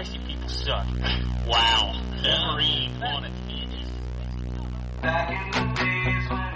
[0.00, 0.86] Christ, you people suck.
[1.46, 1.92] wow.
[3.02, 3.32] Wanted
[5.02, 6.49] Back in the days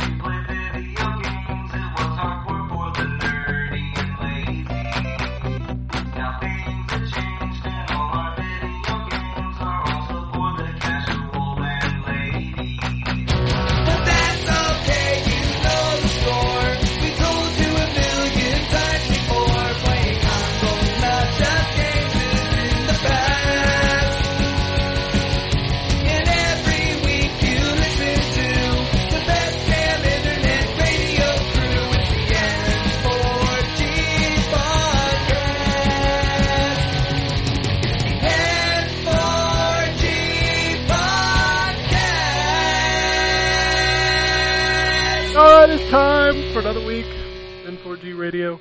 [48.25, 48.59] Radio.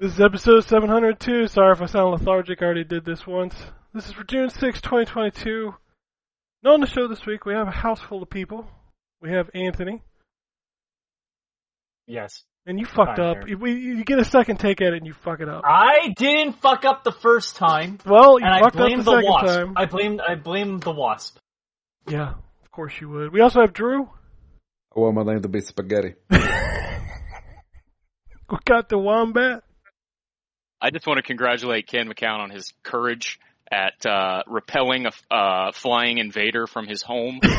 [0.00, 1.46] This is episode 702.
[1.46, 2.60] Sorry if I sound lethargic.
[2.60, 3.54] I already did this once.
[3.94, 5.72] This is for June 6, 2022.
[6.64, 8.66] And on the show this week, we have a house full of people.
[9.22, 10.02] We have Anthony,
[12.08, 12.42] Yes.
[12.66, 13.48] and you fucked up.
[13.48, 15.62] You, we- you get a second take at it, and you fuck it up.
[15.64, 19.04] I didn't fuck up the first time, Well, you and I fucked up blame the
[19.04, 19.46] the, second wasp.
[19.46, 19.72] time.
[19.76, 21.38] I blame I blame the wasp.
[22.08, 22.30] Yeah,
[22.64, 23.32] of course you would.
[23.32, 24.10] We also have Drew.
[24.96, 26.14] I want my name to be spaghetti.
[28.50, 29.62] We got the wombat.
[30.80, 33.38] I just want to congratulate Ken McCown on his courage
[33.72, 37.40] at uh, repelling a uh, flying invader from his home.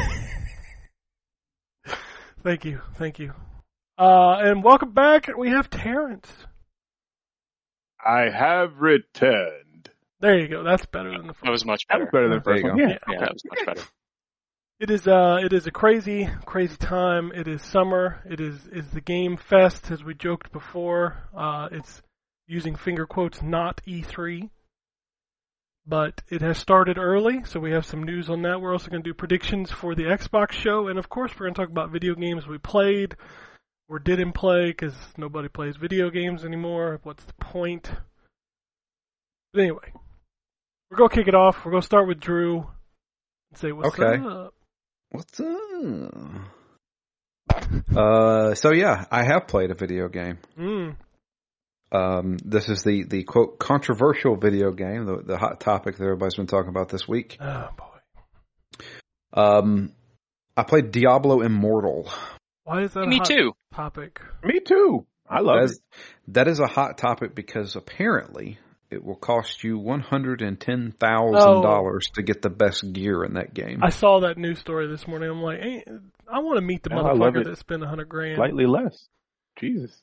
[2.43, 3.33] Thank you, thank you.
[3.97, 5.27] Uh, and welcome back.
[5.37, 6.31] We have Terrence.
[8.05, 9.89] I have returned.
[10.21, 10.63] There you go.
[10.63, 11.51] That's better than the That first.
[11.51, 12.03] was much That better.
[12.05, 12.77] was better than the first one.
[12.77, 12.83] go.
[12.83, 12.97] Yeah.
[13.09, 13.81] Yeah, that was much better.
[14.79, 17.31] It is uh it is a crazy, crazy time.
[17.33, 18.21] It is summer.
[18.29, 21.17] It is is the game fest as we joked before.
[21.35, 22.01] Uh it's
[22.45, 24.49] using finger quotes not E3.
[25.87, 28.59] But it has started early, so we have some news on that.
[28.61, 31.53] We're also going to do predictions for the Xbox show, and of course, we're going
[31.53, 33.15] to talk about video games we played
[33.87, 36.99] or didn't play because nobody plays video games anymore.
[37.03, 37.89] What's the point?
[39.53, 39.93] But anyway,
[40.91, 41.63] we're going to kick it off.
[41.63, 42.67] We're going to start with Drew
[43.51, 44.21] and say what's Okay.
[44.21, 44.53] up.
[45.11, 46.13] What's up?
[47.95, 50.37] Uh, so yeah, I have played a video game.
[50.59, 50.95] Mm.
[51.91, 56.35] Um, this is the, the quote controversial video game, the, the hot topic that everybody's
[56.35, 57.37] been talking about this week.
[57.39, 58.83] Oh boy.
[59.41, 59.93] Um,
[60.55, 62.09] I played Diablo Immortal.
[62.65, 63.53] Why is that a Me hot too.
[63.73, 64.19] topic?
[64.43, 65.05] Me too.
[65.29, 65.71] I love That it.
[65.71, 65.81] is,
[66.29, 68.59] that is a hot topic because apparently
[68.89, 73.23] it will cost you one hundred and ten thousand dollars to get the best gear
[73.23, 73.79] in that game.
[73.83, 75.29] I saw that news story this morning.
[75.29, 75.83] I'm like, hey,
[76.31, 78.37] I want to meet the Oh, motherfucker that spent a hundred grand.
[78.37, 79.07] Slightly less.
[79.59, 80.01] Jesus.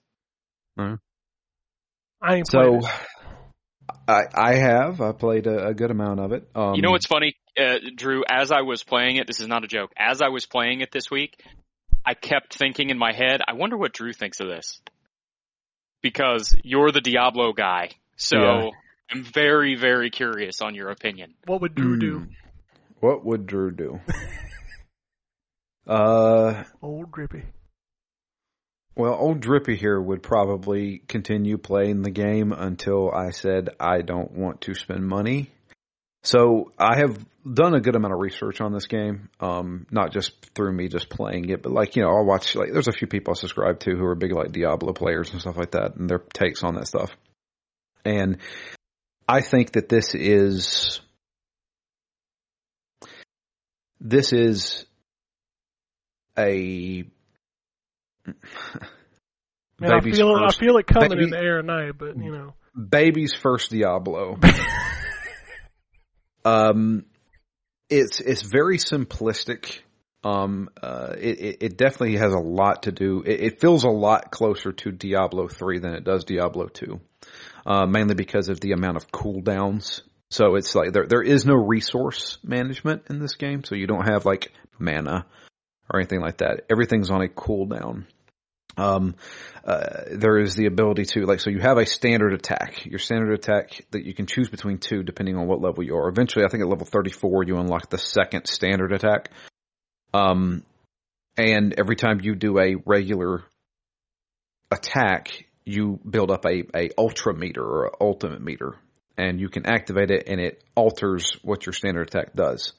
[0.79, 0.97] I
[2.23, 2.81] ain't So.
[4.09, 6.49] I I have I played a, a good amount of it.
[6.55, 8.25] Um, You know what's funny, uh, Drew?
[8.29, 9.93] As I was playing it, this is not a joke.
[9.99, 11.39] As I was playing it this week,
[12.05, 14.81] I kept thinking in my head, I wonder what Drew thinks of this.
[16.03, 17.91] Because you're the Diablo guy.
[18.17, 18.71] So Yeah.
[19.11, 21.35] I'm very, very curious on your opinion.
[21.47, 22.21] What would Drew do?
[22.21, 22.29] Mm.
[23.01, 24.01] What would Drew do?
[25.87, 27.43] uh, Old Drippy.
[28.97, 34.33] well, old Drippy here would probably continue playing the game until I said I don't
[34.33, 35.51] want to spend money.
[36.23, 40.33] So I have done a good amount of research on this game, um, not just
[40.55, 43.07] through me just playing it, but like you know, I'll watch like there's a few
[43.07, 46.09] people I subscribe to who are big like Diablo players and stuff like that, and
[46.09, 47.15] their takes on that stuff.
[48.05, 48.39] And
[49.27, 51.01] I think that this is
[54.01, 54.85] this is
[56.39, 57.05] a
[59.81, 62.31] Man, I feel first, I feel it coming baby- in the air tonight, but you
[62.31, 62.55] know.
[62.77, 64.39] baby's first Diablo.
[66.45, 67.05] um,
[67.91, 69.81] it's it's very simplistic.
[70.23, 73.23] Um, uh, it, it it definitely has a lot to do.
[73.27, 77.01] It, it feels a lot closer to Diablo three than it does Diablo two,
[77.67, 80.03] uh, mainly because of the amount of cooldowns.
[80.31, 84.07] So it's like there there is no resource management in this game, so you don't
[84.07, 85.27] have like mana
[85.91, 86.65] or anything like that.
[86.71, 88.07] Everything's on a cooldown.
[88.77, 89.15] Um,
[89.65, 92.85] uh, there is the ability to like so you have a standard attack.
[92.87, 96.09] Your standard attack that you can choose between two depending on what level you are.
[96.09, 99.31] Eventually, I think at level thirty four you unlock the second standard attack.
[100.13, 100.65] Um,
[101.37, 103.45] and every time you do a regular
[104.71, 108.77] attack, you build up a a ultra meter or a ultimate meter,
[109.17, 112.73] and you can activate it, and it alters what your standard attack does.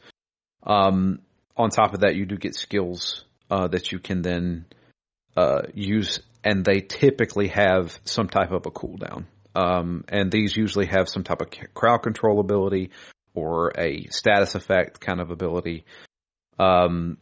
[0.64, 1.20] Um,
[1.58, 4.66] on top of that, you do get skills uh, that you can then
[5.38, 9.26] uh, use, and they typically have some type of a cooldown.
[9.56, 12.92] Um, and these usually have some type of crowd control ability
[13.34, 15.86] or a status effect kind of ability.
[16.60, 17.18] Um,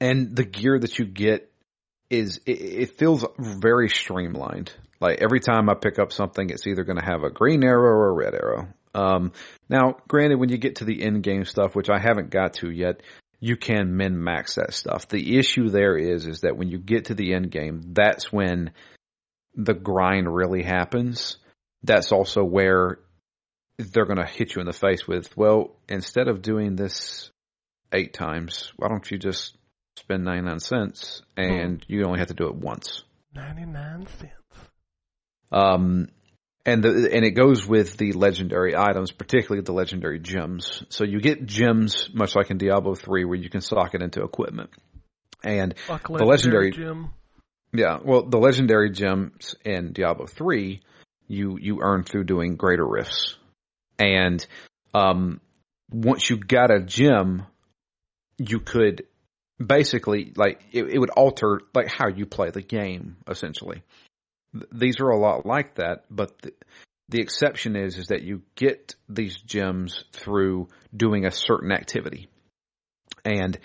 [0.00, 1.50] and the gear that you get
[2.10, 4.72] is it, it feels very streamlined.
[5.00, 7.90] Like every time I pick up something, it's either going to have a green arrow
[7.90, 8.68] or a red arrow.
[8.94, 9.32] Um,
[9.68, 12.70] now, granted, when you get to the end game stuff, which I haven't got to
[12.70, 13.02] yet,
[13.40, 15.08] you can min max that stuff.
[15.08, 18.70] The issue there is, is that when you get to the end game, that's when
[19.54, 21.36] the grind really happens.
[21.82, 22.98] That's also where
[23.78, 27.30] they're going to hit you in the face with, well, instead of doing this
[27.92, 29.56] eight times, why don't you just
[29.96, 33.02] spend 99 cents and you only have to do it once?
[33.34, 34.32] 99 cents.
[35.52, 36.08] Um,
[36.64, 40.82] and the, and it goes with the legendary items, particularly the legendary gems.
[40.88, 44.22] So you get gems, much like in Diablo 3, where you can stock it into
[44.22, 44.70] equipment.
[45.44, 47.10] And Fuck the legendary, gym.
[47.72, 50.80] yeah, well, the legendary gems in Diablo 3,
[51.28, 53.36] you, you earn through doing greater rifts.
[53.98, 54.44] And,
[54.92, 55.40] um,
[55.90, 57.46] once you got a gem,
[58.38, 59.04] you could
[59.64, 63.82] basically, like, it, it would alter, like, how you play the game, essentially.
[64.52, 66.52] Th- These are a lot like that, but the,
[67.08, 72.28] the exception is, is that you get these gems through doing a certain activity.
[73.24, 73.58] And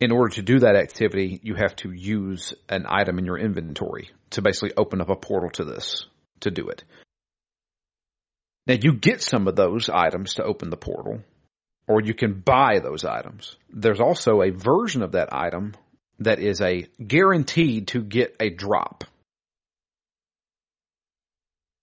[0.00, 4.10] in order to do that activity, you have to use an item in your inventory
[4.30, 6.06] to basically open up a portal to this
[6.40, 6.82] to do it.
[8.66, 11.20] Now you get some of those items to open the portal,
[11.86, 13.56] or you can buy those items.
[13.70, 15.74] There's also a version of that item
[16.20, 19.04] that is a guaranteed to get a drop.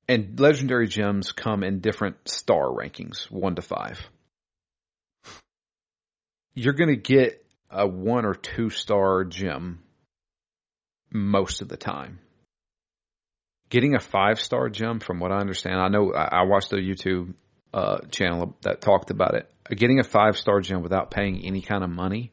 [0.08, 4.00] And legendary gems come in different star rankings, one to five.
[6.56, 9.84] You're going to get a one or two star gem
[11.12, 12.20] most of the time.
[13.70, 17.36] Getting a five star gem, from what I understand, I know I watched a YouTube
[17.74, 19.50] uh, channel that talked about it.
[19.70, 22.32] Getting a five star gem without paying any kind of money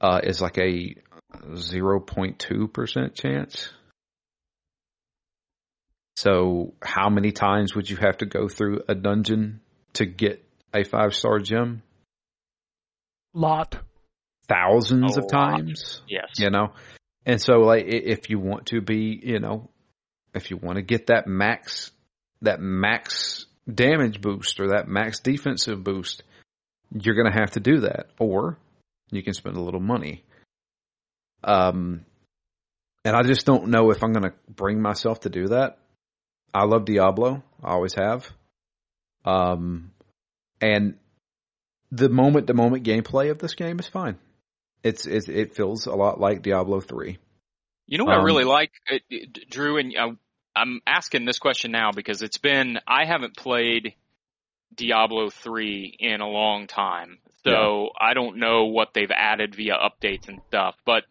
[0.00, 0.94] uh, is like a
[1.34, 3.68] 0.2% chance.
[6.16, 9.60] So, how many times would you have to go through a dungeon
[9.94, 10.42] to get
[10.72, 11.82] a five star gem?
[13.34, 13.78] Lot.
[14.48, 15.56] Thousands A of lot.
[15.58, 16.00] times.
[16.08, 16.30] Yes.
[16.38, 16.72] you know
[17.26, 19.68] and so like if you want to be you know
[20.34, 21.90] if you want to get that max
[22.42, 26.22] that max damage boost or that max defensive boost
[26.94, 28.06] you're going to have to do that.
[28.18, 28.58] Or
[29.10, 30.24] you can spend a little money.
[31.44, 32.04] Um
[33.04, 35.78] and i just don't know if i'm going to bring myself to do that.
[36.54, 37.42] I love diablo.
[37.62, 38.30] I always have.
[39.24, 39.90] Um
[40.60, 40.96] and
[41.92, 44.18] the moment to moment gameplay of this game is fine.
[44.82, 47.18] It's, it's it feels a lot like Diablo three.
[47.86, 48.72] You know what I Um, really like,
[49.48, 50.10] Drew, and uh,
[50.56, 53.94] I'm asking this question now because it's been I haven't played
[54.74, 60.28] Diablo three in a long time, so I don't know what they've added via updates
[60.28, 60.74] and stuff.
[60.84, 61.04] But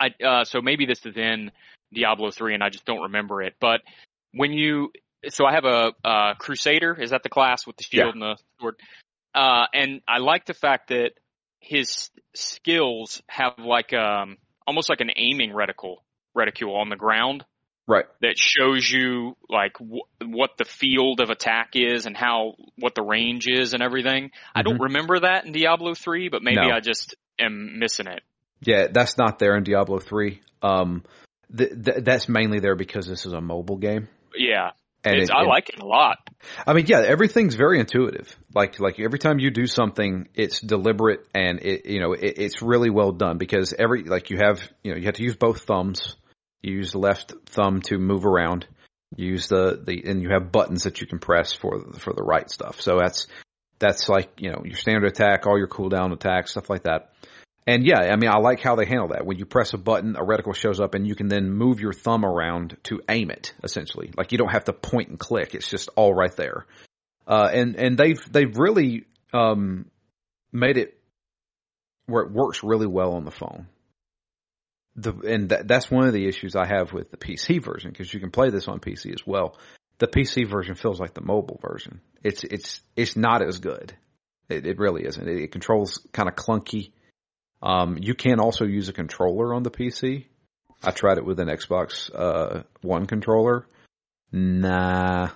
[0.00, 1.52] I uh, so maybe this is in
[1.94, 3.54] Diablo three and I just don't remember it.
[3.60, 3.82] But
[4.32, 4.90] when you
[5.28, 8.36] so I have a uh, Crusader, is that the class with the shield and the
[8.60, 8.76] sword?
[9.34, 11.12] Uh, and I like the fact that
[11.60, 14.36] his skills have like um
[14.66, 15.96] almost like an aiming reticle
[16.34, 17.44] reticule on the ground
[17.88, 18.04] Right.
[18.20, 23.02] that shows you like w- what the field of attack is and how what the
[23.02, 24.32] range is and everything.
[24.54, 26.68] I don't remember that in Diablo 3, but maybe Mm-hmm.
[26.70, 26.74] No.
[26.76, 28.22] I just am missing it.
[28.60, 30.40] Yeah, that's not there in Diablo three.
[30.62, 31.04] Um,
[31.56, 34.08] th- th- that's mainly there because this is a mobile game.
[34.34, 34.70] Yeah.
[35.04, 36.18] And It's, it- I it- like it a lot.
[36.66, 38.34] I mean, yeah, everything's very intuitive.
[38.54, 42.62] Like, like every time you do something, it's deliberate and it, you know, it, it's
[42.62, 45.62] really well done because every, like you have, you know, you have to use both
[45.64, 46.16] thumbs.
[46.62, 48.66] You use the left thumb to move around.
[49.14, 52.50] Use the, the, and you have buttons that you can press for, for the right
[52.50, 52.80] stuff.
[52.80, 53.28] So that's,
[53.78, 57.12] that's like, you know, your standard attack, all your cooldown attacks, stuff like that.
[57.66, 59.26] And yeah, I mean, I like how they handle that.
[59.26, 61.92] When you press a button, a reticle shows up and you can then move your
[61.92, 64.12] thumb around to aim it, essentially.
[64.16, 65.54] Like you don't have to point and click.
[65.54, 66.66] It's just all right there.
[67.26, 69.86] Uh, and, and they've, they've really, um,
[70.52, 70.98] made it
[72.06, 73.66] where it works really well on the phone.
[74.96, 78.12] The, and that, that's one of the issues I have with the PC version because
[78.12, 79.58] you can play this on PC as well.
[79.98, 82.00] The PC version feels like the mobile version.
[82.24, 83.94] It's, it's, it's not as good.
[84.48, 85.28] It, it really isn't.
[85.28, 86.92] It, it controls kind of clunky.
[87.62, 90.26] Um, you can also use a controller on the PC.
[90.82, 93.66] I tried it with an Xbox uh, One controller.
[94.32, 95.30] Nah.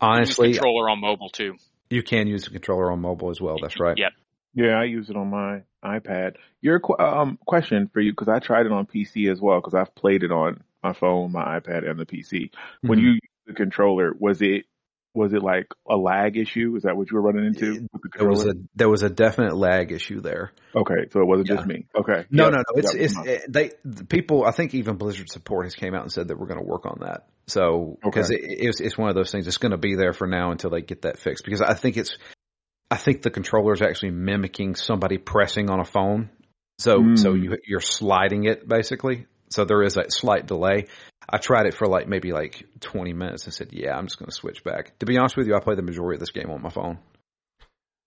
[0.00, 1.54] Honestly, Use controller on mobile too.
[1.88, 3.56] you can use a controller on mobile as well.
[3.60, 3.96] That's right.
[3.96, 4.12] Yep.
[4.54, 6.36] Yeah, I use it on my iPad.
[6.60, 9.94] Your um question for you because I tried it on PC as well because I've
[9.94, 12.50] played it on my phone, my iPad, and the PC.
[12.82, 13.02] When Mhm.
[13.02, 14.64] you use the controller, was it
[15.14, 16.74] was it like a lag issue?
[16.76, 19.56] Is that what you were running into the There was a there was a definite
[19.56, 20.52] lag issue there.
[20.74, 21.56] okay, so it wasn't Yeah.
[21.56, 21.86] just me.
[21.98, 22.26] Okay.
[22.30, 22.62] No, Yeah, no, no.
[22.76, 24.44] It's it's it, they the people.
[24.44, 26.84] I think even Blizzard support has came out and said that we're going to work
[26.84, 27.28] on that.
[27.46, 28.42] So because Okay.
[28.42, 29.46] it, it's it's one of those things.
[29.46, 31.44] It's going to be there for now until they get that fixed.
[31.44, 32.18] Because I think it's
[32.90, 36.30] I think the controller is actually mimicking somebody pressing on a phone.
[36.78, 37.18] So Mm.
[37.18, 39.26] so you you're sliding it basically.
[39.50, 40.86] So there is a slight delay.
[41.28, 44.28] I tried it for like maybe like 20 minutes and said, yeah, I'm just going
[44.28, 44.98] to switch back.
[44.98, 46.98] To be honest with you, I play the majority of this game on my phone.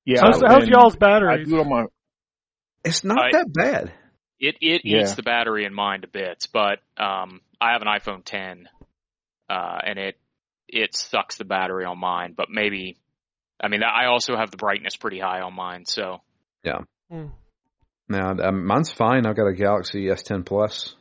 [0.06, 0.20] yeah.
[0.22, 1.86] How's, how's y'all's I do it on my
[2.84, 3.94] It's not I- that bad.
[4.40, 5.02] It it Yeah.
[5.02, 8.70] eats the battery in mine to bits, but um, I have an iPhone 10,
[9.50, 10.18] uh, and it
[10.70, 12.34] it sucks the battery on mine.
[12.38, 12.98] But maybe,
[13.62, 16.22] I mean, I also have the brightness pretty high on mine, so
[17.12, 17.26] Hmm.
[18.08, 19.26] Now, um, mine's fine.
[19.26, 20.96] I've got a Galaxy S10 Plus.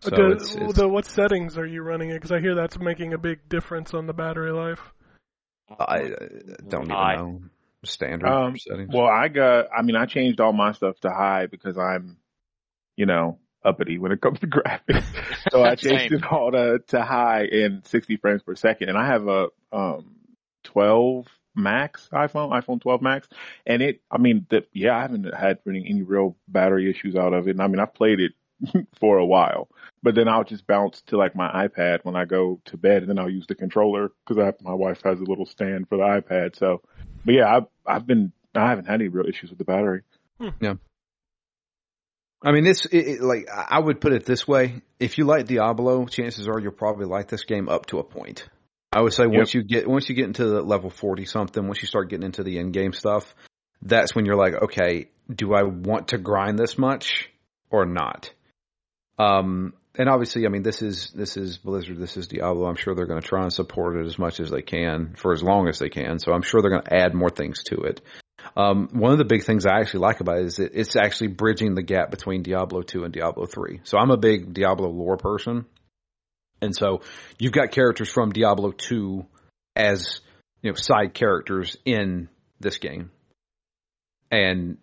[0.00, 2.14] So the, it's, it's the, what settings are you running it?
[2.14, 4.80] Because I hear that's making a big difference on the battery life.
[5.78, 6.26] I uh,
[6.68, 7.40] don't even I- know
[7.84, 8.90] standard Um, settings.
[8.92, 9.66] Well, I got.
[9.76, 12.16] I mean, I changed all my stuff to high because I'm,
[12.96, 15.04] you know, uppity when it comes to graphics.
[15.50, 19.06] so I changed it all to to high in 60 frames per second, and I
[19.06, 20.16] have a um
[20.64, 23.28] 12 Max iPhone, iPhone 12 Max,
[23.66, 24.00] and it.
[24.10, 27.52] I mean, the, yeah, I haven't had any, any real battery issues out of it.
[27.52, 28.32] And I mean, I've played it
[29.00, 29.68] for a while,
[30.02, 33.08] but then I'll just bounce to like my iPad when I go to bed, and
[33.08, 36.56] then I'll use the controller because my wife has a little stand for the iPad.
[36.56, 36.82] So,
[37.24, 40.02] but yeah, I've I've been I haven't had any real issues with the battery.
[40.40, 40.48] Hmm.
[40.60, 40.74] Yeah.
[42.42, 45.46] I mean, it's it, it, like I would put it this way: if you like
[45.46, 48.46] Diablo, chances are you'll probably like this game up to a point.
[48.96, 51.82] I would say once you get once you get into the level forty something, once
[51.82, 53.34] you start getting into the end game stuff,
[53.82, 57.28] that's when you're like, okay, do I want to grind this much
[57.68, 58.30] or not?
[59.18, 62.66] Um, and obviously, I mean, this is this is Blizzard, this is Diablo.
[62.66, 65.34] I'm sure they're going to try and support it as much as they can for
[65.34, 66.18] as long as they can.
[66.18, 68.00] So I'm sure they're going to add more things to it.
[68.56, 71.28] Um, one of the big things I actually like about it is that it's actually
[71.28, 73.80] bridging the gap between Diablo 2 and Diablo 3.
[73.84, 75.66] So I'm a big Diablo lore person.
[76.60, 77.02] And so
[77.38, 79.24] you've got characters from Diablo 2
[79.74, 80.20] as,
[80.62, 82.28] you know, side characters in
[82.60, 83.10] this game.
[84.30, 84.78] And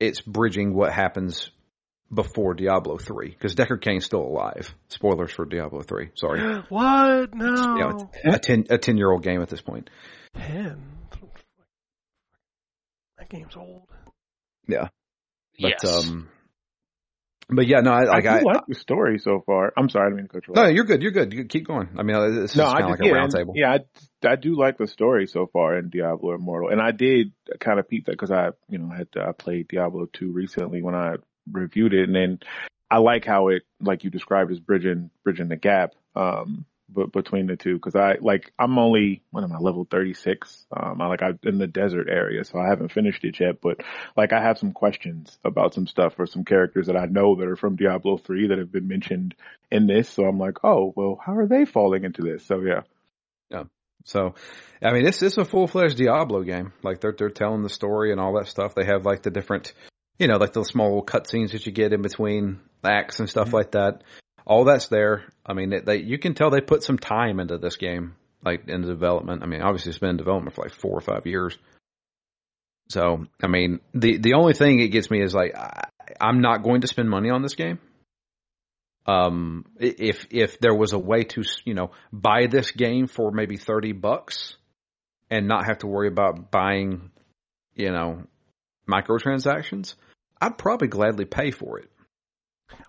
[0.00, 1.50] it's bridging what happens
[2.12, 4.74] before Diablo 3 because Deckard Cain's still alive.
[4.88, 6.10] Spoilers for Diablo 3.
[6.14, 6.62] Sorry.
[6.68, 7.34] What?
[7.34, 7.76] No.
[7.78, 7.92] Yeah,
[8.24, 9.90] it's a 10 a 10 year old game at this point.
[10.36, 10.82] Ten.
[13.18, 13.88] That game's old.
[14.68, 14.88] Yeah.
[15.60, 16.08] But yes.
[16.08, 16.28] um
[17.48, 19.72] but yeah, no, I like I I, do like the story so far.
[19.76, 20.72] I'm sorry, I didn't mean to cut you No, off.
[20.72, 21.02] you're good.
[21.02, 21.32] You're good.
[21.32, 21.88] You keep going.
[21.98, 23.52] I mean, uh, this is No, kind of like a yeah, round and- table.
[23.56, 23.76] yeah,
[24.24, 27.78] I, I do like the story so far in Diablo Immortal, and I did kind
[27.78, 31.16] of peep that because I, you know, had I played Diablo two recently when I
[31.50, 32.38] reviewed it, and then
[32.90, 37.46] I like how it, like you described, is bridging bridging the gap, um, but between
[37.46, 40.66] the two because I like I'm only what am I level 36?
[40.76, 43.80] Um, I like I'm in the desert area, so I haven't finished it yet, but
[44.16, 47.48] like I have some questions about some stuff or some characters that I know that
[47.48, 49.34] are from Diablo three that have been mentioned
[49.70, 52.44] in this, so I'm like, oh well, how are they falling into this?
[52.44, 52.82] So yeah.
[53.50, 53.64] Yeah.
[54.04, 54.34] So,
[54.82, 56.72] I mean, this is a full fledged Diablo game.
[56.82, 58.74] Like they're they're telling the story and all that stuff.
[58.74, 59.72] They have like the different,
[60.18, 63.72] you know, like the small cutscenes that you get in between acts and stuff like
[63.72, 64.02] that.
[64.46, 65.24] All that's there.
[65.46, 68.88] I mean, they, you can tell they put some time into this game, like into
[68.88, 69.42] development.
[69.42, 71.56] I mean, obviously it's been in development for like four or five years.
[72.90, 75.84] So, I mean, the the only thing it gets me is like I,
[76.20, 77.78] I'm not going to spend money on this game.
[79.06, 83.56] Um, if if there was a way to you know buy this game for maybe
[83.56, 84.56] thirty bucks
[85.30, 87.10] and not have to worry about buying,
[87.74, 88.24] you know,
[88.88, 89.94] microtransactions,
[90.40, 91.90] I'd probably gladly pay for it.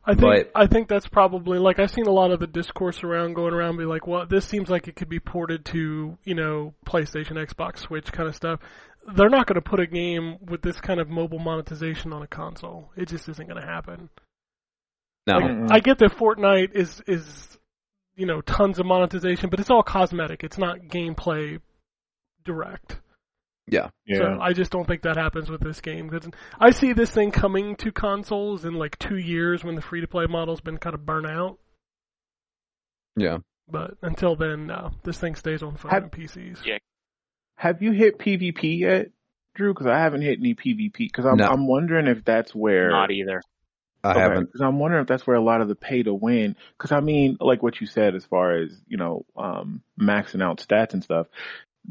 [0.05, 3.03] I think But- I think that's probably like I've seen a lot of the discourse
[3.03, 6.36] around going around be like, well, this seems like it could be ported to you
[6.36, 8.60] know PlayStation, Xbox, Switch kind of stuff.
[9.15, 12.27] They're not going to put a game with this kind of mobile monetization on a
[12.27, 12.91] console.
[12.96, 14.10] It just isn't going to happen.
[15.27, 15.72] No, Mm-mm.
[15.72, 17.58] I get that Fortnite is is
[18.15, 20.44] you know tons of monetization, but it's all cosmetic.
[20.44, 21.60] It's not gameplay
[22.44, 23.00] direct.
[23.67, 24.17] Yeah, Yeah.
[24.17, 26.10] So I just don't think that happens with this game.
[26.10, 26.29] 'Cause
[26.60, 30.07] I see this thing coming to consoles in like two years when the free to
[30.07, 31.57] play model's been kind of burnt out.
[33.15, 33.38] yeah.
[33.67, 36.63] But until then, no, this thing stays on phone Have- PCs.
[36.65, 36.77] Yeah.
[37.57, 39.07] Have you hit PvP yet,
[39.55, 39.74] Drew?
[39.74, 40.98] Because I haven't hit any PvP.
[40.98, 41.48] Because I'm No.
[41.48, 43.41] I'm wondering if that's where Not either.
[44.03, 44.45] I haven't.
[44.45, 46.55] Because I'm wondering if that's where a lot of the pay to win.
[46.77, 50.60] Because I mean, like what you said, as far as you know, um, maxing out
[50.60, 51.25] stats and stuff.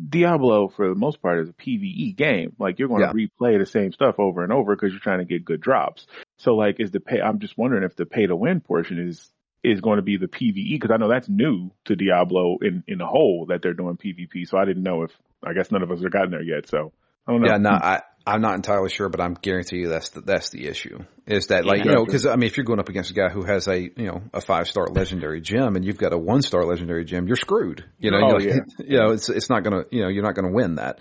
[0.09, 2.55] Diablo, for the most part, is a PVE game.
[2.59, 5.25] Like you're going to replay the same stuff over and over because you're trying to
[5.25, 6.07] get good drops.
[6.39, 7.21] So, like, is the pay?
[7.21, 9.31] I'm just wondering if the pay to win portion is
[9.63, 12.99] is going to be the PVE because I know that's new to Diablo in in
[12.99, 14.47] the whole that they're doing PvP.
[14.49, 16.69] So I didn't know if I guess none of us have gotten there yet.
[16.69, 16.93] So
[17.27, 17.49] I don't know.
[17.51, 20.67] Yeah, no, I, I'm not entirely sure, but I'm guarantee you that's the, that's the
[20.67, 20.99] issue.
[21.27, 21.85] Is that like, Yeah.
[21.85, 23.79] you know, cause I mean, if you're going up against a guy who has a,
[23.81, 27.27] you know, a five star legendary gem and you've got a one star legendary gem,
[27.27, 27.85] you're screwed.
[27.99, 30.35] You know, Oh, you're like- you know, it's, it's not gonna, you know, you're not
[30.35, 31.01] gonna win that.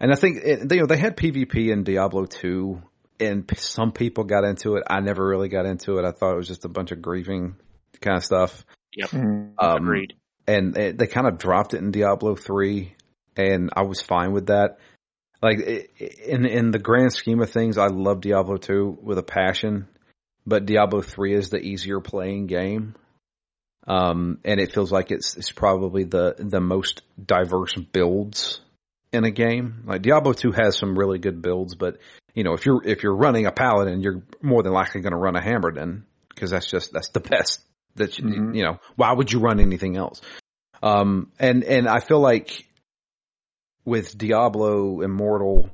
[0.00, 2.82] And I think, it, they, you know, they had PvP in Diablo 2
[3.20, 4.84] and some people got into it.
[4.88, 6.04] I never really got into it.
[6.06, 7.56] I thought it was just a bunch of grieving
[8.00, 8.64] kind of stuff.
[8.98, 9.52] Mhm.
[9.58, 10.14] Um, Agreed.
[10.46, 12.94] and it, they kind of dropped it in Diablo three,
[13.36, 14.78] and I was fine with that.
[15.42, 15.58] Like
[16.24, 19.88] in in the grand scheme of things, I love Diablo two with a passion,
[20.46, 22.94] but Diablo three is the easier playing game.
[23.86, 28.60] Um, and it feels like it's it's probably the the most diverse builds
[29.12, 29.84] in a game.
[29.86, 31.96] Like Diablo two has some really good builds, but
[32.34, 35.18] you know if you're if you're running a paladin, you're more than likely going to
[35.18, 37.60] run a Hammerdin because that's just that's the best.
[37.96, 38.54] That you, Mhm.
[38.56, 40.20] you know why would you run anything else?
[40.82, 42.66] Um, and and I feel like
[43.84, 45.70] with Diablo Immortal,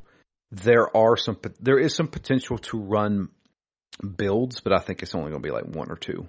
[0.51, 3.29] there are some there is some potential to run
[4.17, 6.29] builds, but I think it's only going to be like one or two.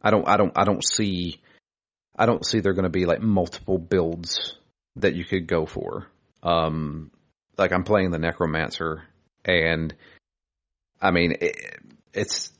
[0.00, 1.40] I don't I don't I don't see
[2.16, 4.56] I don't see there going to be like multiple builds
[4.96, 6.06] that you could go for.
[6.42, 7.10] Um,
[7.58, 9.04] like I'm playing the Necromancer,
[9.44, 9.94] and
[11.00, 11.80] I mean it,
[12.14, 12.50] it's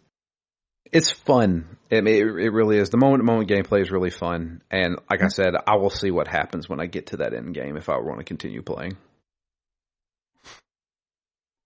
[0.93, 1.77] it's fun.
[1.91, 2.91] I mean, it, it really is.
[2.91, 6.11] The moment to moment gameplay is really fun, and like I said, I will see
[6.11, 8.97] what happens when I get to that end game if I want to continue playing.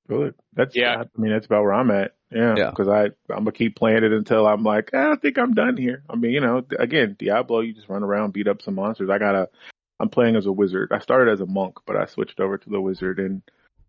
[0.08, 0.34] Good.
[0.54, 1.02] That's Yeah.
[1.02, 2.14] I mean, that's about where I'm at.
[2.32, 2.54] Yeah.
[2.56, 2.70] Yeah.
[2.70, 5.76] Because I I'm gonna keep playing it until I'm like, "Ah, I think I'm done
[5.76, 6.02] here.
[6.10, 9.10] I mean, you know, again, Diablo, you just run around, beat up some monsters.
[9.10, 9.48] I gotta.
[10.00, 10.92] I'm playing as a wizard.
[10.92, 13.42] I started as a monk, but I switched over to the wizard, and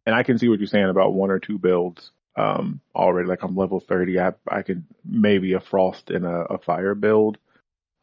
[0.05, 2.11] and I can see what you're saying about one or two builds.
[2.35, 4.19] Um, already like I'm level 30.
[4.19, 7.38] I I could maybe a frost and a, a fire build.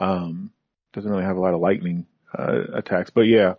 [0.00, 0.50] Um,
[0.92, 2.06] doesn't really have a lot of lightning
[2.36, 3.54] uh, attacks, but yeah,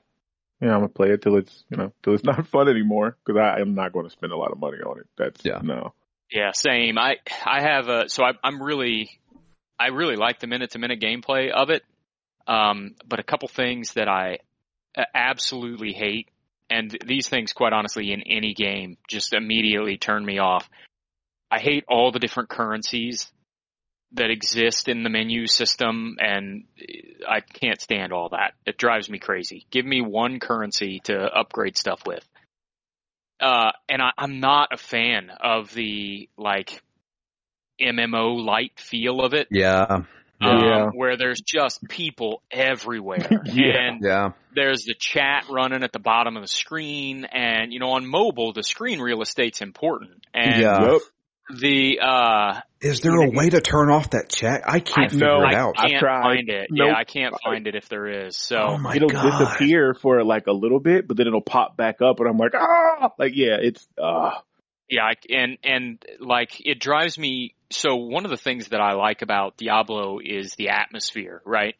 [0.61, 3.39] yeah, I'm gonna play it till it's you know till it's not fun anymore because
[3.39, 5.07] I am not going to spend a lot of money on it.
[5.17, 5.59] That's Yeah.
[5.63, 5.93] no.
[6.31, 6.97] Yeah, same.
[6.97, 9.09] I I have a so I, I'm really
[9.79, 11.83] I really like the minute to minute gameplay of it,
[12.47, 14.39] um, but a couple things that I
[14.95, 16.29] uh, absolutely hate,
[16.69, 20.69] and these things, quite honestly, in any game, just immediately turn me off.
[21.51, 23.31] I hate all the different currencies
[24.13, 26.65] that exist in the menu system, and
[27.27, 28.53] I can't stand all that.
[28.65, 29.65] It drives me crazy.
[29.71, 32.27] Give me one currency to upgrade stuff with.
[33.39, 36.81] Uh, and I, I'm not a fan of the like
[37.79, 39.47] MMO light feel of it.
[39.51, 40.03] Yeah,
[40.41, 40.85] um, Yeah.
[40.93, 43.27] where there's just people everywhere.
[43.45, 43.87] Yeah.
[43.87, 47.91] And yeah, there's the chat running at the bottom of the screen and you know
[47.91, 50.25] on mobile the screen real estate's important.
[50.33, 50.97] And Yeah.
[51.51, 54.61] The uh Is there a way to turn off that chat?
[54.67, 55.73] I can't I, figure no, it I out.
[55.79, 56.21] I've can't tried.
[56.21, 56.67] find it.
[56.69, 56.89] Nope.
[56.91, 58.37] Yeah, I can't find it if there is.
[58.37, 59.39] So oh my it'll god!
[59.39, 62.53] disappear for like a little bit, but then it'll pop back up, and I'm like,
[62.53, 64.43] ah, like yeah, it's ah,
[64.89, 67.55] Yeah, I, and and like it drives me.
[67.71, 71.75] So one of the things that I like about Diablo is the atmosphere, right?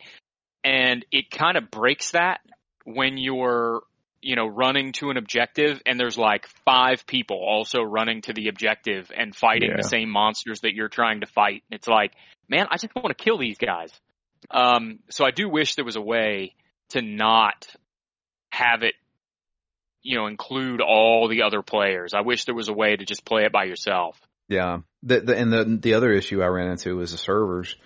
[0.63, 2.41] And it kind of breaks that
[2.85, 3.81] when you're,
[4.21, 8.49] you know, running to an objective and there's like five people also running to the
[8.49, 9.77] objective and fighting Yeah.
[9.77, 11.63] the same monsters that you're trying to fight.
[11.71, 12.11] It's like,
[12.47, 13.91] man, I just want to kill these guys.
[14.51, 16.55] Um, so I do wish there was a way
[16.89, 17.67] to not
[18.51, 18.95] have it
[20.01, 22.13] you know, include all the other players.
[22.13, 24.17] I wish there was a way to just play it by yourself.
[24.49, 24.79] Yeah.
[25.03, 27.77] The, the, and the the other issue I ran into was the servers.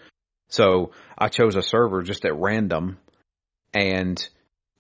[0.48, 2.98] So I chose a server just at random,
[3.74, 4.26] and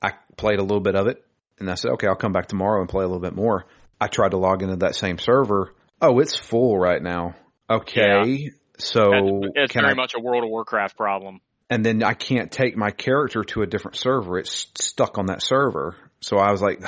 [0.02, 1.24] I played a little bit of it,
[1.60, 3.65] and I said, okay, I'll come back tomorrow and play a little bit more.
[4.02, 5.74] I tried to log into that same server.
[6.02, 7.36] Oh, it's full right now.
[7.69, 9.93] Okay, so It's, it's very I?
[9.93, 11.39] much a World of Warcraft problem.
[11.69, 14.38] and then I can't take my character to a different server.
[14.39, 15.96] It's stuck on that server.
[16.19, 16.82] So I was like,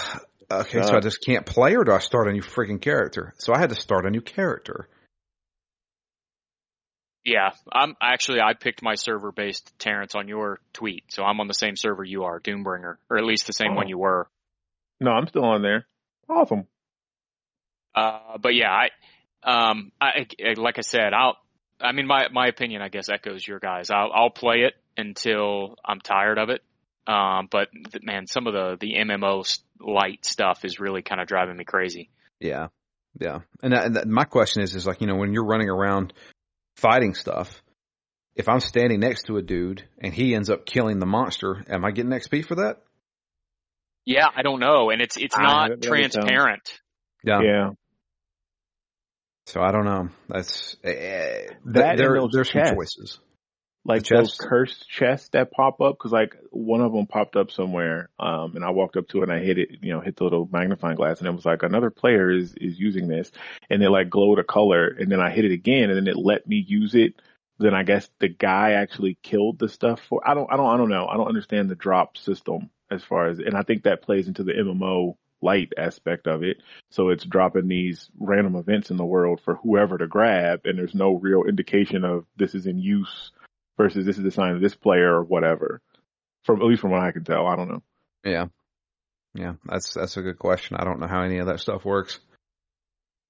[0.52, 3.34] okay, so I just can't play, or do I start a new freaking character?
[3.38, 4.88] So I had to start a new character.
[7.24, 11.48] Yeah, I'm actually I picked my server based Terrence on your tweet, so I'm on
[11.48, 13.76] the same server you are, Doombringer, or at least the same Oh.
[13.76, 14.28] one you were.
[15.02, 15.88] no, I'm still on there.
[16.30, 16.68] Awesome.
[17.94, 18.90] Uh, but yeah, I,
[19.44, 21.38] um, I, I- like I said, I'll,
[21.82, 23.90] I mean, my, my opinion, I guess, echoes your guys.
[23.90, 26.62] I'll, I'll play it until I'm tired of it.
[27.08, 31.22] Um, but th- man, some of the, the MMO s- light stuff is really kind
[31.22, 32.10] of driving me crazy.
[32.40, 32.68] Yeah,
[33.20, 33.40] yeah.
[33.62, 36.14] And, that, and that, my question is, is like you know when you're running around
[36.78, 37.62] fighting stuff,
[38.36, 41.86] if I'm standing next to a dude and he ends up killing the monster, am
[41.86, 42.82] I getting XP for that?
[44.06, 44.90] Yeah, I don't know.
[44.90, 46.80] And it's, it's not that- that sounds- transparent.
[47.24, 47.42] Yeah.
[47.42, 47.70] Yeah.
[49.48, 50.10] So I don't know.
[50.28, 50.90] That's uh,
[51.66, 52.16] That there.
[52.20, 53.20] those There's some choices.
[53.86, 55.98] Like those cursed chests that pop up?
[55.98, 59.24] Because like one of them popped up somewhere um and i walked up to it
[59.24, 61.64] and i hit it you know hit the little magnifying glass and it was like
[61.64, 63.32] another player is is using this.
[63.70, 66.18] And it like glowed a color and then i hit it again and then it
[66.18, 67.14] let me use it.
[67.60, 70.78] Then i guess the guy actually killed the stuff for i don't i don't i
[70.78, 71.06] don't know.
[71.06, 74.44] I don't understand the drop system as far as and i think that plays into
[74.44, 76.58] the mmo light aspect of it.
[76.90, 80.96] So it's dropping these random events in the world for whoever to grab and there's
[80.96, 83.32] no real indication of this is in use
[83.78, 85.82] versus this is the sign of this player or whatever.
[86.44, 87.84] From at least from what I can tell, I don't know.
[88.24, 88.46] Yeah,
[89.34, 90.78] yeah, that's that's a good question.
[90.80, 92.20] I don't know how any of that stuff works.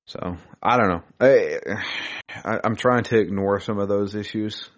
[0.07, 1.03] So I don't know.
[1.19, 1.59] I,
[2.29, 4.69] I I'm trying to ignore some of those issues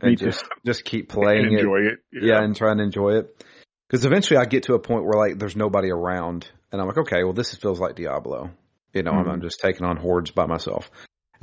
[0.00, 1.58] and just just keep playing it.
[1.60, 1.98] enjoy it.
[2.12, 3.44] yeah, and try and enjoy it.
[3.88, 6.98] Because eventually I get to a point where like there's nobody around, and I'm like,
[6.98, 8.50] okay, well this feels like Diablo.
[8.92, 9.30] You know, I'm, mm-hmm.
[9.30, 10.90] I'm just taking on hordes by myself,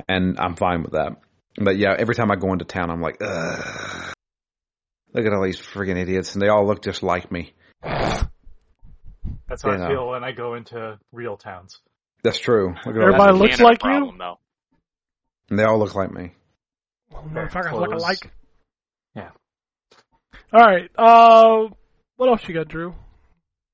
[0.06, 1.16] and I'm fine with that.
[1.60, 4.12] But yeah, every time I go into town, I'm like, Ugh.
[5.14, 7.52] look at all these freaking idiots, and they all look just like me.
[7.82, 9.84] That's how Yeah.
[9.84, 11.80] I feel when I go into real towns.
[12.22, 12.68] That's true.
[12.86, 14.18] Look at Everybody That's a these- looks Canada like you?
[14.18, 14.38] Though.
[15.50, 16.32] and they all look like me.
[17.12, 18.30] Motherfuckers look alike.
[19.14, 19.30] Yeah.
[20.52, 20.90] All right.
[20.96, 21.68] Uh,
[22.16, 22.94] what else you got, Drew?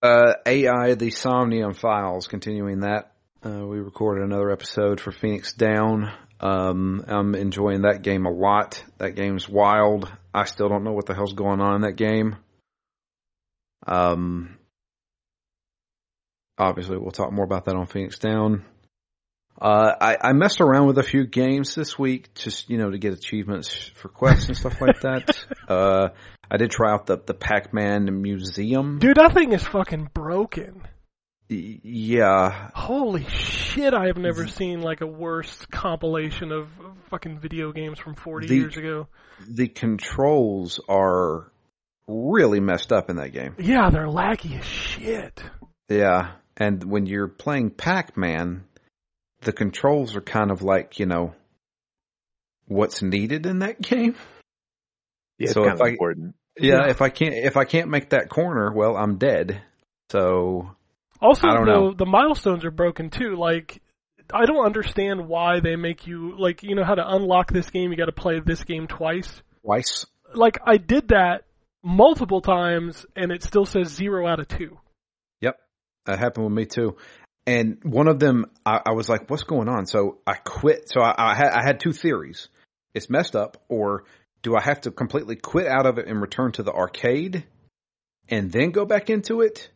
[0.03, 3.13] Uh, AI, the Somnium Files, continuing that.
[3.45, 6.11] Uh, we recorded another episode for Phoenix Down.
[6.41, 8.83] Um, I'm enjoying that game a lot.
[8.99, 10.11] That game's wild.
[10.35, 12.37] I still don't know what the hell's going on in that game.
[13.87, 14.59] Um,
[16.59, 18.65] obviously, we'll talk more about that on Phoenix Down.
[19.59, 22.99] Uh, I, I messed around with a few games this week, just you know, to
[22.99, 25.45] get achievements for quests and stuff like that.
[25.69, 26.09] uh,
[26.51, 28.99] I did try out the the Pac-Man Museum.
[28.99, 30.83] Dude, that thing is fucking broken.
[31.49, 36.69] Y- Yeah, Holy shit, I have never seen like a worse compilation of
[37.11, 39.07] fucking video games from 40 The- years ago.
[39.49, 41.51] the controls are
[42.09, 43.55] really messed up in that game.
[43.59, 45.43] Yeah, they're laggy as shit.
[45.89, 48.65] Yeah, and when you're playing Pac-Man,
[49.43, 51.35] the controls are kind of like you know
[52.67, 54.17] what's needed in that game.
[55.39, 56.35] Yeah, it's So kind if of I- important.
[56.59, 56.91] Yeah, Yeah.
[56.91, 59.63] if I can't if I can't make that corner, well, I'm dead.
[60.11, 60.75] So
[61.21, 61.95] Also, the know.
[61.95, 63.37] the milestones are broken too.
[63.37, 63.81] Like,
[64.33, 67.91] I don't understand why they make you like you know how to unlock this game.
[67.91, 69.43] You got to play this game twice.
[69.65, 70.07] twice.
[70.35, 71.45] Like I did that
[71.83, 74.79] multiple times, and it still says zero out of two.
[75.41, 75.59] Yep,
[76.07, 76.97] that happened with me too.
[77.47, 80.89] And one of them, I, I was like, "What's going on?" So I quit.
[80.89, 82.49] So I, I had I had two theories:
[82.95, 84.05] it's messed up, or
[84.43, 87.45] do I have to completely quit out of it and return to the arcade,
[88.29, 89.71] and then go back into it?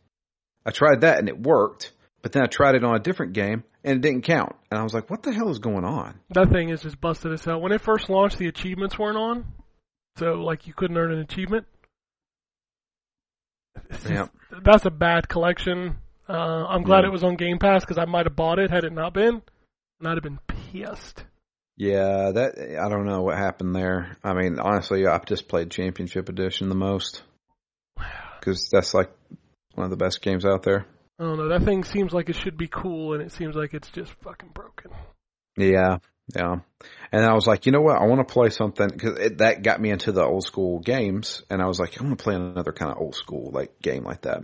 [0.65, 3.63] I tried that and it worked, but then I tried it on a different game
[3.83, 4.55] and it didn't count.
[4.69, 7.31] And I was like, "What the hell is going on?" That thing is just busted
[7.33, 7.59] as hell.
[7.61, 9.45] When it first launched, the achievements weren't on,
[10.17, 11.65] so like you couldn't earn an achievement.
[13.91, 14.27] Just- Yeah.
[14.63, 15.97] that's a bad collection.
[16.29, 17.07] Uh, I'm glad Yeah.
[17.07, 19.41] it was on Game Pass because I might have bought it had it not been,
[19.99, 21.25] and I'd have been pissed.
[21.77, 24.15] Yeah, that I don't know what happened there.
[24.23, 27.23] I mean, honestly, I've just played Championship Edition the most
[28.39, 29.09] because that's like
[29.75, 30.85] one of the best games out there.
[31.19, 31.49] I don't know.
[31.49, 34.49] That thing seems like it should be cool, and it seems like it's just fucking
[34.53, 34.91] broken.
[35.55, 35.97] Yeah,
[36.35, 36.59] yeah.
[37.11, 38.01] And I was like, you know what?
[38.01, 41.61] I want to play something because that got me into the old school games, and
[41.61, 44.21] I was like, I want to play another kind of old school like game like
[44.21, 44.43] that.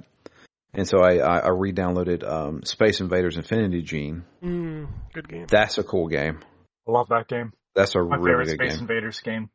[0.73, 4.23] And so I I, I re-downloaded um, Space Invaders Infinity Gene.
[4.43, 5.45] Mm, good game.
[5.49, 6.39] That's a cool game.
[6.87, 7.53] I love that game.
[7.73, 8.81] That's a My really favorite good Space game.
[8.81, 9.49] Invaders game.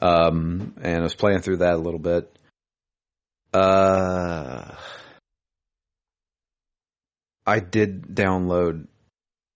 [0.00, 2.36] Um, and I was playing through that a little bit.
[3.54, 4.74] Uh,
[7.46, 8.88] I did download.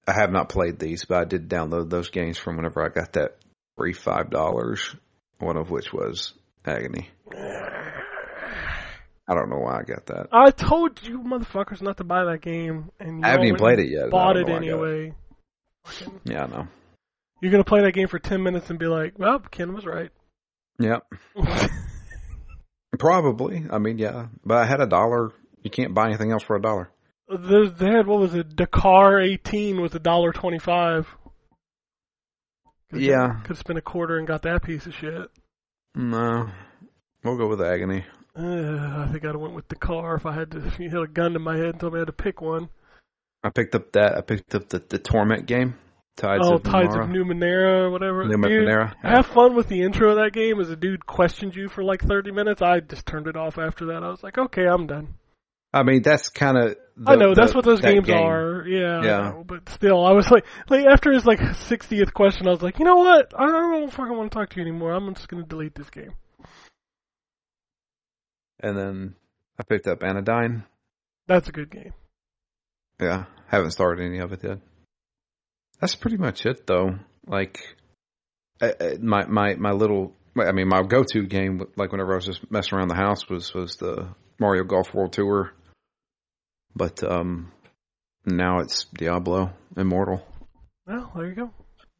[0.06, 3.14] I have not played these, but I did download those games from whenever I got
[3.14, 3.36] that
[3.76, 4.94] free five dollars.
[5.40, 6.32] One of which was
[6.64, 7.10] Agony.
[9.30, 10.28] I don't know why I got that.
[10.32, 13.78] I told you motherfuckers not to buy that game, and you I haven't even played
[13.80, 14.10] it yet.
[14.10, 14.56] Bought it I it.
[14.56, 15.12] anyway.
[16.24, 16.68] Yeah, I know.
[17.40, 20.10] You're gonna play that game for ten minutes and be like, "Well, Ken was right."
[20.78, 21.02] Yep.
[22.98, 23.64] Probably.
[23.70, 24.26] I mean, yeah.
[24.44, 25.32] But I had a dollar.
[25.62, 26.90] You can't buy anything else for a dollar.
[27.28, 28.56] There's, they had what was it?
[28.56, 31.06] Dakar 18 was a dollar twenty-five.
[32.92, 33.40] Yeah.
[33.42, 35.28] could have spent a quarter and got that piece of shit.
[35.94, 36.48] No.
[37.22, 38.04] We'll go with Agony.
[38.34, 40.58] Uh, I think I'd have went with Dakar if I had to.
[40.66, 42.40] If you held a gun to my head and told me I had to pick
[42.40, 42.68] one.
[43.44, 44.16] I picked up that.
[44.16, 45.74] I picked up the, the Torment game.
[46.18, 47.02] Tides oh, of Tides Numenera.
[47.04, 48.24] of Numenera, or whatever.
[48.24, 48.94] New Dude, Numenera.
[49.02, 52.02] Have fun with the intro of that game as a dude questioned you for like
[52.02, 52.60] 30 minutes.
[52.60, 54.02] I just turned it off after that.
[54.02, 55.14] I was like, okay, I'm done.
[55.72, 56.76] I mean, that's kind of
[57.06, 58.16] I know the- that's what those that games game.
[58.16, 58.66] are.
[58.66, 59.30] Yeah, Yeah.
[59.30, 62.78] know, but still, I was like, like after his like 60th question, I was like,
[62.80, 63.32] you know what?
[63.38, 64.92] I don't fucking want to talk to you anymore.
[64.92, 66.14] I'm just gonna delete this game.
[68.60, 69.14] And then
[69.58, 70.64] I picked up Anodyne.
[71.28, 71.92] That's a good game.
[73.00, 74.58] Yeah, haven't started any of it yet.
[75.80, 76.98] That's pretty much it, though.
[77.26, 77.60] Like,
[78.60, 82.26] I, I- my my my little, I mean, my go-to game, like whenever I was
[82.26, 84.08] just messing around the house, was was the
[84.40, 85.52] Mario Golf World Tour.
[86.74, 87.52] But um,
[88.24, 90.24] now it's Diablo Immortal.
[90.86, 91.50] Well, there you go.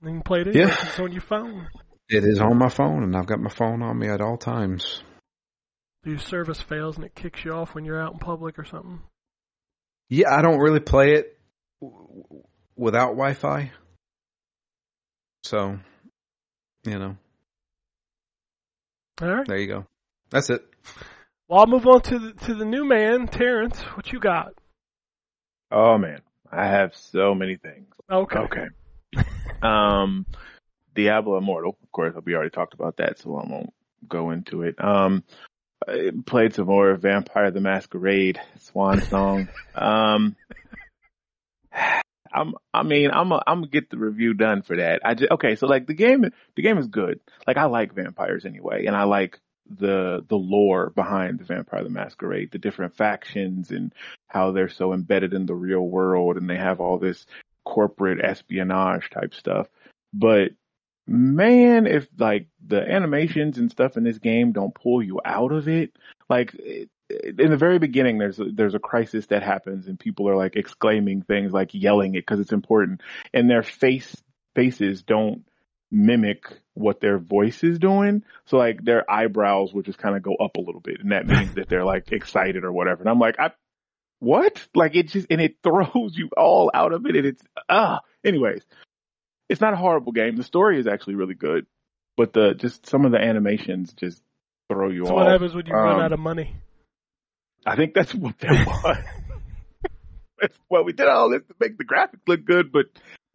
[0.03, 0.55] You can play it.
[0.55, 0.67] Yeah.
[0.69, 0.77] Yeah.
[0.87, 1.69] It's on your phone.
[2.09, 5.03] It is on my phone, and I've got my phone on me at all times.
[6.05, 9.01] Your service fails and it kicks you off when you're out in public or something.
[10.09, 11.37] Yeah, I don't really play it
[12.79, 13.71] w- w- without Wi-Fi.
[15.45, 15.79] So,
[16.85, 17.17] you know,
[19.23, 19.47] All right.
[19.47, 19.87] there you go.
[20.31, 20.65] That's it.
[21.49, 23.81] Well, I'll move on to the, to the new man, Terrence.
[23.95, 24.53] What you got?
[25.71, 27.87] Oh man, I have so many things.
[28.11, 28.39] Okay.
[28.39, 28.67] Okay.
[29.63, 30.27] um,
[30.95, 33.73] Diablo Immortal, of course, we already talked about that, so I won't
[34.09, 34.75] go into it.
[34.83, 35.25] Um,
[35.87, 39.49] I played some more Vampire the Masquerade Swan Song.
[39.75, 40.37] um,
[42.39, 45.01] I'm, I mean, I'm, a, I'm gonna get the review done for that.
[45.05, 46.25] I just, okay, so like the game,
[46.57, 47.21] the game is good.
[47.47, 51.91] Like I like vampires anyway, and I like the, the lore behind the Vampire the
[51.91, 53.93] Masquerade, the different factions and
[54.27, 57.27] how they're so embedded in the real world and they have all this
[57.65, 59.69] corporate espionage type stuff.
[60.15, 60.53] But
[61.07, 65.69] man, if like the animations and stuff in this game don't pull you out of
[65.69, 65.93] it,
[66.29, 66.55] like
[67.11, 70.57] in the very beginning, there's a, there's a crisis that happens and people are like
[70.57, 73.01] exclaiming things like yelling it because it's important
[73.33, 74.15] and their face
[74.55, 75.45] faces don't
[75.91, 76.45] mimic
[76.75, 78.23] what their voice is doing.
[78.47, 81.27] So like their eyebrows will just kind of go up a little bit and that
[81.27, 83.01] means that they're like excited or whatever.
[83.01, 83.53] And I'm like, I,
[84.19, 84.67] what?
[84.75, 88.63] Like it just, and it throws you all out of it and it's, ah, anyways,
[89.49, 90.37] it's not a horrible game.
[90.37, 91.65] The story is actually really good,
[92.19, 94.21] but the, just some of the animations just
[94.71, 95.17] throw you So off.
[95.17, 96.55] what happens when you run Um, out of money?
[97.67, 98.97] I think that's what that was.
[100.41, 102.87] That's- well, we did all this to make the graphics look good, but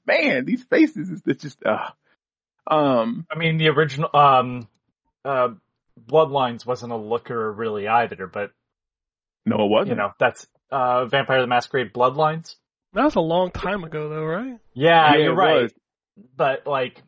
[0.08, 1.90] man, these faces is it's just uh
[2.66, 4.68] um I mean, the original um,
[5.26, 5.50] uh,
[6.08, 8.52] Bloodlines wasn't a looker really either, but
[9.46, 9.90] no it wasn't.
[9.90, 12.56] you know that's uh, Vampire the Masquerade Bloodlines.
[12.94, 14.60] That was a long time ago, though, right?
[14.74, 15.64] Yeah, Yeah, you're right.
[15.64, 15.74] was.
[16.38, 17.02] But like,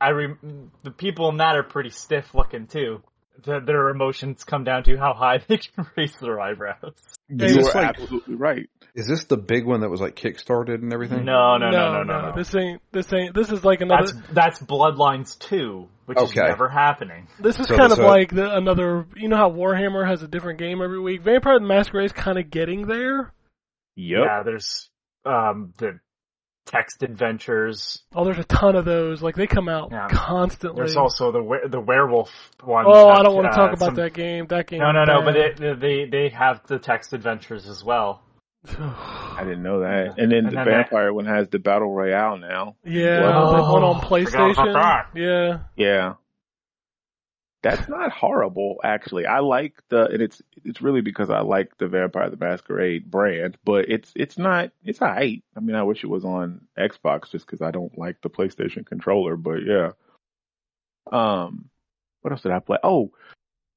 [0.00, 0.34] I re-
[0.82, 3.02] the people in that are pretty stiff looking too.
[3.42, 6.94] The, their emotions come down to how high they can raise their eyebrows.
[7.28, 8.68] You Is were this like- absolutely right.
[8.92, 11.24] Is this the big one that was like kickstarted and everything?
[11.24, 12.32] No, no, no, no, no, no.
[12.36, 12.82] This ain't.
[12.90, 13.34] This ain't.
[13.36, 14.12] This is like another.
[14.12, 17.28] That's that's Bloodlines two, which is never happening.
[17.38, 19.06] This is So kind this, of like the, another.
[19.14, 21.22] You know how Warhammer has a different game every week.
[21.22, 23.32] Vampire the Masquerade is kind of getting there.
[23.94, 24.18] Yep.
[24.26, 24.90] Yeah, there's
[25.24, 26.00] um the
[26.66, 28.02] text adventures.
[28.14, 29.22] Oh, there's a ton of those.
[29.22, 30.08] Like they come out Yeah.
[30.10, 30.78] constantly.
[30.80, 32.30] There's also the we- the werewolf
[32.62, 32.84] one.
[32.86, 34.46] oh, I don't want to uh, talk about that game.
[34.48, 34.80] That game.
[34.80, 35.22] No, no, is no.
[35.24, 35.60] But bad.
[35.60, 38.22] it, they they have the text adventures as well.
[38.78, 40.18] I didn't know that.
[40.18, 42.76] And then And the then vampire one has the battle royale now.
[42.84, 43.56] yeah, Wow.
[43.56, 45.06] the one on Oh, PlayStation.
[45.14, 46.14] Yeah, Yeah.
[47.62, 49.26] That's not horrible, actually.
[49.26, 53.58] I like the, and it's it's really because I like the Vampire the Masquerade brand,
[53.64, 55.42] but it's it's not it's alright.
[55.56, 58.86] I mean, I wish it was on Xbox just because I don't like the PlayStation
[58.86, 59.90] controller, but yeah.
[61.12, 61.68] Um,
[62.22, 62.78] what else did I play?
[62.82, 63.12] Oh,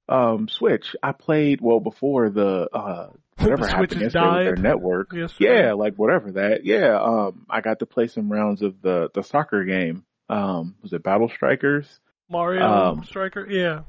[0.10, 0.96] um, Switch.
[1.02, 5.12] I played well before the uh whatever The happened yesterday with their network.
[5.14, 5.34] yes.
[5.40, 6.66] Yeah, like whatever that.
[6.66, 10.06] Yeah, um, I got to play some rounds of the the soccer game.
[10.30, 11.88] Um, was it Battle Strikers?
[12.34, 13.50] Mario Um, Striker.
[13.50, 13.84] Yeah,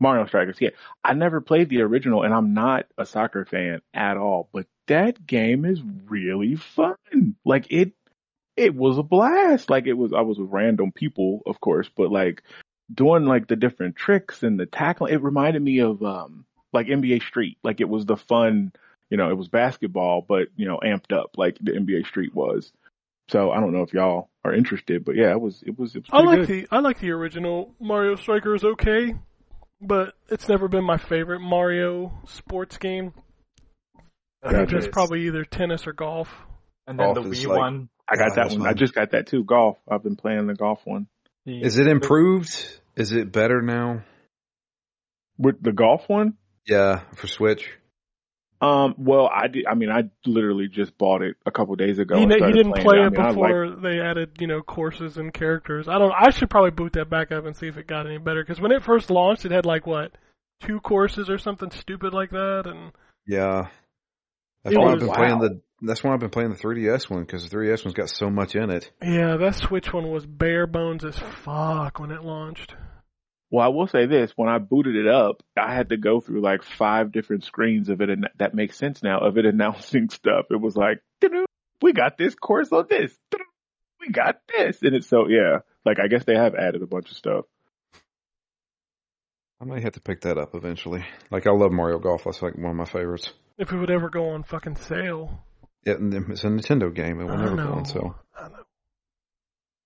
[0.00, 0.56] Mario Strikers.
[0.60, 0.70] Yeah,
[1.04, 4.48] I never played the original, and I'm not a soccer fan at all.
[4.52, 6.96] But that game is really fun.
[7.44, 7.92] Like it,
[8.56, 9.68] it was a blast.
[9.68, 10.12] Like it was.
[10.12, 12.42] I was with random people, of course, but like
[12.92, 15.12] doing like the different tricks and the tackling.
[15.12, 17.58] It reminded me of um like NBA Street.
[17.62, 18.72] Like it was the fun.
[19.10, 22.72] You know, it was basketball, but you know, amped up like the NBA Street was.
[23.30, 25.62] So I don't know if y'all are interested, but yeah, it was.
[25.66, 25.94] It was.
[25.94, 26.48] It was I like good.
[26.48, 29.14] the I like the original Mario Strikers okay,
[29.80, 33.12] but it's never been my favorite Mario sports game.
[34.42, 34.74] I think Gotcha.
[34.76, 36.28] that's probably either tennis or golf.
[36.86, 37.88] And then Golf the Wii like- one.
[38.10, 38.66] I got that that's one.
[38.66, 39.44] I just got that too.
[39.44, 39.76] Golf.
[39.90, 41.06] I've been playing the golf one.
[41.44, 42.54] the- Is it improved?
[42.96, 44.02] Is it better now?
[45.36, 46.34] With the golf one?
[46.66, 47.70] Yeah, for Switch.
[48.60, 49.66] Um, well, I did.
[49.66, 52.16] I mean, I literally just bought it a couple days ago.
[52.16, 55.16] he, he didn't play I it mean, I before like- they added you know courses
[55.16, 55.86] and characters.
[55.88, 56.12] I don't.
[56.12, 58.42] I should probably boot that back up and see if it got any better.
[58.42, 60.12] Because when it first launched, it had like what
[60.60, 62.90] two courses or something stupid like that, and
[63.26, 63.68] Yeah.
[64.64, 65.14] That's why was- I've been wow.
[65.14, 65.60] playing the.
[65.80, 68.56] That's why I've been playing the 3DS one because the 3DS one's got so much
[68.56, 68.90] in it.
[69.00, 72.74] Yeah, that Switch one was bare bones as fuck when it launched.
[73.50, 76.42] Well, I will say this: when I booted it up, I had to go through
[76.42, 79.20] like five different screens of it, and that makes sense now.
[79.20, 81.46] Of it announcing stuff, it was like, "Doo-doo,
[81.80, 83.16] "We got this course on this.
[84.00, 85.58] We got this," and it's so yeah.
[85.84, 87.46] Like I guess they have added a bunch of stuff.
[89.60, 91.04] I might have to pick that up eventually.
[91.30, 92.24] Like I love Mario Golf.
[92.24, 93.32] That's like one of my favorites.
[93.56, 95.42] If it would ever go on fucking sale.
[95.84, 97.20] Yeah, and it's a Nintendo game.
[97.20, 97.66] It will I never know.
[97.66, 98.16] go on sale.
[98.38, 98.62] I know.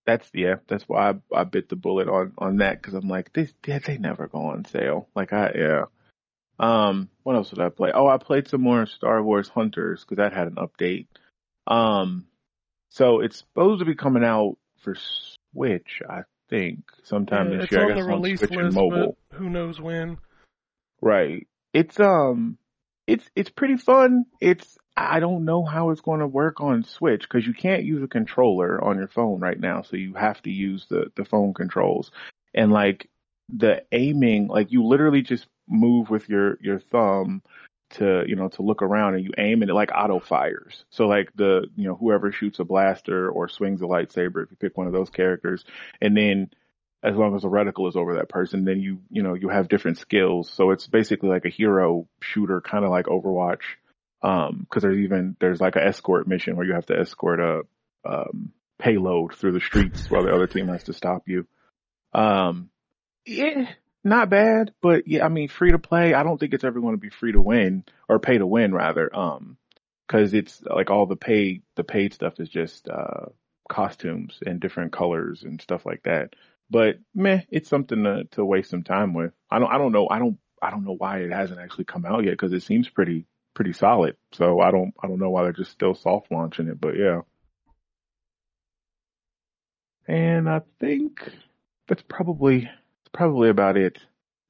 [0.07, 0.57] That's yeah.
[0.69, 3.79] That's why I, I bit the bullet on on that because I'm like, this yeah,
[3.79, 5.09] they never go on sale.
[5.15, 5.85] Like I yeah.
[6.59, 7.91] Um, what else did I play?
[7.95, 11.07] Oh, I played some more Star Wars Hunters because that had an update.
[11.67, 12.27] Um,
[12.91, 14.95] so it's supposed to be coming out for
[15.55, 17.85] Switch, I think, sometime Yeah, this it's year.
[17.85, 19.17] on I guess the on Switch and list, mobile.
[19.31, 20.19] but who knows when.
[21.01, 21.49] Right.
[21.73, 22.59] It's um
[23.07, 24.25] it's it's pretty fun.
[24.41, 28.03] It's I don't know how it's going to work on Switch because you can't use
[28.03, 31.55] a controller on your phone right now, so you have to use the the phone
[31.55, 32.11] controls.
[32.55, 33.09] And like
[33.49, 37.43] the aiming, like you literally just move with your your thumb
[37.91, 40.85] to you know to look around and you aim and it like auto fires.
[40.91, 44.57] So like the you know whoever shoots a blaster or swings a lightsaber, if you
[44.59, 45.65] pick one of those characters,
[46.01, 46.51] and then
[47.03, 49.69] as long as the reticle is over that person, then you, you know, you have
[49.69, 50.49] different skills.
[50.51, 53.63] So it's basically like a hero shooter, kind of like Overwatch.
[54.23, 57.63] Um, cause there's even, there's like an escort mission where you have to escort a,
[58.05, 61.47] um, payload through the streets while the other team has to stop you.
[62.13, 62.71] Um,
[63.25, 63.69] yeah,
[64.05, 66.15] not bad, but yeah, I mean, free to play.
[66.15, 68.73] I don't think it's ever going to be free to win or pay to win
[68.75, 69.15] rather.
[69.15, 69.57] Um,
[70.09, 73.27] cause it's like all the pay, the paid stuff is just, uh,
[73.69, 76.35] costumes and different colors and stuff like that
[76.73, 79.35] but meh, it's something to to waste some time with.
[79.51, 82.07] I don't I don't know I don't I don't know why it hasn't actually come
[82.07, 84.17] out yet because it seems pretty pretty solid.
[84.33, 87.21] So I don't I don't know why they're just still soft launching it, but yeah.
[90.07, 91.21] And I think
[91.89, 93.99] that's probably that's probably about it.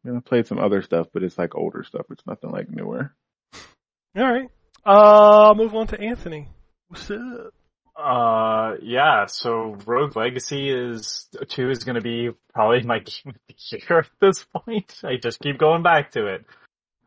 [0.04, 2.06] I mean, I played some other stuff, but it's like older stuff.
[2.10, 3.14] It's nothing like newer.
[4.16, 4.48] All right.
[4.84, 6.48] Uh, move on to Anthony.
[6.88, 7.54] What's up?
[7.96, 13.54] Uh, yeah, so Rogue Legacy is, 2 is gonna be probably my game of the
[13.70, 14.94] year at this point.
[15.04, 16.44] I just keep going back to it.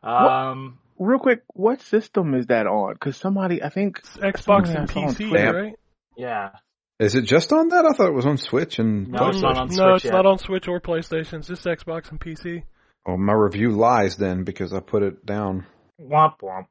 [0.02, 2.94] Um, Real quick, what system is that on?
[2.94, 5.74] Because somebody, I think It's Xbox and I on PC, right?
[6.16, 6.50] yeah.
[6.98, 7.84] Is it just on that?
[7.84, 9.08] I thought it was on Switch and.
[9.08, 10.12] No, it's not on no, Switch it's yet.
[10.14, 11.34] not on Switch or PlayStation.
[11.40, 12.62] It's just Xbox and PC.
[13.06, 15.66] Oh, my review lies then because I put it down.
[16.00, 16.66] Womp womp.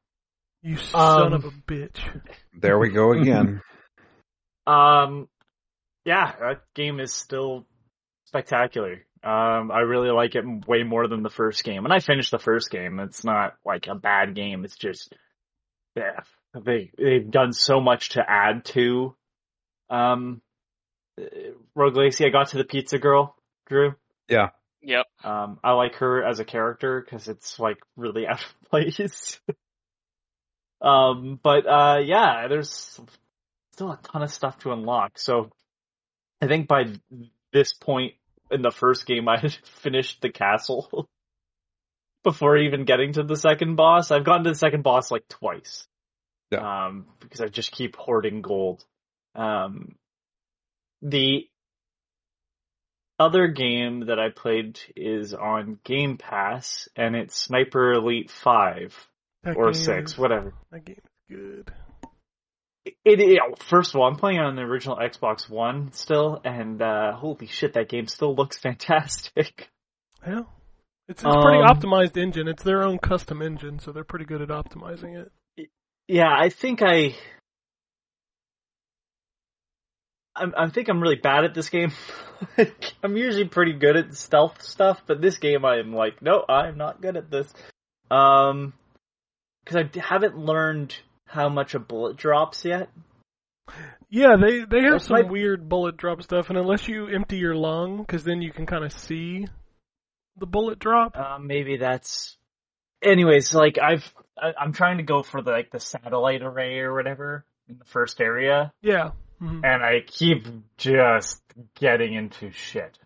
[0.64, 2.00] You son Um, of a bitch.
[2.60, 3.62] There we go again.
[4.66, 5.28] Um,
[6.06, 7.66] yeah, that game is still
[8.26, 9.05] spectacular.
[9.26, 11.84] Um, I really like it way more than the first game.
[11.84, 13.00] And I finished the first game.
[13.00, 14.64] It's not like a bad game.
[14.64, 15.16] It's just,
[15.96, 16.20] yeah,
[16.54, 19.16] they, they've done so much to add to,
[19.90, 20.42] um,
[21.74, 22.26] Rogue Legacy.
[22.26, 23.36] I got to the pizza girl,
[23.68, 23.96] Drew.
[24.30, 24.50] yeah.
[24.84, 25.06] Yep.
[25.24, 29.40] Um, I like her as a character because it's like really out of place.
[30.82, 33.00] um, but uh, yeah, there's
[33.74, 35.18] still a ton of stuff to unlock.
[35.18, 35.50] So
[36.40, 36.94] I think by
[37.52, 38.14] this point
[38.52, 39.48] in the first game, I
[39.82, 41.08] finished the castle
[42.24, 44.12] before even getting to the second boss.
[44.12, 45.88] I've gotten to the second boss like twice.
[46.52, 46.86] Yeah.
[46.88, 48.84] Um, because I just keep hoarding gold.
[49.34, 49.96] Um,
[51.02, 51.48] the
[53.20, 59.08] other game that I played is on Game Pass, and it's Sniper Elite 5
[59.44, 60.54] That or 6, is- whatever.
[60.72, 61.74] That game is good.
[62.86, 67.14] It, it, first of all, I'm playing on the original Xbox One still, and uh,
[67.14, 69.70] holy shit, that game still looks fantastic.
[70.26, 70.42] Yeah.
[71.08, 72.48] It's, a pretty Um, optimized engine.
[72.48, 75.24] It's their own custom engine, so they're pretty good at optimizing
[75.58, 75.70] it.
[76.08, 77.16] Yeah, I think I.
[80.36, 81.92] I'm, I think I'm really bad at this game.
[83.04, 87.02] I'm usually pretty good at stealth stuff, but this game I'm like, no, I'm not
[87.02, 87.52] good at this.
[88.12, 88.74] Um,
[89.64, 90.96] because I haven't learned
[91.36, 92.90] how much a bullet drops yet.
[94.10, 97.38] Yeah, they they have That's some my- weird bullet drop stuff, and unless you empty
[97.38, 99.48] your lung, because then you can kind of see
[100.38, 101.16] the bullet drop.
[101.18, 102.38] Uh, maybe that's.
[103.04, 106.94] Anyways, like I've, I, I'm trying to go for the like the satellite array or
[106.96, 109.12] whatever in the first area, Yeah.
[109.40, 110.48] hmm and I keep
[110.78, 111.42] just
[111.76, 112.98] getting into shit.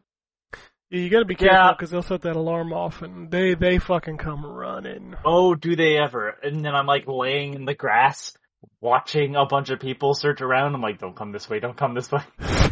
[0.89, 1.71] Yeah, you gotta be careful Yeah.
[1.73, 5.15] because they'll set that alarm off, and they they fucking come running.
[5.23, 6.29] Oh, do they ever?
[6.43, 8.35] And then I'm like laying in the grass,
[8.81, 10.73] watching a bunch of people search around.
[10.73, 12.21] I'm like, don't come this way, don't come this way.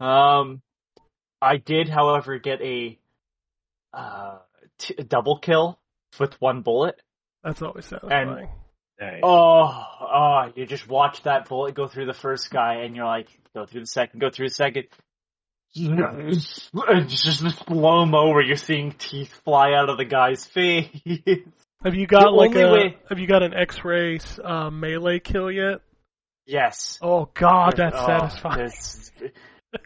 [0.00, 0.60] Um,
[1.40, 2.98] I did, however, get a
[3.92, 4.38] uh
[4.78, 5.78] t- a double kill
[6.18, 7.00] with one bullet.
[7.44, 8.48] That's always satisfying.
[8.98, 9.20] Dang.
[9.22, 13.28] Oh, oh, you just watch that bullet go through the first guy and you're like,
[13.54, 14.84] go through the second, go through the second.
[15.76, 20.88] It's just the slow mo where you're seeing teeth fly out of the guy's face.
[21.82, 25.50] Have you got The like a way- Have you got an X-ray uh, melee kill
[25.50, 25.80] yet?
[26.46, 26.98] yes.
[27.02, 28.70] Oh God, that's Oh, satisfying.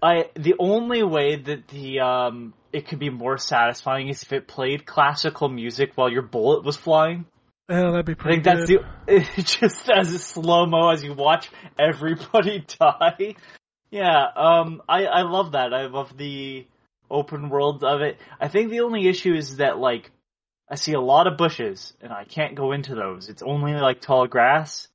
[0.02, 4.46] I the only way that the um it could be more satisfying is if it
[4.46, 7.24] played classical music while your bullet was flying.
[7.70, 11.14] Yeah, that'd be I pretty think that's the just as a slow mo as you
[11.14, 13.34] watch everybody die.
[13.90, 15.72] Yeah, um, I I love that.
[15.72, 16.66] I love the
[17.10, 18.18] open world of it.
[18.40, 20.10] I think the only issue is that like
[20.70, 23.28] I see a lot of bushes and I can't go into those.
[23.28, 24.88] It's only like tall grass,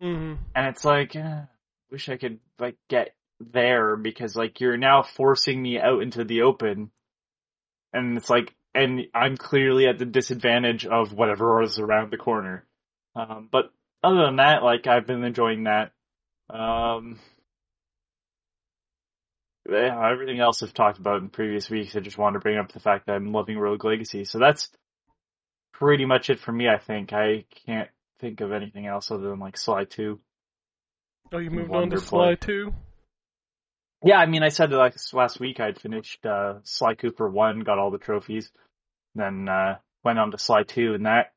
[0.00, 1.42] hmm and it's like eh,
[1.90, 6.42] wish I could like get there because like you're now forcing me out into the
[6.42, 6.90] open,
[7.92, 12.64] and it's like and I'm clearly at the disadvantage of whatever is around the corner.
[13.16, 13.72] Um, but
[14.04, 15.92] other than that, like I've been enjoying that.
[16.50, 17.18] Um,
[19.68, 21.96] yeah, everything else I've talked about in previous weeks.
[21.96, 24.24] I just wanted to bring up the fact that I'm loving Rogue Legacy.
[24.24, 24.70] So that's
[25.72, 26.68] pretty much it for me.
[26.68, 27.88] I think I can't
[28.20, 30.20] think of anything else other than like Sly Two.
[31.32, 32.72] Oh, you moved on to Sly Two.
[34.04, 37.78] Yeah, I mean, I said like last week I'd finished uh, Sly Cooper one, got
[37.78, 38.50] all the trophies,
[39.14, 41.32] then uh, went on to Sly two, and that.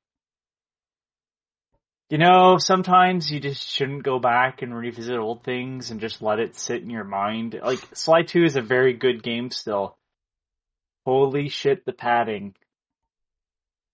[2.10, 6.40] You know, sometimes you just shouldn't go back and revisit old things and just let
[6.40, 7.60] it sit in your mind.
[7.64, 9.96] Like Sly two is a very good game still.
[11.06, 12.56] Holy shit, the padding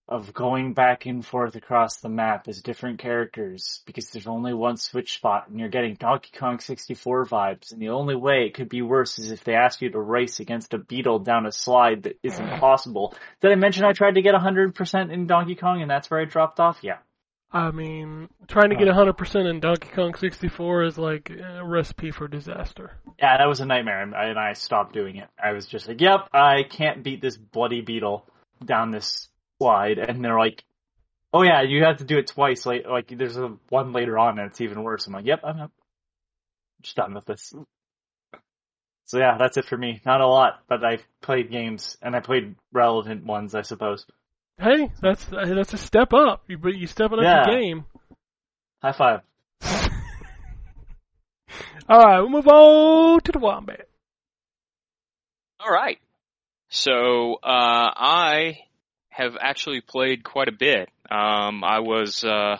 [0.08, 4.76] of going back and forth across the map as different characters because there's only one
[4.76, 8.68] switch spot and you're getting Donkey Kong 64 vibes and the only way it could
[8.68, 12.04] be worse is if they ask you to race against a beetle down a slide
[12.04, 13.14] that is impossible.
[13.42, 16.24] Did I mention I tried to get 100% in Donkey Kong and that's where I
[16.24, 16.78] dropped off?
[16.82, 16.98] Yeah.
[17.52, 18.94] I mean, trying to get uh.
[18.94, 22.92] 100% in Donkey Kong 64 is like a recipe for disaster.
[23.18, 25.28] Yeah, that was a nightmare and I, and I stopped doing it.
[25.42, 28.26] I was just like, yep, I can't beat this bloody beetle
[28.64, 29.28] down this
[29.58, 30.64] slide and they're like,
[31.32, 32.66] oh yeah, you have to do it twice.
[32.66, 35.06] Like, like there's a one later on and it's even worse.
[35.06, 35.70] I'm like, yep, I'm, I'm
[36.82, 37.54] just done with this.
[39.06, 40.00] So yeah, that's it for me.
[40.04, 44.04] Not a lot, but I've played games and I played relevant ones, I suppose.
[44.58, 46.44] Hey, that's that's a step up.
[46.48, 47.46] You but you stepping up Yeah.
[47.50, 47.84] your game.
[48.82, 49.20] High five.
[51.88, 53.86] All right, we'll move on to the wombat.
[55.60, 55.98] All right.
[56.68, 58.58] So uh, I
[59.10, 60.88] have actually played quite a bit.
[61.10, 62.56] Um, I was, uh,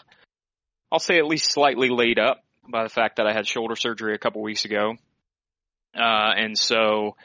[0.92, 4.14] I'll say, at least slightly laid up by the fact that I had shoulder surgery
[4.14, 4.94] a couple weeks ago,
[5.96, 7.16] uh, and so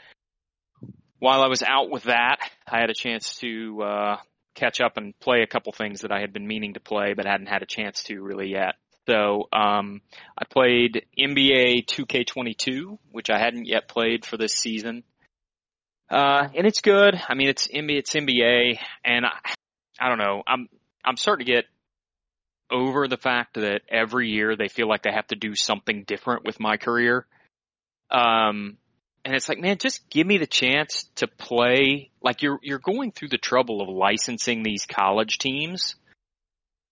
[1.20, 4.18] while I was out with that, I had a chance to uh,
[4.56, 7.26] catch up and play a couple things that I had been meaning to play but
[7.26, 8.76] hadn't had a chance to really yet.
[9.08, 10.02] So um,
[10.38, 15.04] I played NBA 2K22, which I hadn't yet played for this season.
[16.10, 17.20] Uh, and it's good.
[17.28, 19.32] I mean, it's NBA, it's NBA, and I,
[20.00, 20.44] I don't know.
[20.46, 20.68] I'm,
[21.04, 21.66] I'm starting to get
[22.70, 26.46] over the fact that every year they feel like they have to do something different
[26.46, 27.26] with my career.
[28.10, 28.78] Um,
[29.24, 32.10] and it's like, man, just give me the chance to play.
[32.22, 35.96] Like you're, you're going through the trouble of licensing these college teams.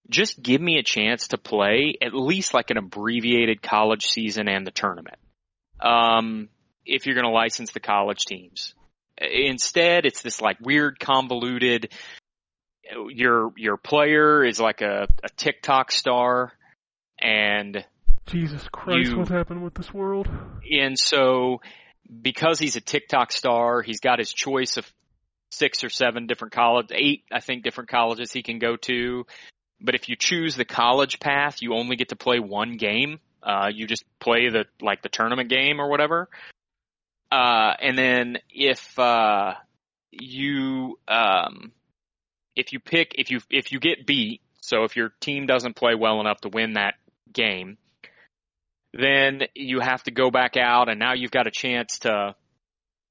[0.09, 4.65] Just give me a chance to play at least like an abbreviated college season and
[4.65, 5.17] the tournament.
[5.79, 6.49] Um,
[6.85, 8.73] if you're going to license the college teams.
[9.17, 11.91] Instead, it's this like weird convoluted.
[13.09, 16.53] Your your player is like a, a TikTok star,
[17.21, 17.85] and
[18.25, 20.27] Jesus Christ, You- what happened with this world?
[20.71, 21.61] and so
[22.21, 24.91] because he's a TikTok star, he's got his choice of
[25.51, 29.25] six or seven different college, eight I think different colleges he can go to.
[29.81, 33.19] But if you choose the college path, you only get to play one game.
[33.41, 36.27] Uh, you just play the like the tournament game or whatever.
[37.31, 39.53] Uh, and then if uh,
[40.11, 41.71] you um,
[42.55, 45.95] if you pick if you if you get beat, so if your team doesn't play
[45.95, 46.95] well enough to win that
[47.31, 47.77] game,
[48.93, 52.35] then you have to go back out and now you've got a chance to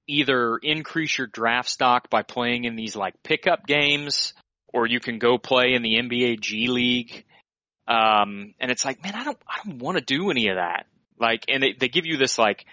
[0.08, 4.32] either increase your draft stock by playing in these like pickup games
[4.72, 7.24] or you can go play in the NBA G League.
[7.86, 10.86] Um, and it's like, man, I don't, I don't want to do any of that.
[11.18, 12.66] Like, and they, they give you this like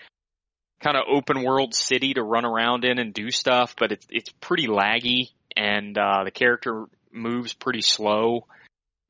[0.82, 4.30] kind of open world city to run around in and do stuff, but it's, it's
[4.42, 8.46] pretty laggy and, uh, the character moves pretty slow.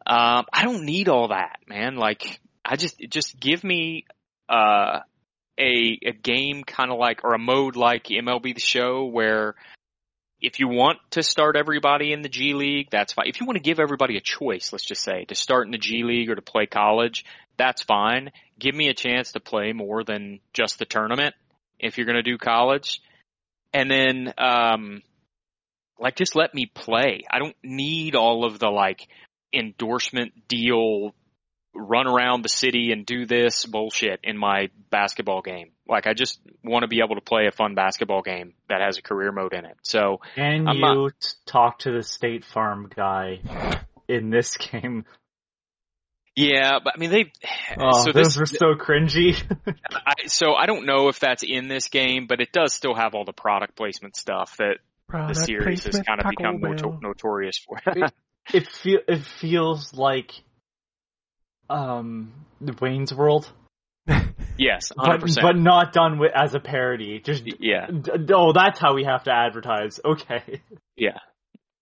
[0.06, 1.96] Um, I don't need all that, man.
[1.96, 4.05] Like, I just, just give me,
[4.49, 4.99] uh,
[5.57, 9.55] a, a game kind of like, or a mode like MLB the show where
[10.41, 13.28] if you want to start everybody in the G League, that's fine.
[13.28, 15.78] If you want to give everybody a choice, let's just say, to start in the
[15.78, 17.26] G League or to play college,
[17.57, 18.32] that's fine.
[18.59, 21.36] Give me a chance to play more than just the tournament
[21.80, 23.01] if you're going to do college.
[23.74, 25.01] And then, um,
[25.99, 27.22] like just let me play.
[27.30, 29.07] I don't need all of the like
[29.53, 31.16] endorsement deal
[31.76, 35.71] run around the city and do this bullshit in my basketball game.
[35.88, 38.97] Like I just want to be able to play a fun basketball game that has
[38.97, 39.78] a career mode in it.
[39.84, 43.39] So Can I'm you not- talk to the State Farm guy
[44.07, 45.05] in this game?
[46.36, 47.32] yeah, but I mean they
[47.80, 49.36] Oh, so those this were so cringy.
[49.93, 53.15] I, so I don't know if that's in this game, but it does still have
[53.15, 54.78] all the product placement stuff that
[55.09, 57.80] the series has kind of Taco become noto- notorious for.
[58.53, 60.32] it feel it feels like
[61.70, 62.34] um
[62.82, 63.51] Wayne's World,
[64.57, 65.41] yes, but 100%.
[65.41, 67.20] but not done with as a parody.
[67.20, 67.88] Just yeah.
[67.88, 69.99] d- oh, that's how we have to advertise.
[70.05, 70.61] Okay.
[70.95, 71.18] Yeah.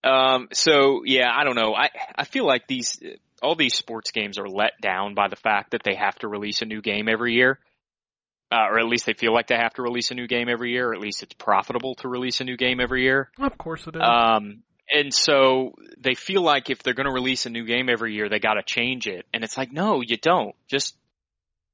[0.03, 1.73] Um, so yeah, I don't know.
[1.73, 2.99] I, I feel like these,
[3.41, 6.61] all these sports games are let down by the fact that they have to release
[6.61, 7.59] a new game every year.
[8.51, 10.71] Uh, or at least they feel like they have to release a new game every
[10.71, 13.31] year, or at least it's profitable to release a new game every year.
[13.39, 14.01] Of course it is.
[14.03, 18.13] Um, and so they feel like if they're going to release a new game every
[18.13, 19.25] year, they got to change it.
[19.33, 20.55] And it's like, no, you don't.
[20.69, 20.95] Just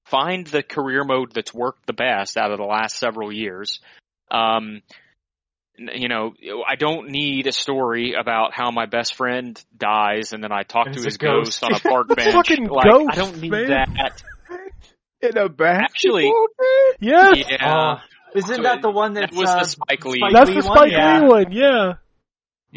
[0.06, 3.80] find the career mode that's worked the best out of the last several years.
[4.32, 4.82] Um,
[5.78, 6.34] you know,
[6.68, 10.88] I don't need a story about how my best friend dies and then I talk
[10.88, 11.62] And to his ghost.
[11.62, 12.36] ghost on a park That's bench.
[12.36, 13.68] fucking like, I don't need man.
[13.96, 14.22] that.
[15.22, 17.12] In a basketball Actually- game?
[17.12, 17.74] yes, Yeah.
[17.76, 18.00] Uh,
[18.36, 20.22] isn't So that the one that that's was the uh, Spike Lee.
[20.32, 20.78] that's Lee the one?
[20.78, 21.20] Spike Yeah.
[21.22, 21.52] Lee one.
[21.52, 21.94] Yeah, Yeah.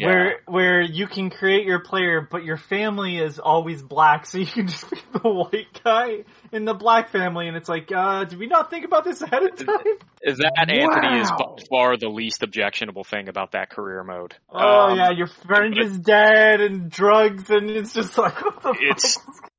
[0.07, 4.47] Where where you can create your player, but your family is always black, so you
[4.47, 8.39] can just be the white guy in the black family, and it's like, uh, did
[8.39, 9.67] we not think about this ahead of time?
[10.25, 14.35] That Anthony is by far the least objectionable thing about that career mode.
[14.49, 18.75] Oh Um, yeah, your friend is dead and drugs, and it's just like, what the
[18.79, 19.52] It's fuck?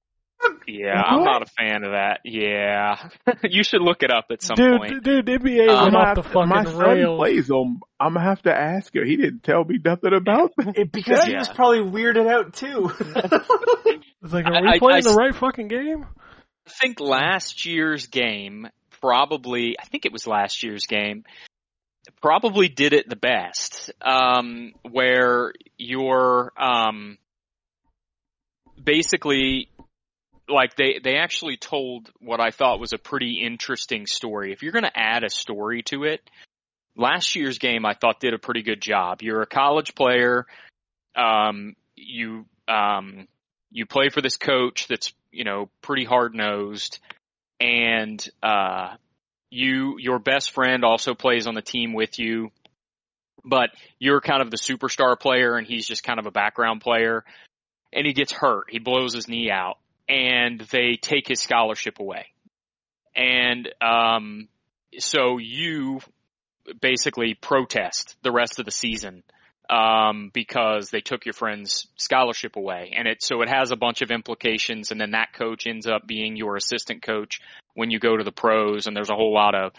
[0.67, 2.21] Yeah, I'm not a fan of that.
[2.25, 3.09] Yeah,
[3.45, 5.03] you should look it up at some dude, point.
[5.05, 7.19] dude, NBA Um, went I'm off gonna the have to- my fucking son rails.
[7.19, 7.81] plays them.
[8.01, 9.07] I'm gonna have to ask him.
[9.07, 10.79] He didn't tell me nothing about that.
[10.79, 12.91] It- because he was probably weirded out too.
[14.25, 16.07] It's like, are I- we I- playing I the s- right fucking game?
[16.67, 18.69] I think last year's game
[19.03, 19.77] probably.
[19.79, 21.25] I think it was last year's game.
[22.23, 23.91] Probably did it the best.
[24.01, 27.19] Um, where you're um,
[28.83, 29.69] basically
[30.49, 34.53] like they they actually told what I thought was a pretty interesting story.
[34.53, 36.29] If you're going to add a story to it,
[36.97, 39.23] last year's game I thought did a pretty good job.
[39.23, 40.47] You're a college player,
[41.17, 43.27] um, you um,
[43.71, 46.99] you play for this coach that's you know pretty hard nosed,
[47.61, 48.95] and uh,
[49.51, 52.51] you your best friend also plays on the team with you,
[53.45, 57.25] but you're kind of the superstar player and he's just kind of a background player,
[57.95, 58.67] and he gets hurt.
[58.69, 59.79] He blows his knee out
[60.09, 62.27] and they take his scholarship away.
[63.17, 64.49] And um,
[64.99, 66.01] so you
[66.81, 69.23] basically protest the rest of the season
[69.71, 74.03] um, because they took your friend's scholarship away, and it so it has a bunch
[74.03, 74.91] of implications.
[74.91, 77.41] And then that coach ends up being your assistant coach
[77.75, 79.73] when you go to the pros, and there's a whole lot of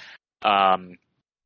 [0.43, 0.97] um,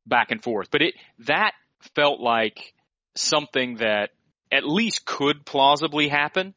[0.06, 0.70] back and forth.
[0.70, 1.52] But it that
[1.94, 2.72] felt like
[3.14, 4.10] something that
[4.50, 6.54] at least could plausibly happen.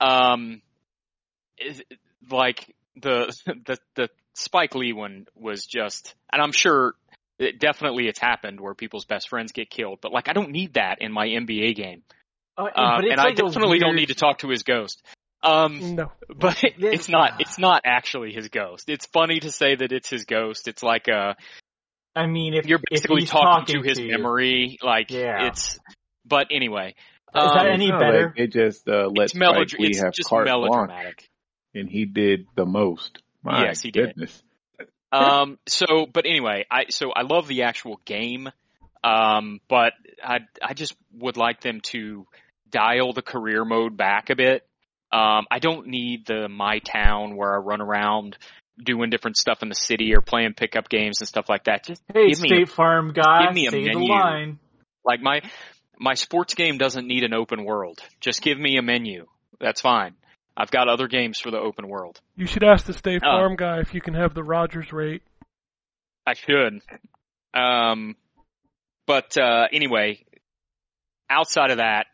[0.00, 0.62] Um,
[2.30, 3.34] like the
[3.66, 6.94] the the Spike Lee one was just, and I'm sure
[7.38, 10.74] it, definitely it's happened where people's best friends get killed, but like I don't need
[10.74, 12.02] that in my NBA game,
[12.56, 15.02] Uh, um, and I like a definitely don't need to talk to his ghost.
[15.42, 16.12] Um, No.
[16.36, 18.88] but it's not it's not actually his ghost.
[18.88, 20.68] It's funny to say that it's his ghost.
[20.68, 21.36] It's like a
[22.14, 24.78] I mean, if you're if basically he's talking, to his you- memory.
[24.82, 25.46] Like Yeah.
[25.46, 25.78] it's,
[26.26, 26.88] but anyway,
[27.34, 28.26] Is that um, any better?
[28.26, 31.29] like They just uh, let it's melodra- Spike Lee it's have just carte blanche, melodramatic.
[31.74, 33.22] And he did the most.
[33.42, 34.14] My Yes, he did.
[35.12, 38.48] Um, so, but anyway, I, so I love the actual game.
[39.02, 42.26] Um, but I, I just would like them to
[42.70, 44.66] dial the career mode back a bit.
[45.12, 48.36] Um, I don't need the my town where I run around
[48.82, 51.84] doing different stuff in the city or playing pickup games and stuff like that.
[51.84, 54.12] Just Hey, give me State Farm guy, give me a say the menu.
[54.12, 54.58] line.
[55.04, 55.40] like my
[55.98, 57.98] my sports game doesn't need an open world.
[58.20, 59.26] Just give me a menu.
[59.58, 60.14] That's fine.
[60.60, 62.20] I've got other games for the open world.
[62.36, 63.30] You should ask the State Oh.
[63.30, 65.22] Farm guy if you can have the Rogers rate.
[66.26, 66.82] I should.
[67.54, 68.14] Um,
[69.06, 70.22] but uh, anyway,
[71.30, 72.08] outside of that,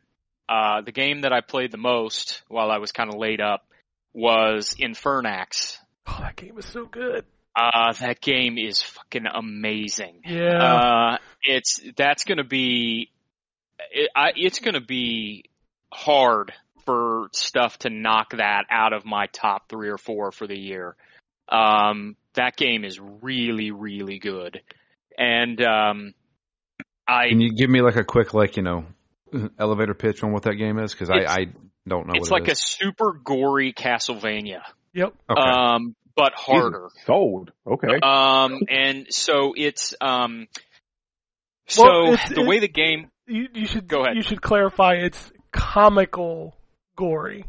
[0.48, 3.66] uh, the game that I played the most while I was kind of laid up
[4.14, 5.78] was Infernax.
[6.06, 7.24] Oh, that game is so good.
[7.56, 10.20] Uh, that game is fucking amazing.
[10.24, 10.62] Yeah.
[10.62, 13.10] Uh, it's that's going to be
[13.90, 15.46] it, I, it's going to be
[15.92, 16.52] hard
[16.86, 20.96] for stuff to knock that out of my top three or four for the year.
[21.48, 24.62] Um, that game is really, really good,
[25.18, 26.14] and um,
[27.06, 28.84] I Can you give me like a quick, like you know,
[29.58, 30.92] elevator pitch on what that game is?
[30.92, 31.46] Because I, I
[31.86, 32.14] don't know.
[32.16, 34.62] it's what like it a super gory Castlevania,
[34.94, 35.14] Yep.
[35.30, 35.40] okay.
[35.40, 36.88] um, but harder.
[37.04, 37.52] Sold.
[37.66, 37.98] Okay.
[38.02, 40.48] Um, and so it's um,
[41.68, 44.16] so Well, it's- the way the game You, you should Go ahead.
[44.16, 44.94] You should clarify.
[44.94, 46.56] It's comical
[46.96, 47.44] gory.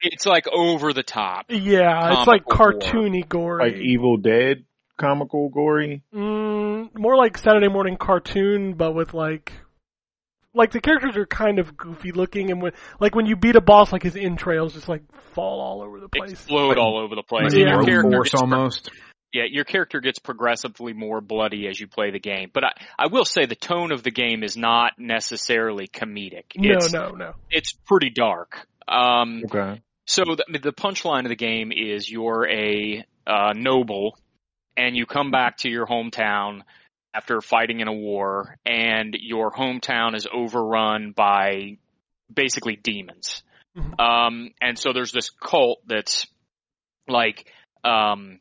[0.00, 1.46] it's like over the top.
[1.48, 3.02] Yeah, it's like Comical gore.
[3.04, 3.70] cartoony gory.
[3.72, 4.64] like Evil Dead,
[4.98, 6.02] comical, gory.
[6.14, 9.52] Mm, more like Saturday morning cartoon, but with like,
[10.54, 13.60] like the characters are kind of goofy looking, and when like when you beat a
[13.60, 15.02] boss, like his entrails just like
[15.34, 16.32] fall all over the place.
[16.32, 17.44] Explode Like- all over the place.
[17.44, 17.84] Like And your Yeah.
[17.86, 18.90] Character Force gets pro- almost.
[19.32, 22.50] yeah, your character gets progressively more bloody as you play the game.
[22.52, 26.44] But I, I will say the tone of the game is not necessarily comedic.
[26.56, 27.32] No, no, no.
[27.50, 28.66] It's pretty dark.
[28.88, 29.80] Um, Okay.
[30.06, 34.18] So the, the punchline of the game is you're a uh, noble,
[34.76, 36.62] and you come back to your hometown
[37.14, 41.76] after fighting in a war, and your hometown is overrun by
[42.32, 43.42] basically demons.
[43.76, 44.00] Mhm.
[44.00, 46.26] Um, and so there's this cult that's
[47.08, 47.46] like
[47.84, 48.40] um,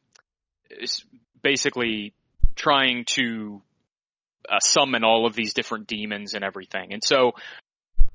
[1.41, 2.13] basically
[2.55, 3.61] trying to
[4.49, 6.93] uh, summon all of these different demons and everything.
[6.93, 7.33] And so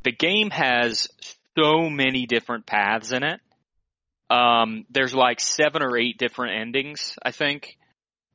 [0.03, 1.09] the game has
[1.57, 3.41] so many different paths in it.
[4.29, 7.77] Um, there's like seven or eight different endings, I think.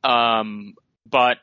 [0.03, 0.75] Um,
[1.09, 1.37] but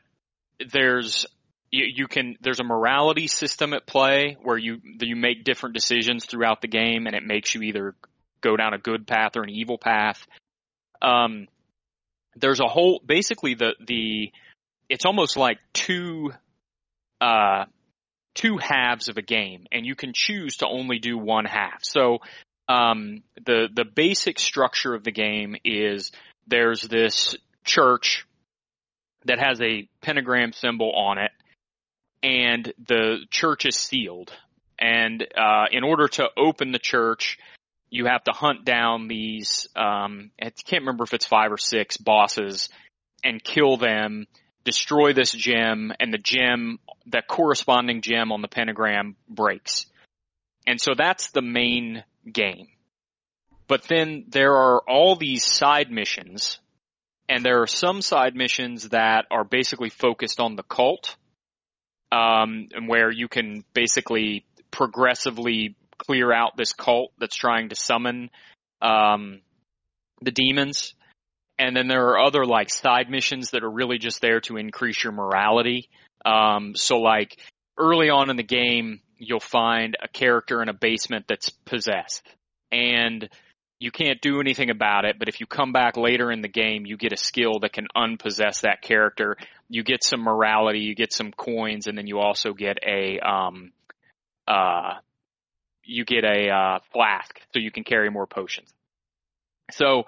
[0.71, 1.25] there's
[1.71, 6.25] you, you can there's a morality system at play where you you make different decisions
[6.25, 7.95] throughout the game, and it makes you either
[8.41, 10.25] go down a good path or an evil path.
[11.01, 11.47] Um,
[12.35, 14.31] there's a whole basically the the
[14.89, 16.31] it's almost like two
[17.21, 17.65] uh
[18.35, 21.83] two halves of a game and you can choose to only do one half.
[21.83, 22.19] So
[22.67, 26.11] um the the basic structure of the game is
[26.47, 28.25] there's this church
[29.25, 31.31] that has a pentagram symbol on it
[32.21, 34.31] and the church is sealed
[34.77, 37.37] and uh in order to open the church
[37.89, 41.97] you have to hunt down these um I can't remember if it's 5 or 6
[41.97, 42.69] bosses
[43.23, 44.27] and kill them
[44.63, 49.85] destroy this gem and the gem that corresponding gem on the pentagram breaks.
[50.67, 52.67] And so that's the main game.
[53.67, 56.59] But then there are all these side missions
[57.29, 61.15] and there are some side missions that are basically focused on the cult,
[62.11, 68.31] um, and where you can basically progressively clear out this cult that's trying to summon,
[68.81, 69.41] um,
[70.21, 70.95] the demons.
[71.59, 75.03] And then there are other like side missions that are really just there to increase
[75.03, 75.89] your morality.
[76.25, 77.37] Um, so like
[77.77, 82.25] early on in the game, you'll find a character in a basement that's possessed
[82.71, 83.29] and
[83.79, 85.17] you can't do anything about it.
[85.19, 87.87] But if you come back later in the game, you get a skill that can
[87.95, 89.37] unpossess that character.
[89.69, 93.71] You get some morality, you get some coins, and then you also get a, um,
[94.47, 94.95] uh,
[95.83, 98.69] you get a, uh, flask so you can carry more potions.
[99.71, 100.03] So,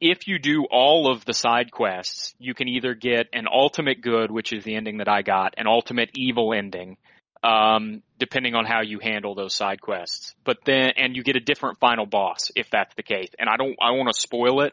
[0.00, 4.30] if you do all of the side quests, you can either get an ultimate good,
[4.30, 6.96] which is the ending that I got, an ultimate evil ending,
[7.42, 10.34] um, depending on how you handle those side quests.
[10.44, 13.30] But then, and you get a different final boss if that's the case.
[13.38, 14.72] And I don't, I want to spoil it.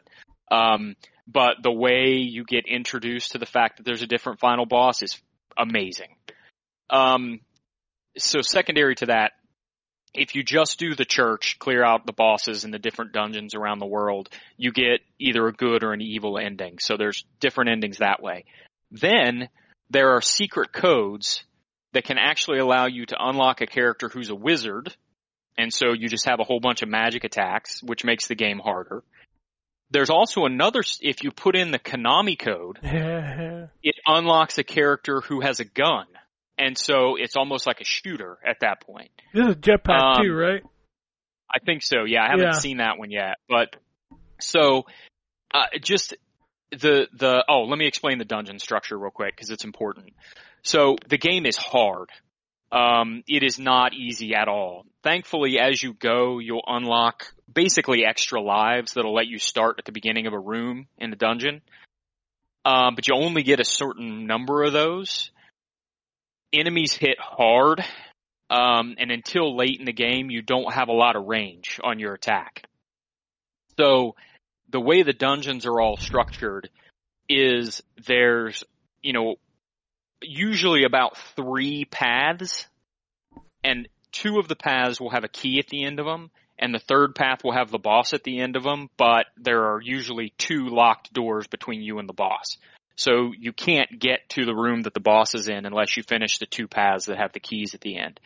[0.50, 0.96] Um,
[1.26, 5.02] but the way you get introduced to the fact that there's a different final boss
[5.02, 5.20] is
[5.56, 6.16] amazing.
[6.90, 7.40] Um,
[8.18, 9.32] so secondary to that,
[10.14, 13.78] if you just do the church, clear out the bosses in the different dungeons around
[13.78, 16.78] the world, you get either a good or an evil ending.
[16.80, 18.44] So there's different endings that way.
[18.90, 19.48] Then
[19.90, 21.44] there are secret codes
[21.92, 24.94] that can actually allow you to unlock a character who's a wizard.
[25.56, 28.58] And so you just have a whole bunch of magic attacks, which makes the game
[28.58, 29.02] harder.
[29.90, 35.40] There's also another, if you put in the Konami code, it unlocks a character who
[35.40, 36.06] has a gun.
[36.58, 39.10] And so it's almost like a shooter at that point.
[39.32, 40.62] This is jetpack Um, too, right?
[41.54, 42.04] I think so.
[42.04, 42.52] Yeah, I haven't Yeah.
[42.52, 43.36] seen that one yet.
[43.48, 43.76] But
[44.40, 44.84] so
[45.52, 46.14] uh, just
[46.70, 50.14] the the oh, let me explain the dungeon structure real quick because it's important.
[50.62, 52.08] So the game is hard.
[52.70, 54.86] Um, it is not easy at all.
[55.02, 59.92] Thankfully, as you go, you'll unlock basically extra lives that'll let you start at the
[59.92, 61.60] beginning of a room in a dungeon.
[62.64, 65.30] Um, but you only get a certain number of those.
[66.52, 67.82] Enemies hit hard,
[68.50, 71.98] um, and until late in the game, you don't have a lot of range on
[71.98, 72.64] your attack.
[73.78, 74.14] So
[74.70, 76.68] the way the dungeons are all structured
[77.28, 78.64] is there's,
[79.02, 79.36] you know,
[80.22, 82.66] usually about three paths
[83.64, 86.74] and two of the paths will have a key at the end of them, and
[86.74, 89.80] the third path will have the boss at the end of them, but there are
[89.80, 92.58] usually two locked doors between you and the boss.
[93.02, 96.38] So you can't get to the room that the boss is in unless you finish
[96.38, 98.20] the two paths that have the keys at the end.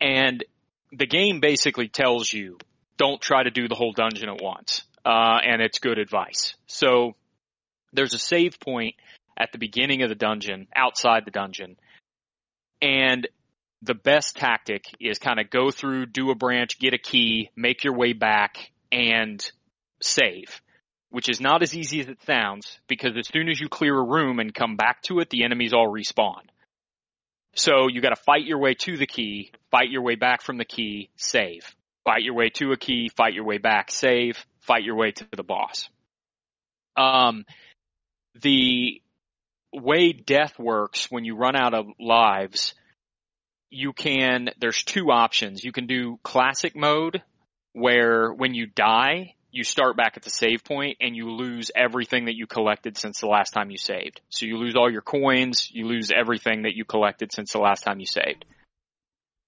[0.00, 0.42] And
[0.90, 2.58] the game basically tells you
[2.96, 4.82] don't try to do the whole dungeon at once.
[5.06, 6.56] Uh, and it's good advice.
[6.66, 7.14] So
[7.92, 8.96] there's a save point
[9.38, 11.76] at the beginning of the dungeon, outside the dungeon.
[12.82, 13.28] And
[13.80, 17.84] the best tactic is kind of go through, do a branch, get a key, make
[17.84, 19.40] your way back, and
[20.02, 20.60] save.
[21.10, 24.04] Which is not as easy as it sounds because as soon as you clear a
[24.04, 26.42] room and come back to it, the enemies all respawn.
[27.54, 30.64] So you gotta fight your way to the key, fight your way back from the
[30.64, 31.74] key, save.
[32.04, 35.26] Fight your way to a key, fight your way back, save, fight your way to
[35.36, 35.88] the boss.
[36.96, 37.44] Um,
[38.40, 39.02] the
[39.72, 42.74] way death works when you run out of lives,
[43.70, 45.62] you can, there's two options.
[45.62, 47.22] You can do classic mode
[47.72, 52.26] where when you die, you start back at the save point and you lose everything
[52.26, 54.20] that you collected since the last time you saved.
[54.28, 57.82] So you lose all your coins, you lose everything that you collected since the last
[57.82, 58.44] time you saved.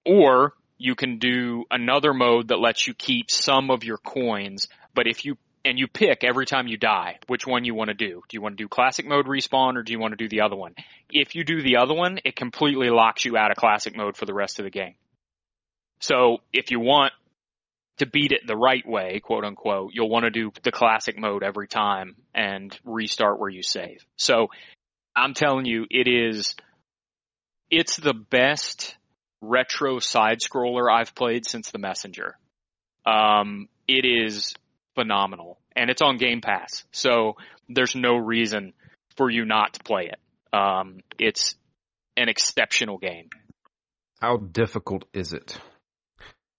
[0.04, 5.06] Or you can do another mode that lets you keep some of your coins, but
[5.06, 8.22] if you and you pick every time you die which one you want to do.
[8.28, 10.40] Do you want to do classic mode respawn or do you want to do the
[10.40, 10.74] other one?
[11.10, 14.26] If you do the other one, it completely locks you out of classic mode for
[14.26, 14.94] the rest of the game.
[16.00, 17.12] So if you want
[17.98, 21.42] to beat it the right way, quote unquote, you'll want to do the classic mode
[21.42, 24.04] every time and restart where you save.
[24.16, 24.48] So
[25.14, 26.54] I'm telling you, it is,
[27.70, 28.96] it's the best
[29.40, 32.36] retro side scroller I've played since the messenger.
[33.04, 34.54] Um, it is
[34.94, 36.84] phenomenal and it's on Game Pass.
[36.92, 37.36] So
[37.68, 38.72] there's no reason
[39.16, 40.56] for you not to play it.
[40.56, 41.56] Um, it's
[42.16, 43.28] an exceptional game.
[44.20, 45.58] How difficult is it?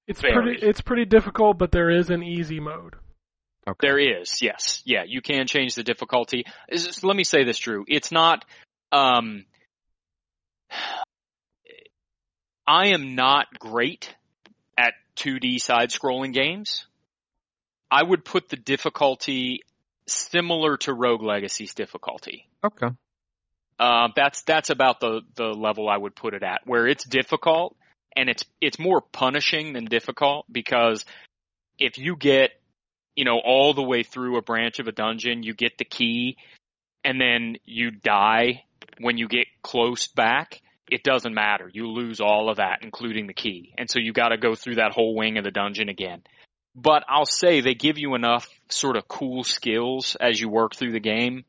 [0.08, 0.34] It's Very.
[0.34, 2.96] pretty it's pretty difficult, but there is an easy mode.
[3.66, 3.88] Okay.
[3.88, 4.82] There is, yes.
[4.86, 6.46] Yeah, you can change the difficulty.
[6.68, 7.86] Is this- let me say this, Drew.
[7.88, 8.44] It's not,
[8.92, 9.46] um,
[12.68, 14.14] I am not great
[14.78, 16.86] at 2D side scrolling games.
[17.90, 19.62] I would put the difficulty
[20.08, 22.48] similar to Rogue Legacy's difficulty.
[22.64, 22.88] Okay.
[23.80, 27.76] Uh, that's that's about the the level I would put it at, where it's difficult
[28.16, 31.06] and it's it's more punishing than difficult because
[31.80, 32.52] if you get
[33.16, 36.38] you know all the way through a branch of a dungeon, you get the key,
[37.04, 38.64] and then you die
[39.00, 40.62] when you get close back.
[40.92, 41.70] It doesn't matter.
[41.74, 44.76] You lose all of that, including the key, and so you got to go through
[44.76, 46.22] that whole wing of the dungeon again.
[46.76, 50.92] But I'll say they give you enough sort of cool skills as you work through
[50.92, 51.46] the game.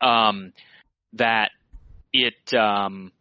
[0.00, 0.52] Um,
[1.14, 1.50] that
[2.12, 3.12] it um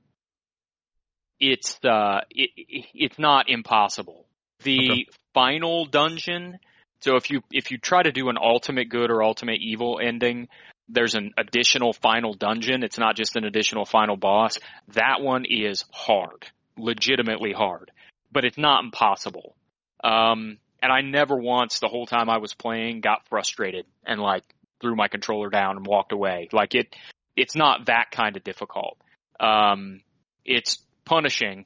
[1.42, 4.26] it's uh it, it- it's not impossible.
[4.64, 5.06] The Okay.
[5.34, 6.60] final dungeon,
[7.02, 10.48] so if you if you try to do an ultimate good or ultimate evil ending,
[10.88, 12.84] there's an additional final dungeon.
[12.84, 14.60] It's not just an additional final boss.
[14.90, 16.46] That one is hard,
[16.78, 17.92] legitimately hard,
[18.32, 19.56] but it's not impossible.
[20.04, 24.44] Um and I never once the whole time I was playing got frustrated and like
[24.80, 26.50] threw my controller down and walked away.
[26.52, 26.96] Like it
[27.36, 28.98] it's not that kind of difficult.
[29.40, 30.02] Um,
[30.46, 31.66] it's punishing,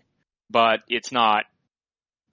[0.50, 1.44] but it's not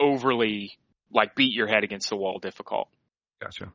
[0.00, 0.78] overly
[1.12, 2.88] like beat your head against the wall difficult.
[3.40, 3.72] Gotcha.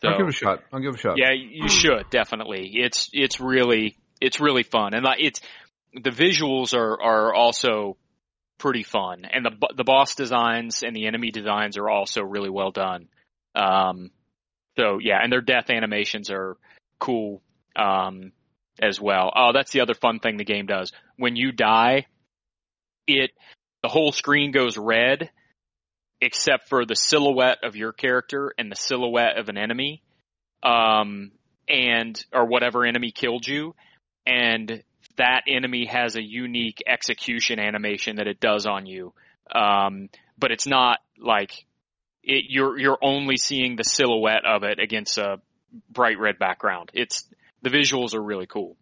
[0.00, 0.60] So I'll give it a shot.
[0.72, 1.16] I'll give it a shot.
[1.18, 2.70] yeah, you should definitely.
[2.74, 5.40] It's it's really it's really fun, and like it's
[5.94, 7.96] the visuals are are also
[8.58, 12.70] pretty fun, and the the boss designs and the enemy designs are also really well
[12.70, 13.08] done.
[13.54, 14.10] Um,
[14.76, 16.56] so yeah, and their death animations are
[17.00, 17.42] cool
[17.74, 18.32] um,
[18.80, 19.32] as well.
[19.34, 20.92] Oh, that's the other fun thing the game does.
[21.16, 22.06] When you die,
[23.08, 23.30] it
[23.82, 25.30] the whole screen goes red
[26.20, 30.02] except for the silhouette of your character and the silhouette of an enemy
[30.62, 31.30] um
[31.68, 33.74] and or whatever enemy killed you
[34.26, 34.82] and
[35.16, 39.12] that enemy has a unique execution animation that it does on you.
[39.54, 41.52] Um but it's not like
[42.22, 45.40] it you're you're only seeing the silhouette of it against a
[45.90, 46.90] bright red background.
[46.94, 47.28] It's
[47.62, 48.76] the visuals are really cool.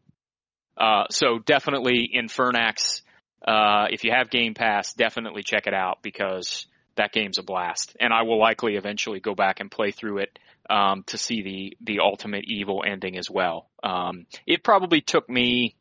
[0.76, 3.02] Uh so definitely Infernax
[3.46, 6.66] uh if you have Game Pass definitely check it out because
[6.96, 10.38] that game's a blast and I will likely eventually go back and play through it
[10.68, 13.68] um, to see the the ultimate evil ending as well.
[13.82, 15.76] Um, it probably took me,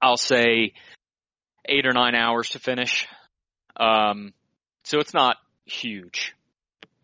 [0.00, 0.72] I'll say,
[1.66, 3.06] eight or nine hours to finish.
[3.76, 4.32] Um,
[4.84, 5.36] so it's not
[5.66, 6.34] huge,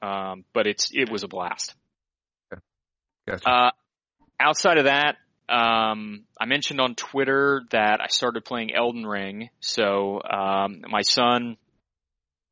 [0.03, 1.75] um, but it's it was a blast.
[3.27, 3.49] Gotcha.
[3.49, 3.71] Uh,
[4.39, 5.17] outside of that,
[5.51, 9.51] um, I mentioned on Twitter that I started playing Elden Ring.
[9.59, 11.57] So um, my son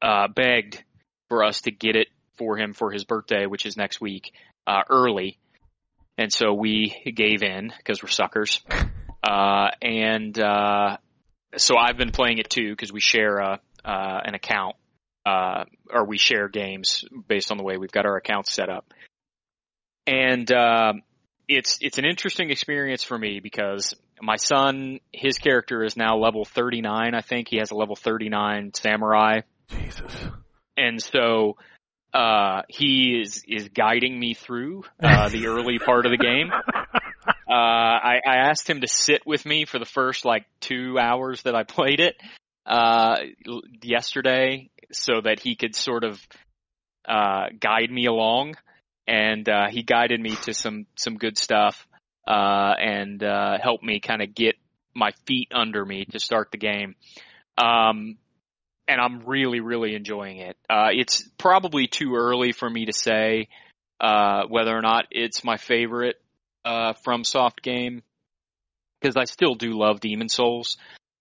[0.03, 0.83] uh, begged
[1.29, 4.33] for us to get it for him for his birthday, which is next week,
[4.67, 5.39] uh, early.
[6.17, 8.61] And so we gave in because we're suckers.
[9.23, 10.97] Uh, and, uh,
[11.57, 14.75] so I've been playing it too because we share, uh, uh, an account,
[15.25, 18.93] uh, or we share games based on the way we've got our accounts set up.
[20.07, 20.51] And,
[21.49, 26.45] it's, it's an interesting experience for me because my son, his character is now level
[26.45, 27.49] 39, I think.
[27.49, 30.13] He has a level 39 samurai Jesus.
[30.77, 31.57] and so
[32.15, 37.53] uh he is is guiding me through uh the early part of the game uh
[37.53, 41.55] i i asked him to sit with me for the first like 2 hours that
[41.55, 42.17] i played it
[42.65, 43.17] uh
[43.83, 46.19] yesterday so that he could sort of
[47.07, 48.55] uh guide me along
[49.09, 51.87] and uh he guided me to some some good stuff
[52.27, 54.55] uh and uh helped me kind of get
[54.95, 56.95] my feet under me to start the game
[57.57, 58.17] um
[58.89, 60.57] and I'm really, really enjoying it.
[60.69, 63.49] Uh, it's probably too early for me to say
[64.01, 66.17] uh, whether or not it's my favorite
[66.65, 68.03] uh, FromSoft game
[69.01, 70.79] because I still do love Demon Souls.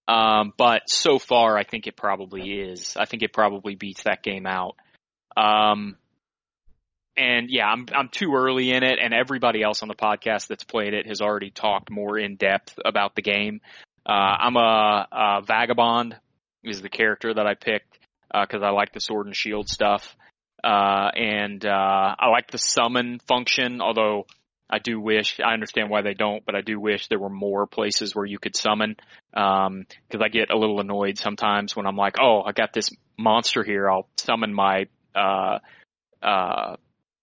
[0.08, 2.96] Um, but so far, I think it probably is.
[2.98, 4.78] I think it probably beats that game out.
[5.36, 5.98] Um,
[7.18, 10.64] and yeah, I'm I'm too early in it, and everybody else on the podcast that's
[10.64, 13.62] played it has already talked more in depth about the game.
[14.06, 16.16] Uh, I'm a, a vagabond
[16.64, 18.00] is the character that I picked
[18.32, 20.16] because I like the sword and shield stuff,
[20.64, 23.82] uh, and uh, I like the summon function.
[23.82, 24.28] Although
[24.70, 27.68] I do wish I understand why they don't, but I do wish there were more
[27.68, 28.96] places where you could summon
[29.32, 33.64] because I get a little annoyed sometimes when I'm like, oh, I got this monster
[33.64, 35.60] here, I'll summon my uh,
[36.22, 36.76] uh,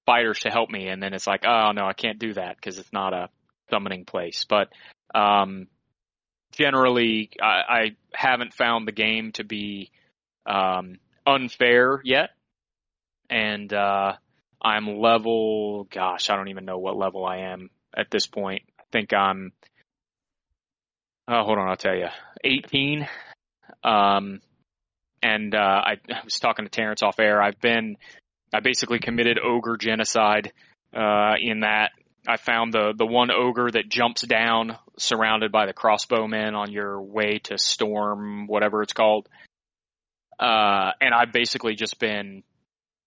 [0.06, 2.78] fighters to help me, and then it's like, oh no, I can't do that because
[2.78, 3.28] it's not a
[3.70, 4.44] summoning place.
[4.48, 4.68] But
[5.14, 5.68] um,
[6.52, 9.90] generally, I, I haven't found the game to be
[10.46, 12.30] um, unfair yet,
[13.30, 14.14] and uh,
[14.60, 15.86] I'm level.
[15.90, 18.62] Gosh, I don't even know what level I am at this point.
[18.78, 19.52] I think I'm.
[21.26, 22.08] Oh, hold on, I'll tell you.
[22.44, 23.08] 18.
[23.82, 24.40] Um,
[25.22, 27.42] and uh, I, I was talking to Terrence off air.
[27.42, 27.96] I've been,
[28.54, 30.52] I basically committed ogre genocide
[30.96, 31.90] uh, in that
[32.26, 37.02] I found the the one ogre that jumps down, surrounded by the crossbowmen on your
[37.02, 39.28] way to storm, whatever it's called.
[40.38, 42.42] Uh, and I've basically just been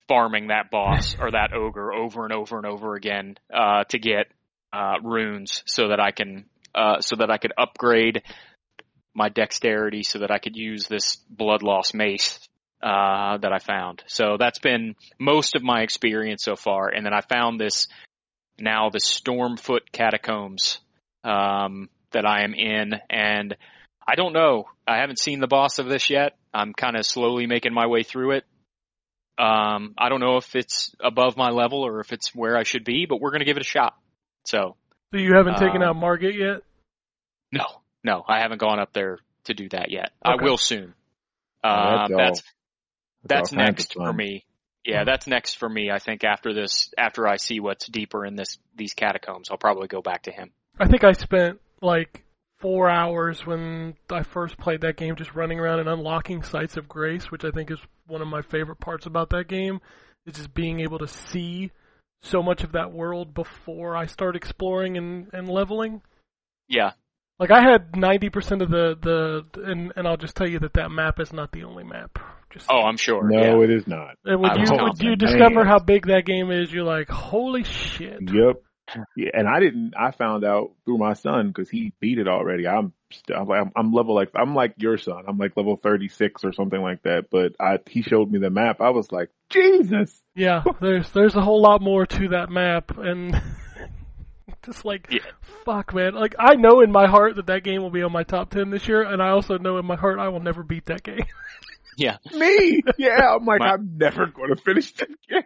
[0.07, 4.27] farming that boss or that ogre over and over and over again uh, to get
[4.71, 6.45] uh, runes so that I can
[6.75, 8.21] uh, so that I could upgrade
[9.15, 12.46] my dexterity so that I could use this blood loss mace
[12.81, 14.03] uh, that I found.
[14.07, 16.89] So that's been most of my experience so far.
[16.89, 17.87] And then I found this
[18.59, 20.79] now the Stormfoot catacombs
[21.23, 23.55] um, that I am in, and
[24.07, 24.65] I don't know.
[24.87, 26.37] I haven't seen the boss of this yet.
[26.53, 28.45] I'm kind of slowly making my way through it.
[29.37, 32.83] Um, I don't know if it's above my level or if it's where I should
[32.83, 33.95] be, but we're gonna give it a shot.
[34.45, 34.75] So
[35.13, 36.61] So you haven't taken Um, out Margit yet?
[37.51, 37.65] no,
[38.03, 40.11] no, I haven't gone up there to do that yet.
[40.23, 40.95] I will soon.
[41.63, 42.43] Oh, Uh, that's that's
[43.27, 44.45] that's all kinds of next for me.
[44.85, 45.91] Yeah, that's next for me.
[45.91, 49.87] I think after this, after I see what's deeper in this these catacombs, I'll probably
[49.87, 50.51] go back to him.
[50.79, 52.23] I think I spent like
[52.59, 56.87] four hours when I first played that game just running around and unlocking sites of
[56.87, 59.79] grace, which I think is one of my favorite parts about that game.
[60.25, 61.71] Is just being able to see
[62.21, 66.01] so much of that world before I start exploring and, and leveling.
[66.67, 66.91] Yeah,
[67.39, 70.73] Like I had ninety percent of the the and and I'll just tell you that
[70.73, 72.17] that map is not the only map.
[72.51, 73.29] Just Oh, I'm sure.
[73.29, 73.63] No, yeah.
[73.63, 74.15] it is not.
[74.25, 77.63] and when I you when you discover how big that game is, you're like, holy
[77.63, 78.21] shit.
[78.21, 78.61] Yep.
[79.17, 79.93] Yeah, and I didn't.
[79.97, 82.67] I found out through my son because he beat it already.
[82.67, 82.93] I'm,
[83.35, 85.25] I'm like, I'm, I'm level like, I'm like your son.
[85.27, 87.25] I'm like level 36 or something like that.
[87.29, 88.79] But I, he showed me the map.
[88.79, 90.17] I was like, Jesus.
[90.35, 93.35] Yeah, there's there's a whole lot more to that map, and
[94.67, 95.19] just like Yeah.
[95.65, 96.13] fuck, man.
[96.13, 98.69] Like I know in my heart that that game will be on my top ten
[98.69, 101.21] this year, and I also know in my heart I will never beat that game.
[101.99, 102.17] Yeah.
[102.31, 102.83] Me?
[102.99, 103.33] Yeah.
[103.35, 105.41] I'm like, My- I'm never going to finish that game.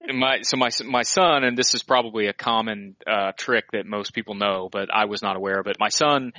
[0.00, 3.84] And my so my my son, and this is probably a common uh, trick that
[3.84, 5.76] most people know, but I was not aware of it.
[5.78, 6.32] My son,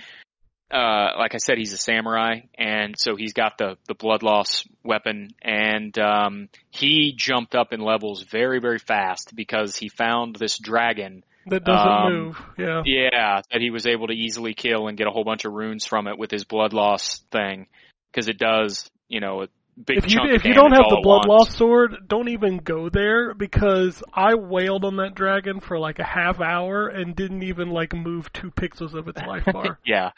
[0.73, 4.67] uh, like I said, he's a samurai, and so he's got the the blood loss
[4.83, 10.57] weapon, and um, he jumped up in levels very very fast because he found this
[10.57, 12.41] dragon that doesn't Um, move.
[12.57, 12.81] Yeah.
[12.85, 15.85] Yeah, that he was able to easily kill and get a whole bunch of runes
[15.85, 17.67] from it with his blood loss thing,
[18.11, 19.47] because it does, you know, a
[19.83, 22.57] big If you chunk of if you don't have the blood loss sword, don't even
[22.57, 27.43] go there because I wailed on that dragon for like a half hour and didn't
[27.43, 29.79] even like move two pixels of its life bar.
[29.85, 30.11] Yeah,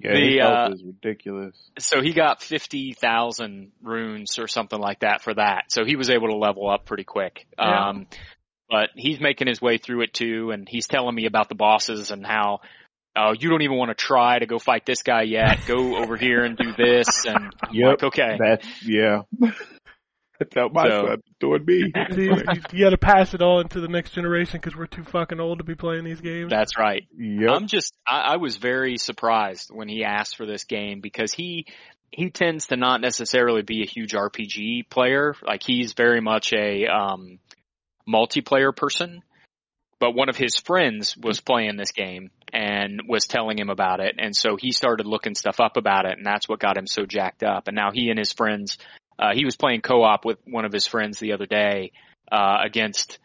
[0.00, 1.70] Yeah, The, his health uh, is ridiculous.
[1.78, 5.64] so he got 50,000 runes or something like that for that.
[5.70, 7.46] So he was able to level up pretty quick.
[7.58, 7.88] Yeah.
[7.88, 8.06] Um,
[8.70, 12.10] but he's making his way through it too, and he's telling me about the bosses
[12.10, 12.60] and how,
[13.16, 15.60] oh, you don't even want to try to go fight this guy yet.
[15.66, 17.88] Go over here and do this, and I'm Yep.
[17.88, 18.36] like, okay.
[18.38, 19.22] That's yeah.
[20.38, 21.92] That's how my So- son's doing me.
[22.14, 22.36] See, you,
[22.72, 25.58] you got to pass it on to the next generation because we're too fucking old
[25.58, 26.48] to be playing these games.
[26.50, 27.02] That's right.
[27.18, 27.50] Yep.
[27.50, 31.66] I'm just I, I was very surprised when he asked for this game because he
[32.12, 35.34] he tends to not necessarily be a huge RPG player.
[35.44, 37.40] Like he's very much a um
[38.08, 39.22] multiplayer person.
[40.00, 44.14] But one of his friends was playing this game and was telling him about it
[44.18, 47.04] and so he started looking stuff up about it and that's what got him so
[47.04, 47.66] jacked up.
[47.66, 48.78] And now he and his friends
[49.18, 51.90] uh he was playing co-op with one of his friends the other day
[52.30, 53.18] uh against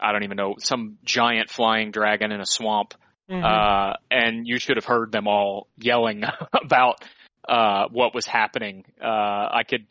[0.00, 2.94] I don't even know some giant flying dragon in a swamp
[3.30, 3.42] Mhm.
[3.42, 7.02] uh, and you should have heard them all yelling about
[7.48, 8.84] uh, what was happening.
[9.02, 9.06] Uh,
[9.50, 9.90] I could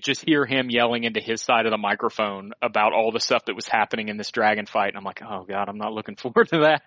[0.00, 3.54] just hear him yelling into his side of the microphone about all the stuff that
[3.54, 6.48] was happening in this dragon fight, and I'm like, oh god, I'm not looking forward
[6.48, 6.82] to that.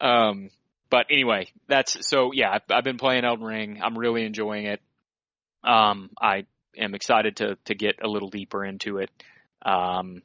[0.00, 0.50] Um,
[0.90, 2.50] but anyway, that's so yeah.
[2.50, 3.80] I've, I've been playing Elden Ring.
[3.82, 4.80] I'm really enjoying it.
[5.62, 6.46] Um, I
[6.76, 9.10] am excited to to get a little deeper into it.
[9.62, 10.22] Um,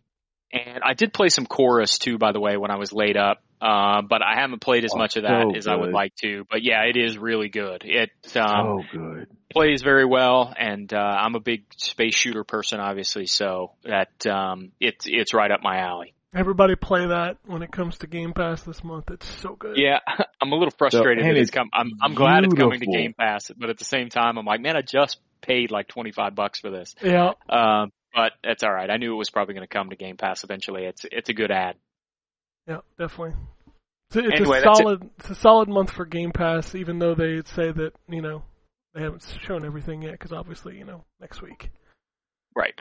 [0.56, 3.41] and I did play some chorus too, by the way, when I was laid up.
[3.62, 6.14] Uh, but I haven't played as Oh, much of that so as I would like
[6.18, 6.45] to.
[6.49, 7.84] But yeah, it is really good.
[7.86, 9.28] It um, so good.
[9.51, 13.26] plays very well, and uh, I'm a big space shooter person, obviously.
[13.26, 16.14] So that um, it's it's right up my alley.
[16.34, 19.10] Everybody play that when it comes to Game Pass this month.
[19.10, 19.78] It's so good.
[19.78, 19.99] Yeah,
[20.41, 21.70] I'm a little frustrated and that it's it's come.
[21.74, 22.86] I'm I'm glad it's coming to.
[22.86, 26.36] Game Pass, but at the same time, I'm like, man, I just paid like 25
[26.36, 26.93] bucks for this.
[27.01, 27.32] Yeah.
[27.49, 28.89] Um, but that's all right.
[28.89, 30.86] I knew it was probably going to come to Game Pass eventually.
[30.86, 31.76] It's it's a good ad.
[32.68, 33.36] Yeah, definitely.
[34.09, 34.84] It's, it's Anyway, a that's it.
[34.84, 35.09] solid.
[35.20, 38.43] It's a solid month for Game Pass, even though they say that you know
[38.93, 41.70] they haven't shown everything yet, because obviously you know next week.
[42.55, 42.80] Right.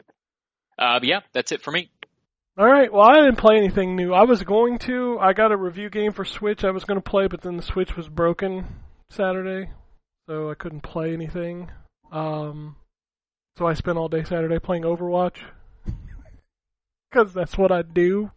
[0.79, 1.89] Uh, but yeah, that's it for me.
[2.57, 2.91] All right.
[2.91, 4.13] Well, I didn't play anything new.
[4.13, 5.17] I was going to.
[5.19, 6.63] I got a review game for Switch.
[6.63, 8.65] I was going to play, but then the Switch was broken
[9.09, 9.69] Saturday,
[10.29, 11.69] so I couldn't play anything.
[12.13, 12.77] Um,
[13.57, 15.37] so I spent all day Saturday playing Overwatch
[17.11, 18.31] because that's what I do.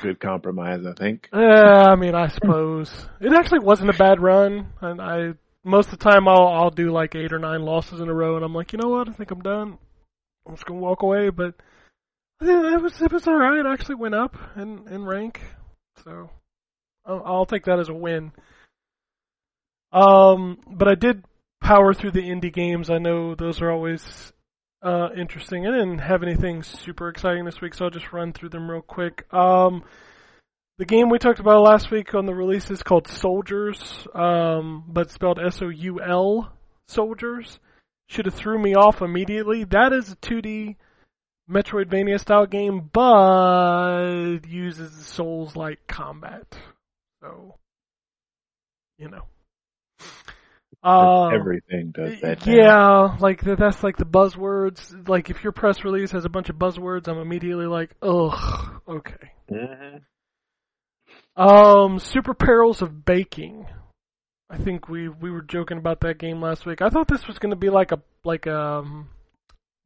[0.00, 1.28] Good compromise, I think.
[1.32, 2.90] Uh, I mean, I suppose
[3.20, 5.34] it actually wasn't a bad run, and I
[5.64, 8.36] most of the time I'll I'll do like eight or nine losses in a row,
[8.36, 9.08] and I'm like, you know what?
[9.08, 9.78] I think I'm done.
[10.46, 11.30] I'm just gonna walk away.
[11.30, 11.54] But
[12.40, 13.64] yeah, it was it was all right.
[13.64, 15.40] I actually went up in in rank,
[16.04, 16.30] so
[17.04, 18.32] I'll, I'll take that as a win.
[19.92, 21.24] Um, but I did
[21.60, 22.90] power through the indie games.
[22.90, 24.31] I know those are always
[24.82, 25.66] uh, interesting.
[25.66, 28.82] I didn't have anything super exciting this week, so I'll just run through them real
[28.82, 29.32] quick.
[29.32, 29.84] Um,
[30.78, 35.10] the game we talked about last week on the release is called Souldiers, um, but
[35.10, 36.52] spelled S-O-U-L,
[36.88, 37.58] Souldiers.
[38.08, 39.64] Should have threw me off immediately.
[39.64, 40.76] That is a 2D
[41.48, 46.56] Metroidvania style game, but uses Souls-like combat.
[47.22, 47.56] So,
[48.98, 49.26] you know.
[50.84, 52.44] Uh, Everything does that.
[52.46, 52.52] now.
[52.52, 55.08] yeah, like that's like the buzzwords.
[55.08, 59.32] Like if your press release has a bunch of buzzwords, I'm immediately like, ugh, okay.
[59.50, 60.00] Mhm.
[61.36, 63.66] Um, Super Perils of Baking.
[64.50, 66.82] I think we we were joking about that game last week.
[66.82, 69.08] I thought this was going to be like a like um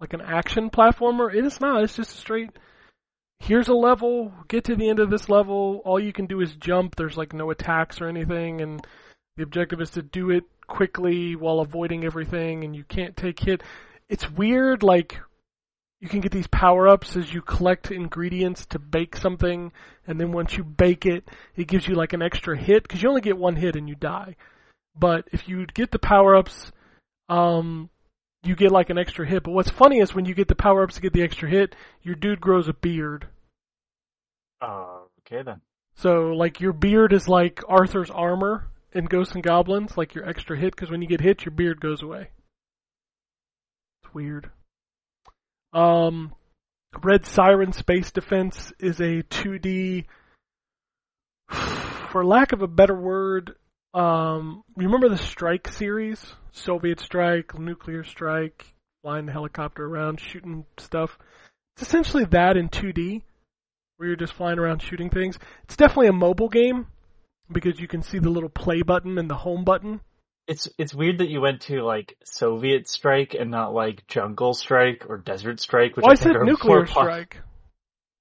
[0.00, 1.32] like an action platformer.
[1.32, 1.82] It is not.
[1.84, 2.50] It's just a straight.
[3.38, 4.32] Here's a level.
[4.48, 5.82] Get to the end of this level.
[5.84, 6.96] All you can do is jump.
[6.96, 8.84] There's like no attacks or anything, and
[9.36, 12.64] the objective is to do it quickly while avoiding everything.
[12.64, 13.62] And you can't take hit.
[14.08, 14.82] It's weird.
[14.82, 15.18] Like
[16.00, 19.72] you can get these power ups as you collect ingredients to bake something,
[20.06, 23.08] and then once you bake it, it gives you like an extra hit because you
[23.08, 24.36] only get one hit and you die.
[24.98, 26.70] But if you get the power ups,
[27.28, 27.90] um,
[28.42, 29.42] you get like an extra hit.
[29.42, 31.74] But what's funny is when you get the power ups to get the extra hit,
[32.02, 33.26] your dude grows a beard.
[34.60, 35.60] Oh, okay then.
[35.96, 40.56] So like your beard is like Arthur's armor in Ghosts and Goblins, like your extra
[40.58, 42.30] hit, because when you get hit, your beard goes away.
[44.02, 44.50] It's weird.
[45.72, 46.34] Um,
[47.02, 50.06] Red Siren Space Defense is a 2D,
[52.10, 53.54] for lack of a better word,
[53.92, 56.24] um, remember the Strike series?
[56.52, 58.66] Soviet Strike, Nuclear Strike,
[59.02, 61.18] flying the helicopter around, shooting stuff.
[61.74, 63.22] It's essentially that in 2D,
[63.96, 65.38] where you're just flying around shooting things.
[65.64, 66.86] It's definitely a mobile game
[67.50, 70.00] because you can see the little play button and the home button.
[70.46, 75.06] It's it's weird that you went to like Soviet Strike and not like Jungle Strike
[75.08, 77.38] or Desert Strike, which Well, I I think said are Nuclear more pop- Strike.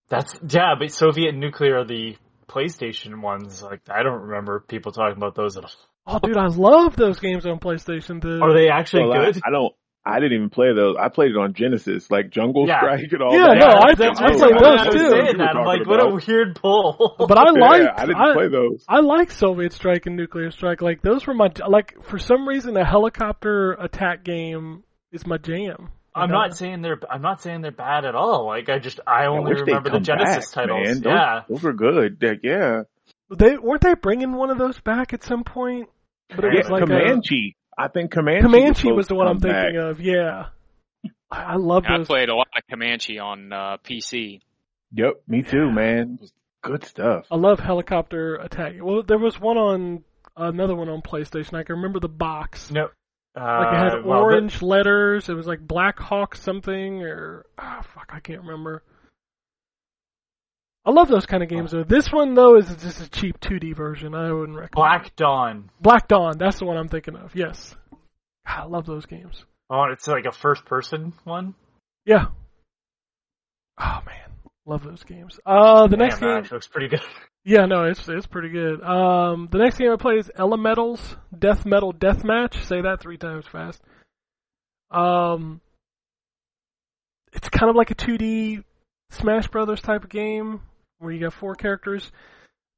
[0.10, 2.16] That's yeah, but Soviet and nuclear are the
[2.48, 3.62] PlayStation ones.
[3.62, 5.72] Like I don't remember people talking about those at all.
[6.08, 8.22] Oh, dude, I love those games on PlayStation.
[8.22, 9.42] The Are they actually Well, I, good?
[9.46, 9.74] I don't.
[10.08, 10.98] I didn't even play those.
[11.00, 12.80] I played it on Genesis, like Jungle Yeah.
[12.80, 13.58] Strike and all Yeah, that.
[13.58, 15.10] Yeah, no, I- that's I just played what those I was too.
[15.10, 15.48] saying that.
[15.50, 17.16] I'm talking like, what a weird pull.
[17.28, 17.94] but I Yeah.
[17.98, 18.86] I didn't I, play those.
[18.88, 20.82] I like Soviet Strike and Nuclear Strike.
[20.84, 21.96] Like those were my like.
[22.04, 25.90] For some reason, a helicopter attack game is my jam.
[26.14, 26.36] I'm know?
[26.36, 27.00] not saying they're.
[27.10, 28.46] I'm not saying they're bad at all.
[28.46, 30.86] Like I just I I only wish they'd remember the Genesis back, titles.
[30.86, 30.94] Man.
[31.02, 32.22] Those, Yeah, those were good.
[32.22, 32.84] Like, yeah,
[33.36, 35.90] They weren't they bringing one of those back at some point?
[36.30, 36.60] But it yeah.
[36.62, 37.56] was like a, Comanche.
[37.78, 38.42] I think Comanche.
[38.42, 40.00] Comanche was, was the one I'm supposed to thinking of.
[40.02, 40.46] Yeah,
[41.32, 42.08] I, I love I those.
[42.08, 44.42] played a lot of Comanche on uh, PC.
[44.94, 46.20] Yep, me too, man.
[46.64, 47.26] Good stuff.
[47.30, 48.76] I love helicopter attack.
[48.82, 50.04] Well, there was one on
[50.38, 51.54] another one on PlayStation.
[51.56, 52.72] I can remember the box.
[52.72, 52.90] no.
[53.38, 55.28] Uh, Like it had well, the- orange letters.
[55.28, 58.82] It was like Black Hawk something or ah fuck, I can't remember.
[60.86, 61.84] I love those kind of games though.
[61.84, 64.14] This one though is just a cheap 2D version.
[64.14, 64.72] I wouldn't recommend.
[64.74, 65.70] Black Dawn.
[65.82, 66.38] Black Dawn.
[66.38, 67.36] That's the one I'm thinking of.
[67.36, 67.76] Yes,
[68.46, 69.44] God, I love those games.
[69.70, 71.56] Oh, it's like a first person one.
[72.06, 72.28] Yeah.
[73.80, 74.30] Oh man,
[74.66, 75.40] love those games.
[75.46, 76.30] Uh, the Man, next game.
[76.30, 77.02] actually looks pretty good.
[77.48, 78.82] Yeah, no, it's it's pretty good.
[78.82, 82.56] Um, the next game I play is Elementals Death Metal Deathmatch.
[82.66, 83.80] Say that three times fast.
[84.90, 85.62] Um,
[87.34, 88.64] it's kind of like a 2D
[89.12, 90.62] Smash Brothers type of game
[91.00, 92.12] where you got four characters.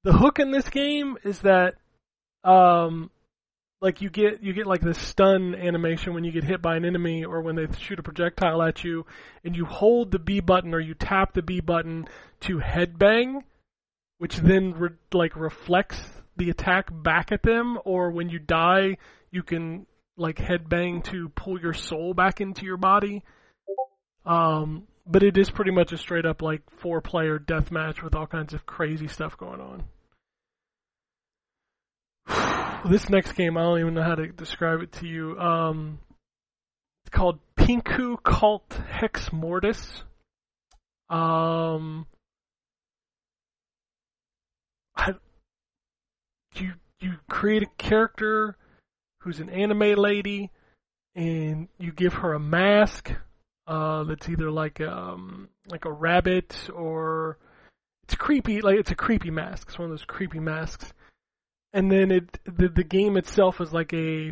[0.03, 1.76] The hook in this game is that,
[2.43, 3.11] um,
[3.82, 6.86] like you get you get like this stun animation when you get hit by an
[6.86, 9.05] enemy or when they shoot a projectile at you,
[9.43, 12.07] and you hold the B button or you tap the B button
[12.41, 13.43] to headbang
[14.18, 15.99] which then re- like reflects
[16.36, 18.97] the attack back at them or when you die
[19.32, 19.86] you can
[20.18, 23.24] like headbang to pull your soul back into your body
[24.26, 28.15] um but it is pretty much a straight up like four player death match with
[28.15, 29.83] all kinds of crazy stuff going on.
[32.87, 35.37] This next game i don't even know how to describe it to you.
[35.39, 35.99] Um
[37.03, 40.03] it's called Pinku Kult Hex Mortis.
[41.09, 42.05] Um
[44.95, 45.13] I,
[46.55, 48.57] you you create a character
[49.21, 50.51] who's an anime lady,
[51.15, 53.13] and you give her a mask
[53.68, 57.38] uh, that's either like um like a rabbit or
[58.03, 59.68] it's creepy like it's a creepy mask.
[59.70, 60.93] It's one of those creepy masks,
[61.74, 64.32] and then it the the game itself is like a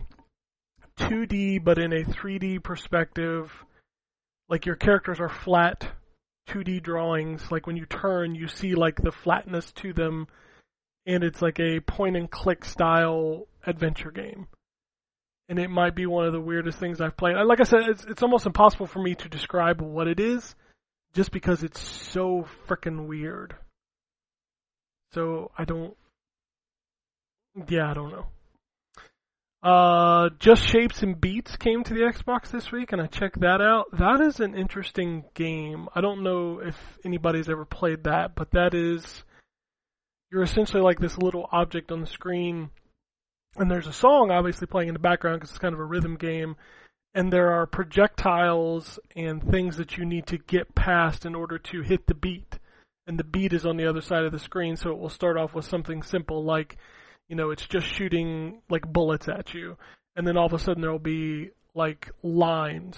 [0.98, 3.52] 2D but in a 3D perspective.
[4.48, 5.88] Like your characters are flat
[6.50, 7.52] 2D drawings.
[7.52, 10.28] Like when you turn, you see like the flatness to them
[11.06, 14.48] and it's like a point and click style adventure game.
[15.48, 17.36] And it might be one of the weirdest things I've played.
[17.36, 20.56] Like I said, it's it's almost impossible for me to describe what it is,
[21.14, 23.56] just because it's so freaking weird.
[25.14, 25.96] So I don't.
[27.70, 28.26] Yeah, I don't know.
[29.66, 33.62] Uh, Just Shapes and Beats came to the Xbox this week, and I checked that
[33.62, 33.86] out.
[33.98, 35.88] That is an interesting game.
[35.96, 39.24] I don't know if anybody's ever played that, but that is
[40.32, 42.70] you're essentially like this little object on the screen,
[43.58, 46.16] and there's a song obviously playing in the background because it's kind of a rhythm
[46.16, 46.56] game,
[47.14, 51.82] and there are projectiles and things that you need to get past in order to
[51.82, 52.60] hit the beat,
[53.08, 55.38] and the beat is on the other side of the screen, so it will start
[55.38, 56.78] off with something simple like,
[57.30, 59.78] you know, it's just shooting like bullets at you,
[60.16, 62.98] and then all of a sudden there will be like lines,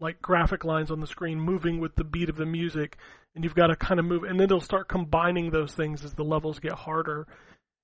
[0.00, 2.96] like graphic lines on the screen moving with the beat of the music,
[3.34, 6.12] and you've got to kind of move, and then it'll start combining those things as
[6.14, 7.26] the levels get harder,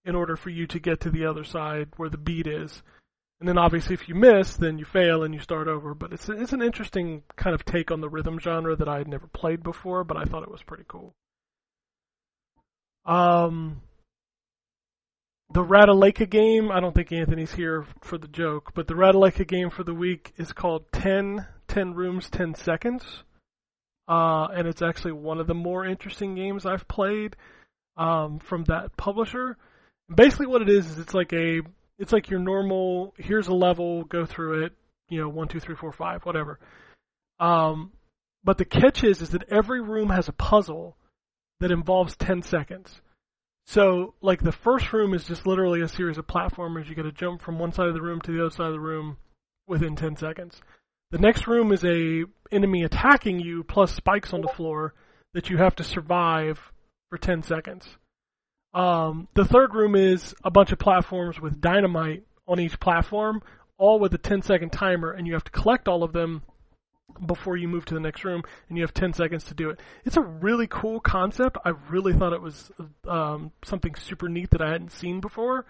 [0.05, 2.82] in order for you to get to the other side where the beat is.
[3.40, 5.94] And then obviously, if you miss, then you fail and you start over.
[5.94, 9.09] But it's it's an interesting kind of take on the rhythm genre that I had
[9.09, 11.14] never played before, but I thought it was pretty cool.
[13.05, 13.82] Um,
[15.52, 16.70] the Ratalaika game.
[16.70, 20.32] I don't think Anthony's here for the joke, but the Ratalaika game for the week
[20.36, 23.05] is called 10, 10 Rooms, 10 Seconds.
[24.06, 27.36] Uh, and it's actually one of the more interesting games I've played
[27.97, 29.56] um, from that publisher.
[30.12, 31.60] Basically, what it is is it's like a
[31.98, 33.14] it's like your normal.
[33.16, 34.72] Here's a level, go through it.
[35.09, 36.59] You know, one, two, three, four, five, whatever.
[37.39, 37.93] Um,
[38.43, 40.97] but the catch is is that every room has a puzzle
[41.60, 43.01] that involves ten seconds.
[43.66, 46.89] So, like the first room is just literally a series of platformers.
[46.89, 48.72] You got to jump from one side of the room to the other side of
[48.74, 49.16] the room
[49.66, 50.60] within ten seconds.
[51.10, 54.94] The next room is a enemy attacking you plus spikes on the floor
[55.32, 56.59] that you have to survive
[57.09, 57.86] for 10 seconds.
[58.74, 63.40] Um, the third room is a bunch of platforms with dynamite on each platform,
[63.78, 66.42] all with a 10 second timer, and you have to collect all of them
[67.26, 69.78] before you move to the next room, and you have 10 seconds to do it.
[70.05, 71.56] It's a really cool concept.
[71.64, 72.72] I really thought it was
[73.06, 75.66] um, something super neat that I hadn't seen before.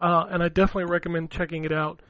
[0.00, 2.00] uh, and I definitely recommend checking it out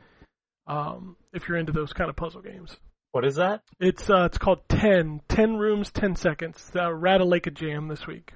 [0.67, 2.77] um, if you're into those kind of puzzle games.
[3.13, 3.63] What is that?
[3.81, 6.71] It's uh, it's called 10, 10 rooms, 10 seconds.
[6.75, 8.33] Uh, Ratalaika Jam this week.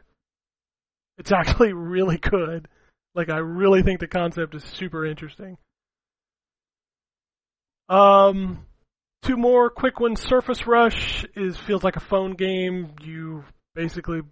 [1.21, 2.67] It's actually really good.
[3.15, 5.59] Like I really think the concept is super interesting.
[7.89, 8.67] Um,
[9.23, 10.23] two more quick ones.
[10.23, 12.95] Surface Rush is feels like a phone game.
[13.03, 13.45] You
[13.75, 14.23] basically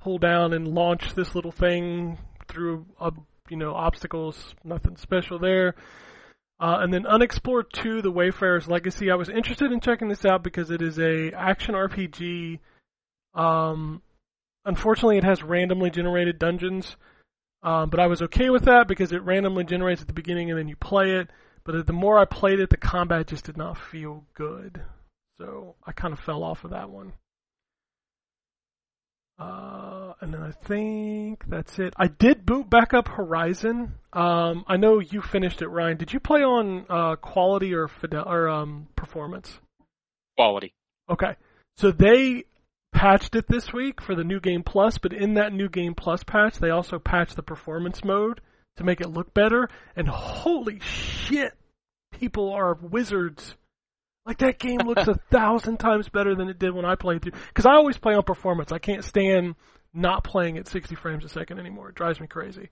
[0.00, 3.12] pull down and launch this little thing through a
[3.48, 4.54] you know obstacles.
[4.64, 5.74] Nothing special there.
[6.58, 9.10] Uh, and then Unexplored 2, The Wayfarer's Legacy.
[9.10, 12.60] I was interested in checking this out because it is a action RPG.
[13.34, 14.00] Um,
[14.64, 16.96] unfortunately, it has randomly generated dungeons,
[17.62, 20.58] um, but I was okay with that because it randomly generates at the beginning and
[20.58, 21.28] then you play it.
[21.64, 24.82] But the more I played it, the combat just did not feel good,
[25.38, 27.12] so I kind of fell off of that one.
[29.38, 31.94] Uh, and then I think that's it.
[31.96, 33.94] I did boot back up Horizon.
[34.12, 35.96] Um, I know you finished it, Ryan.
[35.96, 39.58] Did you play on uh, quality or fidel or um, performance?
[40.36, 40.74] Quality.
[41.08, 41.34] Okay,
[41.76, 42.44] so they
[42.92, 46.22] patched it this week for the new game plus, but in that new game plus
[46.22, 48.40] patch, they also patched the performance mode
[48.76, 49.68] to make it look better.
[49.96, 51.54] And holy shit,
[52.12, 53.56] people are wizards.
[54.24, 57.32] Like that game looks a thousand times better than it did when I played through.
[57.48, 58.70] Because I always play on performance.
[58.70, 59.56] I can't stand
[59.92, 61.88] not playing at 60 frames a second anymore.
[61.88, 62.70] It drives me crazy.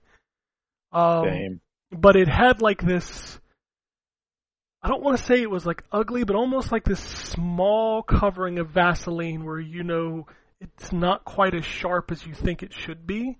[0.93, 1.61] Um, Same.
[1.91, 3.39] but it had like this
[4.83, 8.57] I don't want to say it was like ugly, but almost like this small covering
[8.59, 10.25] of Vaseline where you know
[10.59, 13.37] it's not quite as sharp as you think it should be.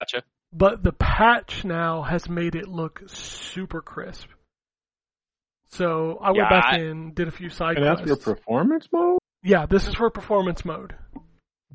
[0.00, 0.22] Gotcha.
[0.52, 4.28] But the patch now has made it look super crisp.
[5.68, 8.24] So I went back I- in, did a few side And that's quests.
[8.24, 9.18] for performance mode?
[9.42, 10.94] yeah, this is for performance mode.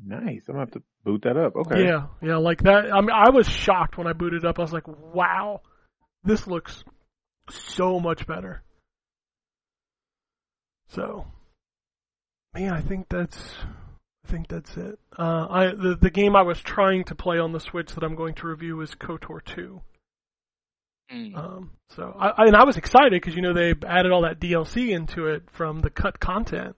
[0.04, 0.44] Nice.
[0.48, 1.54] I'm going to have to boot that up.
[1.54, 1.84] Okay.
[1.84, 2.92] Yeah, yeah, like that.
[2.92, 4.58] I mean, I was shocked when I booted up.
[4.58, 5.60] I was like, "Wow,
[6.24, 6.82] this looks
[7.50, 8.62] so much better."
[10.94, 11.26] So,
[12.54, 13.38] man, I think that's,
[14.26, 14.98] I think that's it.
[15.18, 18.14] Uh, I the the game I was trying to play on the Switch that I'm
[18.14, 19.80] going to review is KOTOR 2.
[21.12, 21.36] Mm.
[21.36, 24.40] Um, so, I, I and I was excited because you know they added all that
[24.40, 26.76] DLC into it from the cut content.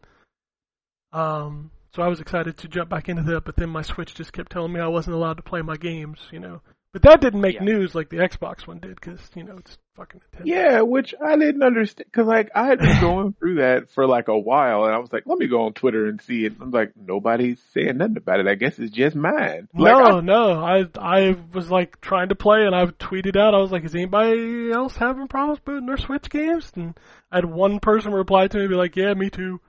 [1.12, 4.32] Um, so I was excited to jump back into that, but then my Switch just
[4.32, 6.60] kept telling me I wasn't allowed to play my games, you know.
[6.94, 7.64] But that didn't make Yeah.
[7.64, 10.42] news like the Xbox one did, because you know it's fucking Nintendo.
[10.44, 14.28] Yeah, which I didn't understand because like I had been going through that for like
[14.28, 16.52] a while, and I was like, let me go on Twitter and see it.
[16.60, 18.46] I'm like, nobody's saying nothing about it.
[18.46, 19.66] I guess it's just mine.
[19.74, 20.64] Like, no, I- no.
[20.64, 23.54] I I was like trying to play, and I tweeted out.
[23.56, 26.96] I was like, "Is anybody else having problems booting their Switch games?" And
[27.32, 29.60] I had one person reply to me, be like, "Yeah, me too."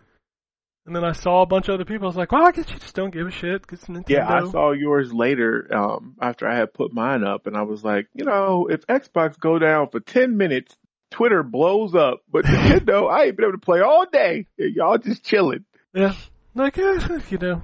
[0.86, 2.06] And then I saw a bunch of other people.
[2.06, 4.32] I was like, "Well, I guess you just don't give a shit because Nintendo." yeah,
[4.32, 8.08] I saw yours later um, after I had put mine up, and I was like,
[8.14, 10.78] you know, if Xbox go down for ten minutes,
[11.10, 14.46] Twitter blows up, but Nintendo, I ain't been able to play all day.
[14.58, 15.66] Y'all just chilling.
[15.94, 16.14] Yeah.
[16.54, 17.64] Like, eh, you know.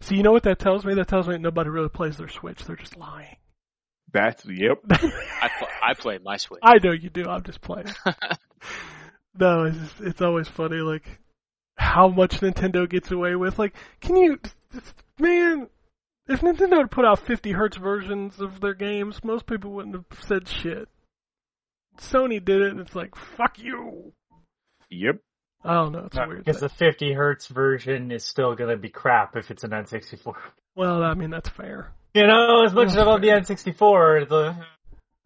[0.00, 0.94] So you know what that tells me?
[0.94, 2.64] That tells me nobody really plays their Switch.
[2.64, 3.36] They're just lying.
[4.12, 4.78] That's yep.
[4.90, 6.60] I pl- I play my Switch.
[6.62, 7.28] I know you do.
[7.28, 7.88] I'm just playing.
[9.38, 11.20] no, it's just, it's always funny, like
[11.80, 13.58] how much Nintendo gets away with.
[13.58, 14.38] Like, can you,
[15.18, 15.66] man?
[16.28, 20.20] If Nintendo had put out 50 hertz versions of their games, most people wouldn't have
[20.20, 20.88] said shit.
[21.98, 24.12] Sony did it, and it's like, fuck you.
[24.90, 25.16] Yep.
[25.64, 26.04] I don't know.
[26.06, 26.44] It's a uh, weird.
[26.44, 26.68] Because Thing.
[26.68, 30.34] the 50 hertz version is still gonna be crap if it's an N64.
[30.76, 31.92] Well, I mean that's fair.
[32.14, 33.28] You know, as much as I love the.
[33.28, 34.56] N64, the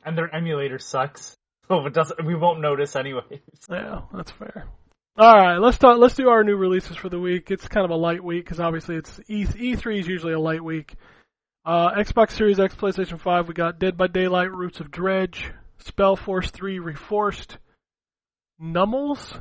[0.05, 1.37] and their emulator sucks,
[1.69, 2.25] so it doesn't.
[2.25, 3.41] We won't notice anyways.
[3.71, 4.67] Yeah, that's fair.
[5.17, 5.99] All right, let's talk.
[5.99, 7.51] Let's do our new releases for the week.
[7.51, 10.63] It's kind of a light week because obviously it's E E3 is usually a light
[10.63, 10.95] week.
[11.65, 13.49] Uh, Xbox Series X, PlayStation 5.
[13.49, 15.51] We got Dead by Daylight, Roots of Dredge,
[15.83, 17.59] Spellforce 3 Reforced,
[18.61, 19.41] Nummels.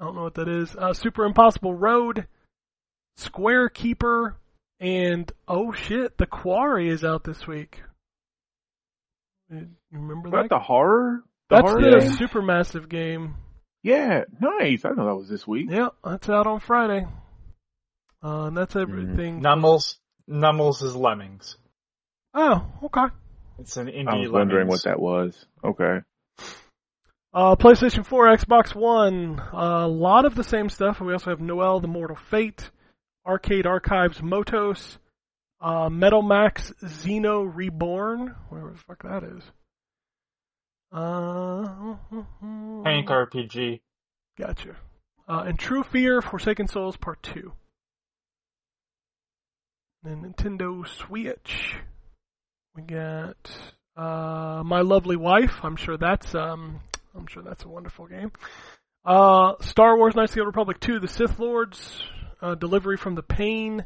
[0.00, 0.74] I don't know what that is.
[0.76, 2.26] Uh, Super Impossible Road,
[3.16, 4.36] Square Keeper,
[4.78, 7.82] and oh shit, The Quarry is out this week.
[9.50, 10.48] You remember that that?
[10.50, 11.24] the horror?
[11.50, 12.10] The That's horror the game?
[12.12, 13.34] supermassive game.
[13.82, 14.84] Yeah, nice.
[14.84, 15.68] I know that was this week.
[15.70, 17.06] Yeah, that's out on Friday.
[18.22, 19.40] Uh, and that's everything.
[19.40, 19.96] Nummels,
[20.28, 21.56] Nummels is Lemmings.
[22.34, 23.14] Oh, okay.
[23.58, 24.08] It's an indie.
[24.08, 24.84] I was wondering Lemmings.
[24.84, 25.46] what that was.
[25.64, 25.98] Okay.
[27.32, 31.00] Uh, PlayStation 4, Xbox One, a lot of the same stuff.
[31.00, 32.70] We also have Noel, The Mortal Fate,
[33.26, 34.96] Arcade Archives, Motos,
[35.60, 39.42] uh, Metal Max, Xeno Reborn, whatever the fuck that is.
[40.92, 41.96] Uh,
[42.84, 43.80] Tank RPG.
[44.38, 44.76] Gotcha.
[45.28, 47.52] Uh, and True Fear, Forsaken Souls Part 2.
[50.04, 51.74] And Nintendo Switch.
[52.74, 53.36] We got
[53.96, 55.58] Uh, My Lovely Wife.
[55.62, 56.80] I'm sure that's um,
[57.16, 58.30] I'm sure that's a wonderful game.
[59.04, 62.00] Uh, Star Wars: Knights of the Old Republic 2, The Sith Lords,
[62.40, 63.84] uh, Delivery from the Pain,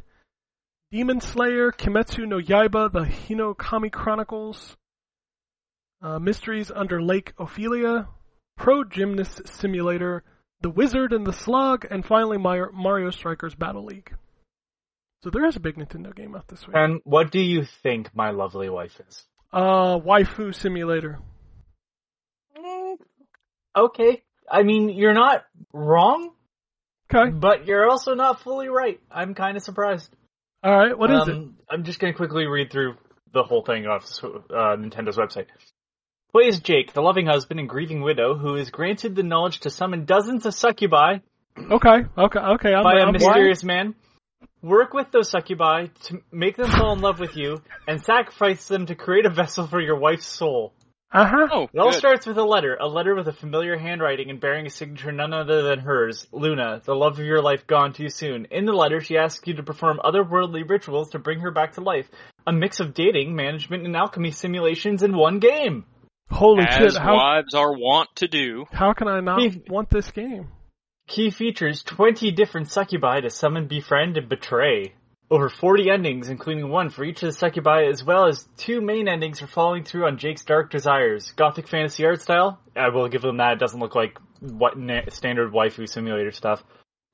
[0.91, 4.77] Demon Slayer, Kimetsu no Yaiba, The Hinokami Chronicles,
[6.03, 8.07] uh, Mysteries Under Lake Ophelia,
[8.57, 10.23] Pro Gymnast Simulator,
[10.61, 14.13] The Wizard and the Slug, and finally Mar- Mario Strikers Battle League.
[15.23, 16.75] So there is a big Nintendo game out this week.
[16.75, 19.23] And what do you think my lovely wife is?
[19.53, 21.19] Uh, Waifu Simulator.
[22.57, 22.95] Mm,
[23.75, 24.23] Okay.
[24.51, 26.31] I mean, you're not wrong,
[27.13, 27.31] Okay.
[27.31, 28.99] but you're also not fully right.
[29.09, 30.13] I'm kind of surprised.
[30.63, 30.97] All right.
[30.97, 31.33] What is it?
[31.33, 32.95] um, I'm just going to quickly read through
[33.31, 35.47] the whole thing off uh, Nintendo's website.
[36.33, 40.05] Plays Jake, the loving husband and grieving widow, who is granted the knowledge to summon
[40.05, 41.19] dozens of succubi
[41.71, 42.05] Okay.
[42.17, 42.39] Okay.
[42.39, 42.73] Okay.
[42.73, 43.93] I'm, by a I'm mysterious man.
[44.63, 48.87] Work with those succubi to make them fall in love with you, and sacrifice them
[48.87, 50.73] to create a vessel for your wife's soul.
[51.11, 51.47] Uh huh.
[51.51, 51.99] Oh, It all good.
[51.99, 55.31] starts with a letter, a letter with a familiar handwriting and bearing a signature none
[55.31, 58.47] other than hers, Luna, the love of your life gone too soon.
[58.49, 61.81] In the letter, she asks you to perform otherworldly rituals to bring her back to
[61.81, 62.09] life.
[62.47, 65.85] A mix of dating, management, and alchemy simulations in one game.
[66.33, 67.01] Holy as shit!
[67.01, 68.65] How wives are wont to do.
[68.71, 70.49] how can I not He- want this game?
[71.07, 74.93] Key features 20 different succubi to summon, befriend, and betray.
[75.29, 79.07] Over 40 endings, including one for each of the succubi, as well as two main
[79.07, 81.31] endings for following through on Jake's dark desires.
[81.31, 83.53] Gothic fantasy art style, I will give them that.
[83.53, 86.63] It doesn't look like what na- standard waifu simulator stuff.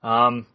[0.03, 0.47] Um,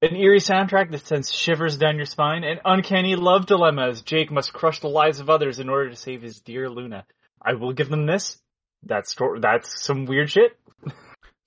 [0.00, 4.02] an eerie soundtrack that sends shivers down your spine, and uncanny love dilemmas.
[4.02, 7.04] Jake must crush the lives of others in order to save his dear Luna.
[7.44, 8.38] I will give them this.
[8.84, 10.56] That's that's some weird shit.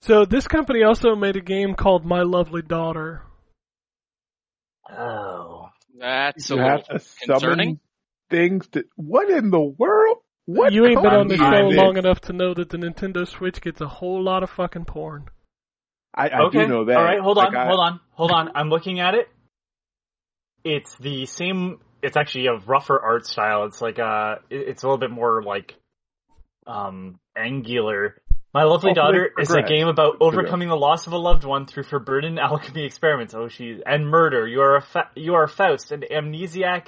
[0.02, 3.24] So this company also made a game called My Lovely Daughter.
[4.90, 5.70] Oh.
[5.98, 7.80] That's a you little have to concerning.
[8.30, 8.86] things to.
[8.96, 10.18] What in the world?
[10.46, 10.74] What?
[10.74, 12.04] you ain't been on the show long this?
[12.06, 15.30] enough to know that the Nintendo Switch gets a whole lot of fucking porn.
[16.14, 16.60] I, I okay.
[16.62, 16.98] do know that.
[16.98, 18.52] All right, hold Like, on, I- hold on, hold on.
[18.56, 19.28] I'm looking at it.
[20.64, 21.80] It's the same.
[22.02, 23.66] It's actually a rougher art style.
[23.66, 25.76] It's like uh, it's a little bit more like
[26.68, 28.22] um angular.
[28.54, 31.44] My lovely Oh, daughter like is a game about overcoming the loss of a loved
[31.44, 33.34] one through forbidden alchemy experiments.
[33.34, 34.48] Oh, she and murder.
[34.48, 36.88] You are a fa- you are Faust, an amnesiac.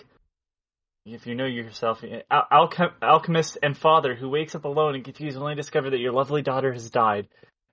[1.06, 5.38] If you know yourself, al- alchem- alchemist and father who wakes up alone and confused,
[5.38, 7.28] only to discover that your lovely daughter has died.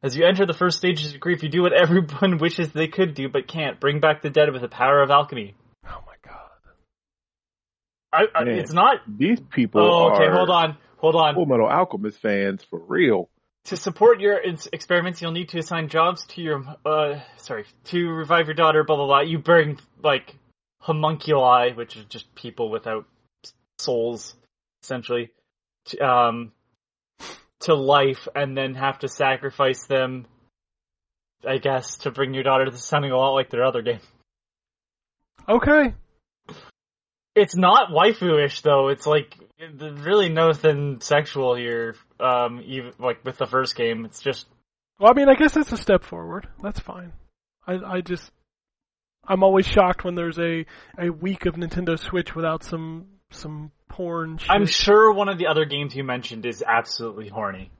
[0.04, 3.14] As you enter the first stages of grief, you do what everyone wishes they could
[3.14, 3.80] do but can't.
[3.80, 5.54] Bring back the dead with the power of alchemy.
[5.86, 6.40] Oh my god.
[8.12, 8.58] I, I, Man.
[8.58, 8.96] it's not.
[9.08, 10.24] These people Oh, okay.
[10.26, 10.76] are Hold on.
[10.98, 11.34] Hold on.
[11.34, 13.28] Full Metal Alchemist fans for real.
[13.66, 14.38] To support your
[14.72, 16.64] experiments, you'll need to assign jobs to your.
[16.84, 17.64] Uh, sorry.
[17.84, 18.84] To revive your daughter.
[18.84, 19.20] Blah blah blah.
[19.20, 20.34] You bring like
[20.80, 23.06] homunculi, which is just people without
[23.78, 24.34] souls,
[24.82, 25.30] essentially,
[25.86, 26.52] to, um,
[27.60, 30.26] to life, and then have to sacrifice them.
[31.46, 34.00] I guess to bring your daughter to sounding a lot like their other game.
[35.48, 35.94] Okay.
[37.34, 38.88] It's not waifu-ish though.
[38.88, 41.96] It's like there's really nothing sexual here.
[42.20, 44.46] Um, even like with the first game, it's just
[44.98, 46.48] Well, I mean, I guess that's a step forward.
[46.62, 47.12] That's fine.
[47.66, 48.30] I I just
[49.26, 50.64] I'm always shocked when there's a
[50.98, 54.38] a week of Nintendo Switch without some some porn.
[54.38, 54.50] Shit.
[54.50, 57.70] I'm sure one of the other games you mentioned is absolutely horny.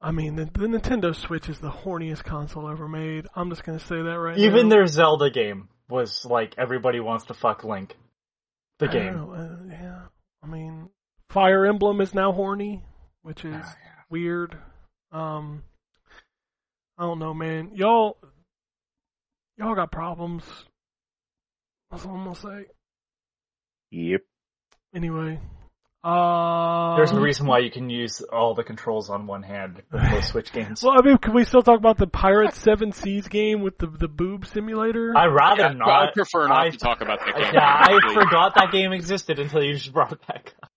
[0.00, 3.26] I mean, the, the Nintendo Switch is the horniest console ever made.
[3.34, 4.42] I'm just gonna say that right now.
[4.42, 7.96] Even their Zelda game was like everybody wants to fuck Link.
[8.78, 9.16] The game.
[9.16, 10.00] uh, yeah.
[10.42, 10.90] I mean,
[11.30, 12.82] Fire Emblem is now horny,
[13.22, 13.64] which is
[14.10, 14.56] weird.
[15.12, 15.62] Um,
[16.98, 17.70] I don't know, man.
[17.74, 18.18] Y'all,
[19.56, 20.44] y'all got problems.
[21.90, 22.66] That's all I'm gonna say.
[23.90, 24.22] Yep.
[24.94, 25.40] Anyway,
[26.06, 30.02] uh, There's a reason why you can use all the controls on one hand with
[30.10, 30.82] those Switch games.
[30.82, 33.88] Well, I mean, can we still talk about the Pirate Seven Seas game with the
[33.88, 35.12] the boob simulator?
[35.16, 35.88] I rather Yeah, not.
[35.88, 37.54] I prefer not I- to talk about that game.
[37.54, 40.70] Yeah, I forgot that game existed until you just brought it back up.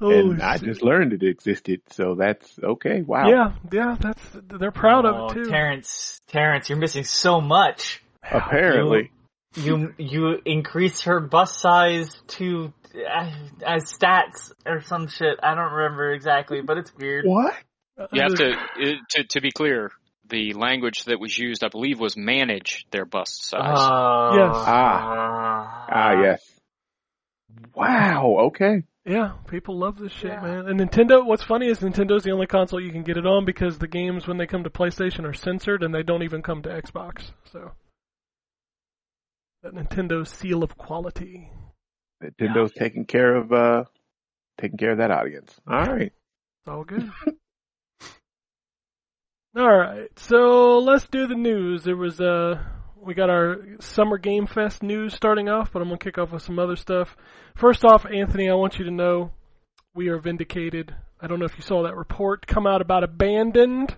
[0.00, 3.02] Holy and I just learned it existed, so that's okay.
[3.02, 3.28] Wow.
[3.28, 4.20] yeah, yeah, that's
[4.58, 5.50] they're proud oh, of it too.
[5.50, 8.02] Terrence, Terrence, you're missing so much.
[8.28, 9.12] Apparently.
[9.54, 12.08] You you increase her bust size
[12.38, 13.30] to uh,
[13.66, 15.38] as stats or some shit.
[15.42, 17.26] I don't remember exactly, but it's weird.
[17.26, 17.54] What?
[18.12, 19.90] You have to, it- to to be clear.
[20.28, 23.60] The language that was used, I believe, was manage their bust size.
[23.78, 24.54] Uh, Yes.
[24.54, 25.86] Ah.
[25.90, 26.42] Ah, yes.
[27.74, 28.36] Wow.
[28.46, 28.82] Okay.
[29.04, 30.68] Yeah, people love this shit, man.
[30.68, 33.78] And Nintendo, what's funny is Nintendo's the only console you can get it on because
[33.78, 36.68] the games when they come to PlayStation are censored and they don't even come to
[36.68, 37.32] Xbox.
[37.52, 37.72] So
[39.62, 41.50] that Nintendo seal of quality.
[42.22, 43.84] Nintendo's taking care of uh
[44.60, 45.54] taking care of that audience.
[45.66, 46.12] All right.
[46.64, 47.10] It's all good.
[49.58, 51.82] all right, so let's do the news.
[51.82, 52.62] There was uh
[52.94, 56.42] we got our summer game fest news starting off, but I'm gonna kick off with
[56.42, 57.16] some other stuff.
[57.56, 59.32] First off, Anthony, I want you to know
[59.92, 60.94] we are vindicated.
[61.20, 63.96] I don't know if you saw that report come out about abandoned.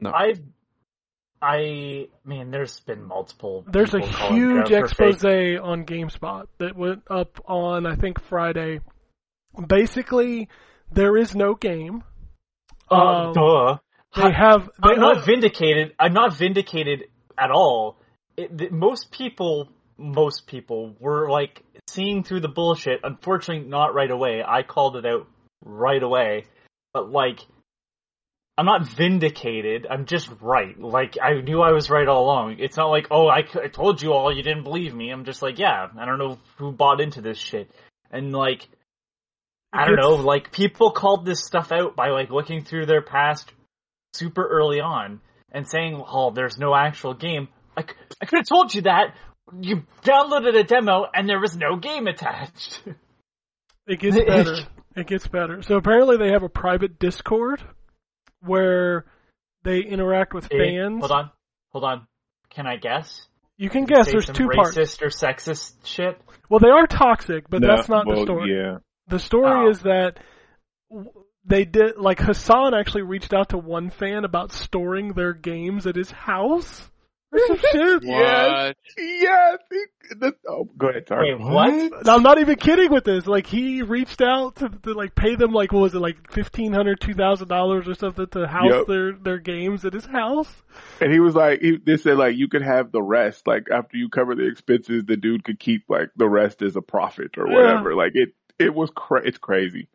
[0.00, 0.10] No.
[0.10, 0.34] I,
[1.44, 3.66] I mean, there's been multiple.
[3.70, 5.58] There's a huge expose fake.
[5.62, 8.80] on GameSpot that went up on I think Friday.
[9.68, 10.48] Basically,
[10.90, 12.02] there is no game.
[12.90, 13.76] Uh, Um, duh.
[14.16, 15.92] They have they I'm not vindicated.
[15.98, 17.04] I'm not vindicated
[17.36, 17.98] at all.
[18.36, 19.68] It, th- most people,
[19.98, 23.00] most people were like seeing through the bullshit.
[23.04, 24.42] Unfortunately, not right away.
[24.46, 25.26] I called it out
[25.62, 26.46] right away,
[26.94, 27.40] but like,
[28.56, 29.86] I'm not vindicated.
[29.90, 30.78] I'm just right.
[30.78, 32.56] Like, I knew I was right all along.
[32.60, 35.10] It's not like, oh, I told you all, you didn't believe me.
[35.10, 37.70] I'm just like, yeah, I don't know who bought into this shit,
[38.10, 38.68] and like.
[39.76, 43.52] I don't know, like people called this stuff out by like looking through their past
[44.12, 45.20] super early on
[45.50, 49.16] and saying, "Oh, there's no actual game." Like I could have told you that.
[49.60, 52.82] You downloaded a demo and there was no game attached.
[53.86, 54.56] It gets better.
[54.96, 55.60] it gets better.
[55.62, 57.60] So apparently they have a private Discord
[58.44, 59.04] where
[59.62, 61.00] they interact with fans.
[61.00, 61.30] Hold on,
[61.70, 62.06] hold on.
[62.50, 63.26] Can I guess?
[63.56, 65.02] You can guess there's some two racist parts.
[65.02, 66.20] or sexist shit.
[66.50, 68.52] Well, they are toxic, but No, that's not the story.
[68.54, 68.78] Yeah.
[69.08, 69.70] The story Oh.
[69.70, 70.18] is that
[71.44, 75.94] they did like Hasan actually reached out to one fan about storing their games at
[75.96, 76.90] his house
[77.34, 78.04] or some shit.
[78.04, 78.76] What?
[78.96, 79.58] Yes.
[79.70, 79.90] it-
[80.20, 81.34] that- oh, go ahead, sorry.
[81.34, 82.08] Wait, what?
[82.08, 83.26] I'm not even kidding with this.
[83.26, 86.72] Like he reached out to, to like pay them like what was it like fifteen
[86.74, 88.86] hundred, two thousand dollars or something to house Yep.
[88.86, 90.48] their their games at his house.
[91.00, 93.46] And he was like, he, they said like you could have the rest.
[93.46, 96.82] Like after you cover the expenses, the dude could keep like the rest as a
[96.82, 97.54] profit or Yeah.
[97.56, 97.94] whatever.
[97.94, 99.88] Like it, it was cra- it's crazy.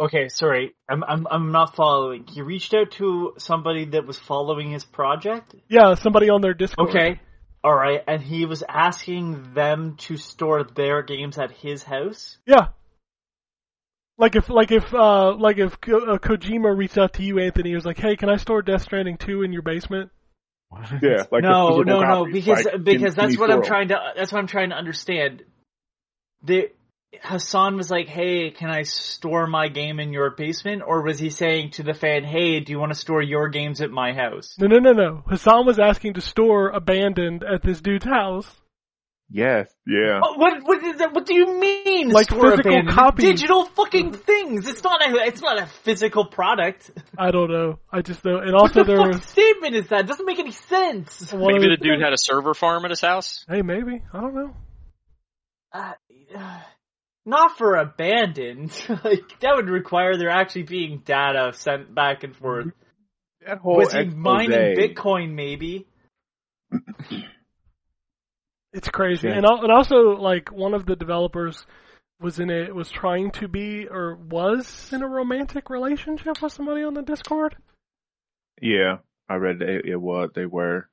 [0.00, 2.26] Okay, sorry, I'm I'm I'm not following.
[2.26, 5.54] He reached out to somebody that was following his project.
[5.68, 6.88] Yeah, somebody on their Discord.
[6.88, 7.20] Okay.
[7.62, 12.38] All right, and he was asking them to store their games at his house.
[12.46, 12.68] Yeah.
[14.16, 17.70] Like if like if uh like if Ko- uh, Kojima reached out to you, Anthony,
[17.70, 20.10] he was like, "Hey, can I store Death Stranding two in your basement?"
[21.02, 21.24] Yeah.
[21.30, 23.56] Like the no, physical no, no, copies, because like, because can- that's can what you
[23.56, 25.42] I'm trying to that's what I'm trying to understand.
[26.42, 26.70] The
[27.12, 31.30] Hasan was like, "Hey, can I store my game in your basement?" Or was he
[31.30, 34.54] saying to the fan, "Hey, do you want to store your games at my house?"
[34.58, 35.24] No, no, no, no.
[35.28, 38.48] Hasan was asking to store abandoned at this dude's house.
[39.32, 39.72] Yes.
[39.86, 40.20] Yeah.
[40.22, 41.12] Oh, what what is that?
[41.12, 42.08] What do you mean?
[42.10, 42.96] Like store physical abandoned?
[42.96, 43.24] copies.
[43.24, 44.68] digital fucking things.
[44.68, 46.90] It's not a it's not a physical product.
[47.16, 47.78] I don't know.
[47.92, 48.38] I just know.
[48.38, 49.24] And also what the there fuck was.
[49.24, 50.00] statement is that?
[50.00, 51.32] It doesn't make any sense.
[51.32, 53.44] one Maybe of the dude had a server farm at his house.
[53.48, 54.02] Hey, maybe.
[54.12, 54.54] I don't know.
[55.72, 55.92] Uh,
[56.36, 56.58] uh,
[57.24, 58.72] not for abandoned.
[59.04, 62.66] like that would require there actually being data sent back and forth.
[62.66, 63.46] Mm-hmm.
[63.46, 65.34] That whole Was he mining Bitcoin?
[65.34, 65.86] Maybe.
[68.72, 69.28] It's crazy.
[69.28, 69.34] Yeah.
[69.34, 71.64] And and also like one of the developers
[72.20, 76.82] was in a was trying to be or was in a romantic relationship with somebody
[76.82, 77.56] on the Discord.
[78.60, 78.98] Yeah.
[79.28, 80.88] I read that it, it was they were.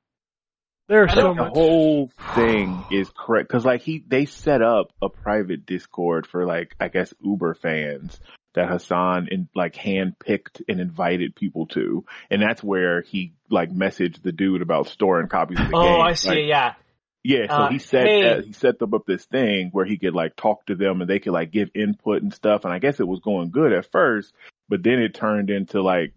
[0.88, 1.52] There's so the much.
[1.52, 6.74] whole thing is correct because like he they set up a private discord for like
[6.80, 8.18] i guess uber fans
[8.54, 14.22] that hasan and like handpicked and invited people to and that's where he like messaged
[14.22, 16.28] the dude about storing copies of the Oh, game I see.
[16.28, 16.74] Like, yeah.
[17.22, 18.22] yeah so Uh, he set hey.
[18.22, 21.10] that, he set them up this thing where he could like talk to them and
[21.10, 23.90] they could like give input and stuff and i guess it was going good at
[23.92, 24.32] first
[24.70, 26.14] but then it turned into like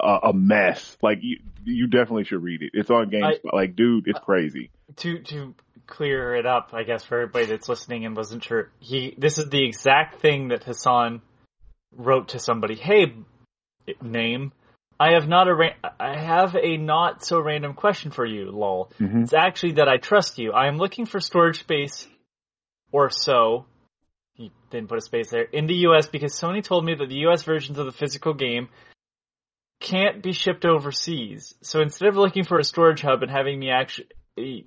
[0.00, 3.52] a, a mess like you you definitely should read it it's on GameSpot.
[3.52, 5.54] like dude it's crazy to to
[5.90, 9.50] clear it up, I guess for everybody that's listening and wasn't sure, he this is
[9.50, 11.20] the exact thing that Hasan
[11.94, 12.76] wrote to somebody.
[12.76, 13.14] Hey,
[14.00, 14.52] name,
[14.98, 18.50] I have not a ra- I have a not so random question for you.
[18.50, 18.90] Lol.
[18.98, 19.24] Mhm.
[19.24, 20.52] It's actually that I trust you.
[20.52, 22.08] I am looking for storage space,
[22.92, 23.66] or so.
[24.34, 26.08] He didn't put a space there in the U.S.
[26.08, 27.42] because Sony told me that the U.S.
[27.42, 28.68] versions of the physical game
[29.80, 31.54] can't be shipped overseas.
[31.62, 34.66] So instead of looking for a storage hub and having me actually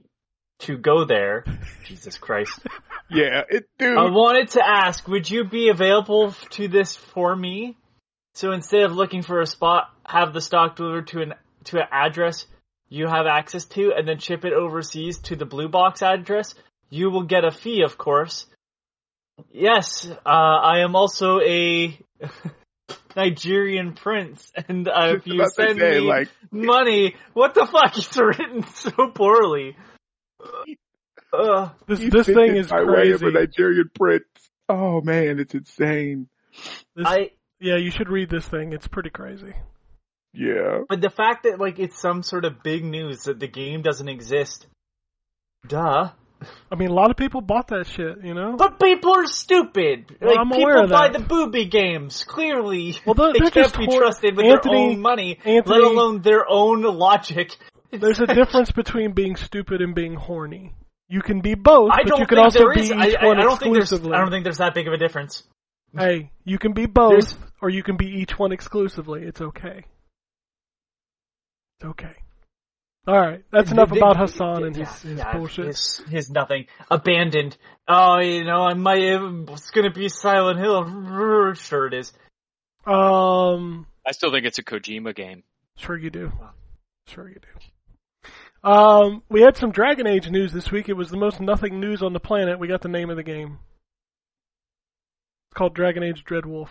[0.60, 1.46] to go there,
[1.86, 2.60] Jesus Christ,
[3.10, 3.98] Yeah, it dude.
[3.98, 7.78] I wanted to ask, would you be available to this for me?
[8.34, 11.34] So instead of looking for a spot, have the stock delivered to an
[11.66, 12.46] to an address
[12.94, 16.54] you have access to, and then ship it overseas to the blue box address.
[16.92, 18.46] You will get a fee, of course.
[19.52, 22.00] Yes, uh, I am also a
[23.16, 27.98] Nigerian prince, and uh, if you send say, me like- money, what the fuck?
[27.98, 29.76] It's written so poorly.
[31.34, 33.26] Uh, This He this thing is by way of crazy.
[33.26, 34.26] a Nigerian prince.
[34.70, 36.28] Oh man, it's insane.
[36.96, 38.72] This- I yeah, you should read this thing.
[38.74, 39.54] It's pretty crazy.
[40.36, 40.82] Yeah.
[40.90, 44.10] but the fact that like it's some sort of big news that the game doesn't
[44.10, 44.68] exist.
[45.68, 46.12] Duh.
[46.72, 48.24] I mean, a lot of people bought that shit.
[48.24, 48.56] You know.
[48.58, 50.18] But people are stupid.
[50.22, 52.24] Well, like I'm people buy the booby games.
[52.24, 56.46] Clearly, Well, they can't be trusted with Anthony- their own money, Anthony- let alone their
[56.50, 57.56] own logic.
[57.92, 60.74] There's a difference between being stupid and being horny.
[61.10, 62.92] You can be both, I but you can think also be is.
[62.92, 63.92] each I, I, one I don't think there's.
[63.92, 64.14] exclusively.
[64.16, 65.44] I don't think there's that big of a difference.
[65.96, 69.22] Hey, you can be both, There's- or you can be each one exclusively.
[69.24, 69.84] It's okay.
[71.80, 72.14] It's okay.
[73.06, 75.66] All right, that's enough The- about the- Hasan and yeah, his, his yeah, bullshit.
[75.68, 76.68] His, his nothing.
[76.90, 77.58] Abandoned.
[77.88, 79.02] Oh, you know, I might.
[79.02, 81.54] It's gonna be Silent Hill.
[81.56, 82.14] Sure, it is.
[82.86, 85.44] Um, I still think it's a Kojima game.
[85.78, 86.32] sure you do.
[87.08, 88.70] Sure you do.
[88.70, 90.88] Um, we had some Dragon Age news this week.
[90.88, 92.58] It was the most nothing news on the planet.
[92.60, 93.60] We got the name of the game.
[95.50, 96.70] It's called Dragon Age Dreadwolf.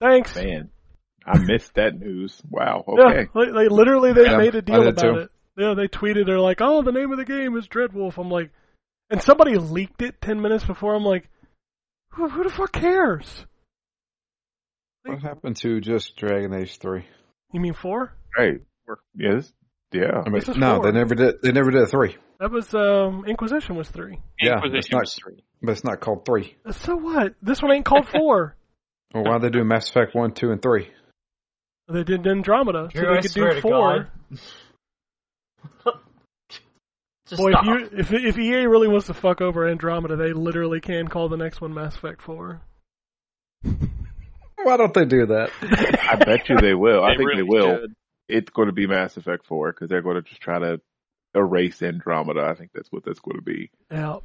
[0.00, 0.34] Thanks.
[0.34, 0.70] Man,
[1.32, 2.40] I missed that news.
[2.48, 2.84] Wow.
[2.88, 3.28] Yeah, Okay.
[3.34, 5.14] they, they literally they Yeah, made a deal about too.
[5.20, 5.30] it.
[5.56, 6.26] Yeah, they tweeted.
[6.26, 8.50] They're like, "Oh, the name of the game is Dreadwolf." I'm like,
[9.10, 10.94] and somebody leaked it ten minutes before.
[10.94, 11.28] I'm like,
[12.12, 13.46] who, who the fuck cares?
[15.04, 17.06] What happened to just Dragon Age three?
[17.52, 18.12] You mean four?
[18.36, 18.58] Hey.
[19.16, 19.52] Yes.
[19.92, 20.22] Yeah.
[20.24, 20.84] I mean, no, four.
[20.84, 21.36] they never did.
[21.42, 24.20] They never did a three, That was um Inquisition was three.
[24.40, 25.44] Yeah, Inquisition it's not- was three.
[25.62, 26.56] but it's not called three.
[26.72, 27.34] So what?
[27.42, 28.56] This one ain't called four.
[29.12, 30.88] Well, why they do Mass Effect one, two, and three?
[31.90, 34.08] They did Andromeda, so Drew, I they could swear do to four.
[35.84, 35.98] God.
[37.28, 37.64] Just Boy, stop.
[37.92, 41.28] if you if if EA really wants to fuck over Andromeda, they literally can call
[41.28, 42.60] the next one Mass Effect four.
[43.62, 45.50] Why don't they do that?
[45.62, 47.02] I bet you they will.
[47.02, 47.80] I They think really they will.
[47.80, 47.94] should.
[48.28, 50.80] It's going to be Mass Effect 4 because they're going to just try to
[51.34, 52.42] erase Andromeda.
[52.42, 53.70] I think that's what that's going to be.
[53.90, 54.18] Yeah.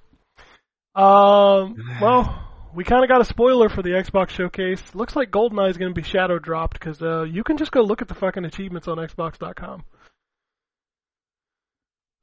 [0.94, 1.76] Um.
[2.02, 4.84] Well, we kind of got a spoiler for the Xbox showcase.
[4.94, 7.82] Looks like GoldenEye is going to be shadow dropped because uh, you can just go
[7.82, 9.84] look at the fucking achievements on Xbox.com.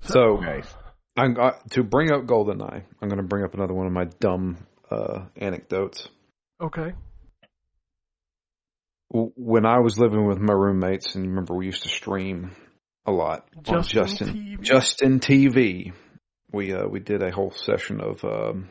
[0.03, 0.73] So Nice.
[1.17, 2.85] I'm uh, to bring up GoldenEye.
[3.01, 6.09] I'm going to bring up another one of my dumb uh, anecdotes.
[6.61, 6.93] Okay.
[9.11, 12.57] When I was living with my roommates, and you remember we used to stream
[13.05, 14.61] a lot on Justin Justin TV.
[14.63, 15.93] Justin TV.
[16.51, 18.69] We uh, we did a whole session of um,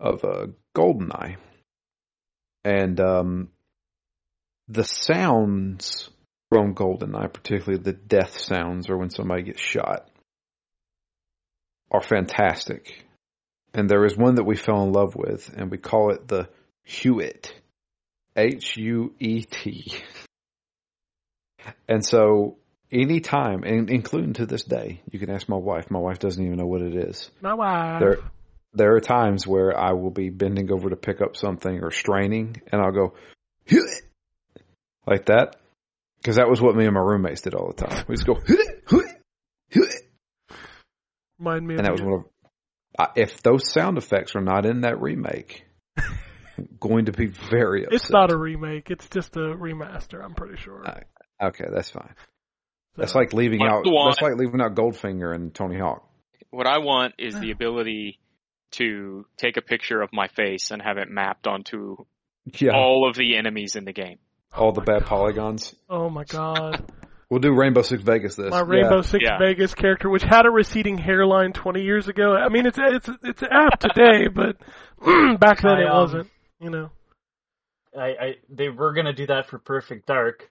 [0.00, 0.46] of uh,
[0.76, 1.36] GoldenEye,
[2.64, 3.48] and um,
[4.68, 6.10] the sounds
[6.50, 10.08] from GoldenEye, particularly the death sounds or when somebody gets shot,
[11.90, 13.04] are fantastic.
[13.72, 16.48] And there is one that we fell in love with, and we call it the
[16.82, 17.54] Hewitt.
[18.36, 19.92] H U E T.
[21.88, 22.58] And so,
[22.90, 25.90] anytime, and including to this day, you can ask my wife.
[25.90, 27.30] My wife doesn't even know what it is.
[27.40, 28.00] My wife.
[28.00, 28.18] There,
[28.72, 32.60] there are times where I will be bending over to pick up something or straining,
[32.70, 33.14] and I'll go
[33.64, 34.02] "Hewitt,"
[35.06, 35.56] like that,
[36.20, 38.04] because that was what me and my roommates did all the time.
[38.08, 38.36] We just go
[41.38, 42.24] Remind me and that was one of.
[42.98, 45.64] I if those sound effects are not in that remake,
[45.96, 47.94] I'm going to be very upset.
[48.02, 48.90] It's not a remake.
[48.90, 50.22] It's just a remaster.
[50.22, 50.86] I'm pretty sure.
[50.86, 51.00] Uh,
[51.42, 52.14] Okay, that's fine.
[52.96, 53.84] That's like leaving out.
[53.84, 53.90] the?
[53.90, 56.06] That's like leaving out Goldfinger and Tony Hawk.
[56.50, 58.18] What I want is the ability
[58.72, 61.96] to take a picture of my face and have it mapped onto
[62.58, 64.18] Yeah, all of the enemies in the game.
[64.52, 65.74] all the bad polygons.
[65.88, 66.84] Oh my god.
[67.28, 68.50] We'll do Rainbow Six Vegas this.
[68.50, 69.38] My Rainbow Six Yeah.
[69.38, 72.34] Vegas character, which had a receding hairline 20 years ago.
[72.34, 74.56] I mean, it's it's it's apt today, but
[75.40, 76.30] back then I, it um, wasn't.
[76.60, 76.90] You know.
[77.96, 80.50] I, I they were gonna do that for Perfect Dark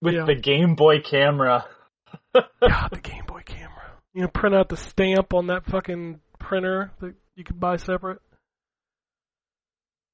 [0.00, 0.24] with Yeah.
[0.26, 1.66] the Game Boy camera.
[2.34, 3.90] God, the Game Boy camera.
[4.14, 8.20] You know, print out the stamp on that fucking printer that you could buy separate.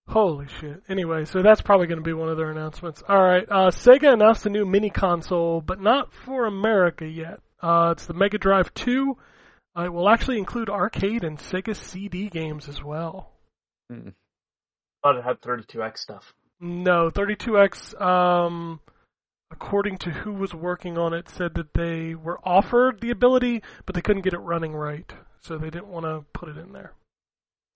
[0.09, 0.82] Holy shit.
[0.88, 3.02] Anyway, so that's probably going to be one of their announcements.
[3.09, 7.40] All right, uh, Sega announced a new mini console, but not for America yet.
[7.60, 9.16] Uh, it's the Mega Drive 2.
[9.76, 13.32] Uh, it will actually include arcade and Sega CD games as well.
[15.02, 16.32] Thought it had 32x stuff.
[16.60, 18.80] No, 32X, um,
[19.51, 23.94] according to who was working on it, said that they were offered the ability, but
[23.94, 25.12] they couldn't get it running right.
[25.43, 26.94] So they didn't want to put it in there.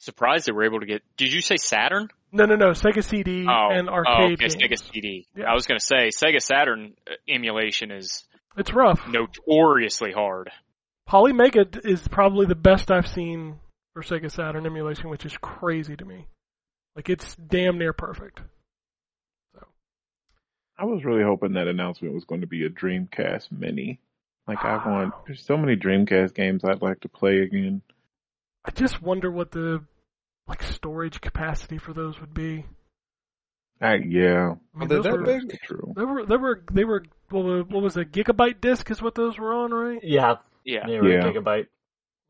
[0.00, 1.02] Surprised they were able to get.
[1.16, 2.08] Did you say Saturn?
[2.32, 2.70] No, no, no.
[2.70, 4.56] Sega CD Oh, and oh, okay, games.
[4.56, 5.26] Sega CD.
[5.36, 5.44] Yeah.
[5.50, 8.24] I was gonna say Sega Saturn uh, emulation is
[8.56, 9.00] It's rough.
[9.08, 10.50] notoriously hard.
[11.08, 13.58] Polymega is probably the best I've seen
[13.92, 16.26] for Sega Saturn emulation, which is crazy to me.
[16.96, 18.40] Like it's damn near perfect.
[20.78, 24.00] I was really hoping that announcement was going to be a Dreamcast Mini.
[24.48, 25.12] Like I want.
[25.26, 27.82] There's so many Dreamcast games I'd like to play again.
[28.64, 29.82] I just wonder what the
[30.46, 32.66] like storage capacity for those would be.
[33.80, 35.58] I, yeah, I mean, they those that were, big?
[35.62, 35.94] true.
[35.96, 39.14] They were they were they were what was, what was a gigabyte disc is what
[39.14, 40.00] those were on, right?
[40.02, 40.34] Yeah,
[40.64, 40.86] Yeah.
[40.86, 41.26] they were Yeah.
[41.28, 41.66] a gigabyte.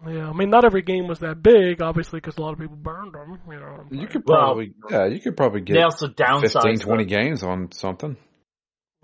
[0.07, 2.77] Yeah, I mean not every game was that big, obviously, because a lot of people
[2.77, 3.41] burned them.
[3.51, 4.09] You know, what I'm You saying.
[4.09, 7.09] could Well, probably, yeah, you could probably They get also downsized 15, 20 them.
[7.23, 8.17] games on something.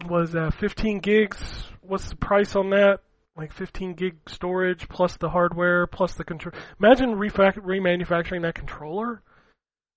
[0.09, 1.39] was uh, 15 gigs.
[1.83, 3.01] What's the price on that?
[3.37, 6.55] Like 15 gig storage plus the hardware plus the control.
[6.81, 9.21] Imagine refac- remanufacturing that controller.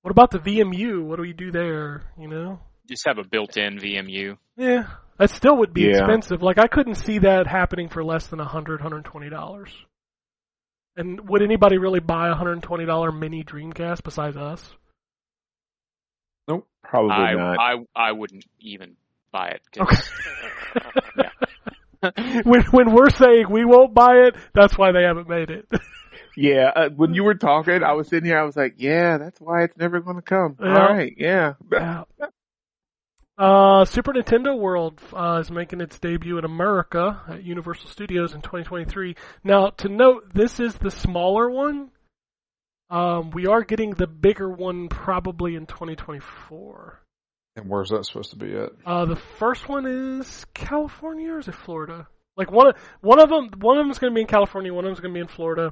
[0.01, 1.03] What about the VMU?
[1.03, 2.03] What do we do there?
[2.17, 2.59] You know?
[2.87, 4.37] Just have a built-in VMU.
[4.57, 4.87] Yeah,
[5.17, 5.99] that still would be Yeah.
[5.99, 6.41] expensive.
[6.41, 9.69] Like I couldn't see that happening for less than 100 120 dollars.
[10.97, 14.73] And would anybody really buy a $120 mini Dreamcast besides us?
[16.47, 17.57] Nope, probably I, not.
[17.59, 18.97] I I wouldn't even
[19.31, 19.61] buy it.
[19.71, 20.11] 'cause-
[22.43, 25.67] when when we're saying we won't buy it, that's why they haven't made it.
[26.37, 28.39] yeah, uh, when you were talking, I was sitting here.
[28.39, 30.55] I was like, yeah, that's why it's never going to come.
[30.61, 30.67] Yeah.
[30.67, 31.53] All right, yeah.
[31.71, 32.03] Yeah.
[33.37, 38.41] Uh, Super Nintendo World uh, is making its debut in America at Universal Studios in
[38.41, 39.15] 2023.
[39.45, 41.91] Now, to note, this is the smaller one.
[42.89, 47.01] Um, we are getting the bigger one probably in 2024.
[47.59, 48.71] And where's that supposed to be at?
[48.85, 52.07] Uh, the first one is California or is it Florida?
[52.37, 54.73] Like one of one of them, one of them is going to be in California,
[54.73, 55.71] one of them is going to be in Florida,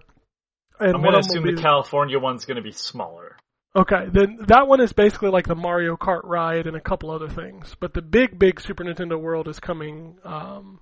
[0.80, 3.38] and I'm gonna assume will the be California one's gonna be smaller.
[3.76, 7.30] Okay, then that one is basically like the Mario Kart ride and a couple other
[7.30, 7.76] things.
[7.80, 10.80] But the big, big Super Nintendo World is coming um,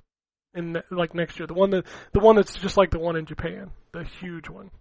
[0.54, 1.48] in ne- like next year.
[1.48, 4.72] The one that the one that's just like the one in Japan, the huge one.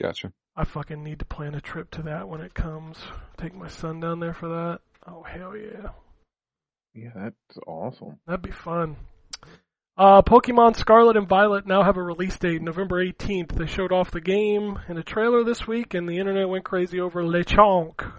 [0.00, 0.32] Gotcha.
[0.56, 2.96] I fucking need to plan a trip to that when it comes.
[3.38, 4.80] Take my son down there for that.
[5.06, 5.88] Oh hell yeah,
[6.94, 8.18] Yeah, that's awesome.
[8.26, 8.96] that'd be fun.
[9.96, 13.52] Uh, Pokemon Scarlet and Violet now have a release date, November 18th.
[13.56, 16.98] They showed off the game in a trailer this week, and the internet went crazy
[17.00, 18.12] over Lechonk.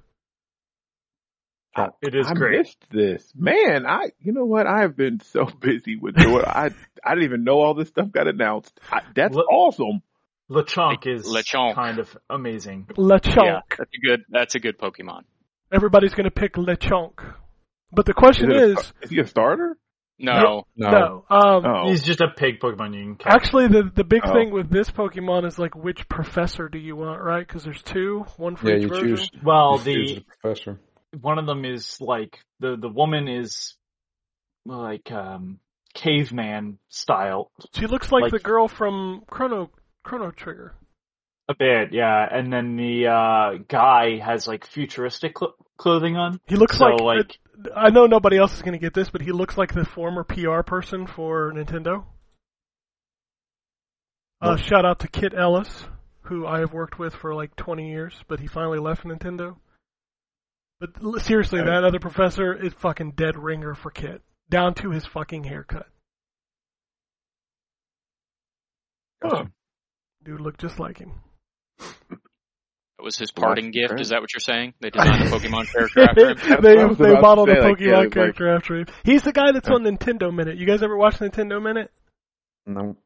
[1.76, 2.60] I- It is I great.
[2.60, 3.86] missed this, man.
[3.86, 4.68] I, you know what?
[4.68, 6.44] I have been so busy with doing.
[6.46, 6.70] I,
[7.04, 8.80] I didn't even know all this stuff got announced.
[8.92, 10.02] I, that's What- awesome.
[10.50, 11.76] Lechonk is Lechonk.
[11.76, 12.88] kind of amazing.
[12.98, 13.36] Lechonk.
[13.44, 14.22] Yeah, that's a good.
[14.30, 15.22] That's a good Pokemon.
[15.72, 17.34] everybody's going to pick Lechonk.
[17.92, 19.78] But the question Is, it is, a, is he a starter?
[20.18, 20.90] No, No.
[20.90, 21.26] no.
[21.30, 23.34] Um, Oh, He's just a pig Pokemon you can catch.
[23.34, 24.34] Actually, the the big Oh.
[24.34, 27.46] thing with this Pokemon is like which professor do you want, right?
[27.46, 29.08] Because there's two, one for Yeah, each you version.
[29.18, 29.32] choose.
[29.44, 30.80] well, you choose the the professor.
[31.22, 33.76] one of them is like the the woman is
[34.66, 35.60] like um
[35.94, 39.70] caveman style She looks like, like- the girl from Chrono
[40.06, 40.76] Chrono Trigger.
[41.50, 42.28] a bit, yeah.
[42.32, 46.40] And then the uh guy has like futuristic cl- clothing on.
[46.48, 47.40] He looks So, like, like-
[47.76, 50.24] I know nobody else is going to get this, but he looks like the former
[50.24, 52.06] PR person for Nintendo.
[54.42, 55.86] Uh, shout out to Kit Ellis,
[56.24, 59.56] who I have worked with for like 20 years, but he finally left Nintendo.
[60.80, 65.46] But seriously, that other professor is fucking dead ringer for Kit, down to his fucking
[65.46, 65.88] haircut.
[69.24, 69.46] Huh.
[70.26, 71.14] Dude looked just like him.
[71.80, 73.90] that was his parting gift.
[73.92, 74.02] great.
[74.02, 74.74] Is that what you're saying?
[74.82, 76.38] They designed a Pokemon character after him.
[76.64, 78.76] They what I was they about to modeled a like, Pokemon yeah, like- character after
[78.80, 78.86] him.
[79.04, 80.58] He's the guy that's on Nintendo Minute.
[80.58, 81.92] You guys ever watch Nintendo Minute?
[82.66, 82.98] No.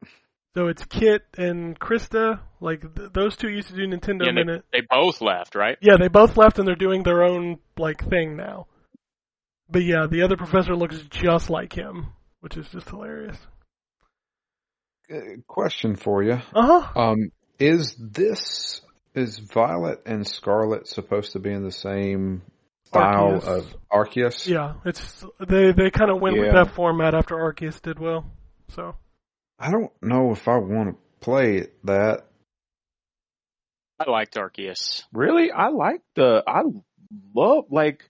[0.56, 2.40] So it's Kit and Krysta.
[2.60, 4.64] Like th- those two used to do Nintendo Yeah, Minute.
[4.72, 5.76] They both left, right?
[5.82, 8.66] Yeah, they both left and they're doing their own like thing now.
[9.68, 12.08] But yeah, the other professor looks just like him,
[12.40, 13.36] which is just hilarious.
[15.10, 16.40] Uh, question for you.
[16.54, 17.00] Uh huh.
[17.00, 18.80] Um, is this
[19.14, 22.42] is Violet and Scarlet supposed to be in the same
[22.84, 23.44] style Arceus.
[23.44, 24.46] of Arceus?
[24.46, 28.24] Yeah, it's they they kind of went with that format after Arceus did well.
[28.68, 28.94] So
[29.58, 32.26] I don't know if I want to play that.
[33.98, 35.02] I liked Arceus.
[35.12, 36.42] Really, I like the.
[36.46, 36.62] I
[37.34, 38.08] love like.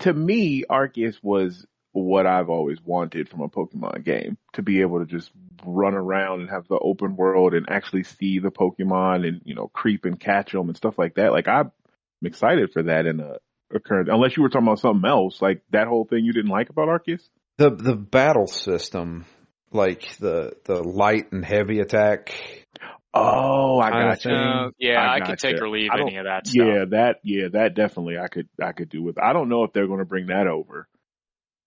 [0.00, 4.36] To me, Arceus was what I've always wanted from a Pokemon game.
[4.54, 5.30] To be able to just
[5.64, 9.68] run around and have the open world and actually see the Pokemon and you know
[9.68, 11.32] creep and catch them and stuff like that.
[11.32, 11.72] Like I'm
[12.22, 13.36] excited for that in a,
[13.74, 14.08] a current.
[14.08, 16.88] Unless you were talking about something else, like that whole thing you didn't like about
[16.88, 17.22] Arceus.
[17.58, 19.26] The the battle system,
[19.72, 22.32] like the the light and heavy attack.
[23.16, 24.32] Oh, I Kinda got you.
[24.32, 25.52] Uh, yeah, I I, can gotcha.
[25.52, 26.66] take or leave any of that stuff.
[26.66, 29.18] Yeah, that yeah, that definitely I could I could do with.
[29.22, 30.88] I don't know if they're going to bring that over.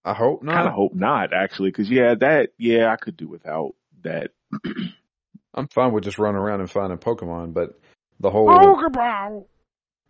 [0.03, 0.55] I hope not.
[0.55, 4.31] Kind of hope not actually, because yeah, that yeah I could do without that.
[5.53, 7.79] I'm fine with just running around and finding Pokemon, but
[8.19, 9.45] the whole Pokeball.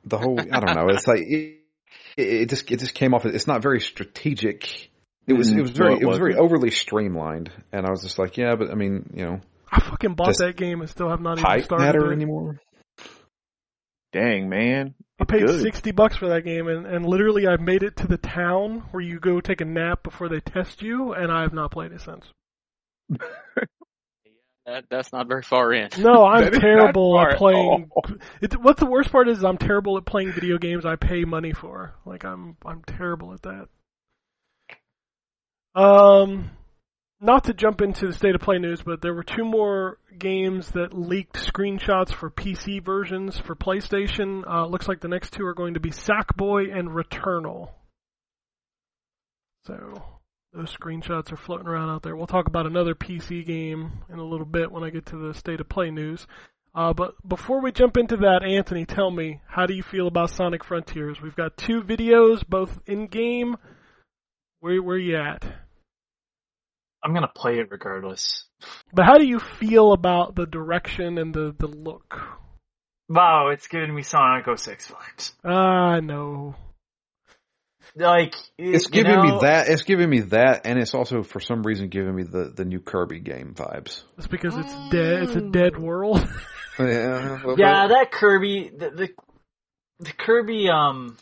[0.03, 0.89] the whole I don't know.
[0.89, 1.57] It's like it,
[2.17, 3.25] it just it just came off.
[3.25, 4.89] It's not very strategic
[5.25, 7.89] It was Mm, it was no, very it it was very overly streamlined, and I
[7.89, 9.41] was just like, yeah, but I mean, you know,
[9.71, 12.15] I fucking bought that game and still have not even started matter it.
[12.15, 12.59] anymore?
[14.13, 15.61] Dang man, I paid Good.
[15.61, 19.01] sixty bucks for that game, and, and literally I've made it to the town where
[19.01, 22.01] you go take a nap before they test you, and I have not played it
[22.01, 22.25] since.
[24.67, 25.89] That, that's not very far in.
[25.97, 27.89] No, I'm That is not terrible at at playing.
[27.95, 28.05] all.
[28.41, 31.53] It, what's the worst part is I'm terrible at playing video games I pay money
[31.53, 31.93] for.
[32.05, 33.67] Like I'm I'm terrible at that.
[35.73, 36.51] Um,
[37.21, 40.69] not to jump into the state of play news, but there were two more games
[40.71, 44.43] that leaked screenshots for PC versions for PlayStation.
[44.45, 47.69] Uh, looks like the next two are going to be Sackboy and Returnal.
[49.65, 50.03] So
[50.53, 52.15] those screenshots are floating around out there.
[52.15, 55.33] We'll talk about another PC game in a little bit when I get to the
[55.33, 56.25] state of play news.
[56.73, 60.29] Uh, but before we jump into that, Anthony, tell me, how do you feel about
[60.29, 61.21] Sonic Frontiers?
[61.21, 63.57] We've got two videos, both in game.
[64.59, 65.43] Where where you at?
[67.03, 68.45] I'm gonna play it regardless.
[68.93, 72.19] But how do you feel about the direction and the, the look?
[73.09, 75.31] Wow, it's giving me Sonic 06 vibes.
[75.49, 76.55] I know.
[77.95, 79.67] Like It's you giving me that.
[79.69, 82.79] It's giving me that, and it's also for some reason giving me the the new
[82.79, 84.03] Kirby game vibes.
[84.17, 85.23] It's because it's dead.
[85.23, 86.27] It's a dead world.
[86.79, 87.95] Yeah, Yeah, bit.
[87.95, 89.09] that Kirby, the, the
[89.97, 91.17] the Kirby, um,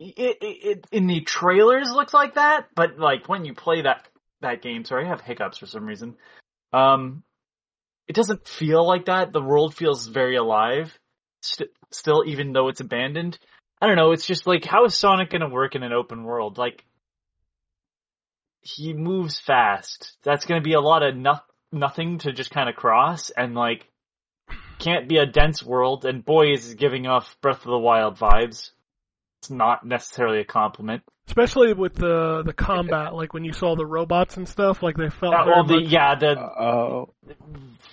[0.00, 4.08] it, it, it in the trailers looks like that, but like when you play that
[4.40, 6.16] that game, sorry, I have hiccups for some reason.
[6.72, 7.22] Um,
[8.08, 9.32] it doesn't feel like that.
[9.32, 10.98] The world feels very alive,
[11.42, 13.38] st- still, even though it's abandoned.
[13.82, 14.12] I don't know.
[14.12, 16.56] It's just like how is Sonic going to work in an open world?
[16.56, 16.84] Like
[18.60, 20.16] he moves fast.
[20.22, 21.40] That's going to be a lot of no-
[21.72, 23.88] nothing to just kind of cross, and like
[24.78, 26.04] can't be a dense world.
[26.04, 28.70] And boy, is it giving off Breath of the Wild vibes.
[29.40, 31.02] It's not necessarily a compliment.
[31.26, 35.08] Especially with the the combat, like when you saw the robots and stuff, like they
[35.10, 37.14] felt Uh, well, the much- yeah, the Oh,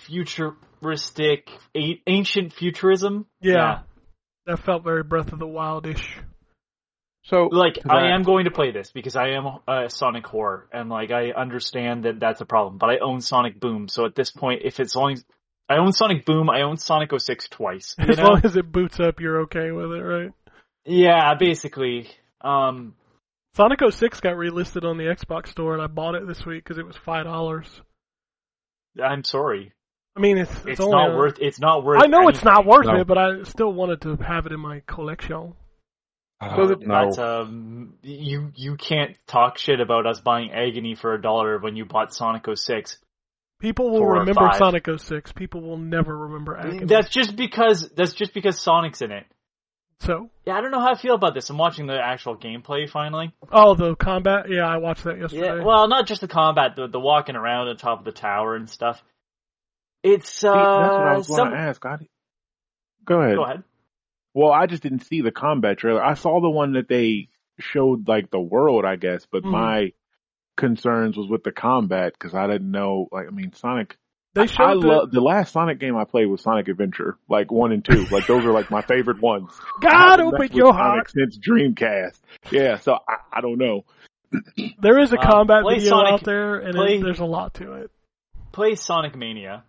[0.06, 3.26] futuristic, a- ancient futurism.
[3.40, 3.80] Yeah.
[4.50, 6.04] That felt very Breath of the Wildish.
[7.22, 10.62] so like to I am going to play this because I am a Sonic whore,
[10.72, 12.78] and like I understand that that's a problem.
[12.78, 15.16] But I own Sonic Boom, so at this point, if it's only
[15.68, 17.94] I own Sonic Boom, I own Sonic 06 twice.
[17.98, 18.24] You As know?
[18.24, 20.32] long as it boots up, you're okay with it, right?
[20.84, 22.08] yeah, basically.
[22.40, 22.94] Um,
[23.54, 26.78] Sonic 06 got relisted on the Xbox store, and I bought it this week because
[26.78, 27.68] it was five dollars.
[29.00, 29.72] I'm sorry,
[30.20, 31.38] I mean, it's it's, it's not a- worth.
[31.40, 32.02] It's not worth.
[32.02, 32.04] It.
[32.04, 32.96] I know it's not worth No.
[33.00, 35.54] it, but I still wanted to have it in my collection.
[36.42, 37.04] So the- no.
[37.06, 41.74] That's um, you you can't talk shit about us buying Agony for a dollar when
[41.76, 42.98] you bought Sonic 06.
[43.60, 44.56] People will Four remember five.
[44.56, 45.32] Sonic 06.
[45.32, 46.84] People will never remember Agony.
[46.84, 49.24] That's just because that's just because Sonic's in it.
[50.00, 50.28] so.
[50.46, 51.48] Yeah, I don't know how I feel about this.
[51.50, 53.32] I'm watching the actual gameplay finally.
[53.52, 54.46] Oh, the combat.
[54.50, 55.58] Yeah, I watched that yesterday.
[55.58, 58.54] Yeah, well, not just the combat, the the walking around on top of the tower
[58.56, 59.02] and stuff.
[60.02, 61.84] It's uh, See, that's what I was going some- to ask.
[61.86, 61.96] I,
[63.04, 63.36] go ahead.
[63.36, 63.62] Go ahead.
[64.34, 66.02] Well, I just didn't see the combat trailer.
[66.04, 67.28] I saw the one that they
[67.58, 69.50] showed like the world, I guess, but Mhm.
[69.50, 69.92] my
[70.56, 73.08] concerns was with the combat because I didn't know.
[73.10, 73.96] Like, I mean, Sonic.
[74.34, 77.50] they I showed the, love the last Sonic game I played was Sonic Adventure, like
[77.50, 78.06] one and two.
[78.10, 79.50] Like those are like my favorite ones.
[79.82, 81.10] I God open your Sonic heart.
[81.10, 82.20] since Dreamcast.
[82.52, 83.84] Yeah, so I, I don't know.
[84.80, 87.24] There is a Uh, combat play video Sonic- out there, and play- it, there's a
[87.24, 87.90] lot to it.
[88.52, 89.64] Play Sonic Mania.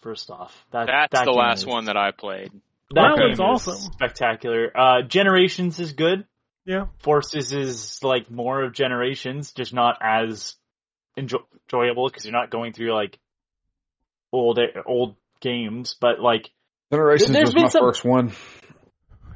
[0.00, 2.52] First off, that That's that the last is- one that I played.
[2.94, 3.92] That Wow, game it's is awesome.
[3.92, 4.72] spectacular.
[4.74, 6.24] Uh, Generations is good.
[6.64, 6.86] Yeah.
[7.00, 10.56] Forces is like more of Generations, just not as
[11.18, 13.18] enjo- enjoyable because you're not going through like
[14.32, 16.50] old old games, but like
[16.92, 18.32] Generations was my some- first one.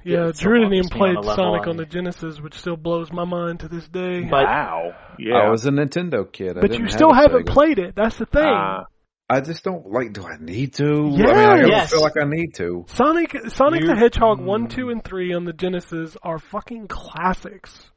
[0.04, 1.86] Yeah, it's Drew so didn't even interesting play on a level Sonic I- on the
[1.86, 4.22] Genesis, which still blows my mind to this day.
[4.22, 4.94] But- wow.
[5.18, 5.36] Yeah.
[5.36, 6.56] I was a Nintendo kid.
[6.56, 7.52] I but didn't you still a haven't Sega.
[7.52, 7.94] played it.
[7.94, 8.42] That's the thing.
[8.44, 8.86] Ah.
[9.32, 10.12] I just don't like.
[10.12, 10.84] Do I need to?
[10.84, 11.30] I mean, Yeah.
[11.52, 11.90] I don't Yes.
[11.90, 12.84] feel like I need to.
[12.88, 14.44] Sonic Sonic You- the Hedgehog Mm.
[14.44, 17.90] 1, 2, and 3 on the Genesis are fucking classics.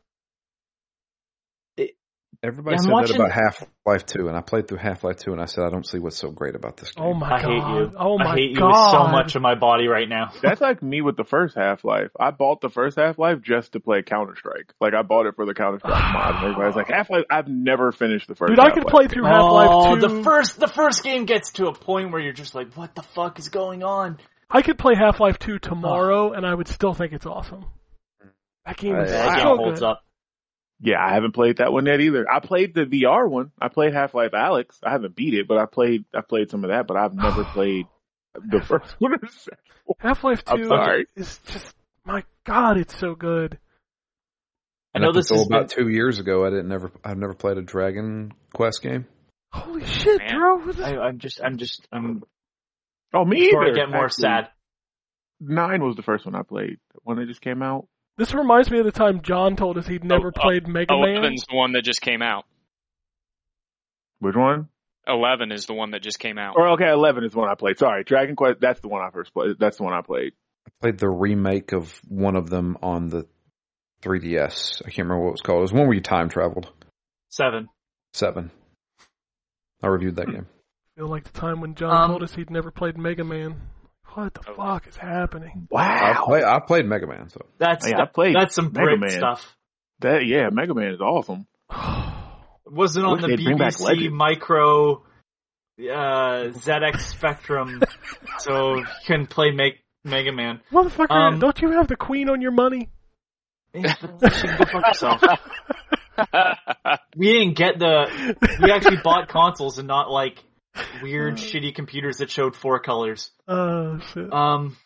[2.46, 5.18] Everybody Yeah, said watching- that about Half Life Two, and I played through Half Life
[5.18, 7.04] Two, and I said I don't see what's so great about this game.
[7.06, 7.50] Oh my I god.
[7.50, 7.92] hate you.
[7.98, 8.62] Oh my I hate god.
[8.62, 10.32] you with so much of my body right now.
[10.42, 12.12] That's like me with the first Half Life.
[12.20, 14.74] I bought the first Half Life just to play Counter Strike.
[14.80, 16.36] Like I bought it for the Counter Strike mod.
[16.36, 17.26] And everybody's like Half Life.
[17.32, 18.50] I've never finished the first.
[18.52, 18.92] Dude, I could Half-Life.
[18.92, 20.08] play through Half Life oh, 2.
[20.08, 23.02] the first the first game gets to a point where you're just like, what the
[23.04, 24.20] fuck is going on?
[24.50, 27.66] I could play Half Life 2 tomorrow and I would still think it's awesome.
[28.66, 29.86] That game is Uh, That so game holds good.
[29.88, 30.02] up.
[30.82, 32.26] Yeah, I haven't played that one yet either.
[32.30, 33.52] I played the VR one.
[33.62, 34.78] I played Half Life Alyx.
[34.84, 36.86] I haven't beat it, but I played I played some of that.
[36.88, 37.86] But I've never played
[38.36, 39.14] the first one.
[39.14, 39.98] or the second one.
[40.00, 41.06] Half Life 2 sorry.
[41.16, 41.74] is just,
[42.06, 43.58] my god, it's so good.
[44.94, 46.46] I know Up this is has been, about two years ago.
[46.46, 46.92] I didn't never.
[47.04, 49.06] I've never played a Dragon Quest game.
[49.52, 50.30] Holy shit, Man.
[50.36, 50.60] Drew!
[50.60, 52.24] Who's this- I, I'm just, I'm just, I'm
[53.14, 53.76] Oh, me before I either.
[53.76, 54.24] get more actually.
[54.24, 54.50] sad.
[55.40, 56.80] Nine was the first one I played.
[57.04, 57.88] When it just came out.
[58.18, 60.94] This reminds me of the time John told us he'd never Oh, oh, played Mega
[60.98, 61.16] Man.
[61.18, 62.46] Eleven's the one that just came out.
[64.20, 64.70] Which one?
[65.08, 66.56] Eleven is the one that just came out.
[66.58, 67.78] Or okay, eleven is the one I played.
[67.78, 68.60] Sorry, Dragon Quest.
[68.60, 69.58] That's the one I first played.
[69.60, 70.34] That's the one I played.
[70.68, 73.28] I played the remake of one of them on the
[74.02, 74.82] 3DS.
[74.82, 75.60] I can't remember what it was called.
[75.60, 76.72] It was one where you time traveled.
[77.30, 77.70] Seven.
[78.14, 78.50] Seven.
[79.84, 80.48] I reviewed that game.
[80.48, 83.62] I feel like the time when John Um, told us he'd never played Mega Man.
[84.16, 85.68] What the fuck is happening?
[85.76, 86.24] I Wow.
[86.26, 89.10] play, I played Mega Man, so That's Hey, I played that's some Mega Man.
[89.10, 89.56] stuff.
[90.00, 91.46] That yeah, Mega Man is awesome.
[92.66, 95.04] Was it on the they'd bring back BBC Micro
[95.78, 97.82] uh, ZX Spectrum,
[98.40, 100.62] so you can play Meg- Mega Man?
[100.72, 102.90] Motherfucker, Um, don't you have the Queen on your money?
[103.74, 105.22] You can go fuck yourself.
[107.18, 108.36] We didn't get the.
[108.62, 110.42] We actually bought consoles and not like
[111.02, 113.32] weird, shitty computers that showed four colors.
[113.48, 114.32] Oh shit.
[114.32, 114.78] Um,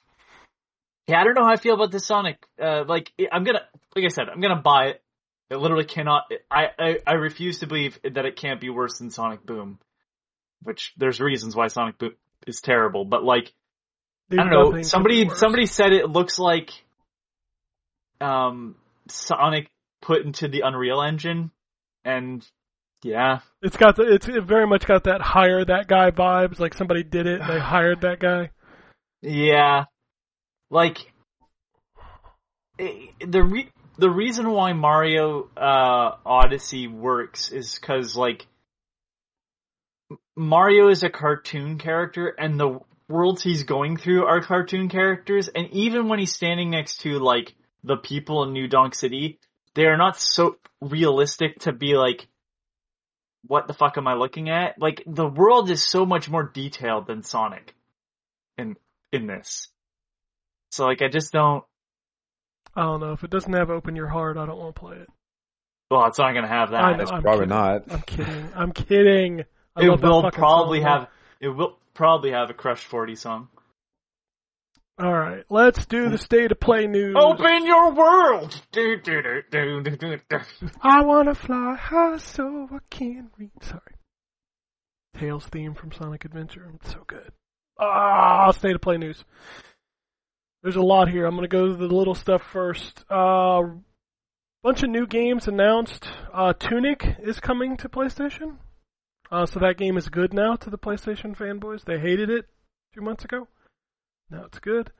[1.07, 2.37] yeah, I don't know how I feel about this Sonic.
[2.61, 3.61] Uh, like I'm gonna,
[3.95, 5.03] like I said, I'm gonna buy it.
[5.49, 6.31] It literally cannot.
[6.51, 9.79] I, I I refuse to believe that it can't be worse than Sonic Boom.
[10.61, 12.13] Which there's reasons why Sonic Boom
[12.45, 13.51] is terrible, but like
[14.29, 14.81] There's I don't know.
[14.83, 16.71] Somebody somebody said it looks like
[18.21, 18.75] um
[19.07, 19.71] Sonic
[20.01, 21.51] put into the Unreal Engine,
[22.05, 22.45] and
[23.03, 24.03] yeah, It's got the.
[24.03, 26.59] It's it very much got that hire that guy vibes.
[26.59, 28.51] Like somebody did it, and they hired that guy.
[29.21, 29.85] yeah,
[30.69, 30.97] like
[32.77, 32.91] eh,
[33.25, 38.47] the re- the reason why Mario uh Odyssey works is because like
[40.35, 45.69] Mario is a cartoon character, and the worlds he's going through are cartoon characters, and
[45.71, 49.39] even when he's standing next to like the people in New Donk City,
[49.73, 52.27] they are not so realistic to be like,
[53.45, 54.79] what the fuck am I looking at?
[54.79, 57.75] Like the world is so much more detailed than Sonic
[58.57, 58.75] in
[59.11, 59.67] in this.
[60.71, 61.63] So like I just don't.
[62.75, 64.37] I don't know if it doesn't have open your heart.
[64.37, 65.07] I don't want to play it.
[65.89, 66.97] Well, it's not gonna have I that.
[66.97, 67.57] know, it's I'm probably kidding.
[67.57, 67.83] not.
[67.91, 68.49] I'm kidding.
[68.55, 69.43] I'm kidding.
[69.75, 71.07] I It will probably song, have.
[71.39, 73.47] It will probably have a Crush Forty song.
[75.01, 77.15] All right, let's do the state of play news.
[77.17, 78.61] Open your world.
[78.73, 80.39] Do, do, do, do, do, do, do.
[80.81, 83.51] I wanna fly high so I can reach.
[83.61, 83.95] Sorry.
[85.17, 86.69] Tails theme from Sonic Adventure.
[86.75, 87.31] It's so good.
[87.79, 89.23] Ah, state of play news.
[90.63, 91.25] There's a lot here.
[91.25, 93.05] I'm gonna go to the little stuff first.
[93.09, 93.61] Uh,
[94.63, 96.09] bunch of new games announced.
[96.33, 98.57] Uh, Tunic is coming to PlayStation.
[99.31, 101.85] Uh, so that game is good now to the PlayStation fanboys.
[101.85, 102.47] They hated it
[102.93, 103.47] two months ago.
[104.29, 104.91] Now it's good.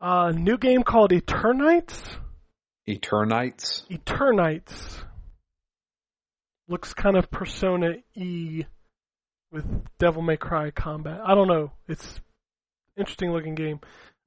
[0.00, 2.00] Uh, new game called Eternights.
[2.88, 3.86] Eternights.
[3.88, 5.02] Eternights
[6.68, 8.64] looks kind of Persona E
[9.52, 9.64] with
[9.98, 11.20] Devil May Cry combat.
[11.24, 11.72] I don't know.
[11.88, 12.20] It's
[12.96, 13.80] interesting looking game.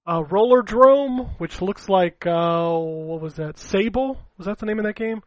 [0.06, 3.58] Uh, Roller Drome, which looks like uh, what was that?
[3.58, 5.22] Sable was that the name of that game?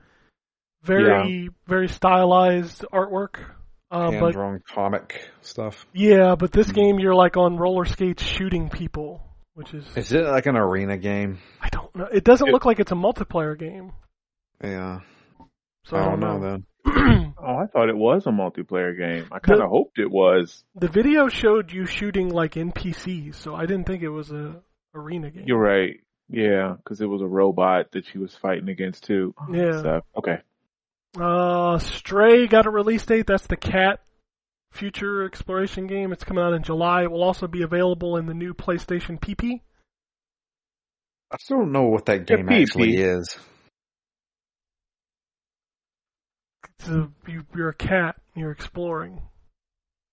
[0.83, 3.39] Very very stylized artwork.
[3.91, 5.87] Uh, Hand but drawn comic stuff.
[5.95, 9.23] yeah, but this game you're like on roller skates shooting people,
[9.55, 11.39] which is Is it like an arena game?
[11.61, 12.07] I don't know.
[12.13, 13.93] It doesn't It- look like it's a multiplayer game.
[14.63, 15.01] Yeah.
[15.85, 16.65] So I don't know then.
[17.39, 19.29] Oh, I thought it was a multiplayer game.
[19.31, 20.65] I kind of hoped it was.
[20.75, 24.57] The video showed you shooting like NPCs, so I didn't think it was a
[24.95, 25.45] arena game.
[25.47, 26.01] You're right.
[26.29, 29.33] Yeah, because it was a robot that she was fighting against too.
[29.53, 29.83] Yeah.
[29.83, 30.39] So, okay.
[31.21, 33.27] Uh, Stray got a release date.
[33.27, 34.01] That's the Cat
[34.73, 36.13] future exploration game.
[36.13, 37.05] It's coming out in July.
[37.05, 39.61] It will also be available in the new PlayStation PP.
[41.31, 42.63] I still don't know what that game PP.
[42.63, 43.37] actually is.
[46.79, 48.17] It's a, you, you're a cat.
[48.35, 49.23] And you're exploring.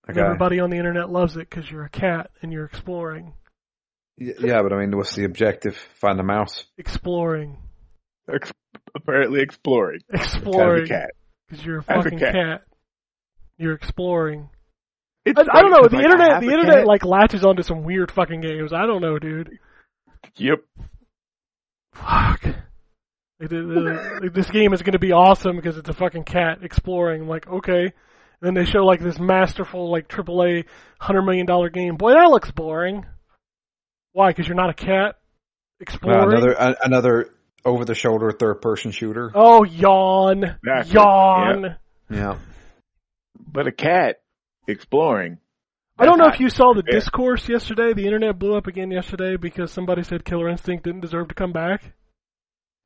[0.08, 0.24] And Okay.
[0.24, 3.34] Everybody on the internet loves it because you're a cat and you're exploring.
[4.16, 5.76] Yeah, but I mean, what's the objective?
[6.00, 6.64] Find a mouse.
[6.78, 7.58] Exploring.
[8.32, 8.52] Ex-
[8.94, 10.00] apparently exploring.
[10.12, 10.86] Exploring.
[10.86, 11.10] Cat.
[11.48, 12.32] Because you're a As a fucking cat.
[12.34, 12.62] cat.
[13.58, 14.48] You're exploring.
[15.24, 15.88] It's I, I don't know.
[15.88, 16.86] The like, internet, the internet cat.
[16.86, 18.72] like latches onto some weird fucking games.
[18.72, 19.58] I don't know, dude.
[20.36, 20.58] Yep.
[21.94, 22.44] Fuck.
[23.40, 26.58] It, it, it- this game is going to be awesome because it's a fucking cat
[26.62, 27.22] exploring.
[27.22, 27.82] I'm like, okay.
[27.84, 27.92] And
[28.40, 30.64] then they show like this masterful, like AAA,
[31.00, 31.96] hundred million dollar game.
[31.96, 33.06] Boy, that looks boring.
[34.12, 34.30] Why?
[34.30, 35.16] Because you're not a cat
[35.80, 36.32] exploring.
[36.32, 37.30] another a- another
[37.64, 39.30] over the shoulder third person shooter.
[39.34, 40.94] Oh, yawn, Exactly.
[40.94, 41.76] yawn.
[42.10, 42.38] Yeah.
[43.46, 44.16] But a cat
[44.66, 45.38] exploring.
[45.98, 46.94] I don't know if you saw the Yeah.
[46.98, 47.92] discourse yesterday.
[47.92, 51.52] The internet blew up again yesterday because somebody said Killer Instinct didn't deserve to come
[51.52, 51.82] back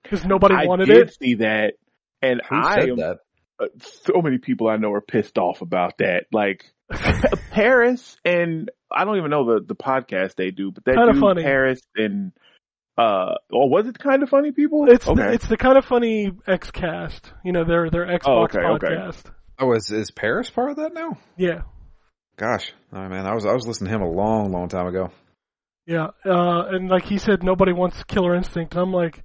[0.03, 1.15] because nobody I wanted did it.
[1.15, 1.75] see that,
[2.21, 3.19] and Who I said am that?
[3.61, 6.27] uh, so many people I know are pissed off about that.
[6.33, 6.71] Like
[7.51, 11.21] Parris and I don't even know the the podcast they do, but that Kinda dude
[11.21, 11.43] funny.
[11.43, 12.33] Parris and
[12.99, 14.87] uh, or was it kind of funny people?
[14.91, 15.23] It's okay.
[15.23, 17.33] the, it's the kind of funny X cast.
[17.45, 18.87] You know, their their Xbox Oh, okay, okay.
[18.89, 19.23] podcast.
[19.59, 21.19] Oh, is is Parris part of that now?
[21.37, 21.63] Yeah,
[22.37, 25.11] Gosh, oh man, I was I was listening to him a long, long time ago.
[25.87, 26.09] yeah.
[26.27, 29.23] Uh, and like he said, nobody wants Killer Instinct, and I'm like,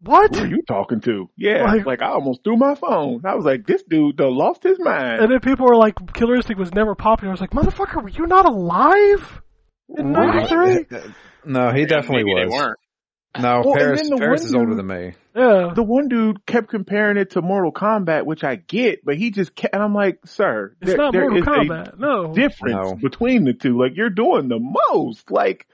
[0.00, 0.34] what?
[0.36, 1.28] Who are you talking to?
[1.36, 3.22] Yeah, Like- like, I almost threw my phone.
[3.24, 5.22] I was like, this dude done lost his mind.
[5.22, 7.30] And then people were like, Killer Instinct was never popular.
[7.30, 9.40] I was like, motherfucker, were you not alive
[9.88, 10.86] in '93?
[11.44, 12.50] No, he definitely Maybe was.
[12.50, 12.78] They weren't.
[13.38, 15.12] No, Well, Parris the Parris one is older dude- than me.
[15.34, 15.72] Yeah.
[15.74, 19.54] the one dude kept comparing it to Mortal Kombat, which I get, but he just
[19.54, 21.98] kept, and I'm like, sir, It's there- not there Mortal is a Kombat.
[21.98, 22.32] No.
[22.32, 22.94] difference No.
[22.94, 23.78] between the two.
[23.78, 25.30] Like you're doing the most.
[25.30, 25.66] Like,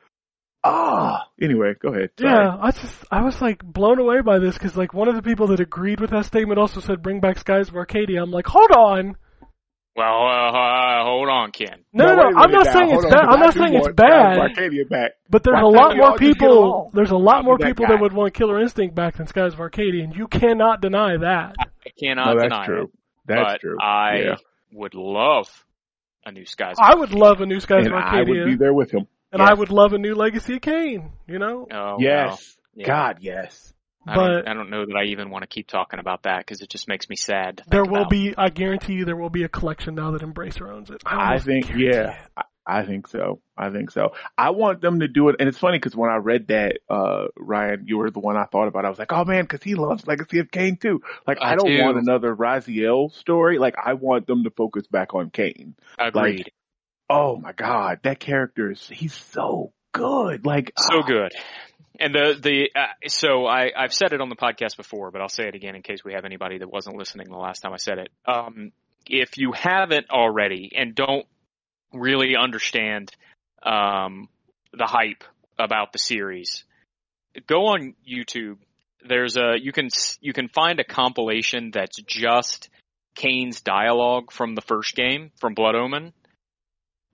[0.65, 1.29] ah.
[1.41, 2.11] Anyway, go ahead.
[2.19, 2.33] Sorry.
[2.33, 5.23] Yeah, I just I was like blown away by this because like one of the
[5.23, 8.23] people that agreed with that statement also said bring back Skies of Arcadia.
[8.23, 9.17] I'm like, hold on,
[9.95, 11.85] Well, uh, uh, hold on, Ken.
[11.93, 12.73] no, no, wait no, a I'm not now.
[12.73, 13.25] saying Hold it's bad.
[13.25, 15.11] I'm I not saying it's want Skies of bad, Arcadia back.
[15.29, 16.91] but there's Why a lot more all just get people.
[16.95, 17.93] There's a lot I'll more that people guy.
[17.93, 21.57] that would want Killer Instinct back than Skies of Arcadia, and you cannot deny that.
[21.61, 22.83] I cannot No, that's deny true.
[22.85, 22.91] it.
[23.27, 23.77] That's true.
[23.81, 24.37] I Yeah.
[24.73, 25.49] would love
[26.25, 26.77] a new Skies.
[26.79, 29.07] I would love a new Skies and of I would be there with him.
[29.31, 31.13] and I would love a new Legacy of Kain.
[31.27, 32.29] You know, Oh, yes.
[32.29, 32.39] well,
[32.77, 32.87] yeah.
[32.87, 33.72] God, yes.
[34.07, 36.39] I don't, but- I don't know that I even want to keep talking about that
[36.39, 37.59] because it just makes me sad.
[37.59, 38.11] to there think will about.
[38.11, 38.35] be.
[38.37, 41.03] I guarantee you, there will be a collection now that Embracer owns it.
[41.07, 42.13] I almost think, yeah.
[42.13, 42.17] it.
[42.37, 43.41] I, I think so.
[43.57, 44.13] I think so.
[44.39, 45.37] I want them to do it.
[45.41, 48.45] And it's funny because when I read that, uh, Ryan, you were the one I
[48.45, 48.85] thought about.
[48.85, 51.01] I was like, oh man, because he loves Legacy of Kain too.
[51.27, 51.83] Like, I, I don't do.
[51.83, 53.59] want another Raziel story.
[53.59, 55.75] Like, I want them to focus back on Kain.
[55.99, 56.53] Agreed.
[57.11, 60.47] Oh my God, that character is, he's so good.
[60.47, 61.33] Like, so ah, good.
[62.01, 65.29] And the the uh, so I I've said it on the podcast before, but I'll
[65.29, 67.77] say it again in case we have anybody that wasn't listening the last time I
[67.77, 68.11] said it.
[68.27, 68.73] Um,
[69.07, 71.27] if you haven't already and don't
[71.93, 73.13] really understand
[73.63, 74.29] um,
[74.73, 75.25] the hype
[75.59, 76.65] about the series,
[77.47, 78.57] go on YouTube.
[79.07, 79.89] There's a you can
[80.21, 82.71] you can find a compilation that's just
[83.15, 86.15] Kain's dialogue from the first game from Blood Omen,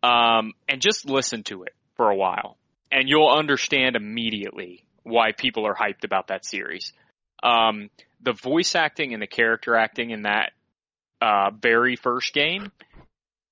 [0.04, 2.58] um, and just listen to it for a while
[2.90, 6.92] and you'll understand immediately why people are hyped about that series.
[7.42, 7.90] Um,
[8.20, 10.52] the voice acting and the character acting in that
[11.20, 12.70] uh, very first game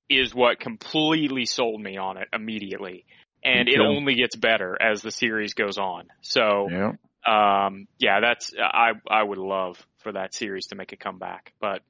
[0.09, 3.05] is what completely sold me on it immediately,
[3.43, 6.09] and it only gets better as the series goes on.
[6.23, 6.93] So, Yeah.
[7.27, 11.83] um, yeah, that's I I would love for that series to make a comeback, but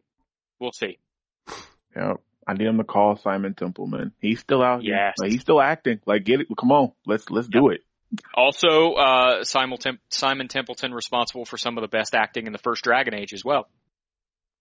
[0.58, 0.98] we'll see.
[1.94, 2.14] Yeah.
[2.46, 4.12] I need him to call Simon Templeman.
[4.20, 4.94] He's still out here.
[4.94, 5.14] Yes.
[5.20, 6.00] Like, he's still acting.
[6.06, 6.46] Like, get it.
[6.58, 6.92] Come on.
[7.04, 7.80] Let's, let's do it.
[8.34, 12.58] Also, uh, Simon, Tem- Simon Templeman responsible for some of the best acting in the
[12.58, 13.66] first Dragon Age as well.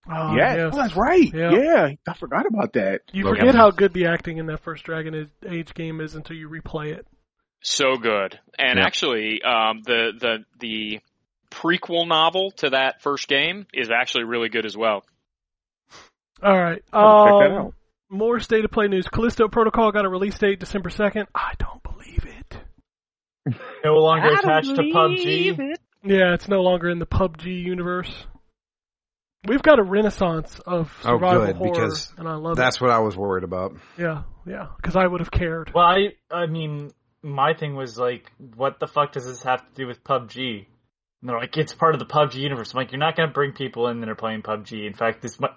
[0.08, 0.56] Oh, yes.
[0.58, 0.70] yes.
[0.72, 1.32] Oh, that's right.
[1.32, 1.50] Yeah.
[1.52, 1.88] Yeah.
[2.08, 3.02] I forgot about that.
[3.12, 3.38] You Loghain.
[3.38, 6.92] forget how good the acting in that first Dragon Age game is until you replay
[6.96, 7.06] it.
[7.62, 8.38] So good.
[8.58, 8.84] And Yeah.
[8.86, 11.00] actually, um, the, the, the
[11.50, 15.04] prequel novel to that first game is actually really good as well.
[16.42, 16.82] All right.
[16.92, 17.74] I'll check that Um, out.
[18.10, 19.08] more state of play news.
[19.08, 21.26] Callisto Protocol got a release date December 2nd.
[21.34, 23.56] I don't believe it.
[23.84, 25.74] No longer attached to PUBG.
[26.04, 28.26] Yeah, it's no longer in the PUBG universe.
[29.46, 32.90] We've got a renaissance of Oh, survival good, horror, because and I love That's what
[32.90, 33.76] I was worried about.
[33.96, 35.70] Yeah, yeah, because I would have cared.
[35.72, 36.90] Well, I I mean,
[37.22, 40.66] my thing was like, what the fuck does this have to do with PUBG?
[41.22, 42.72] And they're like, it's part of the PUBG universe.
[42.74, 44.84] I'm like, you're not gonna bring people in that are playing PUBG.
[44.86, 45.50] In fact, this might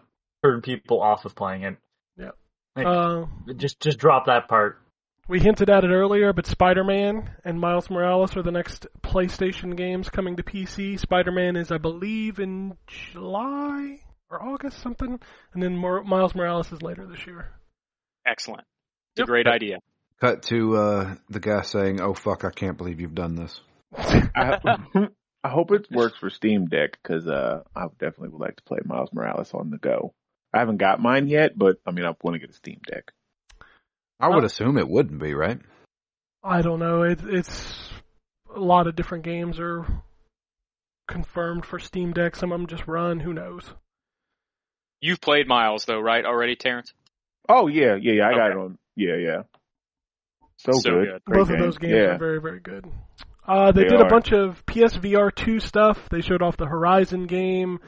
[0.43, 1.77] turn people off of playing it.
[2.17, 2.31] Yeah.
[2.75, 3.25] Like, Uh,
[3.57, 4.79] just just drop that part.
[5.27, 10.09] we hinted at it earlier, but Spider-Man and Miles Morales are the next PlayStation games
[10.09, 10.97] coming to PC.
[10.99, 13.99] Spider-Man is, I believe, in July
[14.29, 15.19] or August, something,
[15.53, 17.49] and then Mor- Miles Morales is later this year.
[18.25, 18.61] Excellent.
[19.15, 19.25] It's Yep.
[19.25, 19.77] a great idea.
[20.21, 23.61] Cut to uh, the guy saying, "Oh fuck, I can't believe you've done this."
[23.97, 24.59] I,
[25.43, 28.79] I hope it works for Steam Deck because uh, I definitely would like to play
[28.85, 30.13] Miles Morales on the go.
[30.53, 33.11] I haven't got mine yet, but I mean, I want to get a Steam Deck.
[34.19, 35.59] I would Uh, assume it wouldn't be right.
[36.43, 37.03] I don't know.
[37.03, 37.89] It, it's
[38.55, 39.85] a lot of different games are
[41.07, 42.35] confirmed for Steam Deck.
[42.35, 43.19] Some of them just run.
[43.19, 43.73] Who knows?
[45.01, 46.25] You've played Miles though, right?
[46.25, 46.93] Already, Terrence?
[47.47, 48.27] Oh yeah, yeah, yeah.
[48.27, 48.59] I got Okay.
[48.59, 48.77] it on.
[48.95, 49.41] Yeah, yeah.
[50.57, 51.05] So, So good.
[51.05, 51.21] good.
[51.25, 51.55] Both game.
[51.57, 51.99] of those games yeah.
[52.15, 52.85] are very, very good.
[53.47, 56.09] Uh, they, They did a bunch of PSVR 2 stuff.
[56.09, 57.79] They showed off the Horizon game,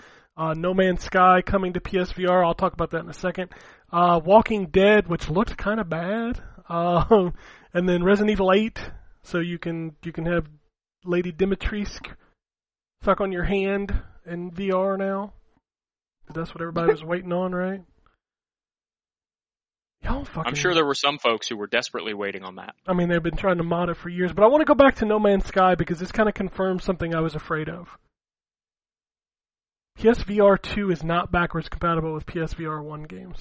[0.41, 2.43] uh, No Man's Sky coming to PSVR.
[2.45, 3.51] I'll talk about that in a second.
[3.91, 6.41] Uh, Walking Dead, which looked kind of bad.
[6.69, 7.33] Um,
[7.73, 8.79] and then Resident Evil 8,
[9.23, 10.47] so you can you can have
[11.03, 12.13] Lady Dimitrescu
[13.03, 13.93] suck on your hand.
[14.25, 15.33] in VR now.
[16.33, 17.81] That's what everybody was waiting on, right?
[20.01, 20.43] Y'all fucking.
[20.45, 22.73] I'm sure there were some folks who were desperately waiting on that.
[22.87, 24.75] I mean, they've been trying to mod it for years, but I want to go
[24.75, 27.97] back to No Man's Sky because this kind of confirms something I was afraid of.
[30.01, 33.37] PSVR 2 is not backwards compatible with PSVR 1 games.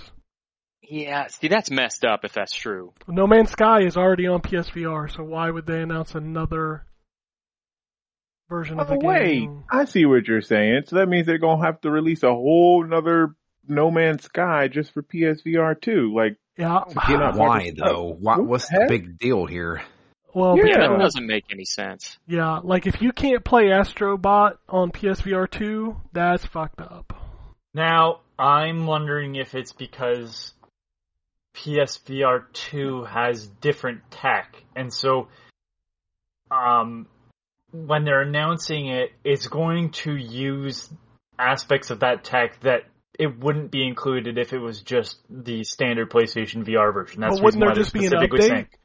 [0.82, 2.92] Yeah, see, that's messed up if that's true.
[3.08, 6.84] No Man's Sky is already on PSVR, so why would they announce another
[8.50, 9.64] version of the Oh wait, game?
[9.70, 10.82] I see what you're saying.
[10.86, 13.34] So that means they're gonna have to release a whole nother
[13.66, 16.12] No Man's Sky just for PSVR two.
[16.14, 18.14] Like, Yeah, Why though?
[18.18, 19.80] What what's the the big deal here?
[20.34, 20.64] Well, Yeah.
[20.66, 22.18] Yeah, that doesn't make any sense.
[22.26, 27.12] yeah, like if you can't play Astrobot on PSVR 2, that's fucked up.
[27.74, 30.52] Now, I'm wondering if it's because
[31.56, 35.28] PSVR 2 has different tech, and so,
[36.50, 37.06] um,
[37.72, 40.88] when they're announcing it, it's going to use
[41.38, 42.82] aspects of that tech that
[43.18, 47.20] it wouldn't be included if it was just the standard PlayStation VR version.
[47.20, 48.48] That's But the wouldn't there they're just be an specifically update?
[48.48, 48.78] saying- Y-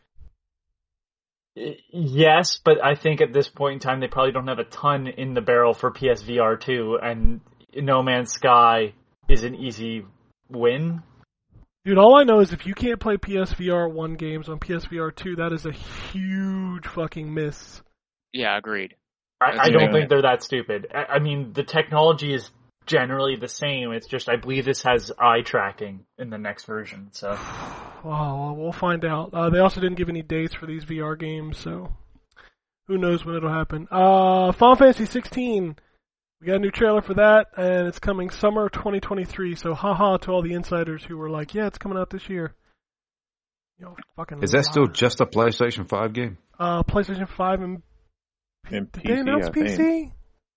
[1.55, 5.07] Yes, but I think at this point in time they probably don't have a ton
[5.07, 7.41] in the barrel for PSVR 2, and
[7.73, 8.93] No Man's Sky
[9.29, 10.05] is an easy
[10.49, 11.01] win.
[11.85, 15.35] Dude, all I know is if you can't play PSVR 1 games on PSVR 2,
[15.37, 17.81] that is a huge fucking miss.
[18.33, 18.95] Yeah, agreed.
[19.39, 20.87] I, I don't think they're that stupid.
[20.93, 22.49] I, I mean, the technology is
[22.85, 23.91] generally the same.
[23.91, 27.09] It's just I believe this has eye tracking in the next version.
[27.11, 27.31] So
[28.03, 29.33] Well, we'll find out.
[29.33, 31.91] Uh, they also didn't give any dates for these VR games, so
[32.87, 33.87] who knows when it'll happen.
[33.89, 35.75] Uh, Final Fantasy 16.
[36.41, 39.55] We got a new trailer for that, and it's coming summer 2023.
[39.55, 42.53] So, haha to all the insiders who were like, "Yeah, it's coming out this year."
[43.79, 44.43] Yo, fucking.
[44.43, 46.37] Is that still just a PlayStation Five game?
[46.59, 47.81] uh, PlayStation 5 and
[48.69, 49.67] and did PC, they announce I think.
[49.67, 50.11] PC?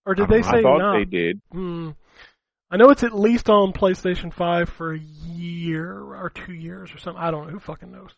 [0.07, 0.99] Or did I they say I thought not?
[0.99, 1.41] they did.
[1.53, 1.91] Hmm.
[2.71, 6.99] I know it's at least on PlayStation 5 for a year or two years or
[6.99, 7.23] something.
[7.23, 7.53] I don't know.
[7.53, 8.11] Who fucking knows?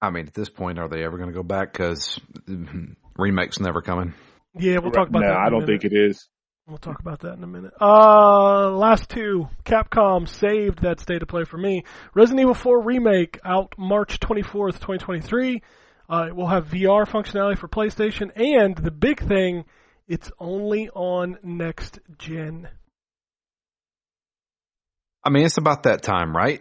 [0.00, 1.72] I mean, at this point, are they ever going to go back?
[1.72, 2.18] Because
[3.16, 4.14] remakes never coming.
[4.54, 5.34] Yeah, we'll talk about no, that.
[5.34, 5.82] in a I don't minute.
[5.82, 6.28] think it is.
[6.66, 7.72] We'll talk about that in a minute.
[7.80, 9.48] Uh, last two.
[9.64, 11.84] Capcom saved that state of play for me.
[12.14, 15.62] Resident Evil 4 Remake out March 24th, 2023.
[16.08, 19.64] Uh, it will have VR functionality for PlayStation, and the big thing,
[20.06, 22.68] it's only on next gen.
[25.22, 26.60] I mean, it's about that time, right?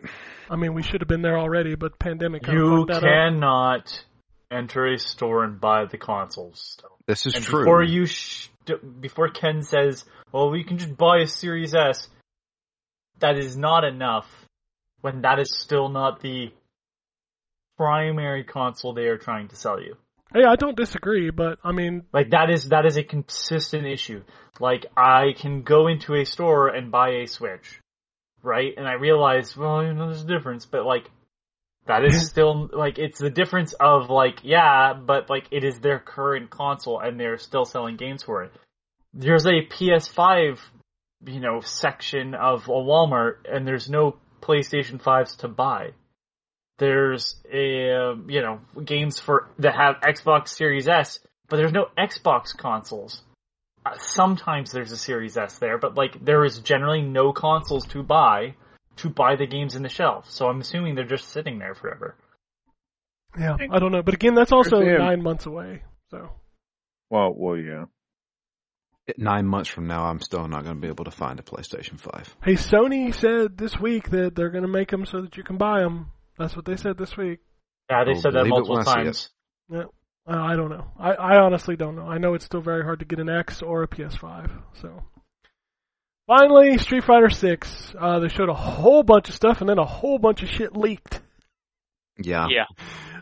[0.50, 3.04] I mean, we should have been there already, but pandemic you fucked that up.
[3.04, 4.06] cannot
[4.52, 6.78] enter a store and buy the consoles.
[7.08, 7.62] This is and true.
[7.62, 8.50] before you sh-
[9.00, 12.10] before Ken says, "Well, we can just buy a Series S,"
[13.20, 14.28] that is not enough.
[15.02, 16.52] When that is still not the
[17.78, 19.96] primary console they are trying to sell you.
[20.34, 24.24] Hey, I don't disagree, but I mean, Like that is that is a consistent issue.
[24.60, 27.80] Like I can go into a store and buy a Switch,
[28.44, 28.74] right?
[28.78, 31.10] And I realize, well, you know, there's a difference, but like
[31.90, 36.00] that is still like it's the difference of like yeah, but like it is their
[36.00, 38.52] current console and they're still selling games for it.
[39.14, 40.60] There's a PS5,
[41.26, 45.94] you know, section of a Walmart, and there's no PlayStation 5s to buy.
[46.78, 51.88] There's a um, you know games for that have Xbox Series S, but there's no
[51.98, 53.24] Xbox consoles.
[53.86, 58.04] Uh, sometimes there's a Series S there, but like there is generally no consoles to
[58.04, 58.56] buy
[58.98, 60.30] to buy the games in the shelf.
[60.30, 62.16] So I'm assuming they're just sitting there forever.
[63.38, 64.02] yeah, I don't know.
[64.02, 65.04] But again, that's also Understand.
[65.04, 65.84] nine months away.
[66.12, 66.30] So
[67.10, 67.86] Well, well, yeah.
[69.18, 72.00] Nine months from now, I'm still not going to be able to find a PlayStation
[72.00, 72.36] Five.
[72.44, 75.58] Hey, Sony said this week that they're going to make them so that you can
[75.58, 76.12] buy them.
[76.38, 77.40] That's what they said this week.
[77.90, 79.04] Yeah, they I'll said that multiple when I see it.
[79.06, 79.30] times.
[79.72, 79.84] Yeah,
[80.30, 80.86] uh, I don't know.
[81.00, 82.08] I, I honestly don't know.
[82.08, 84.52] I know it's still very hard to get an X or a PS5.
[84.82, 85.04] So,
[86.28, 87.94] finally, Street Fighter Six.
[88.00, 90.76] Uh, they showed a whole bunch of stuff and then a whole bunch of shit
[90.76, 91.22] leaked.
[92.18, 92.48] Yeah.
[92.50, 92.66] Yeah.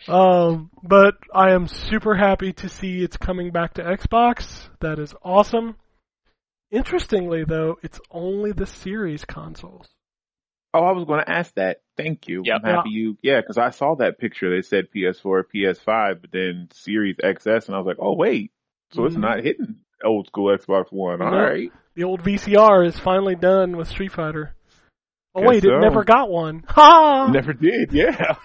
[0.07, 4.67] Um, but I am super happy to see it's coming back to Xbox.
[4.81, 5.75] That is awesome.
[6.71, 9.87] Interestingly, though, it's only the series consoles.
[10.73, 11.81] Oh, I was going to ask that.
[11.95, 12.41] Thank you.
[12.45, 12.61] Yep.
[12.63, 13.17] I'm happy you.
[13.23, 14.53] Yeah, because I saw that picture.
[14.55, 18.51] They said PS4, PS5, but then Series XS, and I was like, oh wait,
[18.91, 19.21] so it's Mhm.
[19.21, 21.21] not hitting old school Xbox One.
[21.21, 21.37] All No.
[21.37, 21.71] right.
[21.95, 24.53] The old VCR is finally done with Street Fighter.
[25.33, 26.63] Oh Guess wait, it never got one.
[26.67, 27.27] Ha!
[27.31, 27.91] Never did.
[27.91, 28.35] Yeah.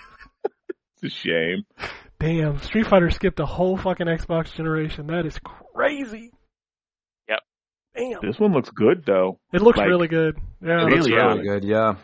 [1.02, 1.64] it's a shame.
[2.18, 5.08] Damn, Street Fighter skipped a whole fucking Xbox generation.
[5.08, 5.38] That is
[5.74, 6.30] crazy.
[7.28, 7.40] Yep.
[7.96, 8.20] Damn.
[8.22, 9.38] This one looks good though.
[9.52, 10.38] It looks like- really good.
[10.62, 10.86] Yeah.
[10.86, 11.60] It It looks Really really good.
[11.62, 11.64] good.
[11.68, 11.94] Yeah.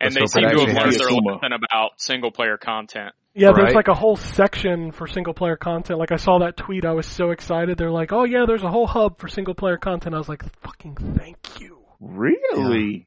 [0.00, 3.14] And Let's they seem to have learned has- their lesson about single player content.
[3.34, 3.74] Yeah, there's Right.
[3.76, 5.98] like a whole section for single player content.
[5.98, 7.78] Like I saw that tweet, I was so excited.
[7.78, 10.42] They're like, "Oh yeah, there's a whole hub for single player content." I was like,
[10.62, 13.06] "Fucking thank you." Really?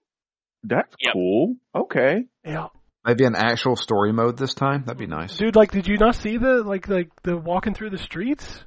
[0.63, 1.13] That's Yep.
[1.13, 1.55] cool.
[1.75, 2.25] Okay.
[2.45, 2.67] Yeah,
[3.05, 4.83] Maybe an actual story mode this time.
[4.85, 5.35] That'd be nice.
[5.37, 5.55] dude.
[5.55, 8.63] Like, did you not see the like like the walking through the streets?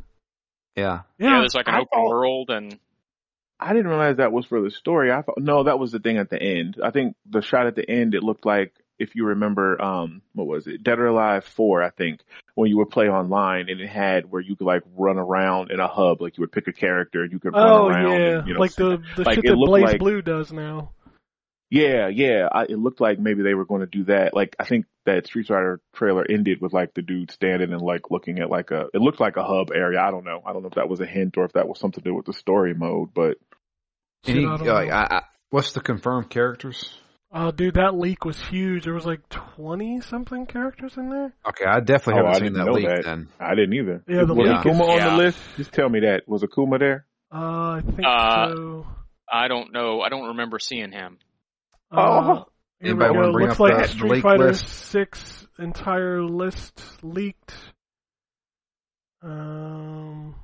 [0.77, 1.03] Yeah.
[1.19, 2.79] Yeah, there's like an I open thought- world and
[3.65, 5.11] I didn't realize that was for the story.
[5.11, 6.77] I thought no, that was the thing at the end.
[6.83, 10.47] I think the shot at the end, it looked like if you remember, um, what
[10.47, 10.83] was it?
[10.85, 12.21] Dead or Alive Four, I think,
[12.55, 15.81] when you would play online and it had where you could like run around in
[15.81, 18.21] a hub, like you would pick a character and you could Oh run around.
[18.21, 20.93] yeah, and, you know, like the the like, shit that Blaze like- Blue does now.
[21.71, 22.49] Yeah, yeah.
[22.53, 24.33] I, it looked like maybe they were going to do that.
[24.33, 28.13] Like I think that Street Fighter trailer ended with like the dude standing and like
[28.13, 28.87] looking at like a.
[28.95, 30.01] It looked like a hub area.
[30.01, 30.41] I don't know.
[30.47, 32.15] I don't know if that was a hint or if that was something to do
[32.15, 33.13] with the story mode.
[33.13, 33.39] But
[34.27, 34.91] Any, I like.
[34.91, 36.99] I, I, what's the confirmed characters?
[37.37, 38.85] Oh, dude, that leak was huge.
[38.85, 41.35] There was like twenty something characters in there.
[41.49, 43.03] Okay, I definitely Oh, haven't I seen didn't that know leak that.
[43.05, 43.29] then.
[43.41, 44.05] I didn't either.
[44.09, 45.11] Yeah, the was leak Akuma is- on yeah.
[45.11, 45.39] the list?
[45.57, 47.07] Just tell me that was Akuma there.
[47.33, 48.87] Uh, I think Uh, so.
[49.33, 50.01] I don't know.
[50.01, 51.19] I don't remember seeing him.
[51.91, 52.35] Uh, Oh.
[52.81, 54.69] here we Anybody wanna bring Looks up like the- the Street leak Fighter list?
[54.69, 57.55] Six entire list leaked.
[59.23, 60.35] Um,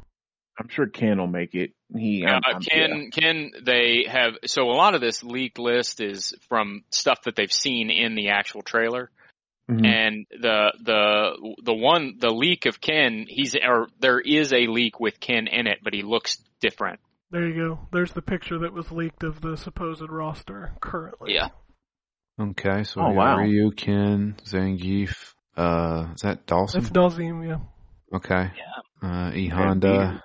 [0.61, 1.73] I'm sure Ken will make it.
[1.97, 6.01] He Uh, I'm, I'm, Ken, Ken, they have so a lot of this leaked list
[6.03, 9.11] is from stuff that they've seen in the actual trailer,
[9.69, 9.75] yeah.
[9.75, 9.87] Mhm.
[9.87, 15.01] and the the the one the leak of Ken, he's or there is a leak
[15.01, 17.01] with Ken in it, but he looks different.
[17.31, 17.79] there you go.
[17.93, 21.35] There's the picture that was leaked of the supposed roster currently.
[21.35, 21.49] Yeah.
[22.41, 23.39] Okay, so Oh, we got wow.
[23.39, 25.35] Ryu, Ken, Zangief.
[25.57, 26.81] Uh, is that Dawson?
[26.83, 27.59] That's Dhalsim, yeah.
[28.17, 28.51] okay.
[28.57, 29.09] Yeah.
[29.09, 30.23] Uh, E Honda.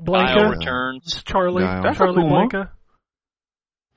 [0.00, 1.02] Blanka, Guile returns.
[1.06, 1.82] it's Charlie, Guile.
[1.82, 2.50] That's Charlie Akuma.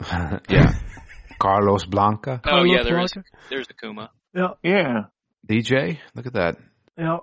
[0.01, 0.41] Blanka.
[0.49, 0.73] yeah.
[1.39, 2.41] Carlos Blanca.
[2.45, 3.11] Oh Carlos yeah, there is.
[3.13, 3.23] Blanka.
[3.49, 4.09] There's Akuma.
[4.34, 5.03] Yeah, yeah.
[5.49, 5.97] DJ.
[6.15, 6.57] Look at that.
[6.97, 7.17] yeah.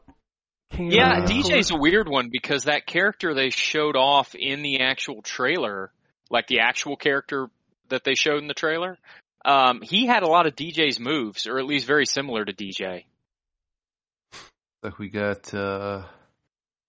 [0.73, 4.81] King Yeah, Uh, DJ's a weird one because that character they showed off in the
[4.81, 5.93] actual trailer,
[6.29, 7.49] like the actual character
[7.89, 8.99] that they showed in the trailer,
[9.45, 13.05] um, he had a lot of DJ's moves, or at least very similar to DJ.
[14.83, 15.53] Like we got.
[15.55, 16.03] uh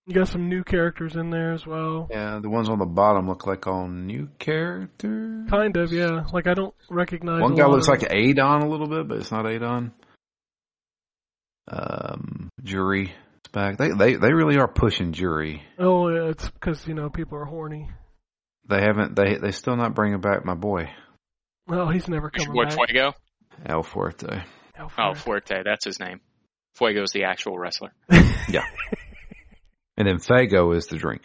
[0.08, 2.08] You got some new characters in there as well.
[2.10, 5.50] Yeah, the ones on the bottom look like all new characters.
[5.50, 6.24] Kind of, yeah.
[6.32, 7.42] Like I don't recognize.
[7.42, 9.92] One guy looks of- like Adon a little bit, but it's not Adon.
[11.70, 13.78] Um, Juri is back.
[13.78, 15.62] They they they really are pushing Juri.
[15.78, 17.90] Oh, yeah, it's because you know people are horny.
[18.70, 19.16] They haven't.
[19.16, 20.90] They they still not bringing back my boy
[21.68, 22.74] Well, he's never Your coming boy back.
[22.90, 23.14] Fuego?
[23.66, 24.44] El Fuerte.
[24.80, 25.14] Oh, Oh.
[25.14, 26.22] Fuerte, that's his name.
[26.80, 27.92] Fuego's the actual wrestler.
[29.98, 31.24] And then Faygo is the drink.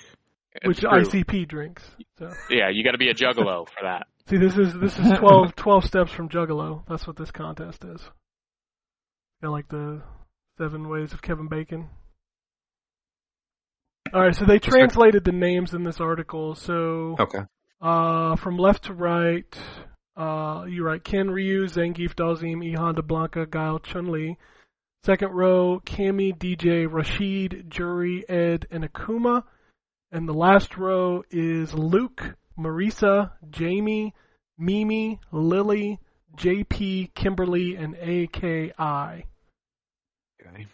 [0.64, 0.90] Which True.
[0.90, 1.82] ICP drinks.
[2.18, 4.06] So Yeah, you got to be a juggalo for that.
[4.28, 6.84] see, this is this is 12, 12 steps from Juggalo.
[6.88, 8.00] That's what this contest is.
[9.40, 10.02] Kind of like the
[10.58, 11.88] seven ways of Kevin Bacon.
[14.12, 16.54] All right, so they translated the names in this article.
[16.54, 17.40] So Okay.
[17.80, 19.56] Uh, from left to right,
[20.16, 24.36] uh, you write Ken Ryu, Zangief, Dhalsim, E Honda, Blanka, Guile, Chun Li.
[25.04, 29.42] Second row, Cammy, DJ, Rashid, Juri, Ed, and Akuma.
[30.12, 32.22] And the last row is Luke,
[32.56, 34.14] Marisa, Jamie,
[34.58, 35.98] Mimi, Lily,
[36.36, 39.26] JP, Kimberly, and AKI.
[40.40, 40.66] Okay.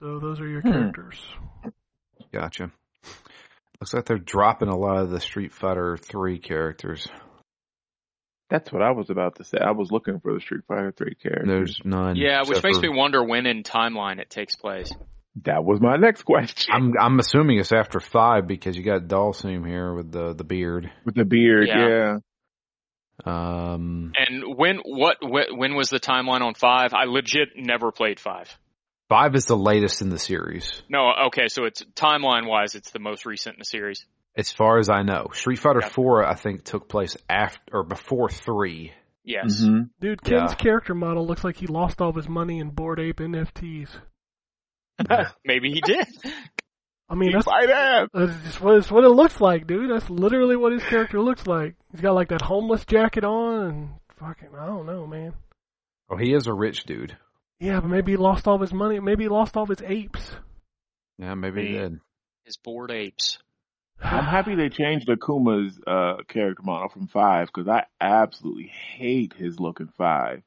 [0.00, 0.72] So those are your Hmm.
[0.72, 1.24] characters.
[2.32, 2.72] Gotcha.
[3.80, 7.06] Looks like they're dropping a lot of the Street Fighter Three characters.
[8.52, 9.56] That's what I was about to say.
[9.58, 11.46] I was looking for the Street Fighter Three character.
[11.46, 12.16] There's none.
[12.16, 14.92] Yeah, which makes for- me wonder when in timeline it takes place.
[15.44, 16.74] That was my next question.
[16.74, 20.90] I'm I'm assuming it's after five because you got Dhalsim here with the the beard.
[21.06, 21.88] With the beard, Yeah.
[21.88, 22.16] yeah.
[23.24, 26.92] Um, And when what when, when was the timeline on five?
[26.92, 28.54] I legit never played five.
[29.08, 32.98] five is the latest in the series, No, okay, so it's timeline wise, it's the
[32.98, 34.04] most recent in the series.
[34.36, 35.28] As far as I know.
[35.32, 35.88] Street Fighter Yeah.
[35.90, 38.92] Four, I think, took place after or before three.
[39.24, 39.62] Yes.
[39.62, 39.90] Mhm.
[40.00, 40.56] Dude, Ken's Yeah.
[40.56, 43.90] character model looks like he lost all of his money in Bored Ape NFTs.
[45.44, 46.06] Maybe he did.
[47.08, 47.46] I mean, He that's,
[48.12, 49.90] that's just what, it's what it looks like, dude.
[49.90, 51.74] That's literally what his character looks like.
[51.90, 53.88] He's got like that homeless jacket on and
[54.18, 55.34] fucking, I don't know, man.
[56.10, 57.16] Oh, he is a rich dude.
[57.60, 58.98] Yeah, but maybe he lost all of his money.
[58.98, 60.32] Maybe he lost all of his apes.
[61.18, 61.78] Yeah, maybe he Me.
[61.78, 62.00] did.
[62.44, 63.38] His bored apes.
[64.02, 68.66] I'm happy they changed Akuma's uh, character model from five because I absolutely
[68.96, 70.42] hate his look in five.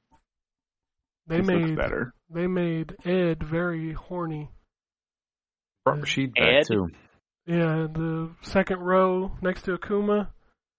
[1.27, 2.14] They This looks made better.
[2.30, 4.49] they made Ed very horny.
[5.84, 6.64] Brought Rashid back Ed?
[6.68, 6.90] too.
[7.48, 10.27] Yeah, the second row next to Akuma,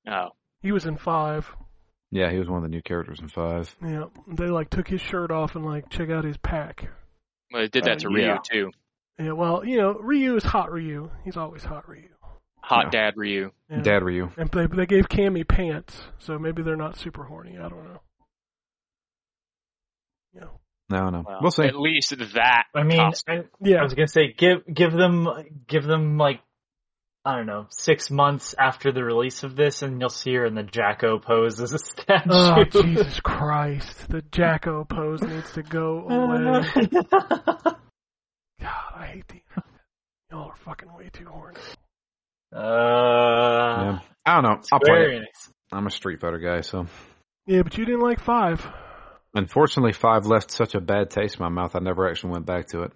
[0.09, 0.31] Oh.
[0.61, 1.49] he was in five.
[2.11, 3.75] Yeah, he was one of the new characters in five.
[3.85, 6.89] Yeah, they like took his shirt off and like check out his pack.
[7.53, 8.39] Well, they did that Uh, to Ryu yeah.
[8.49, 8.71] too.
[9.19, 11.11] Yeah, well, you know, Ryu is hot Ryu.
[11.25, 12.09] He's always hot Ryu.
[12.67, 12.91] Hot Yeah.
[12.91, 13.53] Dad Ryu.
[13.71, 13.81] Yeah.
[13.83, 14.29] Dad Ryu.
[14.37, 17.57] And they they gave Cammy pants, so maybe they're not super horny.
[17.57, 18.01] I don't know.
[20.35, 20.51] You know.
[20.91, 21.23] No, no.
[21.27, 21.63] Well, we'll see.
[21.65, 22.65] At least that.
[22.75, 23.45] I mean, costume.
[23.65, 25.29] I, I was gonna say give give them
[25.69, 26.41] give them like
[27.25, 30.55] I don't know six months after the release of this, and you'll see her in
[30.57, 32.31] the Jacko pose as a statue.
[32.31, 34.09] Oh Jesus Christ!
[34.09, 36.69] The Jacko pose needs to go away.
[38.61, 39.65] God, I hate the internet.
[40.33, 41.59] Y'all are fucking way too horny.
[42.53, 43.99] Uh, Yeah.
[44.25, 44.61] I don't know.
[44.73, 45.21] I'll play very it.
[45.21, 45.53] nice.
[45.73, 46.87] I'm a Street Fighter guy, so
[47.47, 48.67] Yeah, but you didn't like five.
[49.35, 51.77] unfortunately, five left such a bad taste in my mouth.
[51.77, 52.93] I never actually went back to it.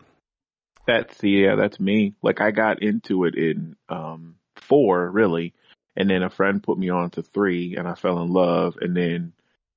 [0.86, 2.14] That's yeah, that's me.
[2.22, 5.54] Like I got into it in um four really,
[5.96, 8.96] and then a friend put me on to three, and I fell in love, and
[8.96, 9.32] then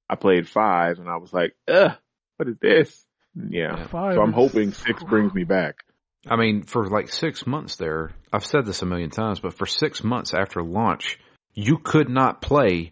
[0.09, 1.91] I played five, and I was like, ugh,
[2.37, 3.05] what is this?
[3.35, 3.85] Yeah.
[3.87, 4.15] Five.
[4.15, 5.83] So I'm hoping six brings me back.
[6.27, 9.65] I mean, for like six months there, I've said this a million times, but for
[9.65, 11.19] six months after launch,
[11.53, 12.91] you could not play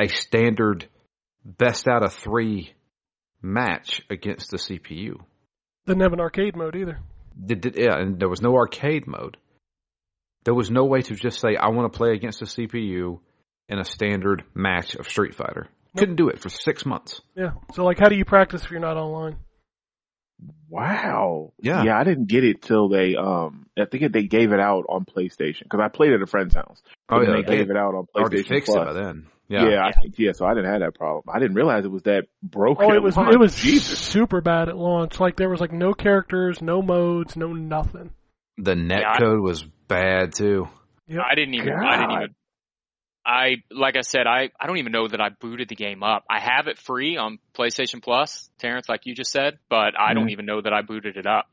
[0.00, 0.88] a standard
[1.44, 2.72] best out of three
[3.40, 5.20] match against the CPU.
[5.86, 6.98] Didn't have an arcade mode either.
[7.44, 9.36] Did, did, yeah, and there was no arcade mode.
[10.44, 13.20] There was no way to just say, I want to play against the CPU
[13.68, 15.68] in a standard match of Street Fighter.
[15.96, 17.20] Couldn't do it for six months.
[17.36, 17.52] Yeah.
[17.74, 19.36] So like, how do you practice if you're not online?
[20.68, 21.52] Wow.
[21.60, 21.82] Yeah.
[21.84, 25.04] Yeah, I didn't get it till they um I think they gave it out on
[25.04, 26.80] PlayStation because I played at a friend's house.
[27.08, 28.82] Oh, yeah, they they gave it out on already PlayStation fixed Plus.
[28.82, 29.26] it by then.
[29.48, 29.84] Yeah, Yeah.
[29.84, 30.32] I think yeah.
[30.32, 31.24] So I didn't have that problem.
[31.34, 32.86] I didn't realize it was that broken.
[32.90, 33.54] Oh, it was at it was.
[33.54, 33.98] Jesus.
[33.98, 35.20] super bad at launch.
[35.20, 38.10] Like there was like no characters, no modes, no nothing.
[38.56, 40.68] The net Yeah, I- code was bad too.
[41.08, 41.22] Yep.
[41.30, 41.72] I didn't even.
[41.74, 42.34] I didn't even.
[43.24, 44.26] I like I said.
[44.26, 46.24] I I don't even know that I booted the game up.
[46.28, 50.26] I have it free on PlayStation Plus, Terrence, like you just said, but I don't
[50.26, 50.32] Mhm.
[50.32, 51.46] even know that I booted it up.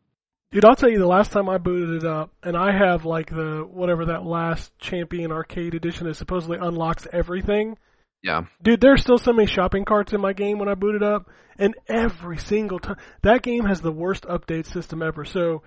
[0.51, 3.29] Dude, I'll tell you the last time I booted it up, and I have like
[3.29, 7.77] the whatever that last Champion Arcade Edition that supposedly unlocks everything.
[8.23, 8.45] Yeah.
[8.61, 11.29] Dude, there's still so many shopping carts in my game when I boot it up,
[11.59, 15.23] and every single time that game has the worst update system ever.
[15.23, 15.61] So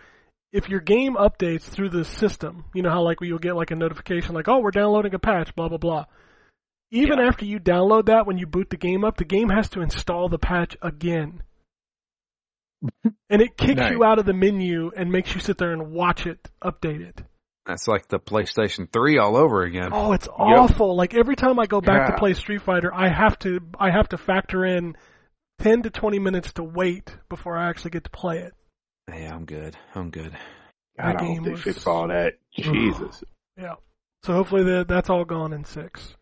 [0.53, 3.77] if your game updates through the system, you know how like you'll get like a
[3.77, 6.05] notification like, oh, we're downloading a patch, blah blah blah.
[6.91, 7.27] Even Yeah.
[7.27, 10.29] after you download that, when you boot the game up, the game has to install
[10.29, 11.43] the patch again.
[13.31, 13.93] and it kicks Nice.
[13.93, 17.23] you out of the menu and makes you sit there and watch it update it.
[17.65, 19.91] That's like the PlayStation 3 all over again.
[19.93, 20.97] Oh, it's awful.
[20.97, 24.09] Like every time I go back to play Street Fighter, I have to I have
[24.09, 24.97] to factor in
[25.61, 28.53] 10 to 20 minutes to wait before I actually get to play it.
[29.09, 29.77] Yeah, I'm good.
[29.95, 30.33] I'm good.
[30.99, 32.35] God, I That game hope they was- fix all that.
[32.57, 33.23] Jesus.
[33.57, 33.75] Yeah.
[34.23, 36.17] So hopefully that that's all gone in 6.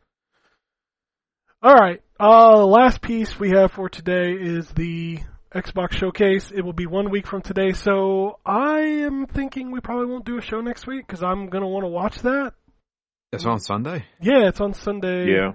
[1.62, 2.02] All right.
[2.18, 5.20] Uh last piece we have for today is the
[5.54, 6.50] Xbox showcase.
[6.50, 7.72] It will be 1 week from today.
[7.72, 11.62] So I am thinking we probably won't do a show next week cuz I'm going
[11.62, 12.54] to want to watch that.
[13.32, 14.06] It's on Sunday?
[14.20, 15.30] Yeah, it's on Sunday.
[15.32, 15.52] Yeah.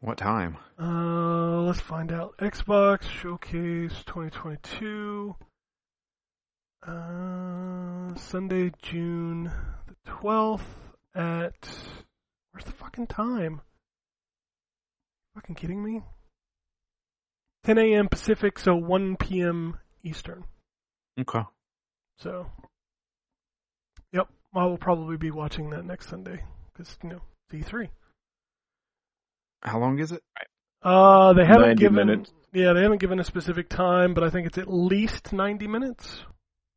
[0.00, 0.56] What time?
[0.80, 2.36] Uh, let's find out.
[2.38, 5.34] Xbox Showcase 2022.
[6.86, 9.50] Uh, Sunday, June
[9.86, 10.60] the 12th
[11.14, 11.68] at.
[12.52, 13.60] Where's the fucking time?
[15.34, 16.02] Fucking kidding me?
[17.64, 18.08] 10 a.m.
[18.08, 19.78] Pacific, so 1 p.m.
[20.02, 20.44] Eastern.
[21.20, 21.42] Okay.
[22.18, 22.46] So,
[24.12, 26.42] yep, I will probably be watching that next Sunday
[26.72, 27.20] because you know
[27.52, 27.88] D3.
[29.62, 30.22] How long is it?
[30.82, 32.06] Uh, they haven't 90 given.
[32.06, 32.32] minutes.
[32.52, 36.22] Yeah, they haven't given a specific time, but I think it's at least 90 minutes.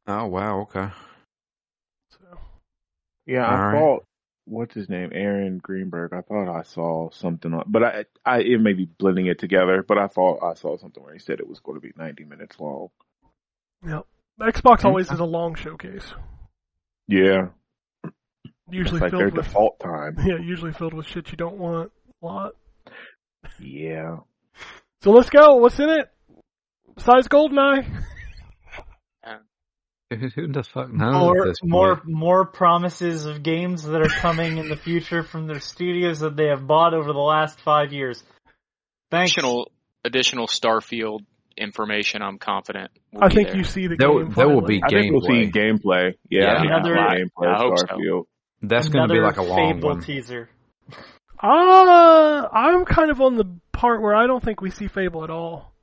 [0.08, 0.62] Oh, wow.
[0.62, 0.88] Okay.
[2.12, 2.18] So,
[3.26, 3.72] Yeah, I All right.
[3.80, 4.06] thought
[4.46, 6.14] what's his name, Aaron Greenberg.
[6.14, 9.84] I thought I saw something on, but I, I it may be blending it together.
[9.88, 12.24] But I thought I saw something where he said it was going to be ninety
[12.26, 12.90] minutes long.
[13.88, 14.06] yep.
[14.40, 16.14] Xbox always is a long showcase.
[17.08, 17.50] Yeah,
[18.70, 20.16] Usually it's like their filled with default time.
[20.26, 21.92] yeah, usually filled with shit you don't want
[22.22, 22.54] a lot.
[23.60, 24.18] Yeah,
[25.04, 25.56] So let's go.
[25.58, 26.10] What's in it?
[26.96, 27.86] Besides Goldeneye.
[30.12, 34.68] Who the fuck knows More, this more, more promises of games that are coming in
[34.68, 38.22] the future from their studios that they have bought over the last five years.
[39.10, 39.32] Thanks.
[39.32, 39.72] Additional
[40.04, 41.20] additional Starfield
[41.58, 42.22] information.
[42.22, 42.92] I'm confident.
[43.14, 43.58] will I be think there.
[43.58, 44.34] you see the There will- game.
[44.34, 44.80] there will finally.
[44.80, 45.80] be I think we'll see Gameplay.
[45.84, 46.14] gameplay.
[46.30, 46.62] Yeah, Yeah.
[46.64, 47.86] Another- we'll gameplay I of hope so.
[47.86, 48.24] Starfield.
[48.64, 50.02] That's going to be like a long Fable one.
[50.02, 50.50] teaser.
[51.42, 55.30] Uh, I'm kind of on the part where I don't think we see Fable at
[55.30, 55.74] all.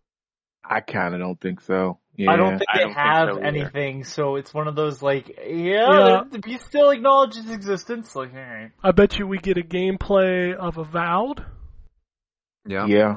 [0.64, 1.98] I kind of don't think so.
[2.19, 3.45] Yeah, I don't think I they don't think have so either.
[3.47, 6.23] anything, so it's one of those like, Yeah.
[6.31, 8.15] yeah, you still acknowledge its existence.
[8.16, 8.73] Like, alright.
[8.82, 11.45] I bet you we get a gameplay of Avowed.
[12.66, 12.86] Yeah.
[12.86, 13.16] Yeah,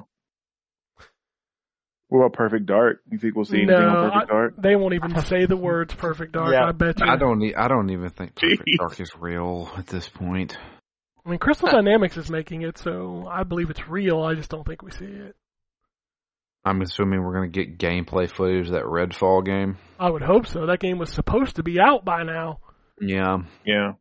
[2.09, 3.01] What about Perfect Dark?
[3.09, 4.53] You think we'll see anything No, on Perfect I- Dark?
[4.61, 6.65] they won't even say the words "perfect dark." Yeah.
[6.67, 7.05] I bet you.
[7.07, 7.41] I don't.
[7.57, 8.77] I don't even think Perfect Jeez.
[8.77, 10.57] Dark is real at this point.
[11.25, 14.21] I mean, Crystal Dynamics is making it, so I believe it's real.
[14.23, 15.35] I just don't think we see it.
[16.63, 19.77] I'm assuming we're going to get gameplay footage of that Redfall game.
[19.99, 20.65] I would hope so.
[20.67, 22.59] That game was supposed to be out by now.
[22.99, 23.37] Yeah.
[23.65, 23.93] Yeah.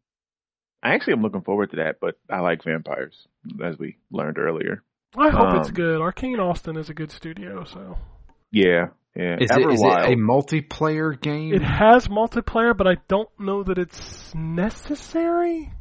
[0.82, 3.26] I actually am looking forward to that, but I like vampires,
[3.64, 4.82] as we learned earlier.
[5.16, 6.00] I hope it's Um, good.
[6.00, 7.96] Arkane Austin is a good studio, so
[8.52, 9.36] Yeah, yeah.
[9.40, 11.52] Is it, is it a multiplayer game?
[11.54, 15.72] it has multiplayer, but I don't know that it's necessary.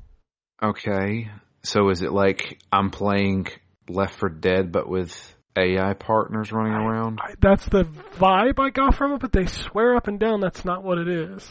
[0.64, 1.30] Okay.
[1.64, 3.48] So is it like I'm playing
[3.88, 7.20] Left 4 Dead but with AI partners running around?
[7.22, 7.84] I, that's the
[8.18, 11.08] vibe I got from it, but they swear up and down that's not what it
[11.08, 11.48] is.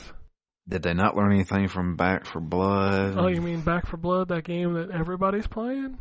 [0.69, 3.17] Did they not learn anything from Back 4 Blood?
[3.17, 5.99] Oh, you mean Back 4 Blood, that game that everybody's playing?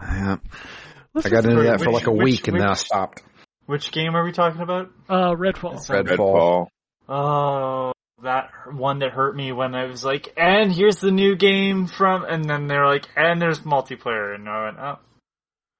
[0.00, 0.36] Yeah.
[1.14, 3.22] Let's I got into that which- for like a which- week and then I stopped.
[3.66, 4.90] Which game are we talking about?
[5.08, 5.74] Uh, Redfall.
[5.74, 6.66] It's Redfall.
[7.08, 11.86] Oh, that one that hurt me when I was like, and here's the new game
[11.86, 14.98] from, and then they're like, and there's multiplayer, and I went, oh.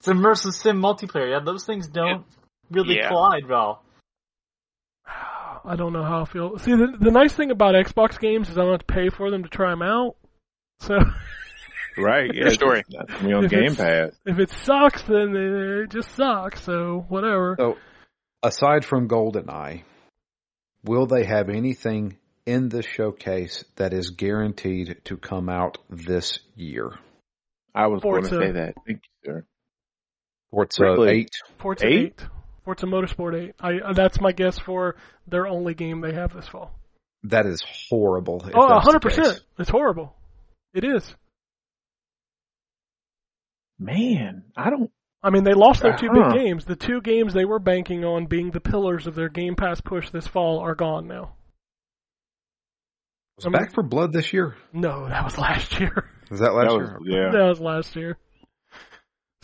[0.04, 1.30] It's immersive sim multiplayer.
[1.30, 2.26] Yeah, those things don't
[2.70, 3.08] really Yeah.
[3.08, 3.82] collide well.
[5.64, 6.58] I don't know how I feel.
[6.58, 9.30] See, the, the nice thing about Xbox games is I don't have to pay for
[9.30, 10.16] them to try them out.
[10.80, 10.98] So
[11.96, 12.48] Right, yeah.
[12.50, 12.80] Story.
[12.80, 14.10] it's not on If Game Pass.
[14.26, 16.62] if it sucks, then it just sucks.
[16.62, 17.56] So whatever.
[17.58, 17.76] So,
[18.42, 19.84] aside from GoldenEye,
[20.84, 26.92] will they have anything in the showcase that is guaranteed to come out this year?
[27.74, 28.74] I was going to say that.
[28.86, 29.46] Thank you, sir.
[30.54, 31.10] Forza Really?
[31.20, 31.30] 8?
[31.58, 32.14] Forza Eight?
[32.20, 32.26] 8.
[32.64, 33.54] Forza Motorsport 8.
[33.60, 36.72] I, uh, that's my guess for their only game they have this fall.
[37.24, 38.42] That is horrible.
[38.46, 39.40] if Oh, that's 100%.
[39.58, 40.14] It's horrible.
[40.74, 41.14] It is.
[43.78, 44.90] Man, I don't.
[45.22, 46.32] I mean, they lost their 2 Uh-huh.
[46.32, 46.64] big games.
[46.66, 50.10] The two games they were banking on being the pillars of their Game Pass push
[50.10, 51.34] this fall are gone now.
[53.36, 54.54] Was I mean- Back 4 Blood this year?
[54.72, 56.10] No, that was last year.
[56.30, 56.98] Was that last That year?
[57.00, 57.30] was, yeah.
[57.32, 58.18] That was last year.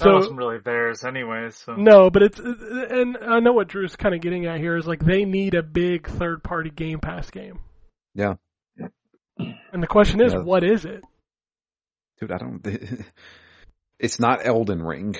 [0.01, 1.57] That So wasn't really theirs anyways.
[1.57, 1.75] So.
[1.77, 5.01] no, but it's and I know what Drew's kind of getting at here is like
[5.05, 7.61] they need a big third party Game Pass game.
[8.15, 8.35] Yeah.
[9.73, 10.41] And the question is, Yeah.
[10.41, 11.03] what is it?
[12.21, 12.67] Dude, I don't.
[13.99, 15.15] It's not Elden Ring.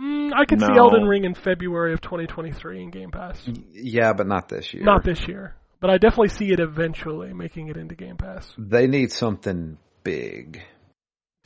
[0.00, 3.42] Mm, I could see Elden Ring in February of 2023 in Game Pass.
[3.72, 4.84] Yeah, but not this year.
[4.84, 8.52] Not this year, but I definitely see it eventually making it into Game Pass.
[8.56, 10.62] They need something big.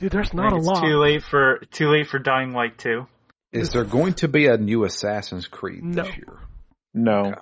[0.03, 0.81] Dude, there's not a lot.
[0.81, 3.05] too late for too late for Dying Light 2.
[3.53, 6.03] Is there going to be a new Assassin's Creed No.
[6.03, 6.39] this year?
[6.93, 7.19] No.
[7.27, 7.39] Okay.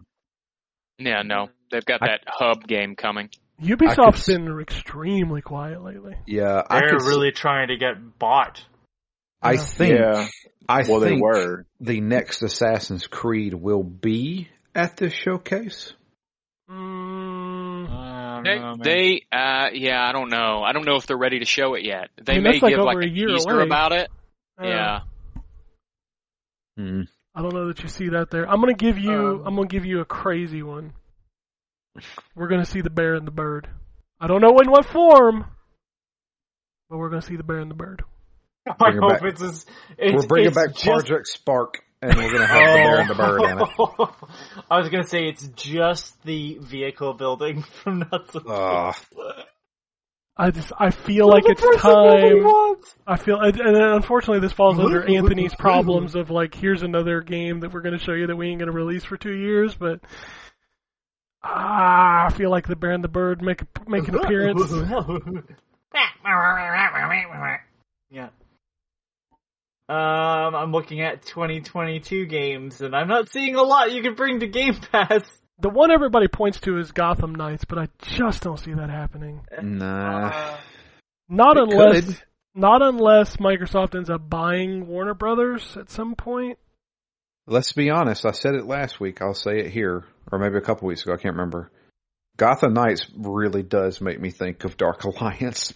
[0.99, 1.49] Yeah, no.
[1.71, 3.29] They've got I- that hub game coming.
[3.59, 6.15] Ubisoft's I could- been extremely quiet lately.
[6.27, 7.07] Yeah, I They're could.
[7.07, 8.63] really trying to get bought.
[9.41, 9.59] I Yeah.
[9.61, 9.99] think.
[9.99, 10.27] Yeah.
[10.69, 11.65] I Well, they were.
[11.79, 15.93] the next Assassin's Creed will be at this showcase.
[16.69, 18.10] Mm, I
[18.41, 18.79] don't They, know, man.
[18.83, 20.63] they, uh, yeah, I don't know.
[20.63, 22.09] I don't know if they're ready to show it yet.
[22.21, 23.63] They I mean, may like give like a a year teaser away.
[23.63, 24.09] about it.
[24.61, 24.99] uh, yeah.
[26.77, 27.01] Hmm.
[27.35, 28.49] I don't know that you see that there.
[28.49, 29.11] I'm gonna give you.
[29.13, 30.93] Um, I'm gonna give you a crazy one.
[32.35, 33.67] We're gonna see the bear and the bird.
[34.19, 35.45] I don't know in what form,
[36.89, 38.03] but we're gonna see the bear and the bird.
[38.67, 39.21] I hope back.
[39.23, 39.65] it's, as-
[39.97, 42.99] it's We're bringing it's back just- Project Spark, and we're going to have the bear
[42.99, 44.09] and the bird in it.
[44.69, 48.35] I was gonna say it's just the vehicle building from Nuts.
[48.35, 48.95] Ugh.
[50.37, 52.45] I just I feel like it's time.
[53.05, 57.59] I feel, and and unfortunately, this falls under Anthony's problems of like, here's another game
[57.59, 59.75] that we're going to show you that we ain't going to release for two years.
[59.75, 59.99] But
[61.43, 64.71] ah, I feel like the Bear and the Bird make make an appearance.
[68.09, 68.29] yeah.
[69.91, 74.39] Um, I'm looking at 2022 games, and I'm not seeing a lot you can bring
[74.39, 75.23] to Game Pass.
[75.59, 79.41] The one everybody points to is Gotham Knights, but I just don't see that happening.
[79.61, 80.27] Nah.
[80.29, 80.57] Uh,
[81.27, 82.23] Not It unless, could.
[82.55, 86.57] not unless Microsoft ends up buying Warner Brothers at some point.
[87.45, 88.25] Let's be honest.
[88.25, 89.21] I said it last week.
[89.21, 91.13] I'll say it here, or maybe a couple weeks ago.
[91.13, 91.69] I can't remember.
[92.37, 95.73] Gotham Knights really does make me think of Dark Alliance.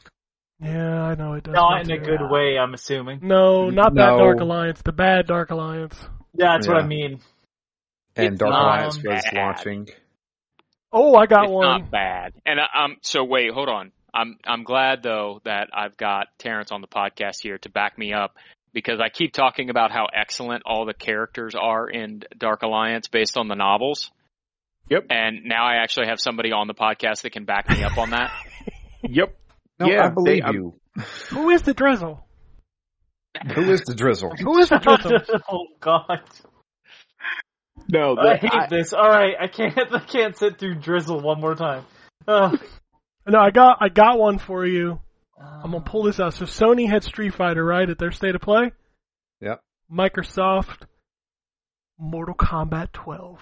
[0.62, 1.54] Yeah, I know it does.
[1.54, 2.04] not in a too.
[2.06, 3.20] good way, I'm assuming.
[3.22, 4.82] No, not that Dark Alliance.
[4.84, 5.96] The bad Dark Alliance.
[6.34, 7.20] Yeah, that's what I mean.
[8.16, 9.34] And It's Dark not Alliance was bad.
[9.34, 9.88] launching.
[10.94, 11.66] Oh, I got it's one.
[11.82, 12.34] not bad.
[12.46, 13.92] And I, um, so wait, hold on.
[14.14, 18.14] I'm I'm glad though that I've got Terrence on the podcast here to back me
[18.14, 18.36] up
[18.74, 23.38] because I keep talking about how excellent all the characters are in Dark Alliance based
[23.38, 24.10] on the novels.
[24.90, 25.08] Yep.
[25.10, 28.12] And now I actually have somebody on the podcast that can back me up on
[28.12, 28.32] that.
[29.08, 29.36] Yep.
[29.80, 30.80] No, Yeah, I believe they- you.
[31.30, 32.26] Who is the Drizzle?
[33.54, 34.32] Who is the drizzle?
[34.40, 35.42] Who is the Drizzle?
[35.52, 36.22] oh God.
[37.90, 38.94] No, I hate I, this.
[38.94, 39.78] All right, I can't.
[39.94, 41.86] I can't sit through drizzle one more time.
[42.28, 42.58] Ugh.
[43.28, 45.00] No, I got I got one for you.
[45.40, 46.34] I'm gonna pull this out.
[46.34, 48.72] So Sony had Street Fighter right at their state of play.
[49.42, 49.60] Yep.
[49.92, 50.84] Microsoft,
[52.00, 53.40] Mortal Kombat 12.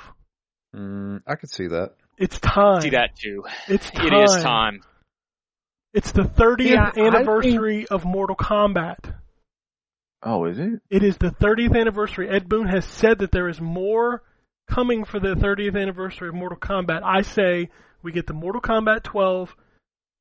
[0.76, 1.92] Mm, I could see that.
[2.18, 2.82] It's time.
[2.82, 3.44] See that too.
[3.68, 4.08] It's time.
[4.08, 4.82] It is time.
[5.94, 9.14] It's the 30th Yeah, I anniversary of Mortal Kombat.
[10.24, 10.82] oh, is it?
[10.90, 12.30] It is the 30th anniversary.
[12.30, 14.24] Ed Boon has said that there is more
[14.70, 17.02] coming for the 30th anniversary of Mortal Kombat.
[17.04, 17.70] I say
[18.02, 19.56] we get the Mortal Kombat 12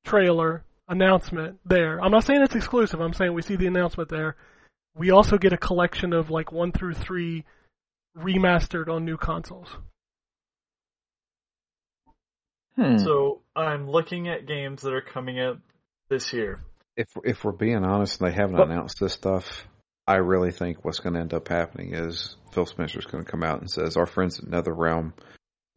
[0.04, 2.00] trailer announcement there.
[2.02, 3.00] I'm not saying it's exclusive.
[3.00, 4.36] I'm saying we see the announcement there.
[4.94, 7.44] We also get a collection of like 1 through 3
[8.18, 9.68] remastered on new consoles.
[12.76, 12.96] Hmm.
[12.98, 15.58] So I'm looking at games that are coming out
[16.08, 16.62] this year.
[16.96, 19.66] If if we're being honest, and they haven't But- announced this stuff,
[20.06, 23.42] I really think what's going to end up happening is Phil Spencer's going to come
[23.42, 25.12] out and says, "Our friends at NetherRealm,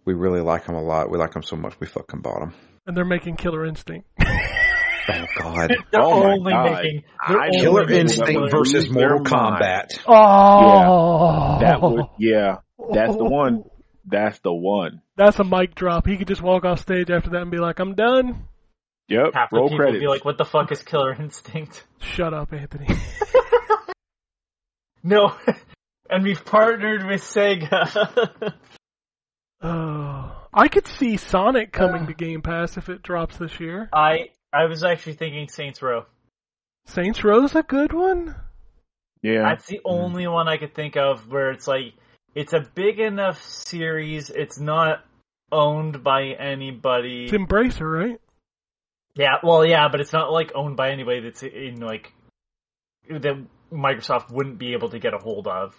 [0.05, 1.09] we really like them a lot.
[1.11, 2.53] We like them so much we fucking bought them."
[2.87, 4.07] And they're making Killer Instinct.
[5.07, 5.69] Oh God!
[5.91, 6.71] They're Oh my only God.
[6.83, 9.33] making they're I only Killer making Instinct versus Mortal their.
[9.39, 9.99] Kombat.
[10.07, 11.69] Oh, yeah.
[11.69, 12.55] that would, yeah,
[12.91, 13.65] that's the one.
[14.07, 15.03] That's the one.
[15.17, 16.05] That's a mic drop.
[16.05, 18.47] He could just walk off stage after that and be like, "I'm done."
[19.07, 19.33] Yep.
[19.33, 20.01] Half the Roll people credits.
[20.01, 22.87] be like, "What the fuck is Killer Instinct?" Shut up, Anthony.
[25.07, 25.35] No,
[26.09, 28.53] and we've partnered with Sega.
[29.61, 33.89] Oh, I could see Sonic coming to Game Pass if it drops this year.
[33.93, 36.05] I I was actually thinking Saints Row.
[36.87, 38.35] Saints Row's a good one.
[39.21, 39.43] yeah.
[39.43, 41.93] That's the only one I could think of where it's like
[42.35, 44.29] it's a big enough series.
[44.29, 45.03] It's not
[45.51, 47.23] owned by anybody.
[47.23, 48.19] It's Embracer, right?
[49.15, 52.11] Yeah, well, yeah, but it's not like owned by anybody that's in like
[53.09, 55.73] that Microsoft wouldn't be able to get a hold of,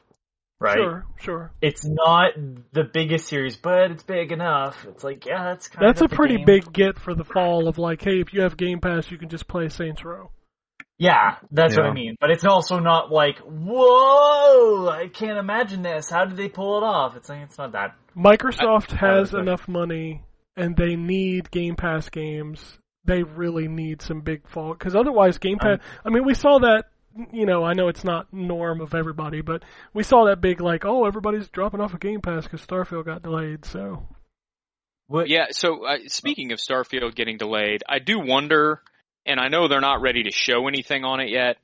[0.58, 0.76] right?
[0.76, 1.52] Sure, sure.
[1.60, 2.32] It's not
[2.72, 4.86] the biggest series, but it's big enough.
[4.88, 6.46] It's like, yeah, that's kind That's a pretty game.
[6.46, 9.28] big get for the fall of like, hey, if you have Game Pass, you can
[9.28, 10.30] just play Saints Row.
[10.98, 12.16] Yeah, that's what I mean.
[12.20, 16.08] But it's also not like, whoa, I can't imagine this.
[16.08, 17.16] How did they pull it off?
[17.16, 17.96] It's like it's not that.
[18.16, 20.22] Microsoft I- I has would enough money,
[20.56, 22.78] and they need Game Pass games.
[23.04, 25.80] They really need some big fall because otherwise, Game Pass.
[26.04, 26.84] I mean, we saw that.
[27.32, 29.62] You know, I know it's not norm of everybody, but
[29.94, 33.22] we saw that big like, oh, everybody's dropping off of Game Pass because Starfield got
[33.22, 33.64] delayed.
[33.64, 34.06] So
[35.06, 35.28] What?
[35.28, 38.82] Yeah, so uh, speaking of Starfield getting delayed, I do wonder,
[39.26, 41.56] and I know they're not ready to show anything on it yet,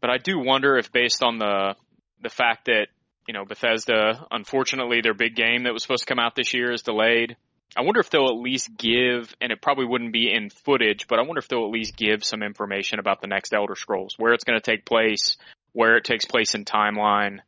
[0.00, 1.74] but I do wonder if based on the
[2.22, 2.88] the fact that,
[3.26, 6.72] you know, Bethesda, unfortunately their big game that was supposed to come out this year
[6.72, 7.36] is delayed.
[7.76, 11.18] I wonder if they'll at least give, and it probably wouldn't be in footage, but
[11.18, 14.32] I wonder if they'll at least give some information about the next Elder Scrolls, where
[14.32, 15.36] it's going to take place,
[15.72, 17.38] where it takes place in timeline,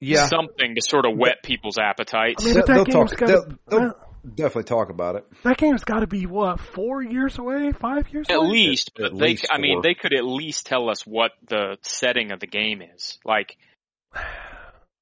[0.00, 2.44] Yeah, something to sort of whet people's appetites.
[2.44, 3.18] I mean, but that they'll game's talk.
[3.18, 5.24] got They'll, they'll well, definitely talk about it.
[5.44, 8.48] that game's got to be what four years away, five years At away.
[8.48, 12.32] least, At they, least I mean, they could at least tell us what the setting
[12.32, 13.18] of the game is.
[13.24, 13.56] Like,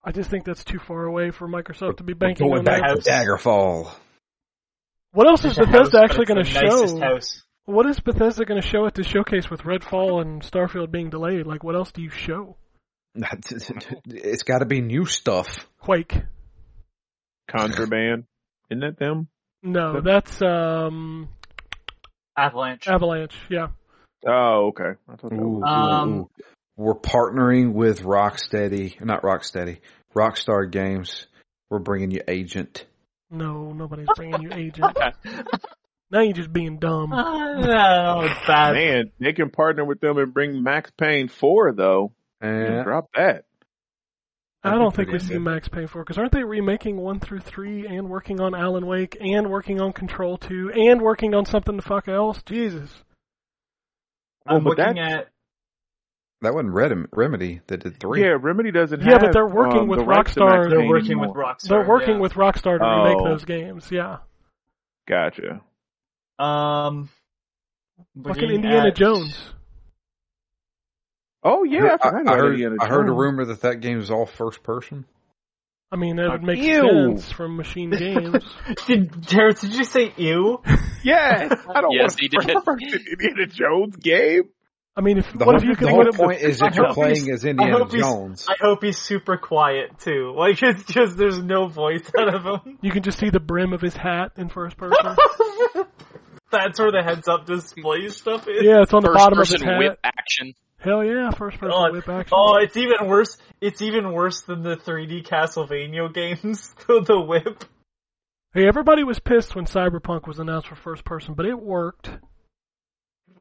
[0.05, 2.65] I just think that's too far away for Microsoft to be We're banking going on
[2.65, 3.03] back that.
[3.05, 3.91] to Daggerfall.
[5.13, 6.99] What else is Bethesda house, actually going to show?
[7.01, 7.43] House.
[7.67, 11.47] What is Bethesda going to show at the showcase with Redfall and Starfield being delayed?
[11.47, 12.57] Like, what else do you show?
[14.07, 15.67] It's got to be new stuff.
[15.81, 16.15] Quake.
[17.49, 18.25] Contraband.
[18.71, 19.29] Isn't that them?
[19.63, 21.29] No, that's um
[22.37, 22.87] Avalanche.
[22.89, 23.35] Avalanche.
[23.51, 23.69] Yeah.
[24.27, 24.99] Oh, okay.
[25.09, 25.63] I thought that Ooh, was.
[25.63, 26.31] ooh, Um, ooh.
[26.77, 29.79] We're partnering with Rocksteady, not Rocksteady,
[30.17, 31.27] Rockstar Games.
[31.71, 32.87] We're bringing you Agent.
[33.31, 34.97] No, nobody's bringing you Agent.
[36.11, 37.11] now you're just being dumb.
[37.11, 38.73] no, bad.
[38.75, 42.13] Man, they can partner with them and bring Max Payne 4, though.
[42.41, 43.45] And Drop that.
[44.65, 45.41] I That'd don't think we see good.
[45.43, 49.17] Max Payne 4 because aren't they remaking 1 through 3 and working on Alan Wake
[49.21, 52.43] and working on Control 2 and working on something the fuck else?
[52.45, 52.91] Jesus.
[54.47, 55.29] I'm looking at.
[56.41, 58.23] that wasn't Rem- Remedy that did three.
[58.23, 59.21] Yeah, Remedy doesn't Yeah, have.
[59.21, 60.69] but they're working um, with the Rockstar.
[60.71, 61.31] They're Payne working with.
[61.31, 61.69] Rockstar.
[61.69, 62.21] They're working yeah.
[62.21, 63.25] with Rockstar to remake Oh.
[63.29, 63.91] those games.
[63.91, 64.19] Yeah.
[65.09, 65.61] Gotcha.
[66.39, 67.09] Um.
[68.17, 69.37] Fucking looking Indiana at- Jones.
[71.45, 72.77] Oh, yeah, I, I, forgot I heard.
[72.81, 75.05] I heard a rumor that that game is all first person.
[75.93, 76.81] I mean, that would make Ew.
[77.17, 78.43] sense from Machine Games.
[78.87, 80.61] Did, Terrence, did you say ew?
[81.05, 82.57] Yeah, I don't Yes, want he to did.
[82.65, 84.45] first Indiana Jones game.
[84.97, 86.69] I mean, if The what whole, if you the whole what if- point is I
[86.71, 88.47] that you're playing as Indiana hope he's- Jones.
[88.49, 90.33] I hope he's super quiet too.
[90.39, 92.79] Like it's just there's no voice out of him.
[92.81, 94.97] you can just see the brim of his hat in first person?
[96.51, 98.63] That's where the heads up display stuff is.
[98.63, 99.79] yeah, it's on the first bottom of his person hat.
[99.79, 100.55] whip action.
[100.85, 102.33] Hell yeah, first person Oh, whip action.
[102.37, 103.39] Oh, it's even worse.
[103.61, 106.75] It's even worse than the 3D Castlevania games.
[106.87, 107.65] The, the whip.
[108.53, 112.11] Hey, everybody was pissed when Cyberpunk was announced for first person, but it worked.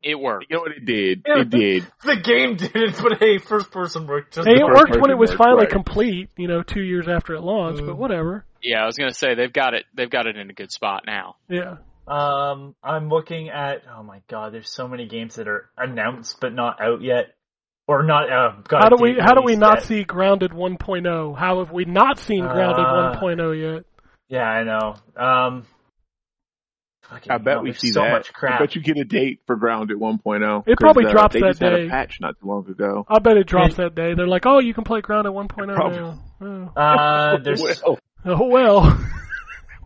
[0.02, 0.48] It worked.
[0.50, 1.22] You know what it did?
[1.28, 1.42] Yeah.
[1.42, 1.88] It did.
[2.04, 4.34] The game did, it, but hey, first person worked.
[4.36, 4.48] just.
[4.48, 5.70] Hey, it worked when it was worked, finally right.
[5.70, 7.98] complete, you know, two years after it launched, but Mm.
[7.98, 8.46] whatever.
[8.62, 9.84] Yeah, I was gonna say they've got it.
[9.94, 11.36] They've got it in a good spot now.
[11.50, 11.76] Yeah.
[12.08, 13.84] Um, I'm looking at.
[13.96, 17.36] Oh my god, there's so many games that are announced but not out yet,
[17.88, 18.32] or not.
[18.32, 19.84] Uh, got How do we how do we not yet.
[19.84, 21.38] see Grounded 1.0?
[21.38, 23.86] How have we not seen Grounded Uh, 1.0 yet?
[24.28, 24.96] Yeah, I know.
[25.16, 25.66] Um,
[27.04, 28.12] fucking I bet hell, we see so that.
[28.12, 28.60] much I crap.
[28.60, 30.64] bet you get a date for Grounded 1.0.
[30.68, 31.86] It probably 'cause, uh, drops they that just had day.
[31.88, 33.06] a patch not too long ago.
[33.08, 34.14] I bet it drops that day.
[34.14, 36.00] They're like, oh, you can play Grounded 1.0 Probably.
[36.00, 36.20] now.
[36.76, 36.82] Oh.
[36.82, 37.62] Uh, there's.
[37.62, 39.00] Well, oh well.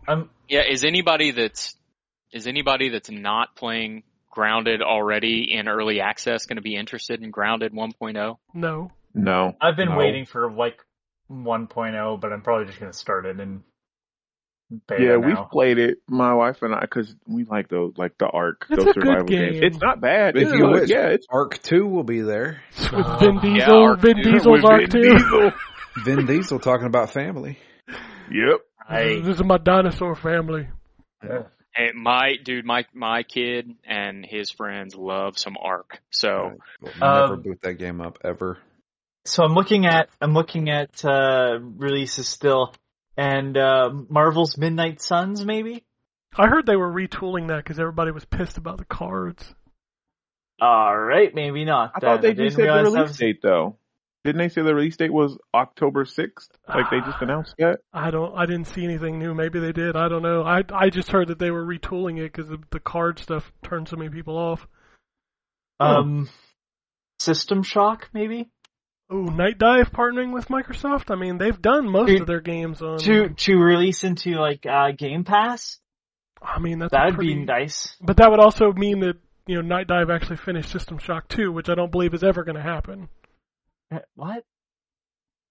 [0.08, 1.74] I'm Yeah, is anybody that's
[2.32, 7.30] is anybody that's not playing Grounded already in early access going to be interested in
[7.30, 7.86] Grounded oh?
[8.00, 8.36] 1.0?
[8.54, 8.90] no.
[9.14, 9.56] no.
[9.60, 9.96] I've been No.
[9.96, 10.78] waiting for like
[11.30, 13.62] 1.0, but I'm probably just gonna start it and.
[14.86, 15.26] beta Yeah, now.
[15.26, 18.76] we've played it, my wife and I, because we like those, like the Ark, It's
[18.84, 19.52] those a good survival game.
[19.54, 19.58] games.
[19.74, 20.36] It's not bad.
[20.36, 20.80] If It's you good.
[20.82, 20.90] wish.
[20.90, 22.62] yeah, it's Ark Two will be there.
[22.78, 24.16] With Uh, Vin yeah, Diesel, Ark Vin.
[24.22, 25.02] Diesel's with arc Vin.
[25.02, 25.52] Diesel.
[26.04, 27.58] Vin Diesel talking about family.
[28.30, 28.60] Yep.
[28.88, 30.68] I, This is my dinosaur family.
[31.74, 36.00] Hey, my dude, my my kid and his friends love some Ark.
[36.10, 38.58] So We'll never Um, boot that game up ever.
[39.24, 42.74] so I'm looking at I'm looking at uh releases still,
[43.16, 45.84] and uh Marvel's Midnight Suns maybe.
[46.36, 49.54] I heard they were retooling that because everybody was pissed about the cards.
[50.60, 51.92] All right, maybe not.
[51.94, 53.76] I thought they didn't just said the realize release was- date though.
[54.24, 56.50] Didn't they say the release date was October sixth?
[56.68, 57.78] Like they just announced that?
[57.92, 58.36] I don't.
[58.36, 59.34] I didn't see anything new.
[59.34, 59.96] Maybe they did.
[59.96, 60.42] I don't know.
[60.42, 63.88] I I just heard that they were retooling it because the, the card stuff turned
[63.88, 64.66] so many people off.
[65.80, 66.28] Um,
[67.20, 68.50] System Shock maybe
[69.10, 71.10] Oh, Nightdive partnering with Microsoft.
[71.10, 72.98] I mean, they've done most Dude, of their games on.
[72.98, 75.78] to to release into like uh Game Pass.
[76.42, 77.96] I mean, that's That'd pretty, be nice.
[78.00, 79.16] But that would also mean that
[79.46, 82.56] you know Nightdive actually finished System Shock 2, which I don't believe is ever going
[82.56, 83.08] to happen.
[84.14, 84.44] What?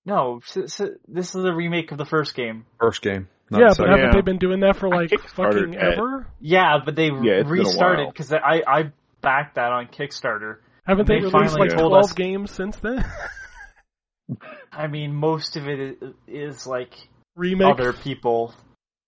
[0.05, 2.65] No, s- s- this is a remake of the first game.
[2.79, 3.27] First game.
[3.49, 4.11] Not yeah, but haven't Yeah.
[4.13, 5.93] they been doing that for like fucking that.
[5.97, 6.27] ever?
[6.39, 8.91] Yeah, but they Yeah, it's been a restarted because I I
[9.21, 10.57] backed that on Kickstarter.
[10.85, 13.03] Haven't they, They released finally like told 12 us- games since then?
[14.71, 15.97] I mean, most of it
[16.27, 16.93] is like
[17.35, 17.67] Remake.
[17.67, 18.53] other people.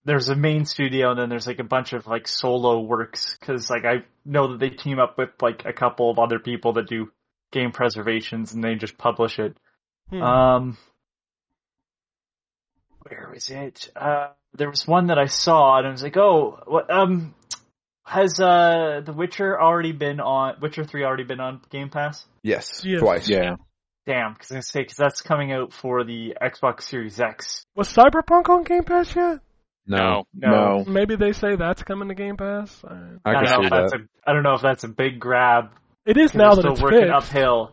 [0.05, 3.69] There's a main studio and then there's like a bunch of like solo works because
[3.69, 6.87] like I know that they team up with like a couple of other people that
[6.87, 7.11] do
[7.51, 9.57] game preservations and they just publish it.
[10.09, 10.21] Hmm.
[10.21, 10.77] Um,
[13.01, 13.89] where was it?
[13.95, 17.33] Uh, there was one that I saw and I was like, oh, what, um,
[18.03, 22.25] has, uh, The Witcher already been on, Witcher 3 already been on Game Pass?
[22.43, 22.99] Yes, Yes.
[23.01, 23.29] twice.
[23.29, 23.55] Yeah.
[24.05, 27.63] Damn, cause I was gonna say, cause that's coming out for the Xbox Series X.
[27.75, 29.39] Was Cyberpunk on Game Pass yet?
[29.85, 30.83] No, No.
[30.87, 32.83] Maybe they say that's coming to Game Pass.
[32.83, 32.93] I-
[33.25, 34.01] I don't can know see if that's that.
[34.01, 35.71] a, I don't know if that's a big grab.
[36.05, 37.13] It is 'cause now they're that still it's working fixed.
[37.31, 37.71] uphill.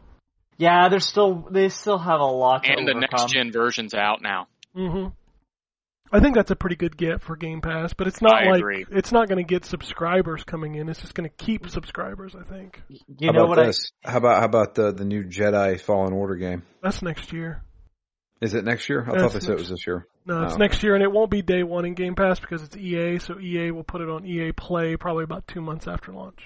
[0.59, 4.23] Yeah, they're still, they still have a lot to and the next gen version's out
[4.23, 4.49] now.
[4.75, 5.07] hmm
[6.13, 8.61] I think that's a pretty good get for Game Pass, but it's not I like
[8.61, 8.87] agree.
[8.93, 10.89] it's not going to get subscribers coming in.
[10.89, 12.37] It's just going to keep subscribers.
[12.37, 13.91] I think You how know about what this?
[14.05, 16.63] How about how about the the new Jedi Fallen Order game?
[16.81, 17.65] that's next year.
[18.41, 19.03] Is it next year?
[19.03, 20.07] I That's thought they said it was this year.
[20.27, 20.59] No, it's Oh.
[20.59, 23.19] next year, and it won't be day one in Game Pass because it's EA.
[23.19, 26.39] So EA will put it on EA Play probably about two months after launch.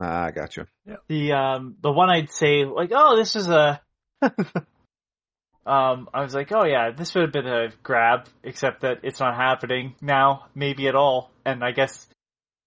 [0.00, 0.66] Ah, I got you.
[0.88, 3.80] I, the, um, the one I'd say, like, oh, this is a,
[4.22, 9.20] um, I was like, oh yeah, this would have been a grab, except that it's
[9.20, 11.30] not happening now, maybe at all.
[11.44, 12.06] And I guess,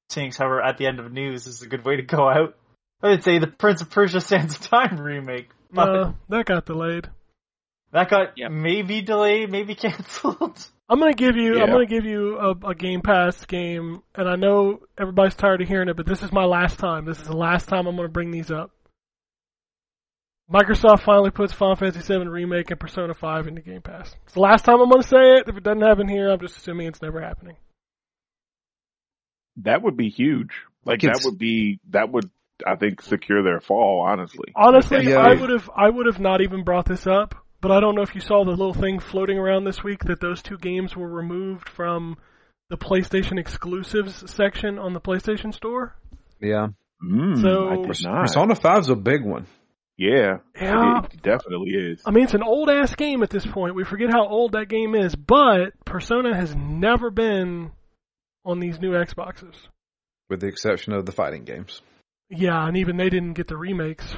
[0.10, 2.30] seeing as how we're at the end of news is a good way to go
[2.30, 2.56] out.
[3.02, 5.50] I would say the Prince of Persia Sands of Time remake.
[5.72, 7.10] But No, that got delayed.
[7.92, 8.52] that got Yep.
[8.52, 10.66] maybe delayed, maybe canceled.
[10.90, 11.62] I'm gonna give you.
[11.62, 15.68] I'm gonna give you a, a Game Pass game, and I know everybody's tired of
[15.68, 17.06] hearing it, but this is my last time.
[17.06, 18.72] This is the last time I'm gonna bring these up.
[20.52, 24.14] Microsoft finally puts Final Fantasy VII Remake and Persona 5 into Game Pass.
[24.26, 25.48] It's the last time I'm gonna say it.
[25.48, 27.56] If it doesn't happen here, I'm just assuming it's never happening.
[29.58, 30.52] That would be huge.
[30.86, 32.30] Like that would be that would
[32.68, 34.52] I think secure their fall, honestly.
[34.56, 35.20] Honestly, Yeah.
[35.20, 35.70] I would have.
[35.76, 37.36] I would have not even brought this up.
[37.64, 40.19] But I don't know if you saw the little thing floating around this week that
[40.19, 42.17] those two games were removed from
[42.69, 45.95] the PlayStation exclusives section on the PlayStation Store.
[46.42, 46.67] Yeah,
[47.03, 48.22] Mm, So- I did not.
[48.22, 49.45] Persona Five's a big one.
[49.98, 50.38] Yeah.
[50.59, 51.03] Yeah.
[51.06, 52.01] It definitely is.
[52.06, 53.75] I mean, it's an old ass game at this point.
[53.75, 57.72] We forget how old that game is, but Persona has never been
[58.45, 59.56] on these new Xboxes.
[60.30, 61.82] with the exception of the fighting games.
[62.30, 64.16] Yeah, and even they didn't get the remakes.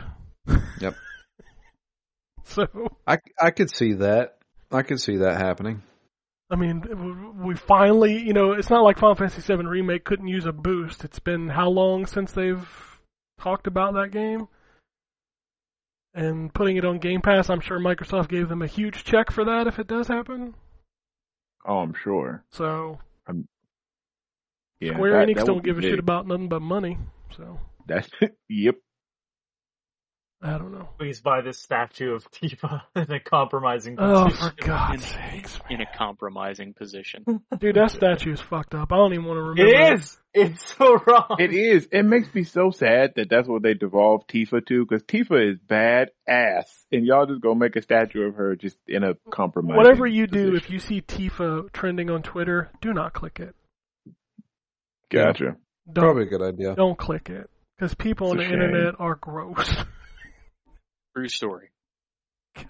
[0.79, 0.95] Yep.
[2.49, 2.67] So
[3.07, 4.37] I I could see that.
[4.71, 5.81] I could see that happening.
[6.49, 10.45] I mean, we finally, you know, it's not like Final Fantasy VII Remake couldn't use
[10.45, 11.03] a boost.
[11.03, 12.67] It's been how long since they've
[13.39, 14.47] talked about that game?
[16.13, 19.43] And putting it on Game Pass, I'm sure Microsoft gave them a huge check for
[19.45, 20.53] that if it does happen.
[21.65, 22.43] Oh, I'm sure.
[22.51, 22.99] So
[24.79, 26.99] Yeah, Square that- Enix that don't give a shit about nothing but money.
[27.35, 28.09] So That's
[28.49, 28.75] yep.
[30.45, 30.87] I don't know.
[30.99, 34.49] Please buy this statue of Tifa in a compromising Oh, position.
[34.59, 37.23] for God's sakes, in a compromising position.
[37.59, 38.91] dude, that statue's fucked up.
[38.91, 39.65] I don't even want to remember.
[39.93, 40.17] It is.
[40.33, 41.37] It's so wrong.
[41.39, 41.87] It is.
[41.91, 45.57] It makes me so sad that that's what they devolved Tifa to, because Tifa is
[45.59, 49.77] bad ass, and y'all just gonna make a statue of her just in a compromise.
[49.77, 53.55] Whatever you do, if you see Tifa trending on Twitter, do not click it.
[55.11, 55.55] gotcha.
[55.91, 56.75] Don't, Probably a good idea.
[56.75, 58.53] don't click it because people on the shame.
[58.53, 59.69] internet are gross.
[61.15, 61.69] True story.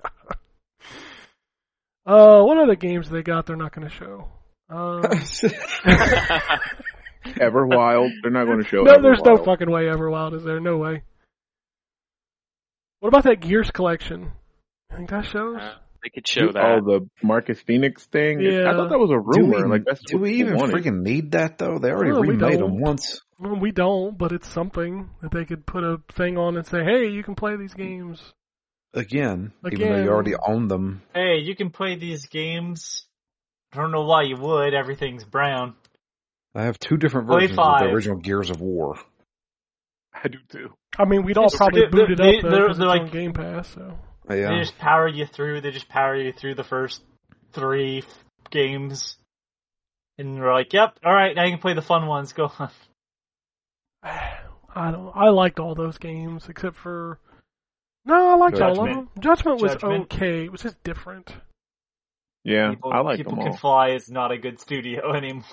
[2.08, 3.48] Uh, what other games they got?
[3.48, 4.28] They're not going to show.
[4.70, 5.02] Um,
[7.26, 8.84] Everwild, they're not going to show.
[8.84, 10.60] no, there's no fucking way Everwild is there.
[10.60, 11.02] No way.
[13.00, 14.34] What about that Gears collection?
[14.92, 15.58] I think that shows.
[15.60, 16.64] Uh, they could show that.
[16.64, 18.40] All the Marcus Fenix thing.
[18.40, 18.70] Yeah.
[18.70, 19.64] I thought that was a Do rumor.
[19.64, 20.76] we, like that's do we even wanted.
[20.76, 21.80] freaking need that though?
[21.80, 23.20] They already Well, we remade them once.
[23.38, 26.84] Well, we don't, but it's something that they could put a thing on and say,
[26.84, 28.34] "Hey, you can play these games."
[28.94, 31.02] Again, even though you already own them.
[31.14, 33.06] Hey, you can play these games.
[33.74, 34.74] I don't know why you would.
[34.74, 35.76] Everything's brown.
[36.54, 38.98] I have two different versions of the original Gears of War.
[40.14, 40.74] I do too.
[40.98, 42.88] I mean, we'd all Just probably forget- boot it they- up though, they're- 'cause they're
[42.88, 43.68] like- on Game Pass.
[43.68, 44.00] So
[44.30, 45.60] They just power you through.
[45.60, 47.04] They just power you through the first
[47.52, 49.18] three f- games,
[50.18, 52.32] and we're like, "Yep, all right, now you can play the fun ones.
[52.32, 52.70] Go on."
[54.76, 55.12] I don't.
[55.16, 57.20] I liked all those games except for.
[58.06, 59.10] No, I liked all of them.
[59.20, 60.14] Judgment was Judgment.
[60.14, 60.46] okay.
[60.46, 61.34] It was just different.
[62.44, 63.58] Yeah, People, I like People Can all.
[63.58, 65.44] Fly is not a good studio anymore.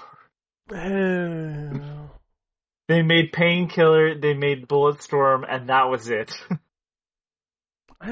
[2.88, 6.32] They made Painkiller, they made Bulletstorm, and that was it.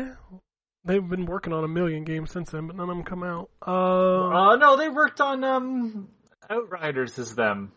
[0.84, 3.50] They've been working on a million games since then, but none of them come out.
[3.66, 6.08] Uh, uh, no, they worked on um
[6.48, 7.72] Outriders as them.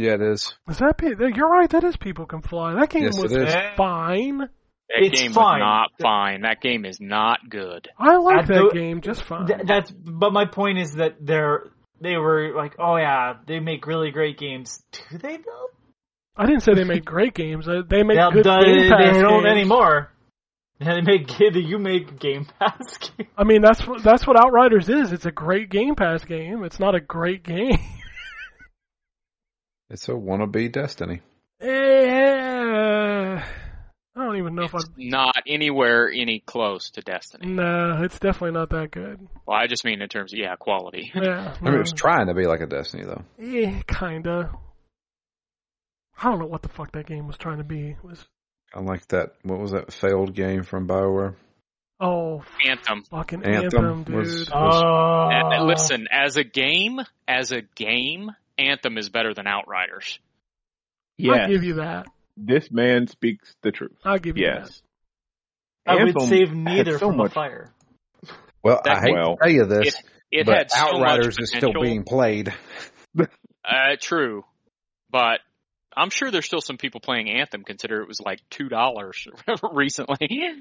[0.00, 0.54] Yeah, it is.
[0.68, 0.98] is that?
[0.98, 1.68] pe- You're right.
[1.70, 2.74] That is People Can Fly.
[2.74, 3.54] That game Yes, was it is.
[3.76, 4.38] fine.
[4.38, 4.48] That
[4.88, 5.60] It's game fine.
[5.60, 6.42] was not fine.
[6.42, 7.88] That game is not good.
[7.98, 9.46] I like At that game just fine.
[9.46, 11.64] Th- that's but my point is that they're
[12.00, 14.82] they were like, oh yeah, they make really great games.
[15.10, 15.66] Do they though?
[16.36, 17.66] I didn't say they make great games.
[17.66, 19.46] They make They'll- good they, Game Pass they don't games.
[19.52, 20.10] anymore.
[20.80, 23.30] They make you make Game Pass games.
[23.36, 25.12] I mean, that's what that's what Outriders is.
[25.12, 26.64] It's a great Game Pass game.
[26.64, 27.78] It's not a great game.
[29.90, 31.20] It's a wannabe Destiny.
[31.60, 33.42] Eh,
[34.16, 34.78] I don't even know if I.
[34.78, 37.48] It's not anywhere any close to Destiny.
[37.48, 39.26] No, it's definitely not that good.
[39.46, 41.10] Well, I just mean in terms of yeah, quality.
[41.14, 43.22] Yeah, I mean, it was trying to be like a Destiny though.
[43.38, 44.50] Eh, kinda.
[46.22, 47.90] I don't know what the fuck that game was trying to be.
[47.90, 48.24] It was
[48.74, 49.34] I like that.
[49.42, 51.34] What was that failed game from Bioware?
[52.02, 53.02] oh Anthem.
[53.10, 54.14] fucking Anthem Anthem, dude.
[54.16, 60.18] was- Oh, Uh, listen, as a game, as a game, Anthem is better than Outriders.
[61.22, 62.06] I'll give you that.
[62.36, 63.96] this man speaks the truth.
[64.04, 64.82] I'll give you Yes,
[65.86, 67.72] I would Anthem save had neither so from much- a fire.
[68.62, 69.94] Well, That- I hate well, to tell you this,
[70.30, 72.52] It, it but had so Outriders is still being played.
[73.62, 74.42] Uh, true,
[75.10, 75.40] but
[75.94, 77.62] I'm sure there's still some people playing Anthem.
[77.62, 79.28] Consider it was like two dollars
[79.72, 80.54] recently.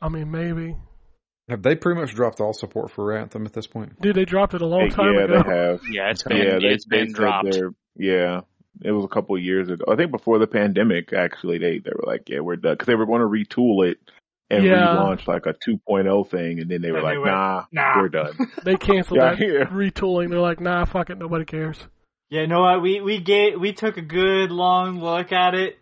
[0.00, 0.76] I mean, maybe.
[1.48, 4.00] Have they pretty much dropped all support for Anthem at this point?
[4.00, 5.42] Dude, they dropped it a long time yeah, ago.
[5.42, 5.80] they have.
[5.90, 6.34] yeah, it's Okay.
[6.36, 7.52] been yeah, they, it's they been said dropped.
[7.52, 8.40] they're- Yeah,
[8.82, 9.84] it was a couple of years ago.
[9.90, 12.94] I think before the pandemic, actually, they they were like, yeah, we're done because they
[12.94, 13.98] were going to retool it
[14.50, 14.86] and Yeah.
[14.96, 18.00] relaunch like a 2.0 thing, and then they were And like, they went, nah, "Nah."
[18.00, 18.32] we're done.
[18.64, 19.64] They canceled Yeah, that yeah.
[19.66, 20.30] retooling.
[20.30, 21.78] They're like, nah, fuck it, nobody cares.
[22.30, 22.82] Yeah, you know what?
[22.82, 25.78] We we gave we took a good long look at it,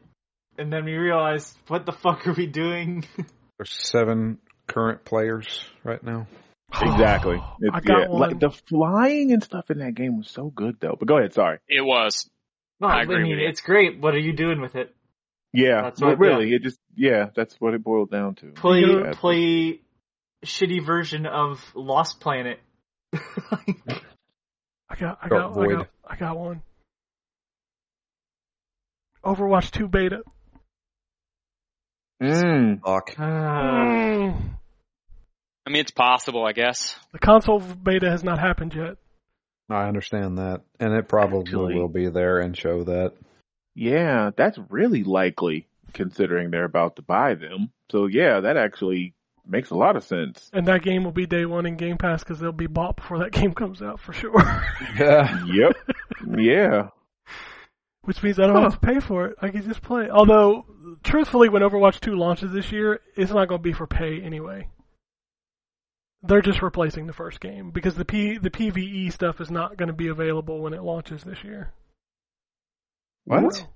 [0.58, 3.04] and then we realized what the fuck are we doing?
[3.58, 6.26] There's seven current players right now.
[6.80, 7.42] Exactly.
[7.60, 8.08] It's, I got yeah.
[8.08, 8.20] one.
[8.20, 10.96] Like the flying and stuff in that game was so good though.
[10.98, 11.58] But go ahead, sorry.
[11.68, 12.28] It was.
[12.80, 13.48] No, I agree mean, with you.
[13.48, 13.98] it's great.
[14.00, 14.94] What are you doing with it?
[15.52, 18.48] Yeah, That's but what- really, it just yeah, that's what it boiled down to.
[18.52, 19.12] Play Yeah.
[19.14, 19.80] play
[20.44, 22.58] shitty version of Lost Planet.
[23.14, 26.62] I got, I Dark got, I got, I got one.
[29.24, 30.20] Overwatch 2 beta.
[32.22, 32.80] Mm.
[32.84, 33.18] Fuck.
[33.18, 34.55] Uh, Mm.
[35.66, 36.96] I mean, it's possible, I guess.
[37.12, 38.96] The console beta has not happened yet.
[39.68, 43.14] I understand that, and it probably Actually- will be there and show that.
[43.74, 47.70] Yeah, that's really likely considering they're about to buy them.
[47.90, 49.14] So yeah, that actually
[49.46, 50.50] makes a lot of sense.
[50.52, 53.18] And that game will be day one in Game Pass because they'll be bought before
[53.18, 54.40] that game comes out for sure.
[54.98, 55.44] Yeah.
[55.46, 55.76] Yep.
[56.38, 56.88] yeah.
[58.02, 59.36] Which means I don't have to pay for it.
[59.42, 60.04] I can just play.
[60.04, 60.10] it.
[60.10, 60.64] Although,
[61.02, 64.68] truthfully, when Overwatch 2 launches this year, it's not going to be for pay anyway.
[66.28, 69.88] They're just replacing the first game because the P the PVE stuff is not going
[69.88, 71.72] to be available when it launches this year.
[73.24, 73.66] What?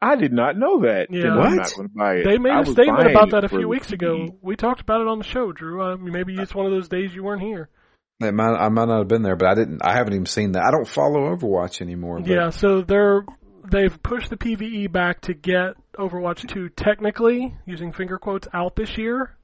[0.00, 1.08] I did not know that.
[1.10, 1.36] Yeah.
[1.36, 1.54] What?
[1.54, 2.24] not going to buy it.
[2.24, 4.28] They made I a was statement about that a few weeks ago.
[4.40, 5.82] We talked about it on the show, Drew.
[5.82, 7.68] I mean, maybe it's one of those days you weren't here.
[8.20, 9.80] It might, I might not have been there, but I didn't.
[9.82, 10.64] I haven't even seen that.
[10.64, 12.20] I don't follow Overwatch anymore.
[12.20, 13.24] But Yeah, so they're
[13.70, 18.98] they've pushed the PVE back to get Overwatch 2 technically using finger quotes out this
[18.98, 19.36] year.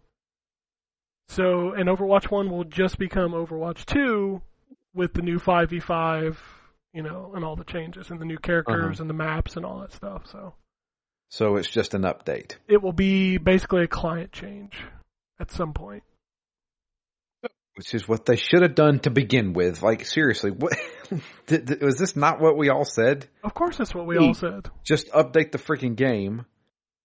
[1.29, 4.41] So, and Overwatch 1 will just become Overwatch 2
[4.95, 6.37] with the new 5v5,
[6.93, 9.03] you know, and all the changes and the new characters uh-huh.
[9.03, 10.27] and the maps and all that stuff.
[10.31, 10.55] So,
[11.31, 12.57] So it's just an update.
[12.69, 14.75] it will be basically a client change
[15.41, 16.03] at some point.
[17.77, 19.83] Which is what they should have done to begin with.
[19.83, 20.75] Like seriously, what
[21.51, 23.27] was this not what we all said?
[23.43, 24.71] Of course that's what we all said.
[24.85, 26.47] Just update the freaking game,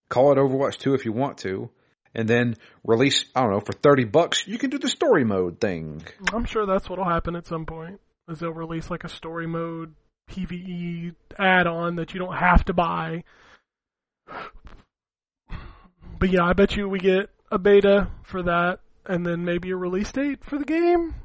[0.10, 1.72] call it Overwatch 2 if you want to,
[2.16, 5.60] and then release, I don't know, for 30 bucks, you can do the story mode
[5.60, 6.04] thing.
[6.34, 8.00] I'm sure that's what'll happen at some point.
[8.28, 9.96] Is they'll release like a story mode
[10.30, 13.24] PVE add-on that you don't have to buy.
[16.20, 19.76] But yeah, I bet you we get a beta for that, and then maybe a
[19.76, 21.16] release date for the game.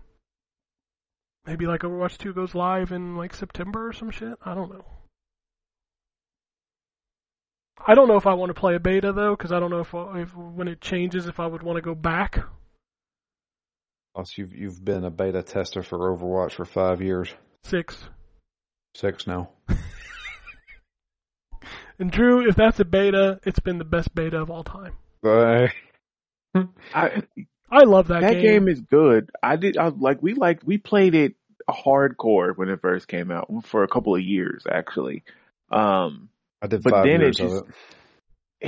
[1.46, 4.38] Maybe like Overwatch 2 goes live in like September or some shit.
[4.44, 4.84] I don't know.
[7.86, 9.80] I don't know if I want to play a beta though, because I don't know
[9.80, 12.44] if, if when it changes if I would want to go back.
[14.14, 17.96] Plus, you've you've been a beta tester for Overwatch for five years, Six.
[18.94, 19.50] six now.
[21.98, 24.96] And Drew, if that's a beta, it's been the best beta of all time.
[25.24, 25.68] Uh,
[26.94, 27.22] I,
[27.70, 28.28] I love that, game.
[28.28, 28.42] that game.
[28.42, 29.30] game is good.
[29.42, 29.76] I did.
[29.76, 30.20] I like.
[30.20, 30.60] We like.
[30.64, 31.34] We played it
[31.70, 35.22] hardcore when it first came out for a couple of years actually.
[35.70, 36.28] Um,
[36.64, 37.74] I did But five then it just- of it.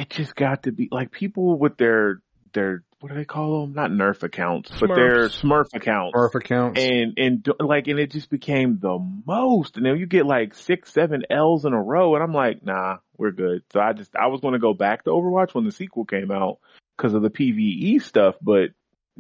[0.03, 2.21] it just got to be like people with their
[2.53, 3.75] their what do they call them?
[3.75, 6.17] Not Nerf accounts, but their Smurf accounts.
[6.17, 6.81] Smurf accounts.
[6.81, 10.93] and and like and it just became the most and then you get like six
[10.93, 14.27] seven l's in a row and i'm like nah we're good so i just i
[14.29, 16.59] was going to go back to overwatch when the sequel came out
[16.97, 18.71] because of the pve stuff but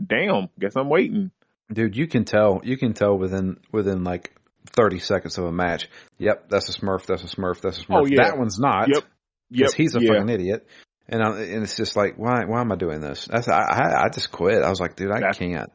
[0.03, 1.31] damn guess i'm waiting
[1.73, 2.61] Dude, you can tell.
[2.63, 4.33] You can tell within within like
[4.67, 5.89] thirty seconds of a match.
[6.19, 7.07] Yep, that's a Smurf.
[7.07, 7.61] That's a Smurf.
[7.61, 8.03] That's a Smurf.
[8.03, 8.25] Oh, yeah.
[8.25, 8.89] That one's not.
[8.89, 9.05] Yep.
[9.51, 10.13] Because he's a yeah.
[10.13, 10.67] fucking idiot.
[11.09, 13.27] And I, and it's just like, why why am I doing this?
[13.31, 14.63] That's I I, I just quit.
[14.63, 15.71] I was like, dude, I That's- can't.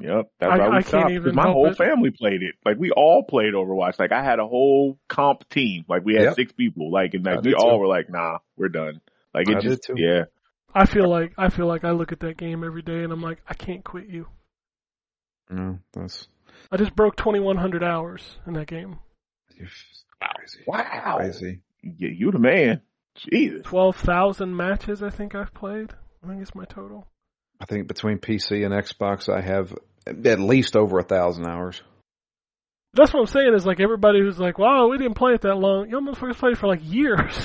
[0.00, 1.76] Yep, that's I- why we I can't even my whole it.
[1.76, 2.54] family played it.
[2.64, 3.98] Like we all played Overwatch.
[3.98, 5.84] Like I had a whole comp team.
[5.88, 6.34] Like we had Yep.
[6.36, 6.92] six people.
[6.92, 7.78] Like and like we all too.
[7.78, 9.00] were like, nah, we're done.
[9.34, 10.26] Like it I just yeah.
[10.72, 13.22] I feel like I feel like I look at that game every day and I'm
[13.22, 14.28] like, I can't quit you.
[15.50, 16.28] No, that's
[16.70, 18.98] I just broke 2100 hours in that game.
[20.20, 20.28] Wow.
[20.36, 20.58] crazy.
[20.66, 21.16] Wow.
[21.16, 21.60] Crazy.
[21.82, 22.82] Yeah, you the man.
[23.16, 23.62] Jesus.
[23.64, 25.92] 12,000 matches I think I've played.
[26.22, 27.06] I think it's my total.
[27.60, 29.74] I think between PC and Xbox, I have
[30.06, 31.82] at least over a thousand hours.
[32.94, 35.56] That's what I'm saying is like everybody who's like, wow, we didn't play it that
[35.56, 35.88] long.
[35.88, 37.38] You motherfuckers played it for like years.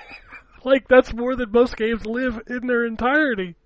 [0.64, 3.56] like that's more than most games live in their entirety.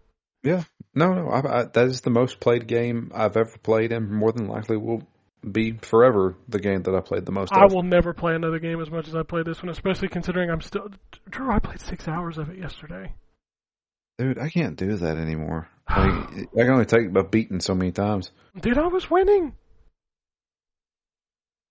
[0.42, 0.65] Yeah.
[0.95, 1.29] No, no.
[1.29, 4.77] I, I, that is the most played game I've ever played, and more than likely
[4.77, 5.03] will
[5.51, 7.53] be forever the game that I played the most.
[7.53, 7.73] I of.
[7.73, 10.61] will never play another game as much as I played this one, especially considering I'm
[10.61, 10.89] still.
[11.29, 13.15] Drew, I played six hours of it yesterday.
[14.19, 15.69] Dude, I can't do that anymore.
[15.87, 18.31] Like, I can only take a beating so many times.
[18.59, 19.55] Dude, I was winning.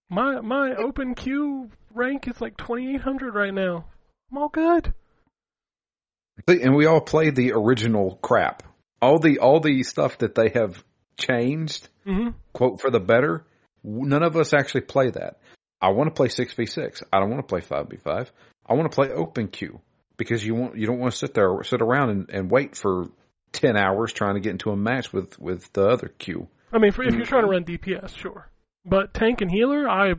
[0.09, 3.85] My my open queue rank is like 2800 right now.
[4.31, 4.93] I'm all good.
[6.47, 8.63] See, And we all played the original crap.
[9.03, 10.83] All the all the stuff that they have
[11.17, 13.45] changed, hmm quote for the better.
[13.83, 15.39] None of us actually play that.
[15.81, 17.03] I want to play six v six.
[17.11, 18.31] I don't want to play five v five.
[18.65, 19.81] I want to play open queue
[20.15, 23.09] because you want you don't want to sit there sit around and, and wait for
[23.51, 26.47] ten hours trying to get into a match with with the other queue.
[26.71, 28.49] I mean, for, if you're trying to run DPS, sure.
[28.85, 30.13] But tank and healer, I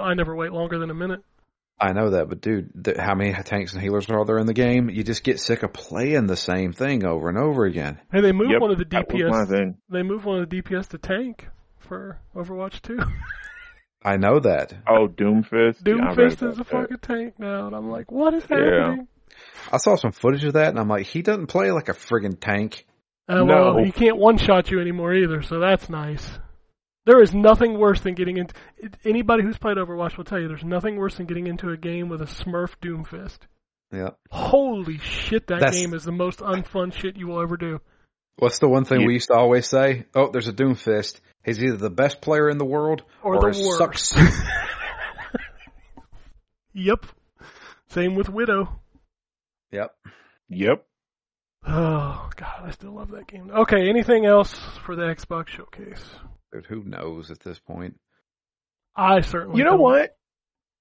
[0.00, 1.22] I never wait longer than a minute.
[1.80, 4.52] I know that, but dude, the, how many tanks and healers are there in the
[4.54, 4.90] game?
[4.90, 8.00] You just get sick of playing the same thing over and over again.
[8.12, 9.48] Hey, they moved Yep, one of the that was my DPS.
[9.48, 9.76] thing.
[9.88, 11.46] They moved one of the DPS to tank
[11.78, 12.98] for Overwatch 2.
[14.04, 14.72] I know that.
[14.88, 15.86] Oh, Doomfist.
[15.86, 16.66] Yeah, Doomfist is about a that.
[16.66, 18.56] fucking tank now, and I'm like, what is Yeah.
[18.58, 19.08] happening?
[19.72, 22.40] I saw some footage of that, and I'm like, he doesn't play like a friggin'
[22.40, 22.86] tank.
[23.28, 23.84] Uh, well, No.
[23.84, 26.28] he can't one shot you anymore either, so that's nice.
[27.08, 28.54] There is nothing worse than getting into.
[29.02, 32.10] Anybody who's played Overwatch will tell you there's nothing worse than getting into a game
[32.10, 33.38] with a Smurf Doomfist.
[33.90, 34.10] Yeah.
[34.30, 37.80] Holy shit, that That's- game is the most unfun shit you will ever do.
[38.36, 39.06] What's the one thing Yeah.
[39.06, 40.04] we used to always say?
[40.14, 41.20] Oh, there's a Doomfist.
[41.42, 43.78] He's either the best player in the world Or or, the worst.
[43.78, 44.14] sucks.
[46.74, 47.06] Yep.
[47.88, 48.78] Same with Widow.
[49.72, 49.94] yep.
[50.50, 50.84] Yep.
[51.66, 53.50] Oh god, I still love that game.
[53.50, 54.52] Okay, anything else
[54.84, 56.04] for the Xbox showcase?
[56.52, 57.98] Dude, who knows at this point?
[58.96, 59.80] I certainly You know don't.
[59.80, 60.16] what?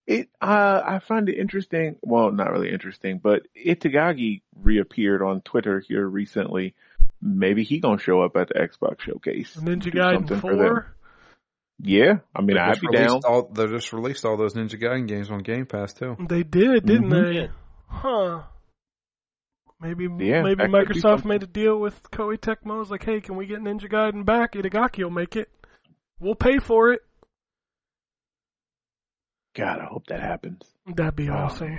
[0.07, 1.97] It uh, I find it interesting.
[2.01, 6.75] Well, not really interesting, but Itagaki reappeared on Twitter here recently.
[7.21, 9.55] Maybe he gonna show up at the Xbox showcase.
[9.57, 10.55] Ninja Do Gaiden something for.
[10.55, 10.95] Four.
[11.79, 13.21] Yeah, I mean, I'd just be released down.
[13.25, 16.15] All, they just released all those Ninja Gaiden games on Game Pass too.
[16.27, 17.33] They did, didn't Mhm.
[17.33, 17.49] they?
[17.87, 18.43] Huh.
[19.79, 22.81] Maybe Yeah, maybe that could be Microsoft made a deal with Koei Tecmo.
[22.81, 24.53] It's like, hey, can we get Ninja Gaiden back?
[24.53, 25.49] Itagaki will make it.
[26.19, 27.01] We'll pay for it.
[29.55, 30.61] God, I hope that happens.
[30.95, 31.77] That'd be Oh, awesome.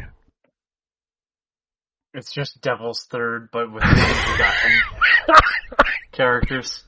[2.15, 4.81] It's just Devil's Third, but with forgotten
[6.13, 6.85] characters.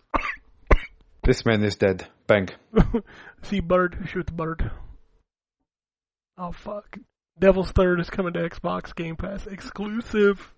[1.22, 2.06] This man is dead.
[2.26, 2.48] Bang.
[3.42, 4.70] See bird, shoot the bird.
[6.38, 6.96] Oh fuck.
[7.38, 10.52] Devil's Third is coming to Xbox Game Pass exclusive.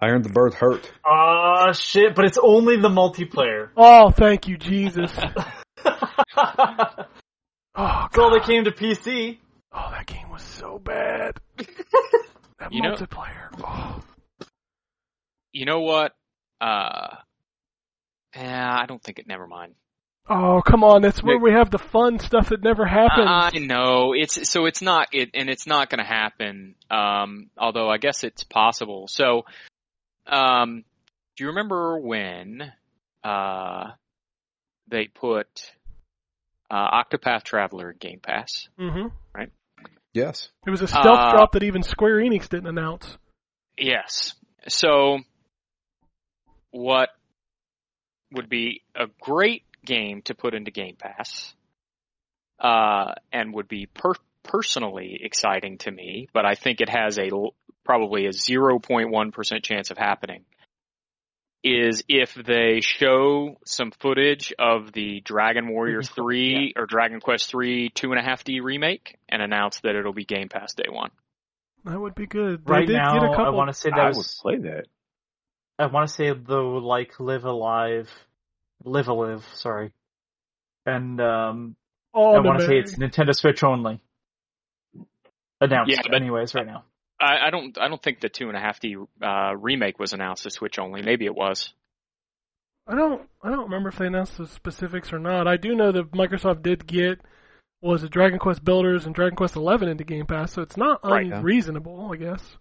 [0.00, 0.90] Iron the Bird hurt.
[1.04, 3.68] Ah, shit, but it's only the multiplayer.
[3.76, 5.12] Oh, thank you, Jesus.
[7.74, 8.34] Oh, That's all God.
[8.40, 9.38] that came to PC.
[9.72, 11.38] Oh, that game was so bad.
[11.56, 13.48] that You know- multiplayer.
[13.64, 14.00] Oh.
[15.52, 16.12] You know what?
[16.60, 17.08] Uh,
[18.36, 19.26] yeah, I don't think it.
[19.26, 19.74] Never mind.
[20.28, 21.02] oh, come on.
[21.02, 23.26] That's where Nick- we have the fun stuff that never happens.
[23.28, 26.74] I know it's so it's not it, and it's not going to happen.
[26.90, 29.08] Um, although I guess it's possible.
[29.08, 29.44] So,
[30.26, 30.84] um,
[31.36, 32.72] do you remember when
[33.24, 33.90] uh
[34.92, 35.48] they put
[36.70, 38.68] uh, Octopath Traveler in Game Pass?
[38.78, 39.50] hmm Right.
[40.12, 40.50] Yes.
[40.66, 43.16] It was a stealth Uh, drop that even Square Enix didn't announce.
[43.76, 44.34] Yes.
[44.68, 45.18] So,
[46.70, 47.08] what
[48.32, 51.54] would be a great game to put into Game Pass,
[52.60, 54.14] uh, and would be per-
[54.44, 57.54] personally exciting to me, but I think it has a l-
[57.84, 60.44] probably a 0.1% chance of happening,
[61.64, 67.90] is if they show some footage of the Dragon Warrior 3 or Dragon Quest 3
[67.90, 71.10] 2.5D remake and announce that it'll be Game Pass day one.
[71.84, 72.64] That would be good.
[72.66, 73.52] They Right did now, get a I couple.
[73.56, 74.86] want to say that I would play that.
[75.78, 78.10] I want to say though, like Live Alive,
[78.84, 79.92] Live A Live, sorry,
[80.86, 81.76] and um,
[82.14, 84.00] oh, I want to say it's Nintendo Switch only.
[85.60, 86.84] Announced, Yeah, but- anyways, right now.
[87.22, 87.78] I, I don't.
[87.78, 90.78] I don't think the two and a half D uh, remake was announced to Switch
[90.78, 91.02] only.
[91.02, 91.72] Maybe it was.
[92.86, 93.28] I don't.
[93.42, 95.46] I don't remember if they announced the specifics or not.
[95.46, 97.20] I do know that Microsoft did get
[97.80, 101.00] was it Dragon Quest Builders and Dragon Quest Eleven into Game Pass, so it's not
[101.04, 101.38] Right, yeah.
[101.38, 102.56] unreasonable, I guess.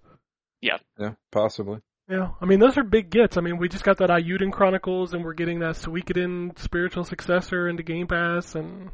[0.62, 1.14] Yeah, Yeah.
[1.32, 1.80] possibly.
[2.10, 3.38] Yeah, I mean those are big gets.
[3.38, 7.68] I mean we just got that Eiyuden Chronicles, and we're getting that Suikoden spiritual successor
[7.68, 8.90] into Game Pass, and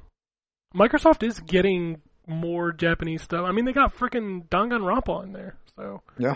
[0.75, 3.45] Microsoft is getting more Japanese stuff.
[3.45, 6.35] I mean they got freaking Danganronpa in there, so Yeah.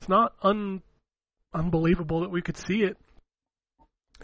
[0.00, 0.82] it's not un
[1.54, 2.96] unbelievable that we could see it.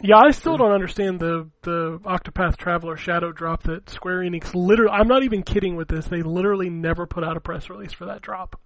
[0.01, 4.91] Yeah, I still don't understand the the Octopath Traveler Shadow drop that Square Enix literally.
[4.91, 6.05] I'm not even kidding with this.
[6.07, 8.59] They literally never put out a press release for that drop.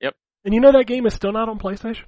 [0.00, 0.14] Yep.
[0.44, 2.04] And you know that game is still not on PlayStation.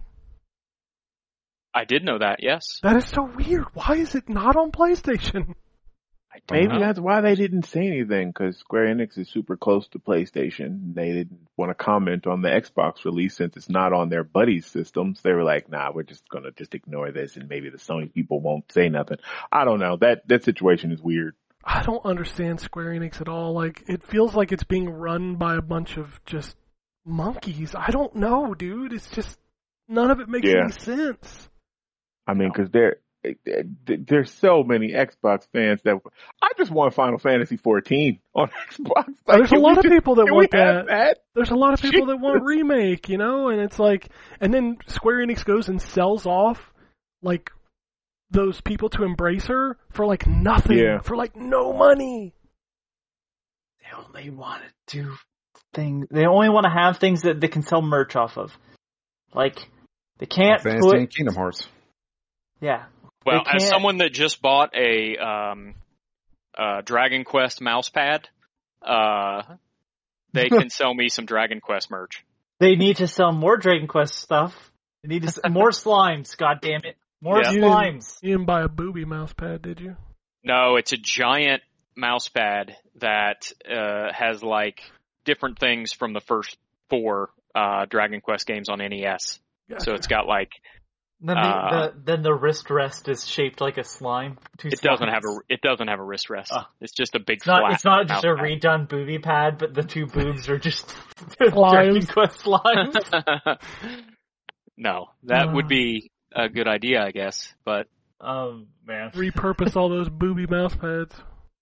[1.74, 2.38] I did know that.
[2.40, 2.80] Yes.
[2.82, 3.66] That is so weird.
[3.74, 5.54] Why is it not on PlayStation?
[6.50, 6.80] Maybe know.
[6.80, 10.94] that's why they didn't say anything because Square Enix is super close to PlayStation.
[10.94, 14.66] They didn't want to comment on the Xbox release since it's not on their buddies'
[14.66, 15.20] systems.
[15.22, 18.40] They were like, "Nah, we're just gonna just ignore this, and maybe the Sony people
[18.40, 19.18] won't say nothing."
[19.50, 19.96] I don't know.
[19.96, 21.34] That that situation is weird.
[21.64, 23.52] I don't understand Square Enix at all.
[23.54, 26.56] Like it feels like it's being run by a bunch of just
[27.04, 27.74] monkeys.
[27.74, 28.92] I don't know, dude.
[28.92, 29.38] It's just
[29.88, 30.62] none of it makes Yeah.
[30.64, 31.48] any sense.
[32.26, 32.96] I mean, because there
[33.86, 35.96] there's so many Xbox fans that
[36.42, 39.08] I just want Final Fantasy 14 on Xbox.
[39.26, 40.86] Like, There's a lot of just- people that want that.
[40.88, 41.18] that?
[41.34, 42.46] There's a lot of people that want Jesus.
[42.48, 44.08] remake, you know, and it's like,
[44.40, 46.72] and then Square Enix goes and sells off
[47.22, 47.50] like
[48.30, 51.00] those people to Embracer for like nothing, Yeah.
[51.00, 52.34] for like no money.
[53.80, 55.14] They only want to do
[55.74, 56.06] things.
[56.10, 58.56] They only want to have things that they can sell merch off of.
[59.34, 59.58] Like
[60.18, 61.10] they can't Fantasy put.
[61.14, 61.68] Kingdom Hearts.
[62.60, 62.84] Yeah.
[63.26, 65.74] Well, as someone that just bought a um,
[66.56, 68.28] uh, Dragon Quest mouse pad,
[68.82, 69.42] uh,
[70.32, 72.24] they can sell me some Dragon Quest merch.
[72.60, 74.54] They need to sell more Dragon Quest stuff.
[75.02, 76.36] They need to s- more slimes.
[76.36, 76.96] God damn it!
[77.20, 77.50] More Yeah.
[77.50, 78.18] You didn't- slimes.
[78.22, 79.96] You didn't buy a booby mouse pad, did you?
[80.44, 81.62] No, it's a giant
[81.96, 84.80] mouse pad that uh, has like
[85.24, 86.56] different things from the first
[86.88, 89.40] four uh, Dragon Quest games on NES.
[89.78, 90.50] So it's got like
[91.20, 94.36] Then the, Uh, the then the wrist rest is shaped like a slime.
[94.58, 96.52] Two It doesn't have a it doesn't have a wrist rest.
[96.54, 96.68] Ah.
[96.80, 97.60] It's just a big It's not.
[97.60, 97.72] flat.
[97.72, 100.88] It's not just a redone booby pad, but the two boobs are just
[101.40, 101.70] Slimes.
[101.70, 103.58] Dragon Quest slimes.
[104.76, 105.52] no, that Uh.
[105.52, 107.54] would be a good idea, I guess.
[107.64, 107.86] But
[108.20, 111.14] um, man, Repurpose all those booby mouse pads.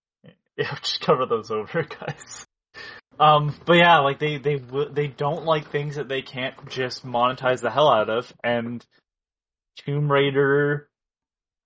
[0.57, 2.47] yeah, just cover those over, guys.
[3.21, 4.57] Um, but yeah, like they they
[4.91, 8.85] they don't like things that they can't just monetize the hell out of, and
[9.77, 10.89] Tomb Raider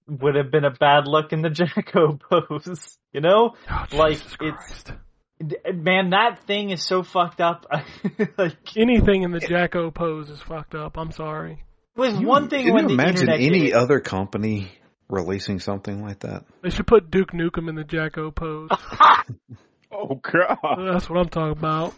[0.07, 3.55] would have been a bad look in the Jacko pose, you know?
[3.71, 4.93] Oh, Like, Jesus it's- Christ.
[5.73, 7.65] Man, that thing is so fucked up.
[8.39, 10.99] like, anything in the Jacko pose is fucked up.
[10.99, 11.63] I'm sorry.
[11.97, 13.75] it was you- one thing Can when you the imagine internet any hit.
[13.75, 14.73] other company
[15.09, 16.45] releasing something like that?
[16.63, 18.71] They should put Duke Nukem in the Jacko pose.
[19.91, 20.59] Oh god.
[20.93, 21.95] That's what I'm talking about.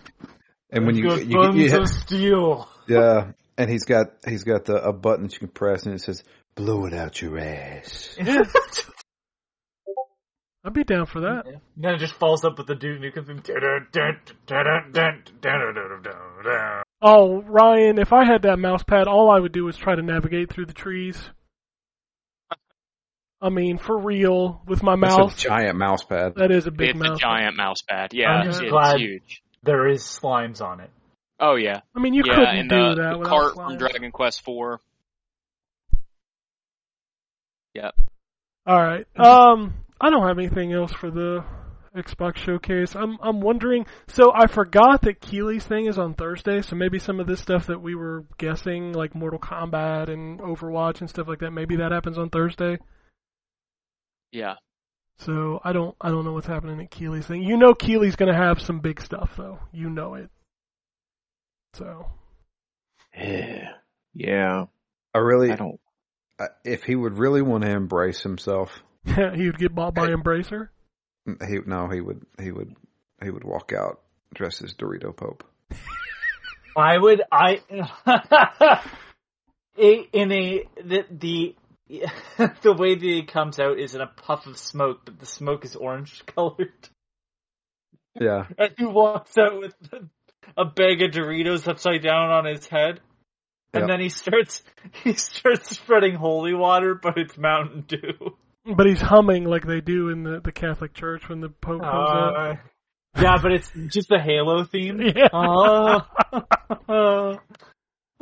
[0.71, 2.69] And when you, Got you, buns you, of steel.
[2.89, 6.01] yeah, and he's got he's got the a button that you can press, and it
[6.01, 6.25] says
[6.55, 8.17] "blow it out your ass."
[10.65, 11.45] I'd be down for that.
[11.47, 11.57] Yeah.
[11.77, 13.01] then it just falls up with the dude.
[13.01, 13.43] Nukem theme.
[17.03, 20.03] Oh, Ryan, if I had that mouse pad, all I would do is try to
[20.03, 21.19] navigate through the trees.
[23.41, 25.43] I mean, for real, with my That's mouse.
[25.43, 26.35] giant mouse pad.
[26.37, 27.17] That is a big it's mouse.
[27.17, 28.11] a giant mouse pad.
[28.13, 29.43] Yeah, it's, glad it's huge.
[29.63, 30.91] There is slimes on it.
[31.41, 33.69] Oh yeah, I mean, you yeah, couldn't and do the, that the cart slime.
[33.71, 34.81] from Dragon Quest Four.
[37.75, 37.95] Yep.
[38.67, 39.07] All right.
[39.17, 41.45] Um, I don't have anything else for the
[41.97, 42.95] Xbox showcase.
[42.95, 43.87] I'm I'm wondering.
[44.09, 46.63] So I forgot that Keighley's thing is on Thursday.
[46.63, 51.01] So maybe some of this stuff that we were guessing, like Mortal Kombat and Overwatch
[51.01, 52.79] and stuff like that, maybe that happens on Thursday.
[54.31, 54.55] Yeah.
[55.19, 57.43] So I don't I don't know what's happening at Keighley's thing.
[57.43, 59.59] You know Keighley's gonna have some big stuff though.
[59.73, 60.31] You know it.
[61.75, 62.07] So
[63.17, 63.73] Yeah.
[64.15, 64.67] Yeah.
[65.15, 65.81] I really, I don't.
[66.39, 70.69] I- if he would really want to embrace himself, he would get bought by Embracer.
[71.29, 72.75] Mm, he no, he would he would
[73.23, 74.01] he would walk out
[74.35, 75.45] dressed as Dorito Pope.
[76.77, 77.61] I would, I
[79.77, 81.57] in a, the, the,
[82.63, 85.65] the way that it comes out is in a puff of smoke, but the smoke
[85.65, 86.73] is orange colored.
[88.21, 89.75] Yeah, And he walks out with
[90.57, 93.01] a bag of Doritos upside down on his head.
[93.73, 93.89] And Yep.
[93.89, 94.63] then he starts,
[95.05, 98.37] he starts spreading holy water, but it's Mountain Dew.
[98.67, 102.11] But he's humming like they do in the, the Catholic Church when the Pope comes
[102.11, 102.17] in.
[102.17, 102.57] Uh,
[103.21, 105.01] yeah, but it's just a Halo theme.
[105.17, 105.29] Yeah.
[105.33, 106.01] Oh.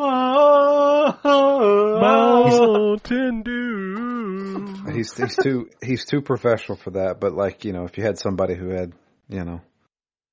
[0.01, 1.99] Oh.
[2.01, 4.75] Mountain Dew.
[4.93, 7.21] he's he's too he's too professional for that.
[7.21, 8.93] But like you know, if you had somebody who had
[9.29, 9.61] you know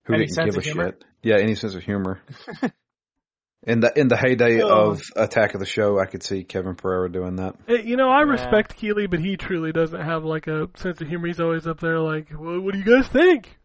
[0.06, 0.86] who Any didn't sense give a humor?
[0.86, 2.22] shit, yeah, any sense of humor.
[3.68, 4.92] in the in the heyday Oh.
[4.92, 7.56] of Attack of the Show, I could see Kevin Pereira doing that.
[7.68, 8.32] You know, I Yeah.
[8.32, 11.28] respect Keighley, but he truly doesn't have like a sense of humor.
[11.28, 13.58] He's always up there like, well, what do you guys think?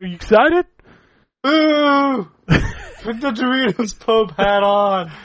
[0.00, 0.66] Are you excited?
[1.46, 2.28] Ooh!
[2.46, 5.10] Put the Doritos Pope hat on.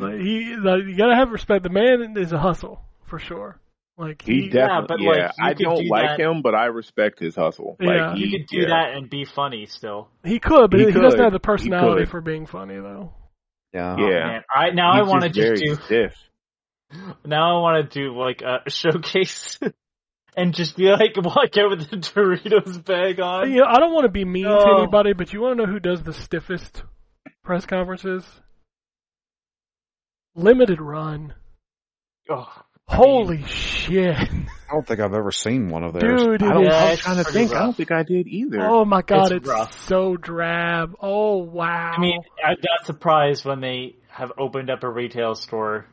[0.00, 1.62] Like, he, like, you gotta have respect.
[1.62, 3.59] The man is a hustle for sure.
[4.00, 5.06] Like He he, Yeah, definitely.
[5.06, 7.76] but, Yeah, like, I don't do like that- him, but I respect his hustle.
[7.80, 8.08] Yeah.
[8.08, 8.68] Like, You he, could do yeah.
[8.68, 10.08] that and be funny still.
[10.24, 13.12] he could, but He he, doesn't have the personality for being funny though.
[13.74, 14.26] Yeah, oh, Yeah.
[14.26, 16.14] Man, I now I want to just just do stiff.
[17.24, 19.58] now I want to do like a showcase
[20.36, 23.52] and just be like walk out with the Doritos bag on.
[23.52, 25.70] You know, I don't want to be mean to anybody, but you want to know
[25.72, 26.82] who does the stiffest
[27.44, 28.24] press conferences?
[30.34, 31.34] Limited Run.
[32.28, 32.48] Oh,
[32.90, 34.16] Holy shit!
[34.16, 36.22] I don't think I've ever seen one of theirs.
[36.22, 36.64] Dude, I don't.
[36.64, 37.54] Yeah, I is was trying to pretty think.
[37.54, 38.60] I don't think I did either.
[38.60, 40.96] Oh my god, It's it's, so drab.
[41.00, 41.92] Oh wow.
[41.96, 45.86] I mean, I'm not surprised when they have opened up a retail store.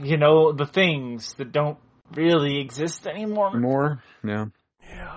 [0.00, 1.78] You know, the things that don't
[2.14, 3.58] really exist anymore.
[3.58, 4.46] More, yeah.
[4.88, 5.16] yeah.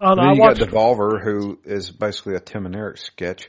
[0.00, 2.98] Oh, no, then I you watched, got Devolver, who is basically a Tim and Eric
[2.98, 3.48] sketch.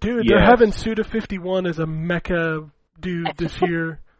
[0.00, 0.26] dude.
[0.26, 4.00] They're having Suda Fifty One as a mecha dude this year.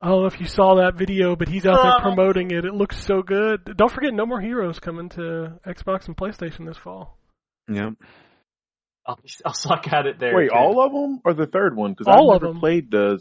[0.00, 2.00] I don't know if you saw that video, but he's out there Uh.
[2.00, 2.64] promoting it.
[2.64, 3.64] It looks so good.
[3.76, 7.18] Don't forget, No More Heroes coming to Xbox and PlayStation this fall.
[7.68, 7.94] Yep.
[9.06, 10.34] I'll, I'll suck at it there.
[10.36, 10.54] Wait, too.
[10.54, 11.92] all of them or the third one?
[11.92, 12.60] Because All I've of never them.
[12.60, 13.18] played the.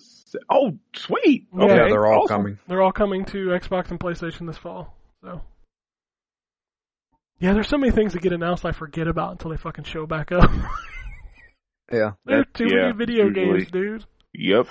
[0.50, 1.48] Oh, sweet.
[1.54, 1.64] Yeah.
[1.64, 2.38] Okay, yeah, they're all awesome.
[2.38, 2.60] coming.
[2.68, 4.94] They're all coming to Xbox and PlayStation this fall.
[5.24, 5.42] So,
[7.40, 10.06] yeah, there's so many things that get announced I forget about until they fucking show
[10.06, 10.50] back up.
[11.90, 13.60] Yeah, There's That- too yeah, many video usually.
[13.60, 14.06] games, dude.
[14.34, 14.68] Yep.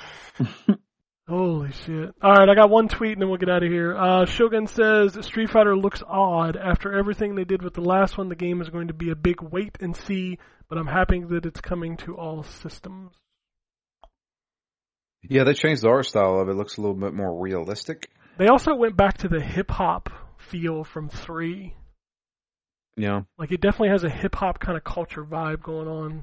[1.29, 2.15] Holy shit.
[2.23, 3.97] Alright, I got one tweet and then we'll get out of here.
[3.97, 6.57] Uh, Shogun says Street Fighter looks odd.
[6.57, 9.17] After everything they did with the last one, the game is going to be a
[9.17, 10.39] big wait and see,
[10.69, 13.13] but I'm happy that it's coming to all systems.
[15.29, 16.53] Yeah, they changed the art style of it.
[16.53, 18.09] It looks a little bit more realistic.
[18.39, 21.75] They also went back to the hip hop feel from three.
[22.97, 23.23] Yeah.
[23.37, 26.23] Like it definitely has a hip hop kind of culture vibe going on,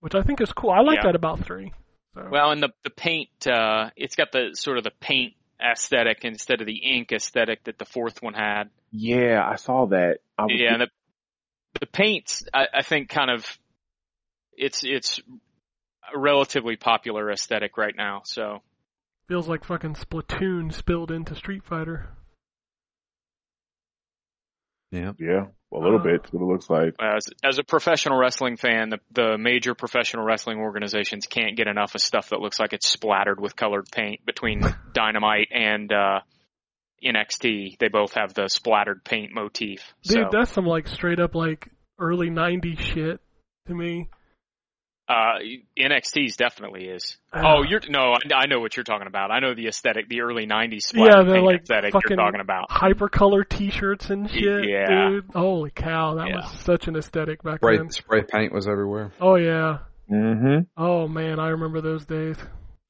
[0.00, 0.70] which I think is cool.
[0.70, 1.08] I like Yeah.
[1.08, 1.72] that about three.
[2.14, 2.28] So.
[2.30, 6.60] Well, and the the paint, uh, it's got the sort of the paint aesthetic instead
[6.60, 8.64] of the ink aesthetic that the fourth one had.
[8.90, 10.18] Yeah, I saw that.
[10.36, 10.88] I was, Yeah, and the
[11.78, 13.46] the paints, I, I think, kind of,
[14.52, 15.20] it's it's
[16.12, 18.22] a relatively popular aesthetic right now.
[18.24, 18.62] So
[19.30, 22.08] Feels like fucking Splatoon spilled into Street Fighter.
[24.90, 25.12] Yeah.
[25.20, 26.22] yeah, a little Uh, bit.
[26.22, 26.94] That's what it looks like.
[27.00, 31.94] as as a professional wrestling fan, the the major professional wrestling organizations can't get enough
[31.94, 34.24] of stuff that looks like it's splattered with colored paint.
[34.26, 34.60] Between
[34.92, 36.20] Dynamite and uh,
[37.04, 39.94] NXT, they both have the splattered paint motif.
[40.02, 41.68] Dude, so, that's some like straight up like
[41.98, 43.20] early '90s shit
[43.66, 44.08] to me.
[45.10, 45.38] Uh,
[45.76, 47.16] NXT's definitely is.
[47.32, 47.56] Ah.
[47.56, 49.32] Oh, you're no, I, I know what you're talking about.
[49.32, 52.68] I know the aesthetic, the early '90s Yeah, the paint like aesthetic you're talking about.
[52.70, 55.08] hypercolor T-shirts and shit, Yeah.
[55.10, 55.24] dude.
[55.34, 56.36] Holy cow, that Yeah.
[56.36, 57.90] was such an aesthetic back Spray, then.
[57.90, 59.10] spray paint was everywhere.
[59.20, 59.78] Oh yeah.
[60.08, 60.60] Mm-hmm.
[60.76, 62.36] Oh man, I remember those days.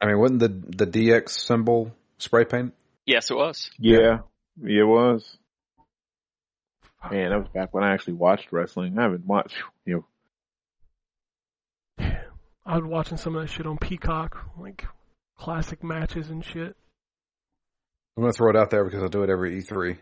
[0.02, 2.74] I mean, wasn't the the DX symbol spray paint?
[3.06, 3.70] Yes, it was.
[3.78, 4.18] Yeah,
[4.62, 5.38] yeah, it was.
[7.10, 8.98] Man, that was back when I actually watched wrestling.
[8.98, 9.54] I haven't watched,
[9.86, 10.04] you know,
[12.70, 14.84] I was watching some of that shit on Peacock, like
[15.38, 16.76] classic matches and shit.
[18.16, 19.96] I'm gonna throw it out there because I do it every E3.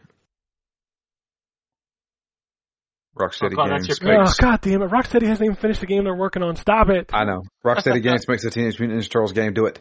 [3.18, 4.36] Rocksteady Oh, God, that's Games your Oh makes.
[4.38, 4.90] god damn it!
[4.90, 6.56] Rocksteady hasn't even finished the game they're working on.
[6.56, 7.10] Stop it!
[7.12, 7.42] I know.
[7.64, 9.54] Rocksteady Games makes a Teenage Mutant Ninja Turtles game.
[9.54, 9.80] Do it.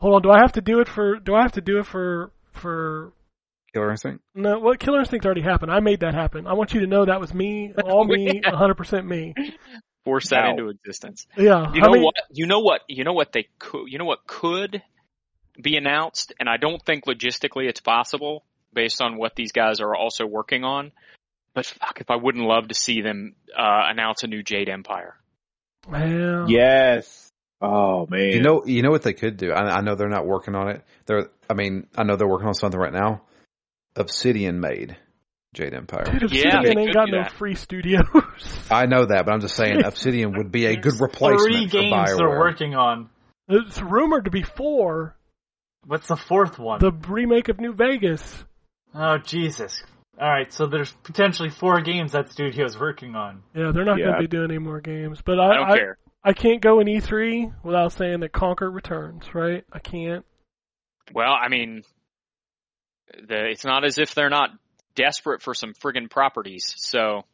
[0.00, 1.18] Hold on, do I have to do it for?
[1.18, 3.12] Do I have to do it for for?
[3.74, 4.24] Killer Instinct.
[4.34, 5.70] No, what Killer Instinct already happened.
[5.70, 6.46] I made that happen.
[6.46, 9.34] I want you to know that was me, all me, 100% me.
[10.08, 10.50] Force that Wow.
[10.52, 11.26] into existence.
[11.36, 11.70] Yeah.
[11.74, 12.14] You I know mean, what?
[12.30, 12.80] You know what?
[12.88, 13.84] You know what they could.
[13.88, 14.82] You know what could
[15.60, 19.94] be announced, and I don't think logistically it's possible based on what these guys are
[19.94, 20.92] also working on.
[21.52, 25.14] But fuck, if I wouldn't love to see them uh, announce a new Jade Empire.
[25.92, 26.46] Yeah.
[26.48, 27.28] yes.
[27.60, 29.50] Oh man, You know, you know what they could do.
[29.50, 30.84] I, I know they're not working on it.
[31.06, 33.22] They're, I mean, I know they're working on something right now.
[33.96, 34.96] Obsidian made
[35.54, 36.04] Jade Empire.
[36.04, 37.32] Dude, Yeah, Obsidian they ain't got no that.
[37.32, 38.04] free studios.
[38.70, 41.66] I know that, but I'm just saying Obsidian would be a good There's replacement Three
[41.66, 42.16] for games Bioware.
[42.18, 43.08] they're working on.
[43.48, 45.16] it's rumored to be four.
[45.86, 46.80] What's the fourth one?
[46.80, 48.44] The remake of New Vegas.
[48.94, 49.82] Oh Jesus!
[50.20, 53.42] All right, so there's potentially four games that studio's working on.
[53.54, 54.06] Yeah, they're not Yeah.
[54.06, 55.20] going to be doing any more games.
[55.24, 55.98] But I I, don't I, care.
[56.24, 59.64] I can't go in E3 without saying that Conker returns, right?
[59.72, 60.24] I can't.
[61.14, 61.84] Well, I mean,
[63.28, 64.50] the, it's not as if they're not
[64.98, 66.74] desperate for some friggin' properties.
[66.76, 67.24] So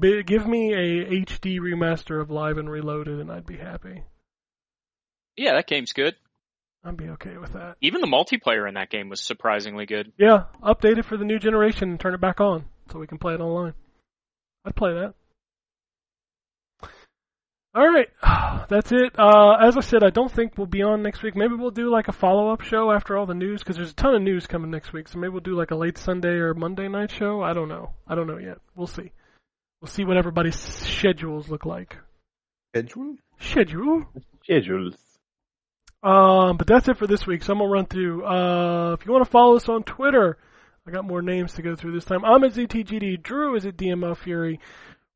[0.00, 4.02] Give me a HD remaster of Live and Reloaded, and I'd be happy.
[5.36, 6.14] yeah, that game's good.
[6.84, 7.76] I'd be okay with that.
[7.80, 10.12] Even the multiplayer in that game was surprisingly good.
[10.18, 13.18] Yeah, update it for the new generation and turn it back on so we can
[13.18, 13.74] play it online.
[14.64, 15.14] I'd play that.
[17.74, 18.08] All right,
[18.68, 19.18] that's it.
[19.18, 21.36] Uh, as I said, I don't think we'll be on next week.
[21.36, 24.14] Maybe we'll do like a follow-up show after all the news because there's a ton
[24.14, 25.08] of news coming next week.
[25.08, 27.42] So maybe we'll do like a late Sunday or Monday night show.
[27.42, 27.90] I don't know.
[28.06, 28.58] I don't know yet.
[28.74, 29.12] We'll see.
[29.80, 31.96] We'll see what everybody's schedules look like.
[32.74, 33.16] Schedule?
[33.38, 34.06] Schedule.
[34.42, 34.96] schedules.
[36.02, 37.42] Um, but that's it for this week.
[37.42, 38.24] So I'm gonna run through.
[38.24, 40.38] Uh, if you want to follow us on Twitter,
[40.86, 42.24] I got more names to go through this time.
[42.24, 43.22] I'm at ZTGD.
[43.22, 44.60] Drew is at DML Fury.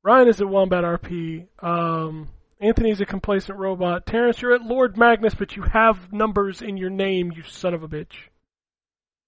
[0.03, 1.47] Ryan is at Wombat RP.
[1.61, 2.29] Um,
[2.63, 4.07] Anthony's a complacent robot.
[4.07, 7.83] Terrence, you're at Lord Magnus, but you have numbers in your name, you son of
[7.83, 8.13] a bitch.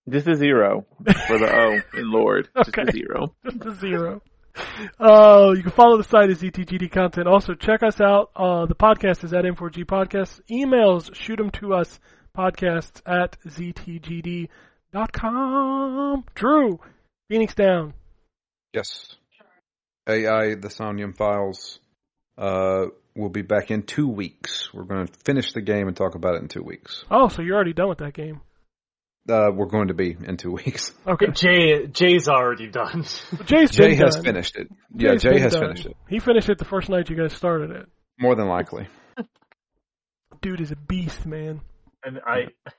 [0.09, 0.87] Just a zero
[1.27, 2.49] for the O in Lord.
[2.57, 2.83] Just Okay.
[2.89, 3.35] a zero.
[3.45, 4.23] Just a zero.
[5.01, 7.27] Uh, you can follow the site as ZTGD content.
[7.27, 8.31] Also, check us out.
[8.37, 10.41] Uh, the podcast is at N4G Podcasts.
[10.51, 11.99] Emails, shoot them to us.
[12.37, 13.37] Podcasts at
[14.95, 16.25] ZTGD.com.
[16.35, 16.79] Drew,
[17.29, 17.95] Phoenix down.
[18.73, 19.17] Yes.
[20.09, 21.81] AI, the Somnium Files,
[22.37, 22.87] uh,
[23.17, 24.69] will be back in two weeks.
[24.75, 27.05] We're going to finish the game and talk about it in two weeks.
[27.11, 28.41] Oh, so you're already done with that game.
[29.29, 30.93] Uh, we're going to be in two weeks.
[31.07, 31.27] Okay.
[31.33, 33.05] Jay Jay's already done.
[33.47, 34.25] Jay's Jay been has done.
[34.25, 34.69] finished it.
[34.95, 35.63] Yeah, Jay's Jay has done.
[35.63, 35.97] finished it.
[36.09, 37.87] He finished it the first night you guys started it.
[38.19, 38.87] More than likely.
[40.43, 41.63] Dude is a beast, man.
[42.05, 42.77] and I just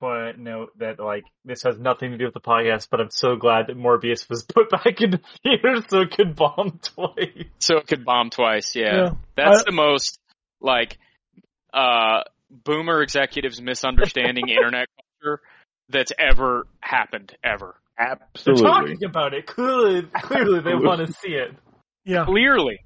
[0.00, 3.10] want to note that like this has nothing to do with the podcast, but I'm
[3.10, 7.44] so glad that Morbius was put back in the theater so it could bomb twice.
[7.58, 8.74] So it could bomb twice.
[8.76, 9.10] Yeah, Yeah.
[9.36, 10.18] that's I- the most
[10.60, 10.98] like
[11.72, 14.88] uh boomer executives misunderstanding internet
[15.20, 15.40] culture
[15.88, 17.74] that's ever happened ever.
[17.98, 18.62] Absolutely.
[18.62, 19.46] They're talking about it.
[19.46, 21.50] Clearly, clearly they want to see it.
[22.04, 22.78] Yeah, Clearly,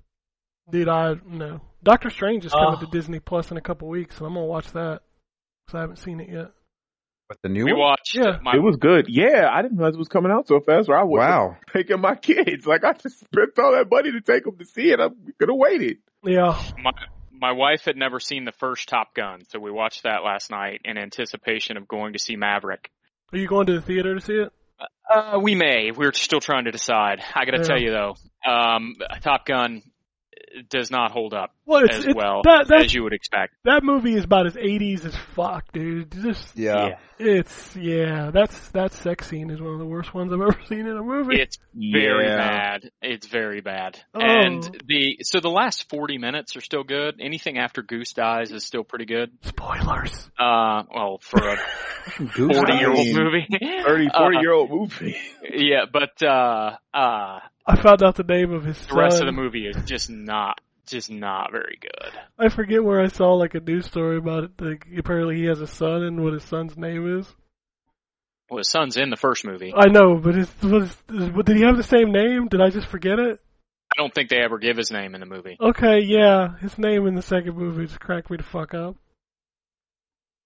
[0.71, 1.61] dude, I no.
[1.85, 2.81] Doctor Strange is coming Uh.
[2.81, 5.03] to Disney Plus in a couple weeks, and I'm gonna watch that
[5.67, 6.51] because I haven't seen it yet.
[7.33, 7.81] But the new We one?
[7.81, 8.15] watched.
[8.15, 8.39] Yeah.
[8.43, 9.07] My, It was good.
[9.09, 10.89] Yeah, I didn't realize it was coming out so fast.
[10.91, 11.57] Or I would Wow.
[11.73, 12.67] taking my kids.
[12.73, 15.01] Like I just spent all that money to take them to see it.
[15.01, 15.99] I could have waited.
[16.25, 16.93] Yeah, my
[17.31, 20.83] my wife had never seen the first Top Gun, so we watched that last night
[20.85, 22.91] in anticipation of going to see Maverick.
[23.33, 24.53] are you going to the theater to see it?
[25.11, 25.91] Uh, we may.
[25.91, 27.21] We're still trying to decide.
[27.35, 27.65] I got to Yeah.
[27.65, 28.15] tell you though,
[28.51, 29.83] um, Top Gun
[30.71, 33.55] does not hold up Well, it's, as it's well that that as you would expect.
[33.65, 36.13] that movie is about as 80s as fuck, dude.
[36.13, 36.97] Just Yeah.
[37.19, 40.81] it's yeah, that's that sex scene is one of the worst ones I've ever seen
[40.87, 41.41] in a movie.
[41.41, 42.37] It's very Yeah.
[42.37, 42.91] bad.
[43.01, 43.99] It's very bad.
[44.15, 44.21] Oh.
[44.21, 47.17] And the so the last forty minutes are still good.
[47.21, 49.31] Anything after Goose dies is still pretty good.
[49.43, 50.31] Spoilers.
[50.39, 51.57] Uh, well, for a
[52.37, 53.47] forty year old movie,
[53.85, 55.17] 30, 40 Uh, year old movie.
[55.55, 59.33] yeah, but uh, uh, I found out the name of his the rest of the
[59.33, 62.13] movie is just not, just not very good.
[62.39, 64.51] I forget where I saw like a news story about it.
[64.61, 67.27] Like, apparently he has a son and what his son's name is.
[68.51, 69.73] Well, his son's in the first movie.
[69.75, 72.49] I know, but his, what is, is- did he have the same name?
[72.49, 73.41] Did I just forget it?
[73.93, 75.57] I don't think they ever give his name in the movie.
[75.61, 78.97] Okay, yeah, his name in the second movie just cracked me the fuck up.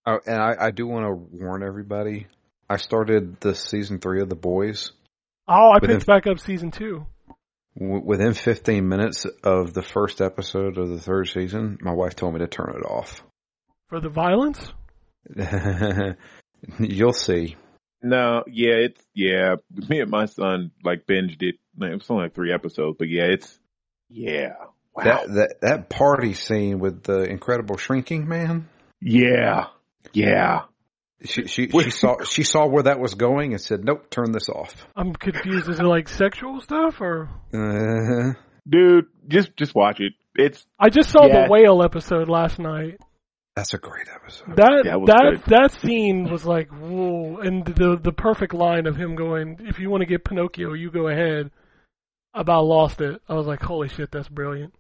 [0.04, 2.26] Oh, and I, I do want to warn everybody.
[2.68, 4.92] I started the season three of The Boys.
[5.48, 7.06] Oh, I Within- picked back up season two.
[7.78, 12.32] W- within 15 minutes of the first episode of the third season, my wife told
[12.34, 13.22] me to turn it off.
[13.88, 14.72] For the violence?
[16.78, 17.56] You'll see.
[18.02, 19.56] No, yeah, it's yeah.
[19.88, 21.56] Me and my son like binged it.
[21.78, 23.58] Like, It was only like three episodes, but yeah, it's
[24.08, 24.54] yeah.
[24.94, 25.04] Wow.
[25.04, 28.68] That that that party scene with the incredible shrinking man.
[29.00, 29.66] yeah,
[30.12, 30.62] yeah.
[31.24, 34.48] She she she saw she saw where that was going and said, "Nope, turn this
[34.50, 35.68] off." I'm confused.
[35.68, 37.28] Is it like sexual stuff or?
[37.54, 38.34] Uh,
[38.68, 40.12] Dude, just just watch it.
[40.34, 41.44] It's I just saw Yeah.
[41.46, 43.00] the whale episode last night.
[43.54, 44.56] that's a great episode.
[44.56, 45.42] That That that good.
[45.46, 49.88] that scene was like whoa, and the the perfect line of him going, "If you
[49.88, 51.50] want to get Pinocchio, you go ahead."
[52.34, 53.22] About lost it.
[53.26, 54.74] I was like, "Holy shit, that's brilliant."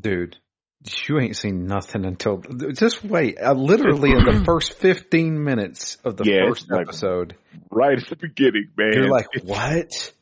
[0.00, 0.38] Dude,
[1.08, 2.38] you ain't seen nothing until
[2.72, 3.38] just wait.
[3.40, 7.36] Uh, literally in the first 15 minutes of the Yeah, first like- episode,
[7.70, 8.92] right at the beginning, man.
[8.92, 10.12] you're like, "What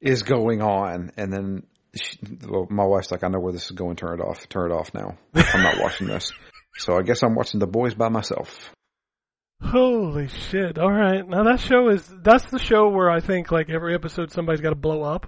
[0.00, 1.62] is going on?" And then
[1.94, 3.96] she, well, my wife's like, "I know where this is going.
[3.96, 4.48] Turn it off.
[4.48, 5.16] Turn it off now.
[5.34, 6.32] I'm not watching this."
[6.76, 8.72] So I guess I'm watching The Boys by myself.
[9.62, 10.76] Holy shit!
[10.76, 14.32] All right, now that show is that's the show where I think like every episode
[14.32, 15.26] somebody's got to blow up.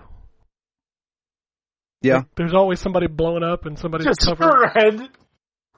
[2.06, 2.16] Yeah.
[2.18, 4.52] Like, there's always somebody blowing up and somebody's Just covered.
[4.74, 5.08] read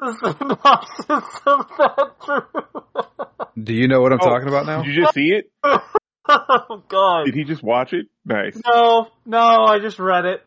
[0.01, 2.11] the synopsis of that.
[2.25, 3.65] Drew.
[3.65, 4.83] Do you know what I'm Oh, talking about now?
[4.83, 5.51] Did you just see it?
[5.65, 7.25] oh God.
[7.27, 8.07] Did he just watch it?
[8.25, 8.57] Nice.
[8.67, 10.45] No, no, I just read it.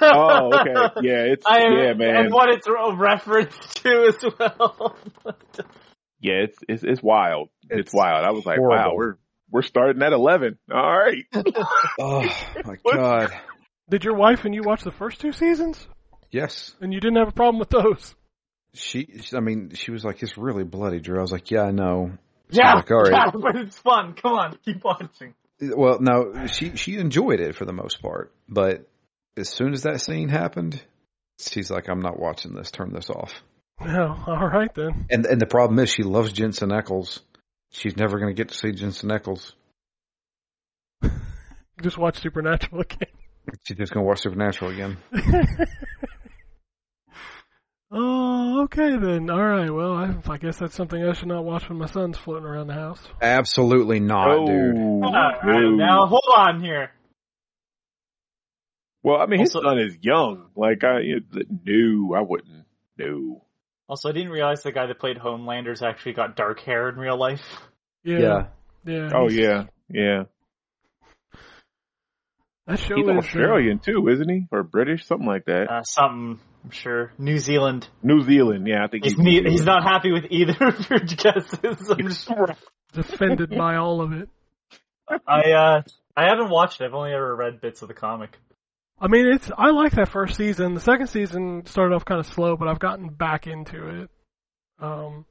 [0.00, 0.72] Oh, okay.
[1.02, 2.16] Yeah, it's I, yeah, man.
[2.16, 4.96] And what it's a reference to as well.
[6.18, 7.50] Yeah, it's it's it's wild.
[7.68, 8.24] It's, It's wild.
[8.24, 9.16] I was like, wow, we're
[9.50, 10.58] we're starting at eleven.
[10.72, 11.24] All right.
[12.00, 12.24] Oh
[12.64, 13.32] my god!
[13.88, 15.86] Did your wife and you watch the first two seasons?
[16.30, 18.14] Yes, And you didn't have a problem with those?
[18.74, 19.20] she.
[19.34, 22.12] I mean, she was like, "It's really bloody, Drew." I was like, "Yeah, I know."
[22.50, 23.12] yeah, like, all right.
[23.12, 24.14] yeah, but it's fun.
[24.14, 25.34] Come on, keep watching.
[25.60, 28.86] Well, no, she she enjoyed it for the most part, but
[29.36, 30.82] as soon as that scene happened,
[31.38, 32.70] she's like, "I'm not watching this.
[32.70, 33.32] Turn this off."
[33.80, 34.14] No.
[34.26, 35.06] All right then.
[35.10, 37.20] And and the problem is, she loves Jensen Ackles.
[37.72, 39.52] She's never going to get to see Jensen Ackles.
[41.82, 43.08] Just watch Supernatural again.
[43.64, 44.96] She's just going to watch Supernatural again.
[47.90, 49.30] oh, okay then.
[49.30, 49.70] All right.
[49.70, 52.68] Well, I, I guess that's something I should not watch when my son's floating around
[52.68, 53.00] the house.
[53.20, 54.76] Absolutely not, oh, dude.
[54.76, 55.12] All
[55.44, 55.70] no.
[55.76, 56.90] now hold on here.
[59.02, 60.46] Well, I mean, his Also- son is young.
[60.56, 61.02] Like, I
[61.64, 62.64] no, I wouldn't.
[62.98, 63.44] No.
[63.88, 67.16] Also, I didn't realize the guy that played Homelander's actually got dark hair in real
[67.16, 67.44] life.
[68.02, 68.18] Yeah.
[68.18, 68.46] Yeah.
[68.84, 69.10] Yeah.
[69.14, 70.24] Oh yeah, yeah.
[72.66, 74.46] That show He's is uh, Australian too, isn't he?
[74.50, 75.70] Or British, something like that.
[75.70, 77.12] Uh, something, I'm sure.
[77.16, 77.88] New Zealand.
[78.02, 79.22] New Zealand, yeah, I think He's, he's.
[79.22, 81.90] Ne- he's not happy with either of your guesses.
[81.90, 82.28] I'm just,
[82.96, 84.28] offended by all of it.
[85.26, 85.82] I uh,
[86.16, 86.84] I haven't watched it.
[86.84, 88.36] I've only ever read bits of the comic.
[88.98, 90.74] I mean, it's I like that first season.
[90.74, 94.10] The second season started off kind of slow, but I've gotten back into it.
[94.80, 95.26] Um,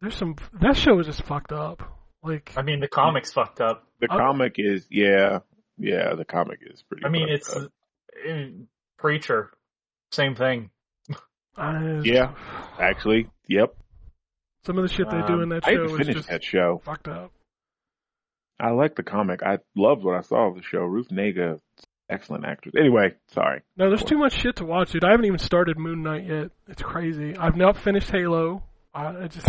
[0.00, 1.95] there's some that show is just fucked up.
[2.26, 3.84] Like, I mean, the comic's fucked up.
[4.00, 4.16] The Oh.
[4.16, 5.40] comic is, yeah,
[5.78, 6.14] yeah.
[6.14, 7.04] The comic is pretty.
[7.06, 7.70] I mean, it's up.
[8.28, 8.32] uh,
[8.98, 9.50] Preacher,
[10.10, 10.70] same thing.
[11.56, 12.34] I, Yeah.
[12.78, 13.74] actually, yep.
[14.64, 16.28] some of the shit they do Um, in that I show even is finished just
[16.28, 16.80] that show.
[16.84, 17.32] fucked up.
[18.58, 19.42] I like the comic.
[19.42, 20.80] I loved what I saw of the show.
[20.80, 21.60] Ruth Negga
[22.08, 22.74] excellent actress.
[22.78, 23.62] Anyway, sorry.
[23.76, 25.04] No, there's too much shit to watch, dude.
[25.04, 26.50] I haven't even started Moon Knight yet.
[26.68, 27.36] It's crazy.
[27.36, 28.62] I've not finished Halo.
[28.94, 29.48] I, I just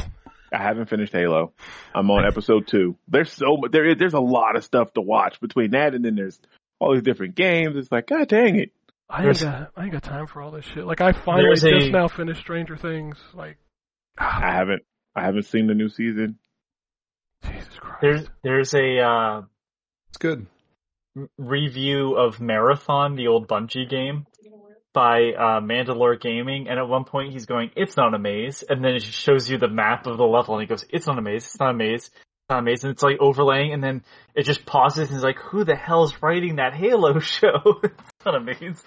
[0.53, 1.53] I haven't finished Halo.
[1.93, 2.95] I'm on episode two.
[3.07, 3.85] There's so mu- there.
[3.85, 6.39] is- There's a lot of stuff to watch between that and then there's
[6.79, 7.75] all these different games.
[7.75, 8.71] It's like, god dang it.
[9.09, 10.85] I ain't got I ain't got time for all this shit.
[10.85, 13.17] Like I finally just a- now finished Stranger Things.
[13.33, 13.57] Like
[14.17, 14.83] I haven't.
[15.15, 16.37] I haven't seen the new season.
[17.43, 18.01] Jesus Christ.
[18.01, 19.41] There's there's a uh,
[20.09, 20.47] It's good.
[21.37, 24.25] review of Marathon, the old Bungie game,
[24.97, 28.83] by uh, Mandalore Gaming, and at one point he's going, "It's not a maze," and
[28.83, 31.19] then it just shows you the map of the level, and he goes, "It's not
[31.19, 31.45] a maze.
[31.45, 34.03] It's not a maze." It's not a maze, and it's like overlaying, and then
[34.33, 38.37] it just pauses, and he's like, "Who the hell's writing that Halo show?" it's not
[38.37, 38.81] a maze.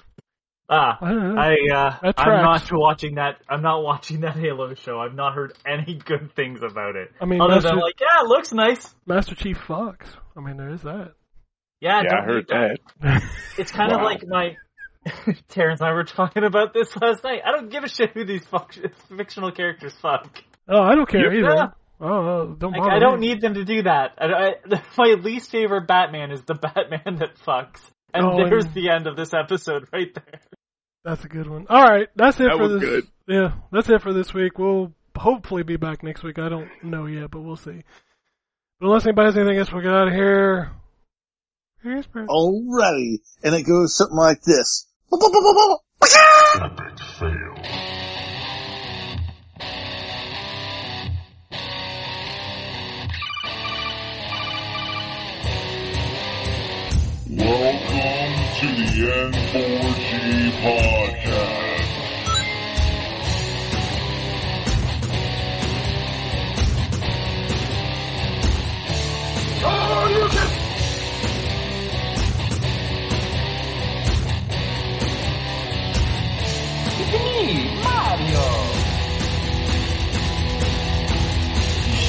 [0.68, 1.38] Ah, I don't.
[1.38, 3.36] I uh, I'm not watching that.
[3.48, 4.98] I'm not watching that Halo show.
[4.98, 7.12] I've not heard any good things about it.
[7.20, 8.92] I mean, Other Master, than like, yeah, it looks nice.
[9.06, 10.08] Master Chief Fox.
[10.36, 11.12] I mean, there is that.
[11.80, 13.22] Yeah, Yeah, I heard need that.
[13.58, 14.56] It's kind of like my
[15.48, 17.40] Terrence and I were talking about this last night.
[17.44, 18.74] I don't give a shit who these fuck-
[19.16, 20.42] fictional characters fuck.
[20.68, 21.38] Oh, I don't care Yeah.
[21.50, 21.72] either.
[22.02, 23.28] Oh, oh, don't Like, I don't me.
[23.28, 24.12] need them to do that.
[24.18, 27.80] I, I, my least favorite Batman is the Batman that fucks,
[28.14, 30.40] and Oh, there's and- the end of this episode right there.
[31.04, 31.66] That's a good one.
[31.70, 32.90] All right, that's it That for was this.
[32.90, 33.04] good.
[33.26, 34.58] Yeah, that's it for this week.
[34.58, 36.38] We'll hopefully be back next week.
[36.38, 37.82] I don't know yet, but we'll see.
[38.80, 40.72] But unless anybody has anything else, we'll get out of here.
[41.82, 42.28] Here's Brent.
[42.28, 43.18] Alrighty.
[43.42, 44.86] And it goes something like this.
[45.12, 47.56] Epic fail.
[57.28, 58.90] Welcome to the
[59.26, 60.10] N4G
[60.62, 61.19] podcast.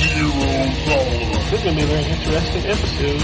[0.01, 0.47] Zero
[0.85, 1.49] tolerance.
[1.49, 3.23] This is going to be a very interesting episode.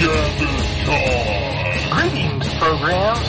[0.00, 0.54] Gather
[0.86, 2.00] time.
[2.00, 3.28] Greetings, programs.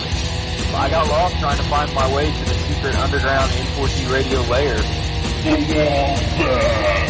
[0.74, 4.78] I got lost trying to find my way to the secret underground N4G radio lair.
[4.78, 7.10] The Wombat.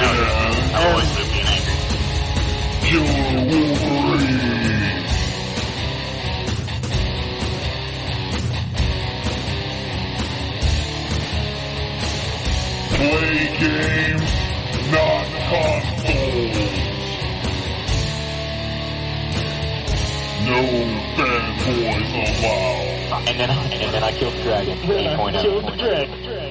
[0.00, 0.18] And
[0.74, 1.88] I've always lived in Anchorage.
[2.88, 4.27] Killer Wolverine.
[12.98, 14.32] Play games,
[14.90, 16.58] not consoles.
[20.42, 20.60] No
[21.14, 22.10] fanboys
[22.42, 23.28] allowed.
[23.28, 24.78] And then, and then I killed the dragon.
[24.78, 25.42] 8.0.
[25.42, 26.47] Killed the dragon.